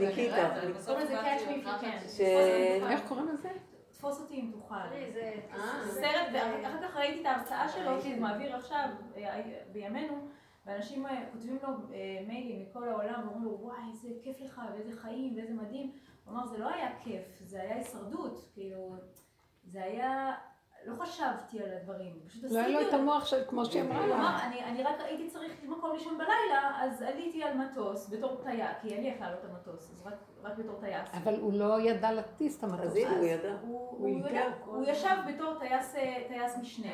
ניקיטה. 0.00 0.50
you 1.56 1.66
can. 1.80 2.22
איך 2.90 3.00
קוראים 3.08 3.28
לזה? 3.28 3.48
תפוס 3.90 4.20
אותי 4.20 4.34
אם 4.34 4.50
תוכל. 4.52 4.74
זה 5.14 5.32
סרט, 5.88 6.26
ואחר 6.32 6.82
כך 6.82 6.96
ראיתי 6.96 7.20
את 7.20 7.26
ההרצאה 7.26 7.68
שלו, 7.68 8.00
שהוא 8.00 8.20
מעביר 8.20 8.56
עכשיו, 8.56 8.88
בימינו. 9.72 10.28
ואנשים 10.66 11.06
כותבים 11.32 11.58
לו 11.62 11.68
מיילים 12.26 12.62
מכל 12.62 12.88
העולם, 12.88 13.20
ואומרים 13.24 13.44
לו, 13.44 13.58
וואי, 13.60 13.76
איזה 13.92 14.08
כיף 14.22 14.40
לך, 14.40 14.60
ואיזה 14.74 15.00
חיים, 15.00 15.36
ואיזה 15.36 15.54
מדהים. 15.54 15.92
הוא 16.26 16.34
אמר, 16.34 16.46
זה 16.46 16.58
לא 16.58 16.68
היה 16.68 16.88
כיף, 17.00 17.42
זה 17.46 17.60
היה 17.60 17.74
הישרדות, 17.74 18.50
כאילו, 18.54 18.96
זה 19.64 19.82
היה, 19.82 20.34
לא 20.84 20.94
חשבתי 20.94 21.62
על 21.62 21.72
הדברים, 21.72 22.12
פשוט 22.26 22.44
עשיתי... 22.44 22.54
לא 22.54 22.66
היה 22.66 22.80
לו 22.80 22.88
את 22.88 22.94
המוח 22.94 23.26
של 23.26 23.44
כמו 23.48 23.64
שהיא 23.64 23.82
אמרה 23.82 24.06
לה. 24.06 24.38
אני 24.44 24.82
רק 24.82 25.00
הייתי 25.00 25.30
צריך 25.30 25.52
מקום 25.64 25.92
לישון 25.92 26.18
בלילה, 26.18 26.82
אז 26.82 27.02
עליתי 27.02 27.42
על 27.42 27.56
מטוס 27.58 28.10
בתור 28.10 28.36
טייס, 28.42 28.76
כי 28.82 28.94
אין 28.94 29.02
לי 29.02 29.10
איך 29.10 29.20
לעלות 29.20 29.44
על 29.44 29.50
מטוס, 29.50 29.90
אז 29.90 30.06
רק 30.42 30.58
בתור 30.58 30.80
טייס. 30.80 31.08
אבל 31.22 31.40
הוא 31.40 31.52
לא 31.52 31.80
ידע 31.80 32.12
להטיס 32.12 32.58
את 32.58 32.64
המטוס. 32.64 32.86
אז 32.86 32.96
הנה, 32.96 33.16
הוא 33.18 33.24
ידע. 33.24 33.54
הוא 34.64 34.84
ישב 34.86 35.16
בתור 35.28 35.54
טייס 35.58 36.56
משנה, 36.60 36.88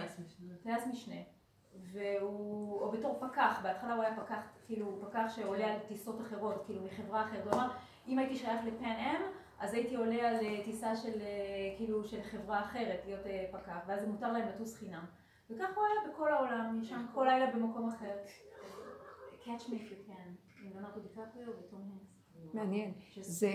טייס 0.63 0.87
משנה. 0.87 1.17
והוא, 1.93 2.81
או 2.81 2.91
בתור 2.91 3.17
פקח, 3.21 3.61
בהתחלה 3.63 3.95
הוא 3.95 4.03
היה 4.03 4.17
פקח, 4.17 4.41
כאילו 4.67 4.99
פקח 5.01 5.25
שעולה 5.37 5.67
על 5.67 5.79
טיסות 5.89 6.21
אחרות, 6.21 6.63
כאילו 6.67 6.81
מחברה 6.83 7.23
אחרת, 7.23 7.45
הוא 7.45 7.53
אמר, 7.53 7.69
אם 8.09 8.19
הייתי 8.19 8.37
שייך 8.37 8.61
לפן 8.66 8.85
אם, 8.85 9.23
אז 9.59 9.74
הייתי 9.74 9.97
עולה 9.97 10.29
על 10.29 10.35
אה, 10.35 10.61
טיסה 10.65 10.97
של, 10.97 11.20
אה, 11.20 11.74
כאילו, 11.77 12.05
של 12.05 12.23
חברה 12.23 12.61
אחרת, 12.61 13.01
להיות 13.07 13.27
אה, 13.27 13.45
פקח, 13.53 13.77
ואז 13.87 14.05
מותר 14.05 14.33
להם 14.33 14.49
לטוס 14.49 14.74
חינם. 14.74 15.05
וככה 15.51 15.73
הוא 15.77 15.85
היה 15.85 16.12
בכל 16.12 16.33
העולם, 16.33 16.81
ישן 16.83 17.05
כל 17.15 17.24
לילה 17.24 17.47
במקום 17.51 17.89
אחר. 17.89 18.15
Catch 19.45 19.62
me 19.62 19.73
if 19.73 19.91
you 19.91 20.09
can, 20.09 20.62
עם 20.62 20.70
לנרדו 20.77 21.01
דיקפריו 21.01 21.49
וטום 21.59 21.81
הנס. 21.81 22.55
מעניין. 22.55 22.93
זה 23.20 23.51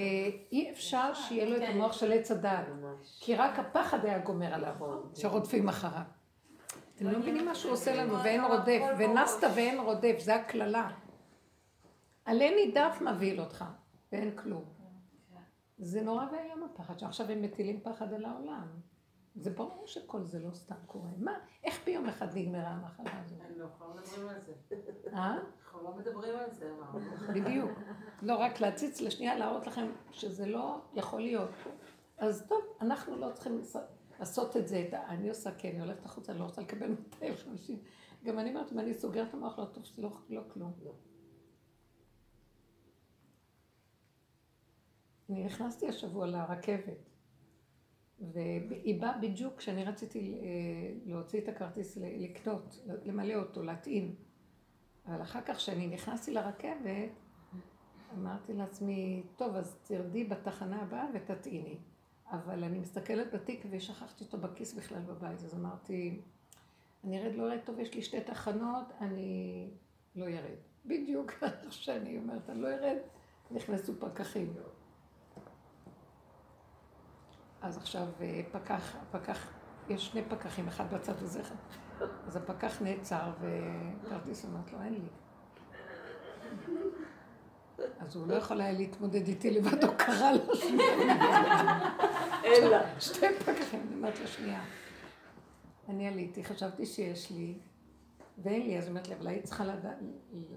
אי 0.52 0.72
אפשר 0.72 1.14
שיהיה 1.14 1.50
לו 1.50 1.58
את 1.58 1.70
המוח 1.70 1.94
של 1.94 2.12
עץ 2.12 2.32
הדעת, 2.32 2.66
כי 3.20 3.36
רק 3.36 3.60
הפחד 3.60 4.06
היה 4.06 4.20
גומר 4.20 4.54
עליו, 4.54 4.74
שרודפים 5.16 5.70
אחריו. 5.70 6.02
אתם 6.96 7.08
לא 7.08 7.20
מבינים 7.20 7.46
מה 7.46 7.56
שהוא 7.56 7.72
עושה 7.72 7.96
לנו, 7.96 8.24
ואין 8.24 8.42
רודף, 8.44 8.82
ונסת 8.98 9.48
ואין 9.56 9.80
רודף, 9.80 10.16
זה 10.20 10.36
הקללה. 10.36 10.90
עלה 12.26 12.50
נידף 12.56 13.02
מבהיל 13.02 13.40
אותך. 13.42 13.66
ואין 14.12 14.38
כלום. 14.38 14.66
זה 15.78 16.02
נורא 16.02 16.26
ואיום 16.32 16.64
הפחד, 16.64 17.00
שעכשיו 17.00 17.32
הם 17.32 17.42
מטילים 17.42 17.80
פחד 17.84 18.14
על 18.14 18.26
העולם. 18.26 18.68
זה 19.36 19.50
ברור 19.50 19.88
שכל 19.88 20.24
זה 20.24 20.40
לא 20.40 20.54
סתם 20.54 20.76
קורה. 20.86 21.10
מה, 21.18 21.32
איך 21.64 21.86
ביום 21.86 22.04
יום 22.04 22.10
אחד 22.10 22.38
נגמרה 22.38 22.68
המחלה 22.68 23.22
הזאת. 23.22 23.40
לא 23.58 23.68
מדברים 23.96 24.28
על 24.28 24.42
זה. 24.46 24.54
אה? 25.14 25.38
אנחנו 25.66 25.84
לא 25.84 25.96
מדברים 25.98 26.36
על 26.36 26.52
זה, 26.52 26.72
אמרנו. 26.72 27.00
בדיוק. 27.34 27.72
לא 28.22 28.36
רק 28.36 28.62
להציץ 28.62 29.02
לשנייה, 29.02 29.38
להראות 29.38 29.68
לכם 29.68 29.88
שזה 30.12 30.46
לא 30.46 30.82
יכול 30.94 31.22
להיות. 31.22 31.50
אז 32.18 32.46
טוב, 32.48 32.62
אנחנו 32.82 33.16
לא 33.16 33.32
צריכים 33.34 33.62
לעשות 34.20 34.58
את 34.58 34.68
זה. 34.68 34.90
אני 35.08 35.30
עושה 35.30 35.52
כן, 35.52 35.70
אני 35.70 35.80
הולכת 35.80 36.06
החוצה, 36.06 36.32
אני 36.32 36.40
לא 36.40 36.46
רוצה 36.46 36.62
לקבל 36.62 36.88
250. 36.88 37.80
גם 38.24 38.40
אני 38.40 38.50
אומרת, 38.50 38.72
אם 38.72 38.80
אני 38.80 38.94
סוגרת 38.94 39.30
את 39.30 39.34
המוח, 39.34 39.60
לא 39.60 39.66
טוב, 39.66 39.84
לא, 39.98 40.12
לא 40.30 40.42
כלום. 40.54 40.74
אני 45.30 45.46
נכנסתי 45.46 45.88
השבוע 45.88 46.28
לרכבת, 46.28 47.10
והיא 48.20 49.02
באה 49.02 49.18
בדיוק 49.18 49.58
כשאני 49.58 49.84
רציתי 49.84 50.40
אה, 50.42 50.48
להוציא 51.06 51.42
את 51.42 51.48
הכרטיס 51.48 51.98
לקנות, 51.98 52.80
למלא 53.06 53.36
אותו, 53.36 53.64
להטעין. 53.64 54.16
אבל 55.06 55.22
אחר 55.22 55.42
כך, 55.42 55.56
כשאני 55.56 55.88
נכנסתי 55.88 56.34
לרכבת, 56.34 57.10
אמרתי 58.14 58.54
לעצמי, 58.54 59.24
טוב, 59.36 59.56
אז 59.56 59.76
תרדי 59.84 60.24
בתחנה 60.24 60.82
הבאה 60.82 61.06
ותטעיני. 61.14 61.78
אבל 62.32 62.64
אני 62.64 62.80
מסתכלת 62.80 63.34
בתיק 63.34 63.66
ושכחתי 63.70 64.24
אותו 64.24 64.38
בכיס 64.38 64.74
בכלל 64.74 65.00
בבית, 65.00 65.44
אז 65.44 65.54
אמרתי, 65.54 66.22
אני 67.04 67.20
ארד, 67.20 67.36
לא 67.36 67.52
ארד 67.52 67.60
טוב, 67.66 67.80
יש 67.80 67.94
לי 67.94 68.02
שתי 68.02 68.22
תחנות, 68.22 68.86
אני 69.02 69.70
לא 70.16 70.26
ארד. 70.28 70.58
בדיוק 70.86 71.32
איך 71.64 71.74
שאני 71.74 72.18
אומרת, 72.18 72.50
אני 72.50 72.62
לא 72.62 72.68
ארד, 72.68 72.98
נכנסו 73.52 73.94
פקחים. 74.00 74.54
אז 77.62 77.78
עכשיו 77.78 78.08
אה, 78.22 78.42
פקח, 78.52 78.96
פקח, 79.12 79.48
יש 79.90 80.08
שני 80.08 80.22
פקחים, 80.30 80.68
אחד 80.68 80.94
בצד 80.94 81.14
וזה 81.20 81.42
אחד. 81.42 81.56
אז 82.28 82.36
הפקח 82.36 82.82
נעצר 82.82 83.32
וכרטיס 83.42 84.46
אמרת 84.46 84.74
לו, 84.74 84.82
אין 84.82 84.94
לי. 84.94 85.10
אז 88.00 88.16
הוא 88.16 88.28
לא 88.28 88.34
יכול 88.34 88.62
היה 88.62 88.72
להתמודד 88.72 89.28
איתי 89.28 89.52
לבד, 89.52 89.84
הוא 89.84 89.96
קרא 89.96 90.32
לו 90.32 90.54
לה. 92.72 93.00
שתי 93.00 93.26
פקחים, 93.40 93.82
אני 93.88 93.96
אומרת 93.96 94.20
לו 94.20 94.28
שנייה. 94.28 94.64
אני 95.90 96.08
עליתי, 96.08 96.44
חשבתי 96.44 96.86
שיש 96.86 97.32
לי, 97.32 97.58
ואין 98.38 98.62
לי, 98.68 98.78
אז 98.78 98.88
אומרת 98.88 99.08
לי, 99.08 99.16
אבל 99.16 99.28
היית 99.28 99.44
צריכה 99.44 99.64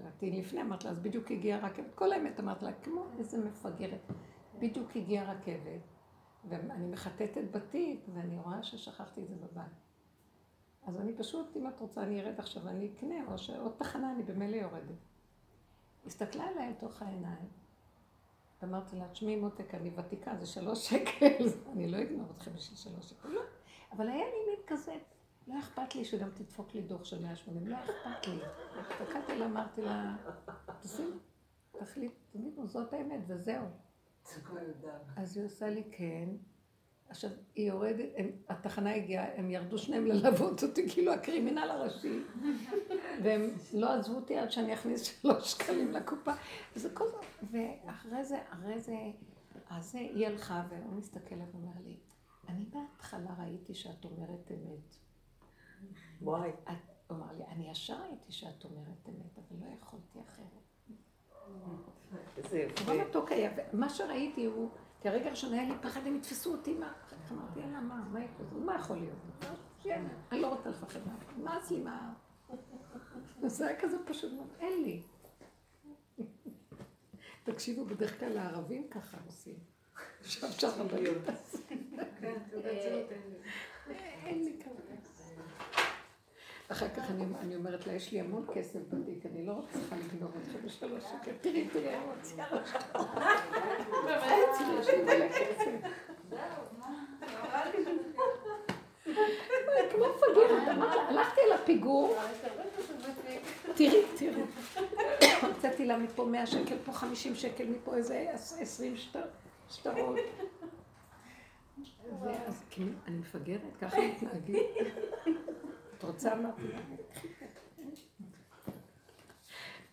להטעין 0.03 0.39
לפני, 0.39 0.61
אמרת 0.61 0.83
לה, 0.83 0.91
אז 0.91 0.99
בדיוק 0.99 1.31
הגיעה 1.31 1.59
רכבת, 1.59 1.95
כל 1.95 2.13
האמת 2.13 2.39
אמרת 2.39 2.63
לה, 2.63 2.71
כמו 2.83 3.05
איזה 3.19 3.37
מפגרת, 3.37 4.11
בדיוק 4.59 4.95
הגיעה 4.95 5.31
רכבת, 5.31 5.81
ואני 6.49 6.87
מחטטת 6.87 7.43
בתיק, 7.51 8.05
ואני 8.13 8.37
רואה 8.37 8.63
ששכחתי 8.63 9.21
את 9.23 9.27
זה 9.27 9.35
בבית. 9.35 9.73
אז 10.87 10.99
אני 10.99 11.13
פשוט, 11.17 11.57
אם 11.57 11.67
את 11.67 11.79
רוצה, 11.79 12.03
אני 12.03 12.21
ארד 12.21 12.39
עכשיו, 12.39 12.69
אני 12.69 12.89
אקנה, 12.93 13.15
או 13.31 13.37
שעוד 13.37 13.71
תחנה, 13.77 14.11
אני 14.11 14.23
במילא 14.23 14.55
יורדת. 14.55 14.95
הסתכלה 16.05 16.43
עליי 16.43 16.69
לתוך 16.69 17.01
העיניים, 17.01 17.47
ואמרתי 18.61 18.95
לה, 18.95 19.07
תשמעי 19.09 19.35
מותק, 19.35 19.75
אני 19.75 19.91
ותיקה, 19.95 20.35
זה 20.35 20.45
שלוש 20.45 20.89
שקל, 20.89 21.47
אני 21.73 21.91
לא 21.91 22.01
אגנוב 22.01 22.31
אתכם 22.37 22.51
בשביל 22.53 22.77
שלוש 22.77 23.09
שקל, 23.09 23.27
לא. 23.27 23.41
אבל 23.91 24.07
היה 24.09 24.25
לי 24.25 24.49
מין 24.49 24.59
כזה, 24.67 24.95
לא 25.47 25.59
אכפת 25.59 25.95
לי 25.95 26.05
שגם 26.05 26.29
תדפוק 26.29 26.73
לי 26.75 26.81
דוח 26.81 27.03
של 27.03 27.21
180, 27.21 27.67
לא 27.67 27.75
אכפת 27.75 28.27
לי. 28.27 28.39
הסתכלתי 28.79 29.37
לה, 29.37 29.45
אמרתי 29.45 29.81
לה, 29.81 30.15
תשים, 30.81 31.19
תחליט, 31.71 32.11
תגידו, 32.31 32.67
זאת 32.67 32.93
האמת, 32.93 33.19
וזהו. 33.27 33.65
אז 35.17 35.37
היא 35.37 35.45
עושה 35.45 35.69
לי 35.69 35.83
כן. 35.91 36.29
עכשיו, 37.09 37.29
היא 37.55 37.67
יורדת, 37.67 38.09
הם, 38.17 38.31
התחנה 38.49 38.95
הגיעה, 38.95 39.25
הם 39.35 39.51
ירדו 39.51 39.77
שניהם 39.77 40.05
ללוות 40.05 40.63
אותי, 40.63 40.89
כאילו 40.89 41.13
הקרימינל 41.13 41.69
הראשי. 41.69 42.19
והם 43.23 43.49
לא 43.73 43.93
עזבו 43.93 44.15
אותי 44.15 44.37
עד 44.37 44.51
שאני 44.51 44.73
אכניס 44.73 45.03
שלוש 45.03 45.51
שקלים 45.51 45.91
לקופה. 45.91 46.31
וזה 46.75 46.89
כל 46.93 47.05
זה, 47.07 47.17
ואחרי 47.51 48.25
זה, 48.25 48.37
אחרי 48.49 48.79
זה, 48.79 48.95
אז 49.69 49.95
היא 49.95 50.27
הלכה, 50.27 50.63
והוא 50.69 50.93
מסתכל 50.93 51.35
עליו 51.35 51.47
ואומר 51.51 51.81
לי, 51.83 51.97
אני 52.47 52.65
בהתחלה 52.65 53.35
ראיתי 53.39 53.73
שאת 53.73 54.05
אומרת 54.05 54.51
אמת. 54.51 54.95
וואי. 56.21 56.51
הוא 57.07 57.17
אמר 57.17 57.33
לי, 57.33 57.43
אני 57.45 57.71
ישר 57.71 58.01
ראיתי 58.01 58.31
שאת 58.31 58.65
אומרת 58.65 59.09
אמת, 59.09 59.37
אבל 59.37 59.59
לא 59.59 59.65
יכולתי 59.81 60.19
אחרת. 60.27 60.71
איזה 62.37 62.67
נורא 62.85 62.93
יפה. 62.93 63.09
מתוק 63.09 63.31
היה, 63.31 63.51
ומה 63.73 63.89
שראיתי 63.89 64.45
הוא, 64.45 64.69
כי 65.01 65.09
הרגע 65.09 65.27
הראשון 65.27 65.53
היה 65.53 65.63
לי 65.63 65.73
פחד, 65.81 66.07
הם 66.07 66.15
יתפסו 66.15 66.51
אותי, 66.51 66.73
מה? 66.73 66.93
אמרתי, 67.31 67.59
יאללה, 67.59 67.79
מה, 67.79 68.03
מה 68.11 68.19
יקרה? 68.23 68.45
מה 68.65 68.75
יכול 68.75 68.97
להיות? 68.97 69.17
יאללה, 69.85 70.09
אני 70.31 70.41
לא 70.41 70.47
רוצה 70.47 70.69
לפחד 70.69 70.99
מה, 71.05 71.13
מה 71.37 71.57
אצלי, 71.57 71.79
מה? 71.79 72.13
זה 73.47 73.67
היה 73.67 73.79
כזה 73.81 73.97
פשוט 74.05 74.31
אין 74.59 74.83
לי. 74.83 75.01
תקשיבו, 77.43 77.85
בדרך 77.85 78.19
כלל 78.19 78.37
הערבים 78.37 78.87
ככה 78.89 79.17
עושים. 79.25 79.55
כן, 82.19 82.37
זהות 82.51 82.65
אין 83.11 83.21
לי. 83.29 83.95
אין 84.25 84.43
לי 84.43 84.59
כזה. 84.63 85.00
אחר 86.71 86.89
כך 86.89 87.11
אני, 87.11 87.23
אני 87.39 87.55
אומרת 87.55 87.87
לה, 87.87 87.93
יש 87.93 88.11
לי 88.11 88.19
המון 88.19 88.45
כסף 88.53 88.79
בתיק, 88.89 89.25
אני 89.25 89.45
לא 89.45 89.53
צריכה 89.73 89.95
לגנוב 89.95 90.31
אתכם 90.43 90.67
בשלוש 90.67 91.03
שקל. 91.03 91.31
תראי, 91.41 91.67
תראי, 91.73 91.95
אני 91.95 92.05
מוציאה 92.15 92.55
לך. 92.55 92.77
יש 94.79 94.87
לי 94.89 95.01
מלא 95.03 95.29
כסף. 95.29 95.71
כמו 99.91 100.05
לה, 100.35 100.71
הלכתי 101.09 101.41
אל 101.47 101.53
הפיגור, 101.53 102.15
תראי, 103.75 104.03
תראי. 104.17 104.41
הוצאתי 105.41 105.85
לה 105.85 105.97
מפה 105.97 106.25
100 106.25 106.45
שקל, 106.45 106.75
פה 106.85 106.91
50 106.93 107.35
שקל, 107.35 107.65
מפה 107.67 107.95
איזה 107.95 108.25
20 108.33 108.97
שטר- 108.97 109.27
שטרות. 109.69 110.15
ואז 112.23 112.63
כאילו, 112.69 112.89
אני 113.07 113.17
מפגרת, 113.17 113.61
ככה 113.81 113.97
מתנהגים. 114.01 114.55
את 116.01 116.05
רוצה? 116.05 116.33
אמרתי. 116.33 116.61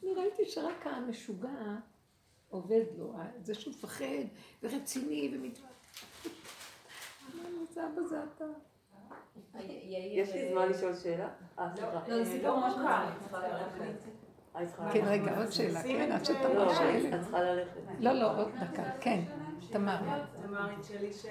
אני 0.02 0.14
ראיתי 0.14 0.46
שרק 0.46 0.86
המשוגע 0.86 1.48
עובד 2.48 2.84
לו, 2.98 3.14
זה 3.42 3.54
שהוא 3.54 3.74
מפחד 3.74 4.04
ורציני 4.62 5.32
ומתווכח. 5.34 5.68
אמרנו, 7.34 7.64
זה 7.70 7.86
אבא 7.86 8.02
זה 8.02 8.22
אתה. 8.24 8.44
יש 9.90 10.32
לי 10.32 10.50
זמן 10.52 10.68
לשאול 10.68 10.96
שאלה? 10.96 11.28
אה, 11.58 11.76
סליחה. 11.76 12.08
לא, 12.08 12.24
זה 12.24 12.30
סיפור 12.30 12.60
ממש 12.60 12.74
מצחיק. 12.74 14.14
אה, 14.56 14.92
כן. 14.92 15.04
רגע, 15.04 15.38
עוד 15.38 15.50
שאלה, 15.50 15.82
כן, 15.82 16.12
עד 16.12 16.18
לא, 16.20 16.24
שתמר 16.24 16.74
שואלת. 16.74 17.14
את 17.14 17.20
צריכה 17.20 17.42
ללכת. 17.42 17.80
לא, 17.98 18.12
לא, 18.12 18.40
עוד 18.40 18.48
דקה, 18.60 18.82
כן, 19.00 19.20
תמר. 19.70 19.98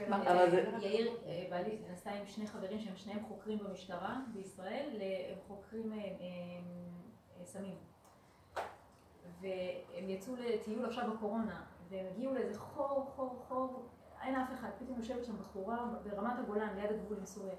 מה? 0.10 0.22
אבל 0.32 0.50
זה... 0.50 0.64
יאיר, 0.82 1.18
אה, 1.26 1.48
בעלי 1.50 1.78
נסע 1.92 2.12
עם 2.12 2.28
שני 2.28 2.48
חברים 2.48 2.80
שהם 2.80 2.96
שניהם 2.96 3.20
חוקרים 3.28 3.58
במשטרה 3.58 4.20
בישראל, 4.34 4.90
הם 5.32 5.38
חוקרים 5.48 5.92
אה, 5.92 5.98
אה, 5.98 6.04
אה, 7.40 7.46
סמים. 7.46 7.76
והם 9.42 10.10
יצאו 10.10 10.36
לטיול 10.36 10.86
עכשיו 10.86 11.12
בקורונה, 11.14 11.64
והם 11.90 12.06
הגיעו 12.12 12.34
לאיזה 12.34 12.60
חור, 12.60 13.12
חור, 13.16 13.46
חור, 13.48 13.86
אין 14.22 14.36
אף 14.36 14.54
אחד, 14.54 14.70
פתאום 14.80 14.98
יושבת 14.98 15.26
שם 15.26 15.38
בחורה 15.38 15.86
ברמת 16.04 16.40
הגולן, 16.40 16.76
ליד 16.76 16.92
הגבול 16.92 17.18
עם 17.18 17.26
סוריה. 17.26 17.56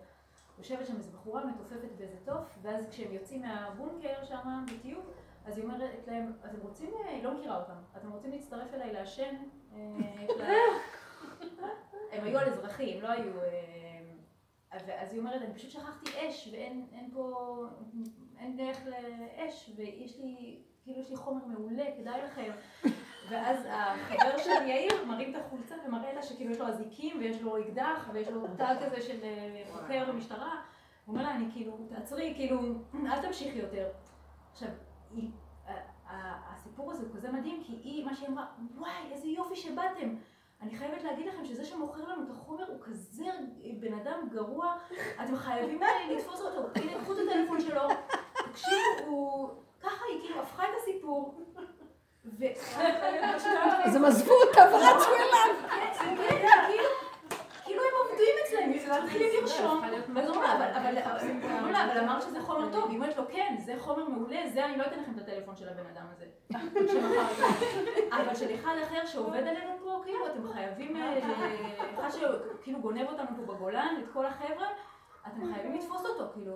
יושבת 0.58 0.86
שם 0.86 0.96
איזו 0.96 1.10
בחורה 1.12 1.44
מתופפת 1.46 1.92
באיזה 1.98 2.16
תוף, 2.24 2.58
ואז 2.62 2.88
כשהם 2.90 3.12
יוצאים 3.12 3.42
מהבונקר 3.42 4.24
שם 4.24 4.64
בטיול, 4.66 5.02
אז 5.46 5.56
היא 5.56 5.64
אומרת 5.64 6.06
להם, 6.06 6.32
אתם 6.44 6.60
רוצים, 6.62 6.90
אה, 6.94 7.10
היא 7.10 7.24
לא 7.24 7.34
מכירה 7.34 7.56
אותם, 7.56 7.76
אתם 7.96 8.10
רוצים 8.10 8.30
להצטרף 8.30 8.74
אליי 8.74 8.92
לעשן? 8.92 9.34
הם 12.12 12.24
היו 12.24 12.38
על 12.38 12.48
אזרחים, 12.48 13.02
לא 13.02 13.08
היו... 13.08 13.40
אה, 13.40 14.78
ואז 14.86 15.12
היא 15.12 15.20
אומרת, 15.20 15.42
אני 15.42 15.54
פשוט 15.54 15.70
שכחתי 15.70 16.10
אש, 16.28 16.48
ואין 16.52 16.86
אין 16.92 17.10
פה, 17.12 17.64
אין 18.38 18.56
דרך 18.56 18.78
לאש, 18.86 19.70
ויש 19.76 20.18
לי, 20.18 20.58
כאילו 20.82 21.00
יש 21.00 21.10
לי 21.10 21.16
חומר 21.16 21.46
מעולה, 21.46 21.84
כדאי 21.96 22.20
לכם. 22.22 22.50
ואז 23.28 23.66
החבר 23.70 24.38
של 24.38 24.66
יאיר 24.66 25.04
מרים 25.04 25.36
את 25.36 25.40
החולצה 25.40 25.74
ומראה 25.86 26.12
לה 26.12 26.22
שכאילו 26.22 26.50
יש 26.50 26.58
לו 26.58 26.68
אזיקים, 26.68 27.18
ויש 27.18 27.42
לו 27.42 27.60
אקדח, 27.60 28.10
ויש 28.12 28.28
לו 28.28 28.46
תג 28.56 28.74
כזה 28.86 29.02
של 29.02 29.18
אה, 29.22 29.62
חוקר 29.72 30.12
במשטרה. 30.12 30.62
הוא 31.04 31.14
אומר 31.14 31.22
לה, 31.22 31.34
אני 31.34 31.44
כאילו, 31.52 31.78
תעצרי, 31.88 32.32
כאילו, 32.36 32.60
אל 33.06 33.22
תמשיכי 33.22 33.58
יותר. 33.58 33.88
עכשיו, 34.52 34.68
היא, 35.14 35.30
הסיפור 36.08 36.92
הזה 36.92 37.02
הוא 37.02 37.16
כזה 37.16 37.32
מדהים, 37.32 37.62
כי 37.64 37.72
היא, 37.72 38.04
מה 38.04 38.14
שהיא 38.14 38.28
אמרה, 38.28 38.46
וואי, 38.76 39.12
איזה 39.12 39.28
יופי 39.28 39.56
שבאתם. 39.56 40.14
אני 40.62 40.76
חייבת 40.76 41.02
להגיד 41.04 41.26
לכם 41.26 41.44
שזה 41.44 41.64
שמוכר 41.64 42.02
לנו 42.08 42.22
את 42.22 42.30
החומר 42.30 42.64
הוא 42.68 42.76
כזה 42.80 43.24
בן 43.80 43.94
אדם 43.94 44.28
גרוע, 44.30 44.76
אתם 45.24 45.36
חייבים 45.36 45.80
לתפוס 46.10 46.40
אותו, 46.40 46.68
הנה 46.74 46.92
קחו 47.04 47.12
את 47.12 47.18
הטלפון 47.18 47.60
שלו, 47.60 47.82
תקשיבו, 48.50 49.06
הוא... 49.06 49.48
ככה 49.82 50.04
היא 50.08 50.20
כאילו 50.20 50.40
הפכה 50.42 50.62
את 50.62 50.74
הסיפור. 50.82 51.44
אז 53.84 53.96
הם 53.96 54.04
עזבו 54.04 54.32
אותה 54.48 54.60
ורצו 54.72 55.14
אליו. 55.14 55.54
כן, 55.98 56.64
כאילו- 56.66 56.88
כאילו 57.64 57.82
הם 57.82 57.94
עובדים 58.08 58.34
אצלם, 58.46 58.70
מתחילים 58.70 58.72
לישון, 58.72 58.77
צריכה 58.90 59.18
להיות 59.18 59.44
ואז 61.04 61.24
אומרים 61.24 61.72
לה, 61.72 61.84
אבל- 61.84 61.98
אמרת 61.98 62.22
שזה 62.22 62.40
חומר 62.42 62.72
טוב, 62.72 62.88
היא 62.90 62.96
אומרת 62.98 63.16
לו, 63.16 63.22
כן, 63.32 63.56
זה 63.58 63.74
חומר 63.78 64.08
מעולה, 64.08 64.40
זה 64.52 64.64
אני 64.64 64.76
לא 64.78 64.84
אתן 64.86 65.00
לכם 65.00 65.12
את 65.16 65.22
הטלפון 65.22 65.56
של 65.56 65.68
הבן 65.68 65.86
אדם 65.94 66.06
הזה. 66.12 66.26
אבל 68.16 68.34
של 68.34 68.54
אחד 68.54 68.74
אחר 68.82 69.06
שעובד 69.06 69.42
עלינו 69.46 69.70
פה, 69.84 70.00
כאילו, 70.04 70.26
אתם 70.26 70.52
חייבים, 70.52 70.96
אה, 70.96 71.18
אחד 71.94 72.08
שכאילו 72.10 72.78
גונב 72.80 73.08
אותנו 73.08 73.26
פה 73.36 73.54
בגולן, 73.54 73.94
את 74.02 74.12
כל 74.12 74.26
החבר'ה, 74.26 74.66
אתם 75.36 75.52
חייבים 75.54 75.74
לתפוס 75.74 76.00
אותו, 76.06 76.24
כאילו. 76.34 76.52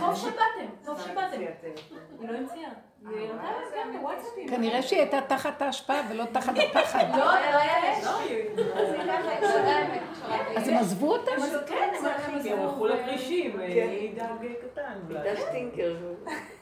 טוב 0.00 0.14
שבאתם, 0.16 0.70
טוב 0.84 1.00
שבאתם. 1.00 1.40
היא 2.20 2.28
לא 2.28 2.36
המציאה. 2.38 2.68
היא 3.10 3.28
נתנה 3.28 3.44
אה, 3.44 3.60
לזה 3.66 3.76
גם 3.80 3.98
בוואטסאפים. 4.00 4.48
כנראה 4.48 4.82
שהיא 4.82 5.00
הייתה 5.00 5.20
תחת 5.28 5.62
ההשפעה 5.62 6.00
ולא 6.10 6.24
תחת 6.32 6.54
הפחד. 6.70 7.04
לא, 7.10 7.16
לא 7.16 7.30
היה 7.30 7.98
אש. 7.98 8.04
לא, 8.04 8.18
היא- 8.20 8.44
אז 8.74 8.92
היא 8.92 9.02
ככה, 9.06 9.46
זה 9.46 9.60
האמת, 9.76 10.00
עכשיו, 10.12 10.56
אז 10.56 10.68
הם 10.68 10.74
עזבו 10.76 11.12
אותה? 11.12 11.30
הם 11.30 11.42
עשו- 11.42 11.58
כן, 11.66 11.90
הם 12.50 12.58
הלכו 12.58 12.86
לכרישים, 12.86 13.52
כן. 13.52 13.58
היא 13.62 14.16
דג 14.16 14.24
קטן. 14.72 15.14
הייתה 15.24 15.40
שטינקר. 15.40 15.96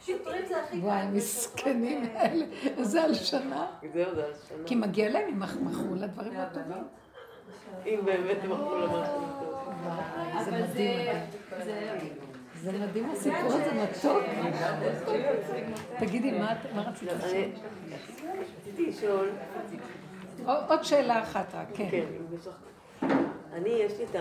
שוטרים 0.01 0.47
זה 0.49 0.61
הכי 0.63 0.81
קל. 0.81 0.87
וואי, 0.87 1.07
מסכנים 1.13 2.03
האלה, 2.15 2.45
איזה 2.79 3.03
הלשנה. 3.03 3.67
זהו, 3.95 4.15
זה 4.15 4.23
השנה. 4.27 4.65
כי 4.67 4.75
מגיע 4.75 5.11
להם, 5.11 5.29
הם 5.29 5.41
מכרו 5.67 5.95
לה 5.95 6.07
דברים 6.07 6.35
לא 6.35 6.45
טובים. 6.45 6.85
אם 7.87 8.01
באמת 8.05 8.37
הם 8.43 8.51
מכרו 8.53 8.71
טוב. 8.71 8.91
וואי, 8.93 9.09
זה 10.45 10.51
מדהים. 10.51 10.67
זה... 10.69 11.13
מדהים. 11.59 12.15
זה... 12.63 12.73
זה 12.73 12.79
מדהים 12.79 13.11
הסיפור 13.11 13.53
הזה, 13.53 13.73
מתוק. 13.73 14.23
תגידי, 15.99 16.31
מה 16.31 16.83
רצית 16.89 17.03
לא, 17.03 17.13
לשאול? 17.13 17.51
רציתי 18.61 18.87
לשאול, 18.87 19.31
עוד 20.47 20.85
שאלה 20.85 21.23
אחת 21.23 21.55
רק, 21.55 21.69
כן. 21.75 21.89
כן. 21.91 22.07
אני, 23.53 23.71
יש 23.71 23.93
לי 23.99 24.05
את. 24.05 24.17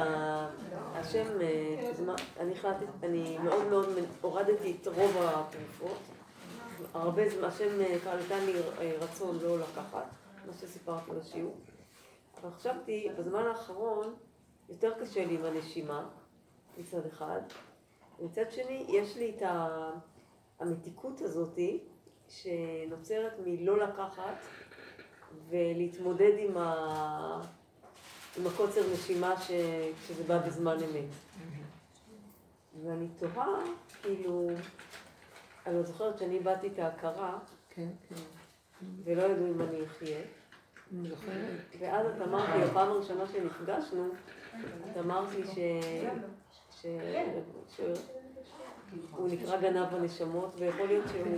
השם, 0.96 1.42
אה, 1.42 1.92
אני 2.40 2.52
החלטתי, 2.52 2.86
אני 3.04 3.38
מאוד 3.38 3.68
מאוד 3.68 3.90
הורדתי 4.22 4.78
את 4.82 4.88
רוב 4.88 5.18
התרופות. 5.18 5.98
הרבה 6.94 7.30
זמן, 7.30 7.44
השם 7.44 7.82
אה, 7.82 8.16
נתן 8.26 8.46
לי 8.46 8.54
אה, 8.82 8.92
רצון 9.00 9.40
לא 9.44 9.60
לקחת, 9.60 10.06
מה 10.48 10.54
שסיפרתי 10.62 11.12
בשיעור. 11.12 11.56
אבל 12.42 12.50
חשבתי, 12.60 13.08
בזמן 13.18 13.44
האחרון, 13.48 14.14
יותר 14.74 14.94
קשה 15.00 15.26
לי 15.26 15.36
עם 15.36 15.46
הנשימה, 15.46 16.06
מצד 16.78 17.06
אחד. 17.06 17.42
מצד 18.20 18.52
שני, 18.52 18.86
יש 18.90 19.18
לי 19.18 19.36
את. 19.38 19.42
המתיקות 20.60 21.22
הזאתי, 21.22 21.80
שנוצרת 22.30 23.34
מלא 23.46 23.78
לקחת 23.78 24.36
ולהתמודד 25.50 26.32
עם, 26.38 26.58
ה... 26.58 27.42
עם 28.38 28.48
הקוצר 28.48 28.82
נשימה 28.94 29.42
ש... 29.42 29.52
שזה 30.08 30.24
בא 30.24 30.38
בזמן 30.38 30.78
אמת. 30.78 31.10
ואני 32.84 33.08
תוהה, 33.20 33.56
כאילו, 34.02 34.50
אני 35.66 35.76
לא 35.76 35.84
זוכרת 35.84 36.20
שאני 36.20 36.36
איבדתי 36.36 36.68
את 36.68 36.80
ההכרה, 36.80 37.40
כן, 37.70 37.90
כן. 38.10 38.16
ולא 39.04 39.22
ידעו 39.22 39.48
אם 39.48 39.62
אני 39.62 39.86
אחיה. 39.86 40.20
אני 40.94 41.10
זוכרת. 41.10 41.60
ואז 41.80 42.08
את 42.08 42.22
אמרת 42.22 42.50
לי, 42.50 42.66
בפעם 42.66 42.90
הראשונה 42.90 43.28
שנפגשנו, 43.28 44.10
את 44.92 44.98
אמרת 44.98 45.28
לי 45.36 45.48
ש... 45.48 45.56
ש... 46.72 46.86
ש... 47.76 47.82
הוא 49.12 49.30
נקרא 49.30 49.62
גנב 49.62 49.96
הנשמות, 49.96 50.56
ויכול 50.58 50.88
להיות 50.88 51.06
שהוא... 51.08 51.38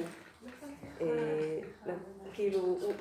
אה, 1.01 1.59
כאילו, 2.33 2.59
הוא... 2.59 2.93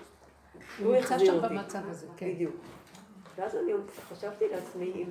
הוא 0.79 0.95
נמצא 0.95 1.15
החזיר 1.15 1.33
שם 1.33 1.45
אותי. 1.45 1.55
במצב 1.55 1.89
הזה, 1.89 2.07
כן. 2.17 2.33
בדיוק. 2.35 2.55
ואז 3.37 3.57
אני 3.57 3.73
חשבתי 4.09 4.49
לעצמי, 4.49 4.93
אם 4.95 5.09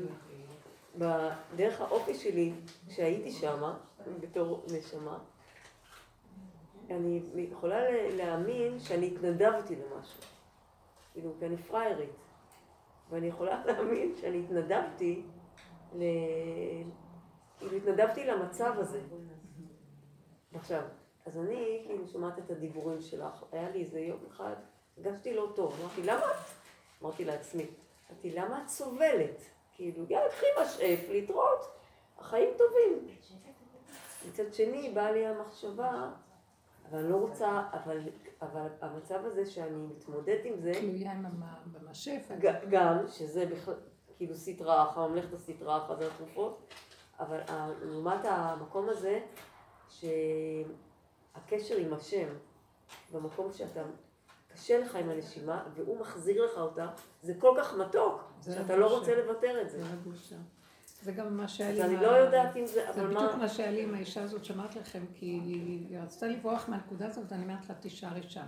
בדרך 0.97 1.81
האופי 1.81 2.13
שלי, 2.13 2.53
שהייתי 2.89 3.31
שמה, 3.31 3.77
בתור 4.19 4.65
נשמה, 4.71 5.17
אני 6.89 7.21
יכולה 7.35 7.81
להאמין 8.15 8.79
שאני 8.79 9.07
התנדבתי 9.07 9.75
למשהו. 9.75 10.19
כאילו, 11.13 11.31
כי 11.39 11.45
אני 11.45 11.57
פריירית. 11.57 12.09
ואני 13.09 13.27
יכולה 13.27 13.61
להאמין 13.65 14.15
שאני 14.21 14.39
התנדבתי 14.39 15.23
ל... 15.95 16.03
כאילו, 17.59 17.77
התנדבתי 17.77 18.25
למצב 18.25 18.73
הזה. 18.77 19.01
עכשיו, 20.53 20.81
אז 21.25 21.37
אני 21.37 21.83
כאילו 21.85 22.07
שומעת 22.07 22.39
את 22.39 22.51
הדיבורים 22.51 23.01
שלך. 23.01 23.43
היה 23.51 23.69
לי 23.69 23.81
איזה 23.83 23.99
יום 23.99 24.19
אחד, 24.31 24.55
הרגשתי 24.97 25.33
לא 25.33 25.51
טוב. 25.55 25.79
אמרתי, 25.81 26.03
למה 26.03 26.25
את? 26.25 26.37
אמרתי 27.01 27.25
לעצמי, 27.25 27.65
אמרתי, 28.11 28.31
למה 28.31 28.63
את 28.63 28.69
סובלת? 28.69 29.41
כאילו, 29.75 30.05
יאללה, 30.09 30.29
קחי 30.29 30.45
משאף, 30.61 31.09
להתראות, 31.09 31.71
החיים 32.19 32.49
טובים. 32.57 33.07
מצד 34.29 34.53
שני, 34.53 34.89
באה 34.89 35.11
לי 35.11 35.27
המחשבה, 35.27 36.09
אבל 36.89 36.99
אני 36.99 37.09
לא 37.09 37.15
רוצה, 37.15 37.61
אבל, 37.73 37.99
אבל 38.51 38.67
המצב 38.81 39.25
הזה 39.25 39.45
שאני 39.45 39.77
מתמודדת 39.77 40.39
עם 40.43 40.59
זה, 40.61 40.71
תלויה 40.79 41.11
עם 41.11 41.25
המ- 41.25 41.43
במשף. 41.73 42.31
ג- 42.39 42.69
גם, 42.69 42.97
שזה 43.07 43.45
בכלל, 43.45 43.73
כאילו 44.17 44.35
סטרא 44.35 44.83
אחא, 44.89 44.99
ממלכת 44.99 45.33
הסטרא 45.33 45.77
אחא 45.77 45.95
זה 45.95 46.07
התרופות, 46.07 46.73
אבל 47.19 47.39
לעומת 47.81 48.19
המקום 48.25 48.89
הזה, 48.89 49.19
שהקשר 49.89 51.77
עם 51.77 51.93
השם, 51.93 52.27
במקום 53.11 53.51
שאתה, 53.53 53.81
קשה 54.53 54.79
לך 54.79 54.95
עם 54.95 55.09
הנשימה, 55.09 55.63
והוא 55.75 55.99
מחזיר 55.99 56.45
לך 56.45 56.57
אותה, 56.57 56.87
זה 57.21 57.33
כל 57.39 57.55
כך 57.61 57.73
מתוק, 57.77 58.21
שאתה 58.41 58.75
לא. 58.75 58.97
רוצה 58.97 59.15
לוותר 59.15 59.61
את 59.61 59.69
זה. 59.69 59.83
זה 59.83 59.89
הבושה. 59.93 60.35
זה 61.03 61.11
גם 61.11 61.37
מה 61.37 61.47
שהיה 61.47 61.69
אז 61.69 61.75
לי 61.77 61.83
אני 61.83 61.93
עם 61.95 62.01
לא 62.01 62.07
יודעת 62.07 62.57
אם 62.57 62.65
זה, 62.65 62.73
זה 62.73 63.01
אבל 63.01 63.15
בדיוק 63.15 63.31
מה... 63.31 63.37
מה 63.37 63.49
שהיה 63.49 63.71
לי 63.71 63.83
עם 63.83 63.95
האישה 63.95 64.23
הזאת 64.23 64.45
שאמרתי 64.45 64.79
לכם, 64.79 65.03
כי 65.15 65.25
היא 65.25 65.97
רצתה 65.99 66.27
לברוח 66.27 66.69
מהנקודה 66.69 67.07
הזאת, 67.07 67.25
ואני 67.31 67.43
אומרת 67.43 67.69
לה, 67.69 67.75
תישארי 67.75 68.23
שם. 68.23 68.45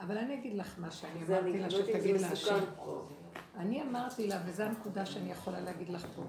אבל 0.00 0.18
אני 0.18 0.34
אגיד 0.34 0.54
לך 0.54 0.74
מה 0.78 0.90
שאני 0.90 1.24
זה 1.24 1.38
אמרתי 1.38 1.50
אני 1.50 1.58
לה, 1.58 1.64
לא 1.68 1.70
שתגיד 1.70 2.16
זה 2.16 2.28
להשם. 2.28 2.54
מסוכן. 2.56 3.14
אני 3.56 3.82
אמרתי 3.82 4.26
לה, 4.26 4.40
וזו 4.46 4.62
הנקודה 4.62 5.06
שאני 5.06 5.32
יכולה 5.32 5.60
להגיד 5.60 5.88
לך 5.88 6.06
פה, 6.16 6.22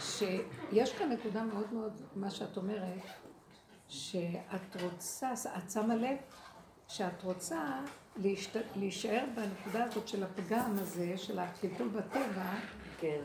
שיש 0.00 0.92
כאן 0.92 1.12
נקודה 1.12 1.42
מאוד 1.42 1.72
מאוד, 1.72 2.00
מה 2.16 2.30
שאת 2.30 2.56
אומרת, 2.56 3.02
שאת 3.88 4.82
רוצה, 4.82 5.32
את 5.32 5.70
שמה 5.70 5.96
לב 5.96 6.16
שאת 6.88 7.22
רוצה. 7.22 7.80
להישאר 8.76 9.24
בנקודה 9.34 9.84
הזאת 9.84 10.08
של 10.08 10.24
הפגם 10.24 10.72
הזה, 10.78 11.18
של 11.18 11.38
הטיפול 11.38 11.88
בטבע, 11.88 12.54
כן. 12.98 13.20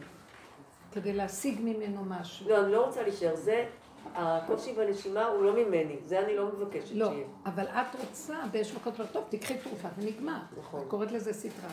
כדי 0.91 1.13
להשיג 1.13 1.61
ממנו 1.61 2.05
משהו. 2.05 2.49
לא, 2.49 2.63
אני 2.63 2.71
לא 2.71 2.85
רוצה 2.85 3.03
להישאר, 3.03 3.35
זה, 3.35 3.69
הקושי 4.15 4.73
בנשימה 4.73 5.25
הוא 5.25 5.43
לא 5.43 5.65
ממני, 5.65 5.97
זה 6.05 6.19
אני 6.25 6.35
לא 6.35 6.47
מבקשת 6.47 6.95
לא, 6.95 7.09
שיהיה. 7.09 7.27
אבל 7.45 7.67
את 7.67 7.95
רוצה 7.99 8.35
באיזשהו 8.51 8.79
מקום, 8.79 8.93
טוב, 9.11 9.25
תקחי 9.29 9.57
תרופה 9.57 9.87
ונגמר. 9.97 10.39
נכון. 10.57 10.81
את 10.81 10.87
קוראת 10.87 11.11
לזה 11.11 11.33
סטרה. 11.33 11.69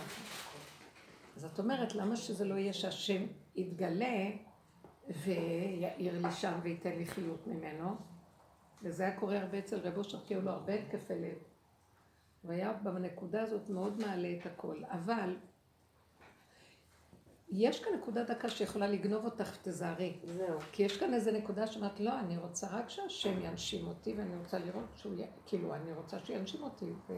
אז 1.36 1.44
את 1.44 1.58
אומרת, 1.58 1.94
למה 1.94 2.16
שזה 2.16 2.44
לא 2.44 2.54
יהיה 2.54 2.72
שהשם 2.72 3.22
יתגלה 3.56 4.26
ויעיר 5.24 6.26
לי 6.26 6.32
שם 6.32 6.52
וייתן 6.62 6.90
לי 6.90 7.06
חיות 7.06 7.46
ממנו? 7.46 7.96
וזה 8.82 9.02
היה 9.02 9.16
קורה 9.20 9.38
הרבה 9.38 9.58
אצל 9.58 9.78
רב 9.78 9.98
אושר, 9.98 10.18
כי 10.26 10.34
היו 10.34 10.42
לו 10.42 10.50
הרבה 10.50 10.74
התקפי 10.74 11.14
לב. 11.14 11.38
הוא 12.42 12.52
היה 12.52 12.72
בנקודה 12.72 13.42
הזאת 13.42 13.68
מאוד 13.68 14.00
מעלה 14.00 14.28
את 14.40 14.46
הכל. 14.46 14.76
אבל 14.90 15.36
יש 17.50 17.84
כאן 17.84 17.92
נקודה 17.94 18.24
דקה 18.24 18.48
שיכולה 18.48 18.88
לגנוב 18.88 19.24
אותך, 19.24 19.56
תזהרי. 19.62 20.18
זהו. 20.24 20.58
כי 20.72 20.82
יש 20.82 20.96
כאן 20.96 21.14
איזה 21.14 21.32
נקודה 21.32 21.66
שאומרת, 21.66 22.00
לא, 22.00 22.18
אני 22.18 22.38
רוצה 22.38 22.66
רק 22.70 22.88
שהשם 22.88 23.42
ינשים 23.42 23.86
אותי, 23.86 24.14
ואני 24.18 24.36
רוצה 24.36 24.58
לראות 24.58 24.88
שהוא, 24.96 25.14
י... 25.20 25.24
כאילו, 25.46 25.74
אני 25.74 25.92
רוצה 25.92 26.18
שינשים 26.24 26.62
אותי. 26.62 26.92
ו... 27.08 27.14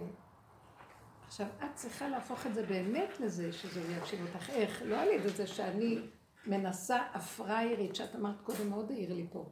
עכשיו, 1.27 1.47
את 1.59 1.75
צריכה 1.75 2.09
להפוך 2.09 2.47
את 2.47 2.55
זה 2.55 2.67
באמת 2.67 3.21
לזה 3.21 3.53
שזה 3.53 3.81
ינשים 3.81 4.27
אותך. 4.27 4.51
איך? 4.51 4.83
לא 4.85 4.97
על 4.97 5.09
ידי 5.09 5.29
זה 5.29 5.47
שאני 5.47 5.99
מנסה 6.47 6.97
הפריירית, 7.15 7.97
שאת 7.97 8.17
אמרת 8.17 8.41
קודם, 8.41 8.69
מאוד 8.69 8.91
העיר 8.91 9.15
לי 9.15 9.27
פה. 9.31 9.47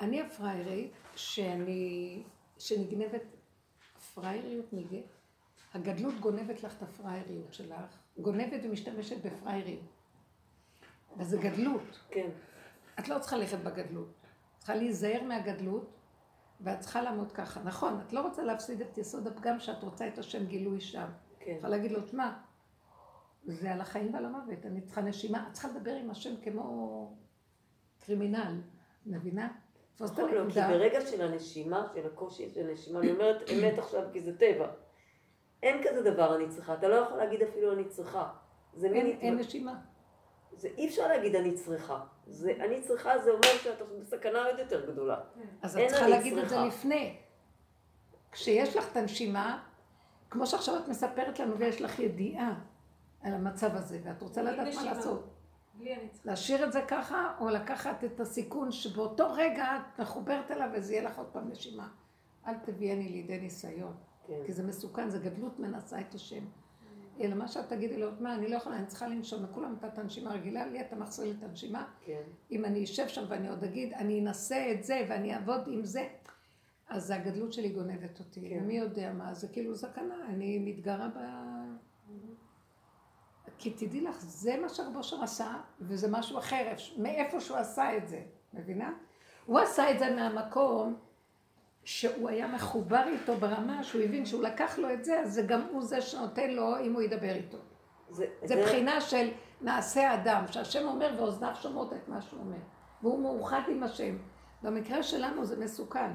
אני 0.00 0.20
הפריירית 0.20 0.92
שאני, 1.16 2.22
שנגנבת, 2.58 3.22
הפרייריות 3.96 4.72
נגנבת, 4.72 5.04
הגדלות 5.74 6.14
גונבת 6.20 6.62
לך 6.62 6.76
את 6.76 6.82
הפרייריות 6.82 7.54
שלך, 7.54 7.96
גונבת 8.18 8.60
ומשתמשת 8.64 9.26
בפרייריות. 9.26 9.80
וזה 11.18 11.36
גדלות. 11.36 12.00
כן. 12.10 12.28
את 12.98 13.08
לא 13.08 13.18
צריכה 13.18 13.36
ללכת 13.36 13.58
בגדלות. 13.58 14.12
צריכה 14.58 14.74
להיזהר 14.74 15.22
מהגדלות, 15.22 15.90
ואת 16.60 16.80
צריכה 16.80 17.02
לעמוד 17.02 17.32
ככה. 17.32 17.62
נכון, 17.62 18.00
את 18.06 18.12
לא 18.12 18.20
רוצה 18.20 18.42
להפסיד 18.42 18.80
את 18.80 18.98
יסוד 18.98 19.26
הפגם 19.26 19.60
שאת 19.60 19.82
רוצה 19.82 20.08
את 20.08 20.18
השם 20.18 20.46
גילוי 20.46 20.80
שם. 20.80 21.06
כן. 21.40 21.52
צריכה 21.52 21.68
להגיד 21.68 21.90
לו, 21.92 22.00
תשמע, 22.00 22.32
זה 23.44 23.72
על 23.72 23.80
החיים 23.80 24.14
ועל 24.14 24.24
המוות, 24.24 24.66
אני 24.66 24.80
צריכה 24.80 25.00
נשימה, 25.00 25.46
את 25.48 25.52
צריכה 25.52 25.68
לדבר 25.68 25.94
עם 25.94 26.10
השם 26.10 26.34
כמו 26.42 27.16
קרימינל, 28.06 28.60
מבינה? 29.06 29.48
תפוס 29.94 30.10
את 30.10 30.18
נכון, 30.18 30.24
לא, 30.24 30.50
כי 30.50 30.60
הנקודה. 30.60 30.68
ברגע 30.68 31.06
של 31.06 31.22
הנשימה, 31.22 31.86
של 31.94 32.06
הקושי 32.06 32.50
של 32.54 32.68
הנשימה, 32.68 33.00
אני 33.00 33.10
אומרת 33.10 33.50
אמת 33.50 33.78
עכשיו 33.78 34.02
כי 34.12 34.20
זה 34.20 34.38
טבע. 34.38 34.68
אין 35.62 35.82
כזה 35.84 36.02
דבר 36.02 36.36
אני 36.36 36.48
צריכה, 36.48 36.74
אתה 36.74 36.88
לא 36.88 36.94
יכול 36.94 37.18
להגיד 37.18 37.42
אפילו 37.42 37.72
אני 37.72 37.84
צריכה. 37.84 38.28
זה 38.74 38.88
מין 38.88 39.06
אין, 39.06 39.38
נשימה. 39.38 39.74
זה 40.56 40.68
אי 40.76 40.88
אפשר 40.88 41.08
להגיד 41.08 41.34
אני 41.34 41.54
צריכה. 41.54 42.00
זה, 42.26 42.52
אני 42.60 42.80
צריכה, 42.82 43.18
זה 43.18 43.30
אומר 43.30 43.48
שאת 43.62 43.82
בסכנה 44.00 44.44
עוד 44.44 44.58
יותר 44.58 44.90
גדולה. 44.92 45.20
אז 45.62 45.76
אין 45.76 45.86
את 45.86 45.90
צריכה 45.90 46.08
להגיד 46.08 46.38
את 46.38 46.48
זה. 46.48 46.58
לפני. 46.58 47.16
כשיש 48.32 48.76
לך 48.76 48.92
את 48.92 48.96
הנשימה, 48.96 49.62
כמו 50.30 50.46
שעכשיו 50.46 50.76
את 50.78 50.88
מספרת 50.88 51.38
לנו 51.38 51.58
ויש 51.58 51.82
לך 51.82 51.98
ידיעה 51.98 52.54
על 53.22 53.34
המצב 53.34 53.76
הזה, 53.76 54.00
ואת 54.04 54.22
רוצה 54.22 54.42
לדעת 54.42 54.74
מה. 54.74 54.84
לעשות. 54.84 55.36
להשאיר 56.24 56.64
את 56.64 56.72
זה 56.72 56.82
ככה, 56.88 57.34
או 57.40 57.48
לקחת 57.48 58.04
את 58.04 58.20
הסיכון 58.20 58.72
שבאותו 58.72 59.32
רגע 59.32 59.76
את 59.76 60.00
מחוברת 60.00 60.50
אליו 60.50 60.68
וזה 60.74 60.92
יהיה 60.92 61.02
לך 61.02 61.18
עוד 61.18 61.26
פעם 61.26 61.50
נשימה. 61.50 61.88
אל 62.46 62.54
תביאני 62.54 63.08
לידי 63.08 63.38
ניסיון, 63.38 63.94
כן. 64.15 64.15
כי 64.46 64.52
זה 64.52 64.62
מסוכן, 64.62 65.08
זה 65.08 65.18
גדלות 65.18 65.58
מנסה 65.58 66.00
את 66.00 66.14
השם. 66.14 66.44
אלא 67.20 67.34
מה 67.34 67.48
שאת 67.48 67.68
תגידי 67.68 67.96
לו, 67.96 68.10
מה, 68.20 68.34
אני 68.34 68.48
לא 68.48 68.56
יכולה, 68.56 68.76
אני 68.76 68.86
צריכה 68.86 69.08
לנשום, 69.08 69.44
לכולם 69.44 69.72
נתת 69.72 69.98
הנשימה 69.98 70.32
רגילה, 70.32 70.66
לי 70.66 70.80
אתה 70.80 70.96
מחזיר 70.96 71.24
לי 71.24 71.34
את 71.38 71.42
הנשימה. 71.42 71.88
כן. 72.04 72.22
אם 72.50 72.64
אני 72.64 72.84
אשב 72.84 73.08
שם 73.08 73.24
ואני 73.28 73.48
עוד 73.48 73.64
אגיד, 73.64 73.92
אני 73.92 74.20
אנסה 74.20 74.72
את 74.72 74.84
זה 74.84 75.06
ואני 75.08 75.34
אעבוד 75.34 75.60
עם 75.66 75.84
זה, 75.84 76.08
אז 76.88 77.10
הגדלות 77.10 77.52
שלי 77.52 77.68
גונבת 77.68 78.18
אותי. 78.18 78.50
כן. 78.50 78.58
ומי 78.62 78.78
יודע 78.78 79.12
מה, 79.12 79.34
זה 79.34 79.48
כאילו 79.48 79.76
סכנה, 79.76 80.26
אני 80.28 80.58
מתגרה 80.58 81.08
ב... 81.08 81.18
כי 83.58 83.70
תדעי 83.70 84.00
לך, 84.00 84.20
זה 84.20 84.56
מה 84.62 84.68
שרב 84.68 84.96
אושר 84.96 85.22
עשה, 85.22 85.60
וזה 85.80 86.08
משהו 86.10 86.38
אחר, 86.38 86.72
מאיפה 86.98 87.40
שהוא 87.40 87.56
עשה 87.56 87.96
את 87.96 88.08
זה, 88.08 88.22
מבינה? 88.54 88.92
הוא 89.46 89.58
עשה 89.58 89.90
את 89.90 89.98
זה 89.98 90.14
מהמקום 90.14 90.96
שהוא 91.86 92.28
היה 92.28 92.46
מחובר 92.46 93.04
איתו 93.06 93.36
ברמה 93.36 93.84
שהוא 93.84 94.02
הבין 94.02 94.26
שהוא 94.26 94.42
לקח 94.42 94.78
לו 94.78 94.92
את 94.92 95.04
זה, 95.04 95.20
אז 95.20 95.34
זה 95.34 95.42
גם 95.42 95.62
הוא 95.70 95.82
זה 95.82 96.00
שנותן 96.00 96.50
לו 96.50 96.80
אם 96.80 96.92
הוא 96.92 97.02
ידבר 97.02 97.34
איתו. 97.34 97.58
זה, 98.10 98.26
זה 98.44 98.62
בחינה 98.62 99.00
של 99.00 99.30
נעשה 99.60 100.14
אדם, 100.14 100.44
שהשם 100.50 100.88
אומר 100.88 101.14
ואוזניו 101.18 101.54
שומעות 101.54 101.92
את 101.92 102.08
מה 102.08 102.20
שהוא 102.20 102.40
אומר. 102.40 102.56
והוא 103.02 103.22
מאוחד 103.22 103.60
עם 103.68 103.82
השם. 103.82 104.16
במקרה 104.62 105.02
שלנו 105.02 105.44
זה 105.44 105.64
מסוכן. 105.64 106.10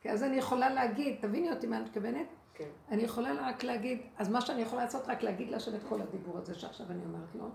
כי 0.00 0.10
אז 0.10 0.22
אני 0.22 0.36
יכולה 0.36 0.70
להגיד, 0.70 1.16
תביני 1.20 1.50
אותי 1.50 1.66
מה 1.66 1.76
אני 1.76 1.84
מתכוונת? 1.84 2.26
כן. 2.54 2.68
אני 2.90 3.02
יכולה 3.02 3.48
רק 3.48 3.64
להגיד, 3.64 4.02
אז 4.18 4.28
מה 4.28 4.40
שאני 4.40 4.62
יכולה 4.62 4.84
לעשות, 4.84 5.08
רק 5.08 5.22
להגיד 5.22 5.50
להשם 5.50 5.74
את 5.74 5.82
כל 5.88 6.02
הדיבור 6.02 6.38
הזה 6.38 6.54
שעכשיו 6.54 6.86
אני 6.90 7.04
אומרת 7.04 7.34
לו, 7.34 7.48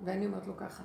ואני 0.00 0.26
אומרת 0.26 0.46
לו 0.46 0.56
ככה. 0.56 0.82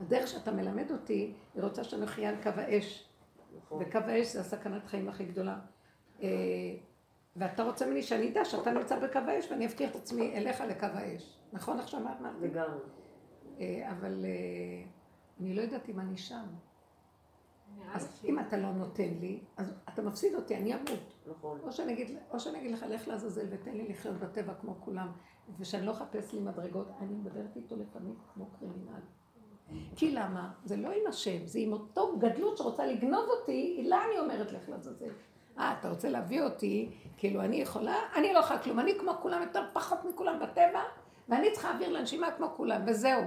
הדרך 0.00 0.28
שאתה 0.28 0.52
מלמד 0.52 0.90
אותי, 0.90 1.34
היא 1.54 1.62
רוצה 1.62 1.84
שנחיה 1.84 2.28
על 2.28 2.36
קו 2.42 2.50
האש. 2.56 3.08
נכון. 3.56 3.82
וקו 3.82 3.98
האש 3.98 4.32
זה 4.32 4.40
הסכנת 4.40 4.86
חיים 4.86 5.08
הכי 5.08 5.24
גדולה. 5.24 5.58
אה, 6.22 6.28
ואתה 7.36 7.62
רוצה 7.62 7.86
ממני 7.86 8.02
שאני 8.02 8.28
אדע 8.32 8.44
שאתה 8.44 8.70
נמצא 8.70 8.98
בקו 8.98 9.18
האש 9.18 9.50
ואני 9.50 9.66
אפקיר 9.66 9.90
את 9.90 9.96
עצמי 9.96 10.36
אליך 10.36 10.60
לקו 10.60 10.86
האש. 10.86 11.38
נכון 11.52 11.78
עכשיו 11.78 12.00
מה 12.00 12.16
אמרתי? 12.20 12.48
לגמרי. 12.48 12.80
אה, 13.60 13.90
אבל 13.90 14.24
אה, 14.24 14.90
אני 15.40 15.54
לא 15.54 15.62
יודעת 15.62 15.88
אם 15.88 16.00
אני 16.00 16.16
שם. 16.16 16.46
אז 17.92 18.20
אם 18.24 18.38
אתה 18.40 18.56
לא 18.56 18.72
נותן 18.72 19.08
לי, 19.20 19.40
אז 19.56 19.74
אתה 19.88 20.02
מפסיד 20.02 20.34
אותי, 20.34 20.56
אני 20.56 20.74
אמות. 20.74 21.14
נכון. 21.26 21.60
או 21.60 21.72
שאני 21.72 21.92
אגיד, 21.92 22.16
או 22.30 22.40
שאני 22.40 22.58
אגיד 22.58 22.72
לך, 22.72 22.82
לך 22.82 23.08
לעזאזל 23.08 23.46
ותן 23.50 23.72
לי 23.72 23.88
לחיות 23.88 24.16
בטבע 24.16 24.54
כמו 24.54 24.74
כולם, 24.80 25.12
ושאני 25.58 25.86
לא 25.86 25.92
אחפש 25.92 26.32
לי 26.32 26.40
מדרגות, 26.40 26.88
אני 27.00 27.14
מדברת 27.14 27.56
איתו 27.56 27.76
לפעמים 27.76 28.14
כמו 28.34 28.46
קרימינל. 28.58 29.00
כי 29.96 30.10
למה? 30.10 30.48
זה 30.64 30.76
לא 30.76 30.88
עם 30.88 31.06
השם, 31.08 31.46
זה 31.46 31.58
עם 31.58 31.72
אותו 31.72 32.18
גדלות 32.18 32.58
שרוצה 32.58 32.86
לגנוב 32.86 33.24
אותי, 33.28 33.82
לה 33.86 34.04
אני 34.04 34.18
אומרת 34.18 34.52
לך 34.52 34.68
לעזאזל. 34.68 35.10
אה, 35.58 35.76
אתה 35.80 35.88
רוצה 35.88 36.08
להביא 36.08 36.42
אותי, 36.42 36.90
כאילו 37.16 37.40
אני 37.40 37.56
יכולה, 37.56 37.96
אני 38.14 38.32
לא 38.32 38.38
יכולה 38.38 38.58
כלום, 38.62 38.80
אני 38.80 38.98
כמו 38.98 39.12
כולם, 39.22 39.42
יותר 39.42 39.64
פחות 39.72 40.04
מכולם 40.04 40.38
בטבע, 40.40 40.82
ואני 41.28 41.52
צריכה 41.52 41.70
אוויר 41.70 41.92
לנשימה 41.92 42.30
כמו 42.30 42.46
כולם, 42.56 42.82
וזהו. 42.86 43.22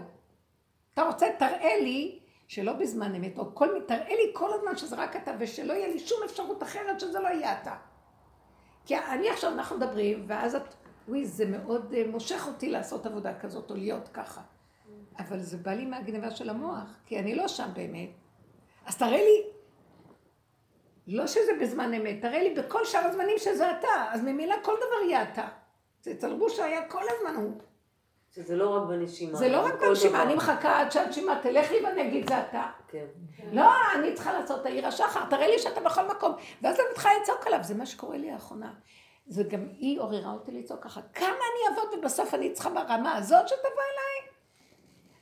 אתה 0.93 1.01
רוצה, 1.01 1.27
תראה 1.39 1.79
לי, 1.81 2.19
שלא 2.47 2.73
בזמן 2.73 3.15
אמת, 3.15 3.37
או 3.37 3.55
כל 3.55 3.73
מיני, 3.73 3.85
תראה 3.85 4.15
לי 4.15 4.31
כל 4.33 4.53
הזמן 4.53 4.77
שזה 4.77 4.95
רק 4.95 5.15
אתה, 5.15 5.31
ושלא 5.39 5.73
יהיה 5.73 5.87
לי 5.87 5.99
שום 5.99 6.17
אפשרות 6.25 6.63
אחרת 6.63 6.99
שזה 6.99 7.19
לא 7.19 7.27
יהיה 7.27 7.61
אתה. 7.61 7.75
כי 8.85 8.97
אני 8.97 9.29
עכשיו, 9.29 9.53
אנחנו 9.53 9.77
מדברים, 9.77 10.25
ואז 10.27 10.55
את, 10.55 10.75
וואי, 11.07 11.25
זה 11.25 11.45
מאוד 11.45 11.93
אה, 11.93 12.03
מושך 12.07 12.47
אותי 12.47 12.69
לעשות 12.69 13.05
עבודה 13.05 13.39
כזאת, 13.39 13.71
או 13.71 13.75
להיות 13.75 14.07
ככה. 14.07 14.41
אבל 15.19 15.39
זה 15.39 15.57
בא 15.57 15.71
לי 15.71 15.85
מהגניבה 15.85 16.31
של 16.31 16.49
המוח, 16.49 16.97
כי 17.05 17.19
אני 17.19 17.35
לא 17.35 17.47
שם 17.47 17.69
באמת. 17.73 18.09
אז 18.85 18.97
תראה 18.97 19.17
לי, 19.17 19.43
לא 21.07 21.27
שזה 21.27 21.51
בזמן 21.61 21.93
אמת, 21.93 22.21
תראה 22.21 22.43
לי 22.43 22.53
בכל 22.55 22.85
שאר 22.85 23.05
הזמנים 23.05 23.37
שזה 23.37 23.71
אתה, 23.71 24.05
אז 24.11 24.21
ממילא 24.23 24.55
כל 24.63 24.75
דבר 24.75 25.09
יהיה 25.09 25.23
אתה. 25.23 25.47
זה 26.01 26.11
אצל 26.11 26.31
רבושה 26.31 26.65
היה 26.65 26.87
כל 26.87 27.03
הזמן 27.09 27.35
הוא. 27.35 27.61
שזה 28.35 28.55
לא 28.55 28.69
רק 28.69 28.83
בנשימה. 28.87 29.37
זה 29.37 29.49
לא 29.49 29.65
רק 29.65 29.73
בנשימה. 29.81 30.23
אני 30.23 30.35
מחכה 30.35 30.79
עד 30.81 30.91
שהנשימה 30.91 31.39
תלך 31.43 31.71
לי 31.71 31.85
ואני 31.85 32.07
אגיד 32.07 32.29
זה 32.29 32.39
אתה. 32.39 32.63
כן. 32.87 33.05
לא, 33.51 33.71
אני 33.95 34.13
צריכה 34.13 34.33
לעשות 34.33 34.61
את 34.61 34.65
העיר 34.65 34.87
השחר, 34.87 35.25
תראה 35.29 35.47
לי 35.47 35.59
שאתה 35.59 35.81
בכל 35.81 36.07
מקום. 36.07 36.31
ואז 36.61 36.79
אני 36.79 36.87
צריכה 36.93 37.09
לצעוק 37.21 37.47
עליו, 37.47 37.59
זה 37.63 37.75
מה 37.75 37.85
שקורה 37.85 38.17
לי 38.17 38.31
האחרונה. 38.31 38.73
זה 39.27 39.43
גם 39.43 39.67
היא 39.71 39.99
עוררה 39.99 40.31
אותי 40.33 40.51
לצעוק 40.51 40.83
ככה, 40.83 41.01
כמה 41.13 41.27
אני 41.27 41.77
אעבוד 41.77 41.99
ובסוף 41.99 42.33
אני 42.33 42.53
צריכה 42.53 42.69
ברמה 42.69 43.15
הזאת 43.15 43.47
שתבוא 43.47 43.69
אליי? 43.69 44.08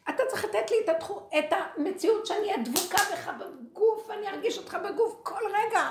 אתה 0.09 0.23
צריך 0.27 0.45
לתת 0.45 0.71
לי 0.71 0.77
את, 0.83 0.89
התחו, 0.89 1.19
את 1.39 1.53
המציאות 1.53 2.25
שאני 2.25 2.39
אהיה 2.39 2.57
דבוקה 2.57 2.97
בך 3.13 3.31
בגוף, 3.39 4.09
ואני 4.09 4.27
ארגיש 4.27 4.57
אותך 4.57 4.77
בגוף 4.85 5.19
כל 5.23 5.41
רגע. 5.45 5.89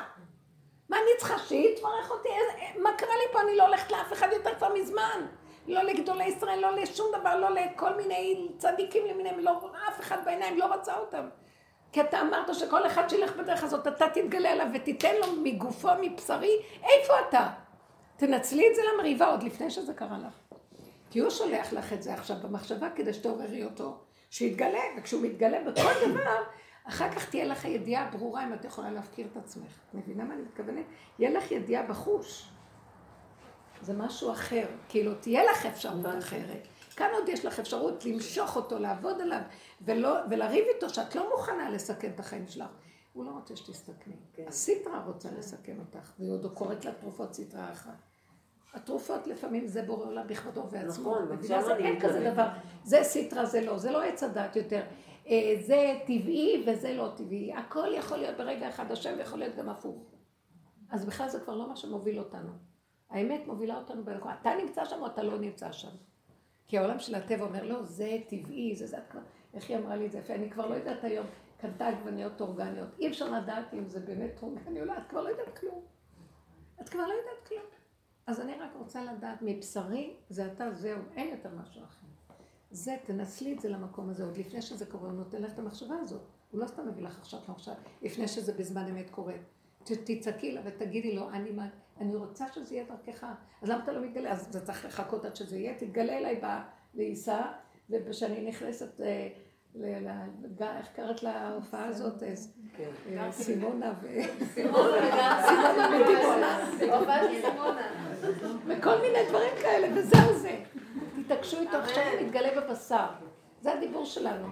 מה 0.89 0.97
אני 0.97 1.11
צריכה? 1.19 1.39
שהיא 1.39 1.77
תברך 1.77 2.11
אותי? 2.11 2.29
מה 2.79 2.93
קרה 2.99 3.17
לי 3.17 3.33
פה? 3.33 3.41
אני 3.41 3.57
לא 3.57 3.67
הולכת 3.67 3.91
לאף 3.91 4.13
אחד 4.13 4.29
יותר 4.33 4.55
כבר 4.55 4.75
מזמן. 4.75 5.27
לא 5.67 5.83
לגדולי 5.83 6.25
ישראל, 6.25 6.61
לא 6.61 6.77
לשום 6.77 7.07
דבר, 7.21 7.37
לא 7.37 7.51
לכל 7.51 7.95
מיני 7.95 8.49
צדיקים 8.59 9.07
למיניהם, 9.07 9.39
לא, 9.39 9.53
אף 9.89 10.01
אחד 10.01 10.19
בעיניים 10.25 10.59
לא 10.59 10.75
רצה 10.75 10.99
אותם. 10.99 11.29
כי 11.93 12.01
אתה 12.01 12.21
אמרת 12.21 12.55
שכל 12.55 12.87
אחד 12.87 13.09
שילך 13.09 13.37
בדרך 13.37 13.65
הזאת, 13.65 13.87
אתה 13.87 14.09
תתגלה 14.09 14.53
עליו 14.53 14.67
ותיתן 14.75 15.15
לו 15.21 15.33
מגופו, 15.43 15.89
מבשרי, 16.01 16.63
איפה 16.83 17.13
אתה? 17.29 17.49
תנצלי 18.17 18.71
את 18.71 18.75
זה 18.75 18.83
למריבה 18.95 19.27
עוד 19.27 19.43
לפני 19.43 19.71
שזה 19.71 19.95
קרה 19.95 20.19
לך. 20.19 20.59
כי 21.11 21.19
הוא 21.19 21.31
שולח 21.31 21.73
לך 21.73 21.93
את 21.93 22.03
זה 22.03 22.15
עכשיו 22.15 22.37
במחשבה 22.43 22.91
כדי 22.91 23.13
שתעוררי 23.13 23.65
אותו, 23.65 23.99
שיתגלה, 24.31 24.83
וכשהוא 24.99 25.23
מתגלה 25.23 25.71
בכל 25.71 25.93
דבר, 26.09 26.43
אחר 26.85 27.11
כך 27.11 27.31
תהיה 27.31 27.45
לך 27.45 27.65
ידיעה 27.65 28.11
ברורה 28.11 28.45
אם 28.45 28.55
את 28.55 28.65
יכולה 28.65 28.91
להפקיר 28.91 29.27
את 29.33 29.37
עצמך. 29.37 29.79
את 29.91 29.95
מבינה 29.95 30.25
מה 30.25 30.35
אני 30.35 30.43
מתכוונת? 30.43 30.85
יהיה 31.19 31.31
לך 31.31 31.51
ידיעה 31.51 31.83
בחוש. 31.83 32.49
זה 33.83 33.93
משהו 33.93 34.33
אחר, 34.33 34.67
כאילו 34.89 35.15
תהיה 35.15 35.45
לך 35.45 35.67
אפשרות. 35.67 36.07
אחרת. 36.19 36.69
כאן 36.97 37.09
עוד 37.13 37.29
יש 37.29 37.45
לך 37.45 37.61
אפשרות 37.61 38.05
למשוך 38.05 38.57
אותו, 38.57 38.79
לעבוד 38.79 39.21
עליו, 39.21 39.41
ולא, 39.83 40.17
ולריב 40.31 40.65
איתו 40.75 40.89
שאת 40.89 41.15
לא 41.15 41.31
מוכנה 41.37 41.71
לסכן 41.71 42.11
את 42.15 42.21
החיים 42.21 42.47
שלך. 42.49 42.71
הוא 43.13 43.25
לא 43.25 43.31
רוצה 43.31 43.57
שתסתכני. 43.57 44.17
כן. 44.35 44.45
הסיטרה 44.49 45.05
רוצה 45.07 45.29
לסכן 45.39 45.79
אותך, 45.79 46.13
והיא 46.19 46.33
עוד 46.33 46.53
קוראת 46.55 46.85
לתרופות 46.85 47.35
סיטרה 47.35 47.73
אחת. 47.73 47.97
התרופות 48.77 49.27
לפעמים 49.27 49.67
זה 49.67 49.83
בורא 49.83 50.07
עולם 50.07 50.27
בכבודו 50.27 50.61
ובעצמו. 50.61 51.15
נכון? 51.15 51.39
עכשיו 51.39 51.65
זה 51.65 51.77
אין 51.77 52.01
כזה. 52.01 52.31
דבר. 52.31 52.49
זה 52.85 52.99
סיטרה, 53.03 53.45
זה 53.45 53.61
לא, 53.61 53.79
זה 53.79 53.91
לא 53.91 54.03
עץ 54.03 54.23
הדת 54.23 54.57
יותר. 54.57 54.83
אה, 55.27 55.55
זה 55.61 55.99
טבעי 56.07 56.65
וזה 56.67 56.95
לא 56.95 57.09
טבעי. 57.17 57.55
הכל 57.55 57.89
יכול 57.95 58.19
להיות 58.19 58.37
ברגע 58.37 58.69
אחד 58.69 58.93
השם 58.93 59.15
ויכול 59.19 59.39
להיות 59.39 59.57
גם 59.57 59.69
הפוך. 59.69 59.97
אז 60.91 61.05
בכלל 61.05 61.29
זה 61.29 61.41
כבר 61.41 61.55
לא 61.55 61.69
מה 61.69 61.77
שמוביל 61.77 62.19
אותנו. 62.19 62.53
האמת 63.11 63.47
מובילה 63.47 63.77
אותנו 63.77 64.05
בנקודה. 64.05 64.35
אתה 64.41 64.51
נמצא 64.63 64.85
שם 64.85 65.01
או 65.01 65.07
אתה 65.07 65.23
לא 65.23 65.39
נמצא 65.39 65.73
שם. 65.73 65.91
כי 66.69 66.79
העולם 66.79 66.99
של 66.99 67.15
הטבע 67.15 67.45
אומר, 67.45 67.65
לא, 67.65 67.83
זה 67.83 68.19
טבעי, 68.29 68.77
זה 68.77 68.87
זה, 68.87 68.97
איך 69.55 69.71
היא 69.71 69.77
אמרה 69.77 69.97
לי 69.97 70.07
את 70.07 70.13
זה 70.13 70.21
אני 70.29 70.51
כבר 70.51 70.67
לא 70.67 70.75
יודעת 70.75 71.05
היום, 71.05 71.27
קנתה 71.61 71.89
עגבניות 71.89 72.41
אורגניות. 72.41 72.89
אי 72.99 73.09
אפשר 73.09 73.31
לדעת 73.31 73.75
אם 73.75 73.89
זה 73.89 74.01
באמת 74.01 74.43
אורגני 74.43 74.81
או 74.81 74.85
לא, 74.85 74.93
את 74.93 75.07
כבר 75.09 75.23
לא 75.23 75.29
יודעת 75.29 75.59
כלום. 75.59 75.81
את 76.81 76.89
כבר 76.89 77.07
לא 77.07 77.13
יודעת 77.13 77.49
כלום. 77.49 77.76
אז 78.27 78.41
אני 78.41 78.55
רק 78.55 78.71
רוצה 78.75 79.05
לדעת, 79.05 79.39
מבשרי 79.43 80.17
זה 80.29 80.47
אתה, 80.47 80.73
זהו, 80.73 80.99
אין 81.17 81.29
יותר 81.29 81.51
משהו 81.61 81.85
אחר. 81.85 82.07
זה, 82.71 82.97
תנצלי 83.05 83.53
את 83.53 83.61
זה 83.61 83.69
למקום 83.69 84.11
הזה, 84.11 84.25
עוד 84.25 84.37
לפני 84.37 84.63
שזה 84.63 84.87
קורה, 84.87 85.09
הוא 85.09 85.19
נותן 85.19 85.43
לך 85.43 85.53
את 85.53 85.59
המחשבה 85.59 85.95
הזאת. 86.03 86.23
הוא 86.51 86.61
לא 86.61 86.67
סתם 86.67 86.89
מביא 86.89 87.03
לך 87.03 87.19
עכשיו 87.19 87.41
מחשבה, 87.49 87.75
לפני 88.03 88.29
שזה 88.29 88.53
בזמן 88.53 88.87
אמת 88.87 89.11
קורה. 89.11 89.35
תצעקי 89.85 90.53
לה 90.53 90.61
ותגידי 90.65 91.15
לו, 91.15 91.31
אני, 91.31 91.51
אני 92.01 92.15
רוצה 92.17 92.45
שזה 92.53 92.75
יהיה 92.75 92.85
דרכך. 92.87 93.27
אז 93.63 93.69
למה 93.69 93.85
אתה 93.85 93.93
לא 93.93 94.01
מתגלה? 94.01 94.33
אז 94.33 94.47
אתה 94.47 94.61
צריך 94.61 94.85
לחכות 94.85 95.25
עד 95.25 95.37
שזה 95.37 95.57
יהיה, 95.57 95.79
תתגלה 95.79 96.19
אליי 96.19 96.41
לעיסה, 96.95 97.43
וכשאני 97.91 98.49
נכנסת 98.49 99.01
אה, 99.01 99.29
איך 100.61 100.87
קראת 100.97 101.23
להופעה 101.23 101.87
הזאת? 101.87 102.23
כן. 102.77 102.91
אה, 103.19 103.33
סימונה 103.33 103.93
ו... 104.03 104.07
סימונה 106.79 107.21
ודימונה. 107.25 107.89
וכל 108.67 109.01
מיני 109.01 109.29
דברים 109.29 109.53
כאלה, 109.63 109.89
וזהו 109.95 110.39
זה. 110.39 110.61
תתעקשו 111.25 111.61
איתו, 111.61 111.77
עכשיו 111.77 112.03
הוא 112.03 112.27
מתגלה 112.27 112.61
בבשר. 112.61 113.07
זה 113.61 113.73
הדיבור 113.73 114.05
שלנו. 114.05 114.47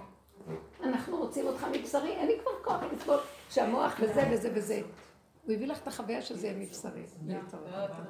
אנחנו 0.83 1.17
רוצים 1.17 1.47
אותך 1.47 1.65
מבשרי, 1.71 2.11
אין 2.11 2.27
לי 2.27 2.33
כבר 2.41 2.51
כוח 2.63 2.83
לסבול 2.93 3.19
שהמוח 3.49 3.95
וזה 3.99 4.23
וזה 4.31 4.49
וזה. 4.53 4.81
הוא 5.45 5.53
הביא 5.53 5.67
לך 5.67 5.81
את 5.81 5.87
החוויה 5.87 6.21
שזה 6.21 6.47
יהיה 6.47 6.59
מבשרי. 6.59 7.03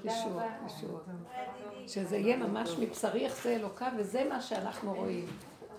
ישועות, 0.03 0.43
ישועות. 0.65 1.05
שזה 1.87 2.17
יהיה 2.17 2.37
ממש 2.37 2.75
מבשרי 2.79 3.25
איך 3.25 3.43
זה 3.43 3.55
אלוקה, 3.55 3.89
וזה 3.97 4.25
מה 4.29 4.41
שאנחנו 4.41 4.93
רואים. 4.93 5.27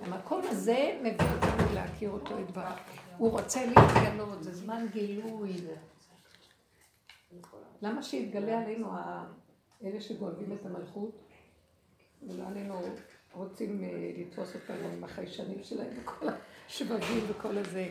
המקום 0.01 0.43
הזה 0.45 0.99
מביא 1.01 1.27
אותנו 1.35 1.75
להכיר 1.75 2.11
אותו 2.11 2.39
יתברך. 2.39 2.79
הוא 3.17 3.31
רוצה 3.31 3.67
להתגלות, 3.67 4.43
זה 4.43 4.55
זמן 4.55 4.87
גילוי. 4.93 5.53
למה 7.83 8.03
שיתגלה 8.03 8.61
עלינו 8.61 8.89
אלה 9.85 10.01
שגונבים 10.01 10.53
את 10.53 10.67
המלכות? 10.67 11.23
ולא 12.23 12.47
עלינו 12.47 12.75
רוצים 13.33 13.85
אה, 13.85 14.13
לתפוס 14.19 14.55
אותנו 14.55 14.89
עם 14.89 15.05
החיישנים 15.05 15.63
שלהם 15.63 15.91
וכל 16.03 16.27
השבבים 16.67 17.25
וכל 17.29 17.59
הזה. 17.59 17.91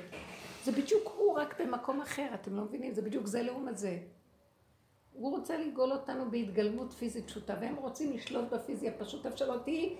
זה 0.63 0.71
בדיוק 0.71 1.13
הוא, 1.17 1.37
רק 1.37 1.61
במקום 1.61 2.01
אחר, 2.01 2.27
אתם 2.33 2.55
לא 2.55 2.63
מבינים? 2.63 2.93
זה 2.93 3.01
בדיוק 3.01 3.27
זה 3.27 3.43
לעומת 3.43 3.77
זה. 3.77 3.99
הוא 5.13 5.37
רוצה 5.37 5.57
לגאול 5.57 5.91
אותנו 5.91 6.31
בהתגלמות 6.31 6.93
פיזית 6.93 7.25
פשוטה, 7.25 7.55
והם 7.61 7.75
רוצים 7.75 8.13
לשלוט 8.13 8.53
בפיזי 8.53 8.89
הפשוט, 8.89 9.25
איפה 9.25 9.37
שלא 9.37 9.57
תהיי, 9.63 9.95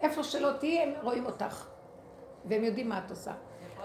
איפה 0.00 0.22
שלא 0.22 0.52
תהיי, 0.52 0.78
הם 0.78 0.92
רואים 1.02 1.26
אותך. 1.26 1.66
והם 2.44 2.64
יודעים 2.64 2.88
מה 2.88 2.98
את 2.98 3.10
עושה. 3.10 3.32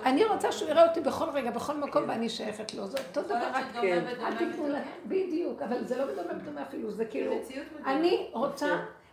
אני 0.05 0.25
רוצה 0.25 0.51
שהוא 0.51 0.69
יראה 0.69 0.87
אותי 0.87 1.01
בכל 1.01 1.29
רגע, 1.29 1.51
בכל 1.51 1.77
מקום, 1.77 2.03
ואני 2.07 2.29
שייכת 2.29 2.73
לו. 2.73 2.87
זה 2.87 2.97
אותו 3.07 3.21
דבר, 3.21 3.49
רק 3.53 3.65
כן. 3.81 4.05
אל 4.07 4.37
תיתנו 4.37 4.67
לה, 4.67 4.81
בדיוק, 5.07 5.61
אבל 5.61 5.83
זה 5.83 5.97
לא 5.97 6.05
בדומה 6.05 6.33
בדומה 6.33 6.63
אפילו, 6.63 6.91
זה 6.91 7.05
כאילו. 7.05 7.33
אני 7.85 8.29
רוצה, 8.33 8.67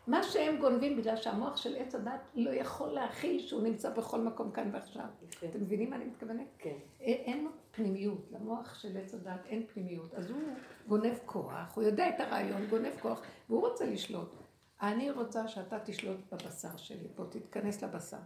מה 0.06 0.22
שהם 0.22 0.56
גונבים 0.56 0.97
בגלל 0.97 1.16
שהמוח 1.16 1.56
של 1.56 1.77
עץ 1.77 1.94
הדת 1.94 2.20
לא 2.35 2.51
יכול 2.51 2.89
להכיל 2.89 3.39
שהוא 3.39 3.62
נמצא 3.62 3.90
בכל 3.90 4.20
מקום 4.20 4.51
כאן 4.51 4.70
ועכשיו. 4.72 5.05
יפה. 5.28 5.47
אתם 5.47 5.60
מבינים 5.60 5.90
מה 5.90 5.97
אני 5.97 6.05
מתכוונת? 6.05 6.47
כן. 6.59 6.77
אין 7.01 7.48
פנימיות, 7.70 8.28
למוח 8.31 8.74
של 8.74 8.97
עץ 8.97 9.14
הדת 9.14 9.47
אין 9.47 9.66
פנימיות. 9.74 10.14
אז 10.14 10.31
הוא 10.31 10.40
גונב 10.89 11.14
כוח, 11.27 11.72
הוא 11.74 11.85
יודע 11.85 12.09
את 12.09 12.20
הרעיון, 12.20 12.66
גונב 12.66 12.93
כוח, 13.02 13.22
והוא 13.48 13.60
רוצה 13.60 13.86
לשלוט. 13.86 14.40
אני 14.82 15.11
רוצה 15.11 15.48
שאתה 15.48 15.78
תשלוט 15.85 16.19
בבשר 16.32 16.77
שלי, 16.77 17.09
בוא 17.16 17.24
תתכנס 17.31 17.82
לבשר. 17.82 18.16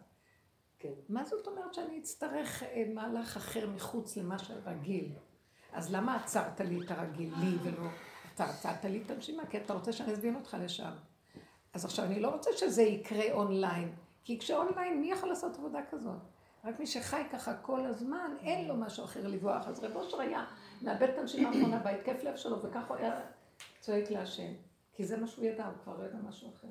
כן. 0.78 0.92
מה 1.08 1.24
זאת 1.24 1.46
אומרת 1.46 1.74
שאני 1.74 1.98
אצטרך 1.98 2.62
אה, 2.62 2.84
מהלך 2.94 3.36
אחר 3.36 3.70
מחוץ 3.70 4.16
למה 4.16 4.38
שרגיל? 4.38 5.12
אז 5.72 5.94
למה 5.94 6.16
עצרת 6.16 6.60
לי 6.60 6.84
את 6.84 6.90
הרגיל, 6.90 7.34
לי 7.40 7.56
ולא... 7.62 7.88
אתה 8.34 8.44
עצרת 8.44 8.84
לי 8.84 9.02
את 9.06 9.10
הנשימה, 9.10 9.46
כי 9.46 9.58
אתה 9.58 9.72
רוצה 9.72 9.92
שאני 9.92 10.12
אזמין 10.12 10.34
אותך 10.34 10.56
לשם. 10.60 10.90
אז 11.72 11.84
עכשיו, 11.84 12.04
אני 12.04 12.20
לא 12.20 12.28
רוצה 12.28 12.50
שזה 12.56 12.82
יקרה 12.82 13.32
אונליין, 13.32 13.94
כי 14.24 14.38
כשאונליין, 14.38 15.00
מי 15.00 15.10
יכול 15.10 15.28
לעשות 15.28 15.56
עבודה 15.56 15.80
כזאת? 15.90 16.18
רק 16.64 16.78
מי 16.78 16.86
שחי 16.86 17.22
ככה 17.32 17.54
כל 17.56 17.86
הזמן, 17.86 18.36
אין 18.40 18.68
לו 18.68 18.76
משהו 18.76 19.04
אחר 19.04 19.26
לברוח. 19.26 19.68
אז 19.68 19.84
רב 19.84 19.96
אושר 19.96 20.20
היה 20.20 20.44
מאבד 20.82 21.08
את 21.08 21.18
הנשימה 21.18 21.48
האחרונה 21.48 21.78
בהתקף 21.78 22.24
לב 22.24 22.36
שלו, 22.36 22.62
וככה 22.62 22.88
הוא 22.88 22.96
היה 22.96 23.20
צועק 23.80 24.10
להשם. 24.10 24.52
כי 24.94 25.04
זה 25.04 25.16
מה 25.16 25.26
שהוא 25.26 25.44
ידע, 25.44 25.66
הוא 25.66 25.74
כבר 25.82 25.98
לא 25.98 26.04
ידע 26.04 26.18
משהו 26.28 26.48
אחר. 26.48 26.68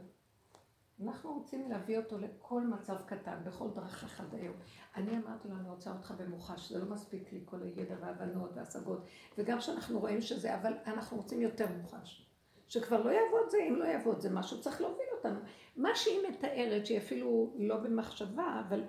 אנחנו 1.04 1.34
רוצים 1.34 1.70
להביא 1.70 1.98
אותו 1.98 2.18
לכל 2.18 2.68
מצב 2.68 2.96
קטן, 3.06 3.38
בכל 3.44 3.70
דרך 3.76 4.04
אחד 4.04 4.34
היום. 4.34 4.56
אני 4.96 5.18
אמרתי 5.18 5.48
לו, 5.48 5.56
אני 5.56 5.70
רוצה 5.70 5.92
אותך 5.92 6.14
במוחש, 6.18 6.72
זה 6.72 6.80
לא 6.80 6.86
מספיק 6.86 7.34
לי 7.34 7.42
כל 7.46 7.64
הידע 7.64 7.96
והבנות 8.02 8.52
והשגות, 8.56 9.06
וגם 9.38 9.62
שאנחנו 9.62 10.00
רואים 10.00 10.22
שזה, 10.22 10.56
אבל 10.56 10.74
אנחנו 10.88 11.18
רוצים 11.18 11.42
יותר 11.42 11.68
מוחש. 11.82 12.30
שכבר 12.68 13.04
לא 13.04 13.10
יעבוד 13.10 13.50
זה, 13.50 13.58
אם 13.70 13.76
לא 13.76 13.86
יעבוד 13.86 14.22
זה 14.22 14.30
משהו, 14.30 14.62
צריך 14.62 14.82
להוביל 14.82 15.08
אותנו. 15.18 15.40
מה 15.78 15.96
שהיא 15.96 16.20
מתארת, 16.30 16.86
שהיא 16.86 16.98
אפילו 16.98 17.54
לא 17.58 17.78
במחשבה, 17.78 18.62
אבל 18.68 18.84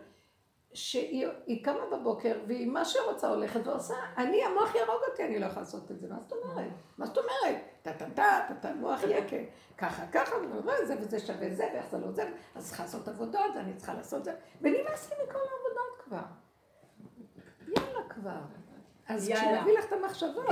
שהיא 0.74 1.26
היא 1.46 1.64
קמה 1.64 1.86
בבוקר, 1.92 2.40
והיא 2.46 2.66
מה 2.66 2.84
שהיא 2.84 3.02
רוצה 3.02 3.28
הולכת 3.28 3.66
ועושה, 3.66 3.94
אני, 4.16 4.44
המוח 4.44 4.74
יהרוג 4.74 5.00
אותי, 5.10 5.24
אני 5.24 5.38
לא 5.38 5.46
יכולה 5.46 5.60
לעשות 5.60 5.90
את 5.90 6.00
זה. 6.00 6.08
מה 6.08 6.16
זאת 6.20 6.32
אומרת? 6.32 6.70
מה 6.98 7.06
זאת 7.06 7.18
אומרת? 7.18 7.62
טה-טה-טה, 7.82 8.40
טה-טה, 8.48 8.74
מוח 8.74 9.00
יקה. 9.02 9.36
ככה, 9.78 10.06
ככה, 10.12 10.36
וזה 10.36 10.86
זה 10.86 10.94
וזה 11.00 11.18
שווה 11.18 11.54
זה, 11.54 11.68
ואיך 11.74 11.86
זה 11.90 11.98
לא 11.98 12.12
זה, 12.12 12.30
אז 12.54 12.66
צריכה 12.68 12.82
לעשות 12.82 13.08
עבודות, 13.08 13.50
ואני 13.56 13.74
צריכה 13.76 13.94
לעשות 13.94 14.24
זה, 14.24 14.34
ונמאס 14.60 15.10
לי 15.10 15.16
מכל 15.24 15.38
העבודות 15.38 16.02
כבר. 16.04 16.22
יאללה 17.76 18.08
כבר. 18.08 18.40
אז. 19.08 19.30
כשנביא 19.34 19.78
לך 19.78 19.84
את 19.84 19.92
המחשבות. 19.92 20.44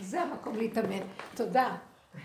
זה 0.00 0.20
המקום 0.20 0.56
להתאמן. 0.56 1.06
תודה. 1.36 1.76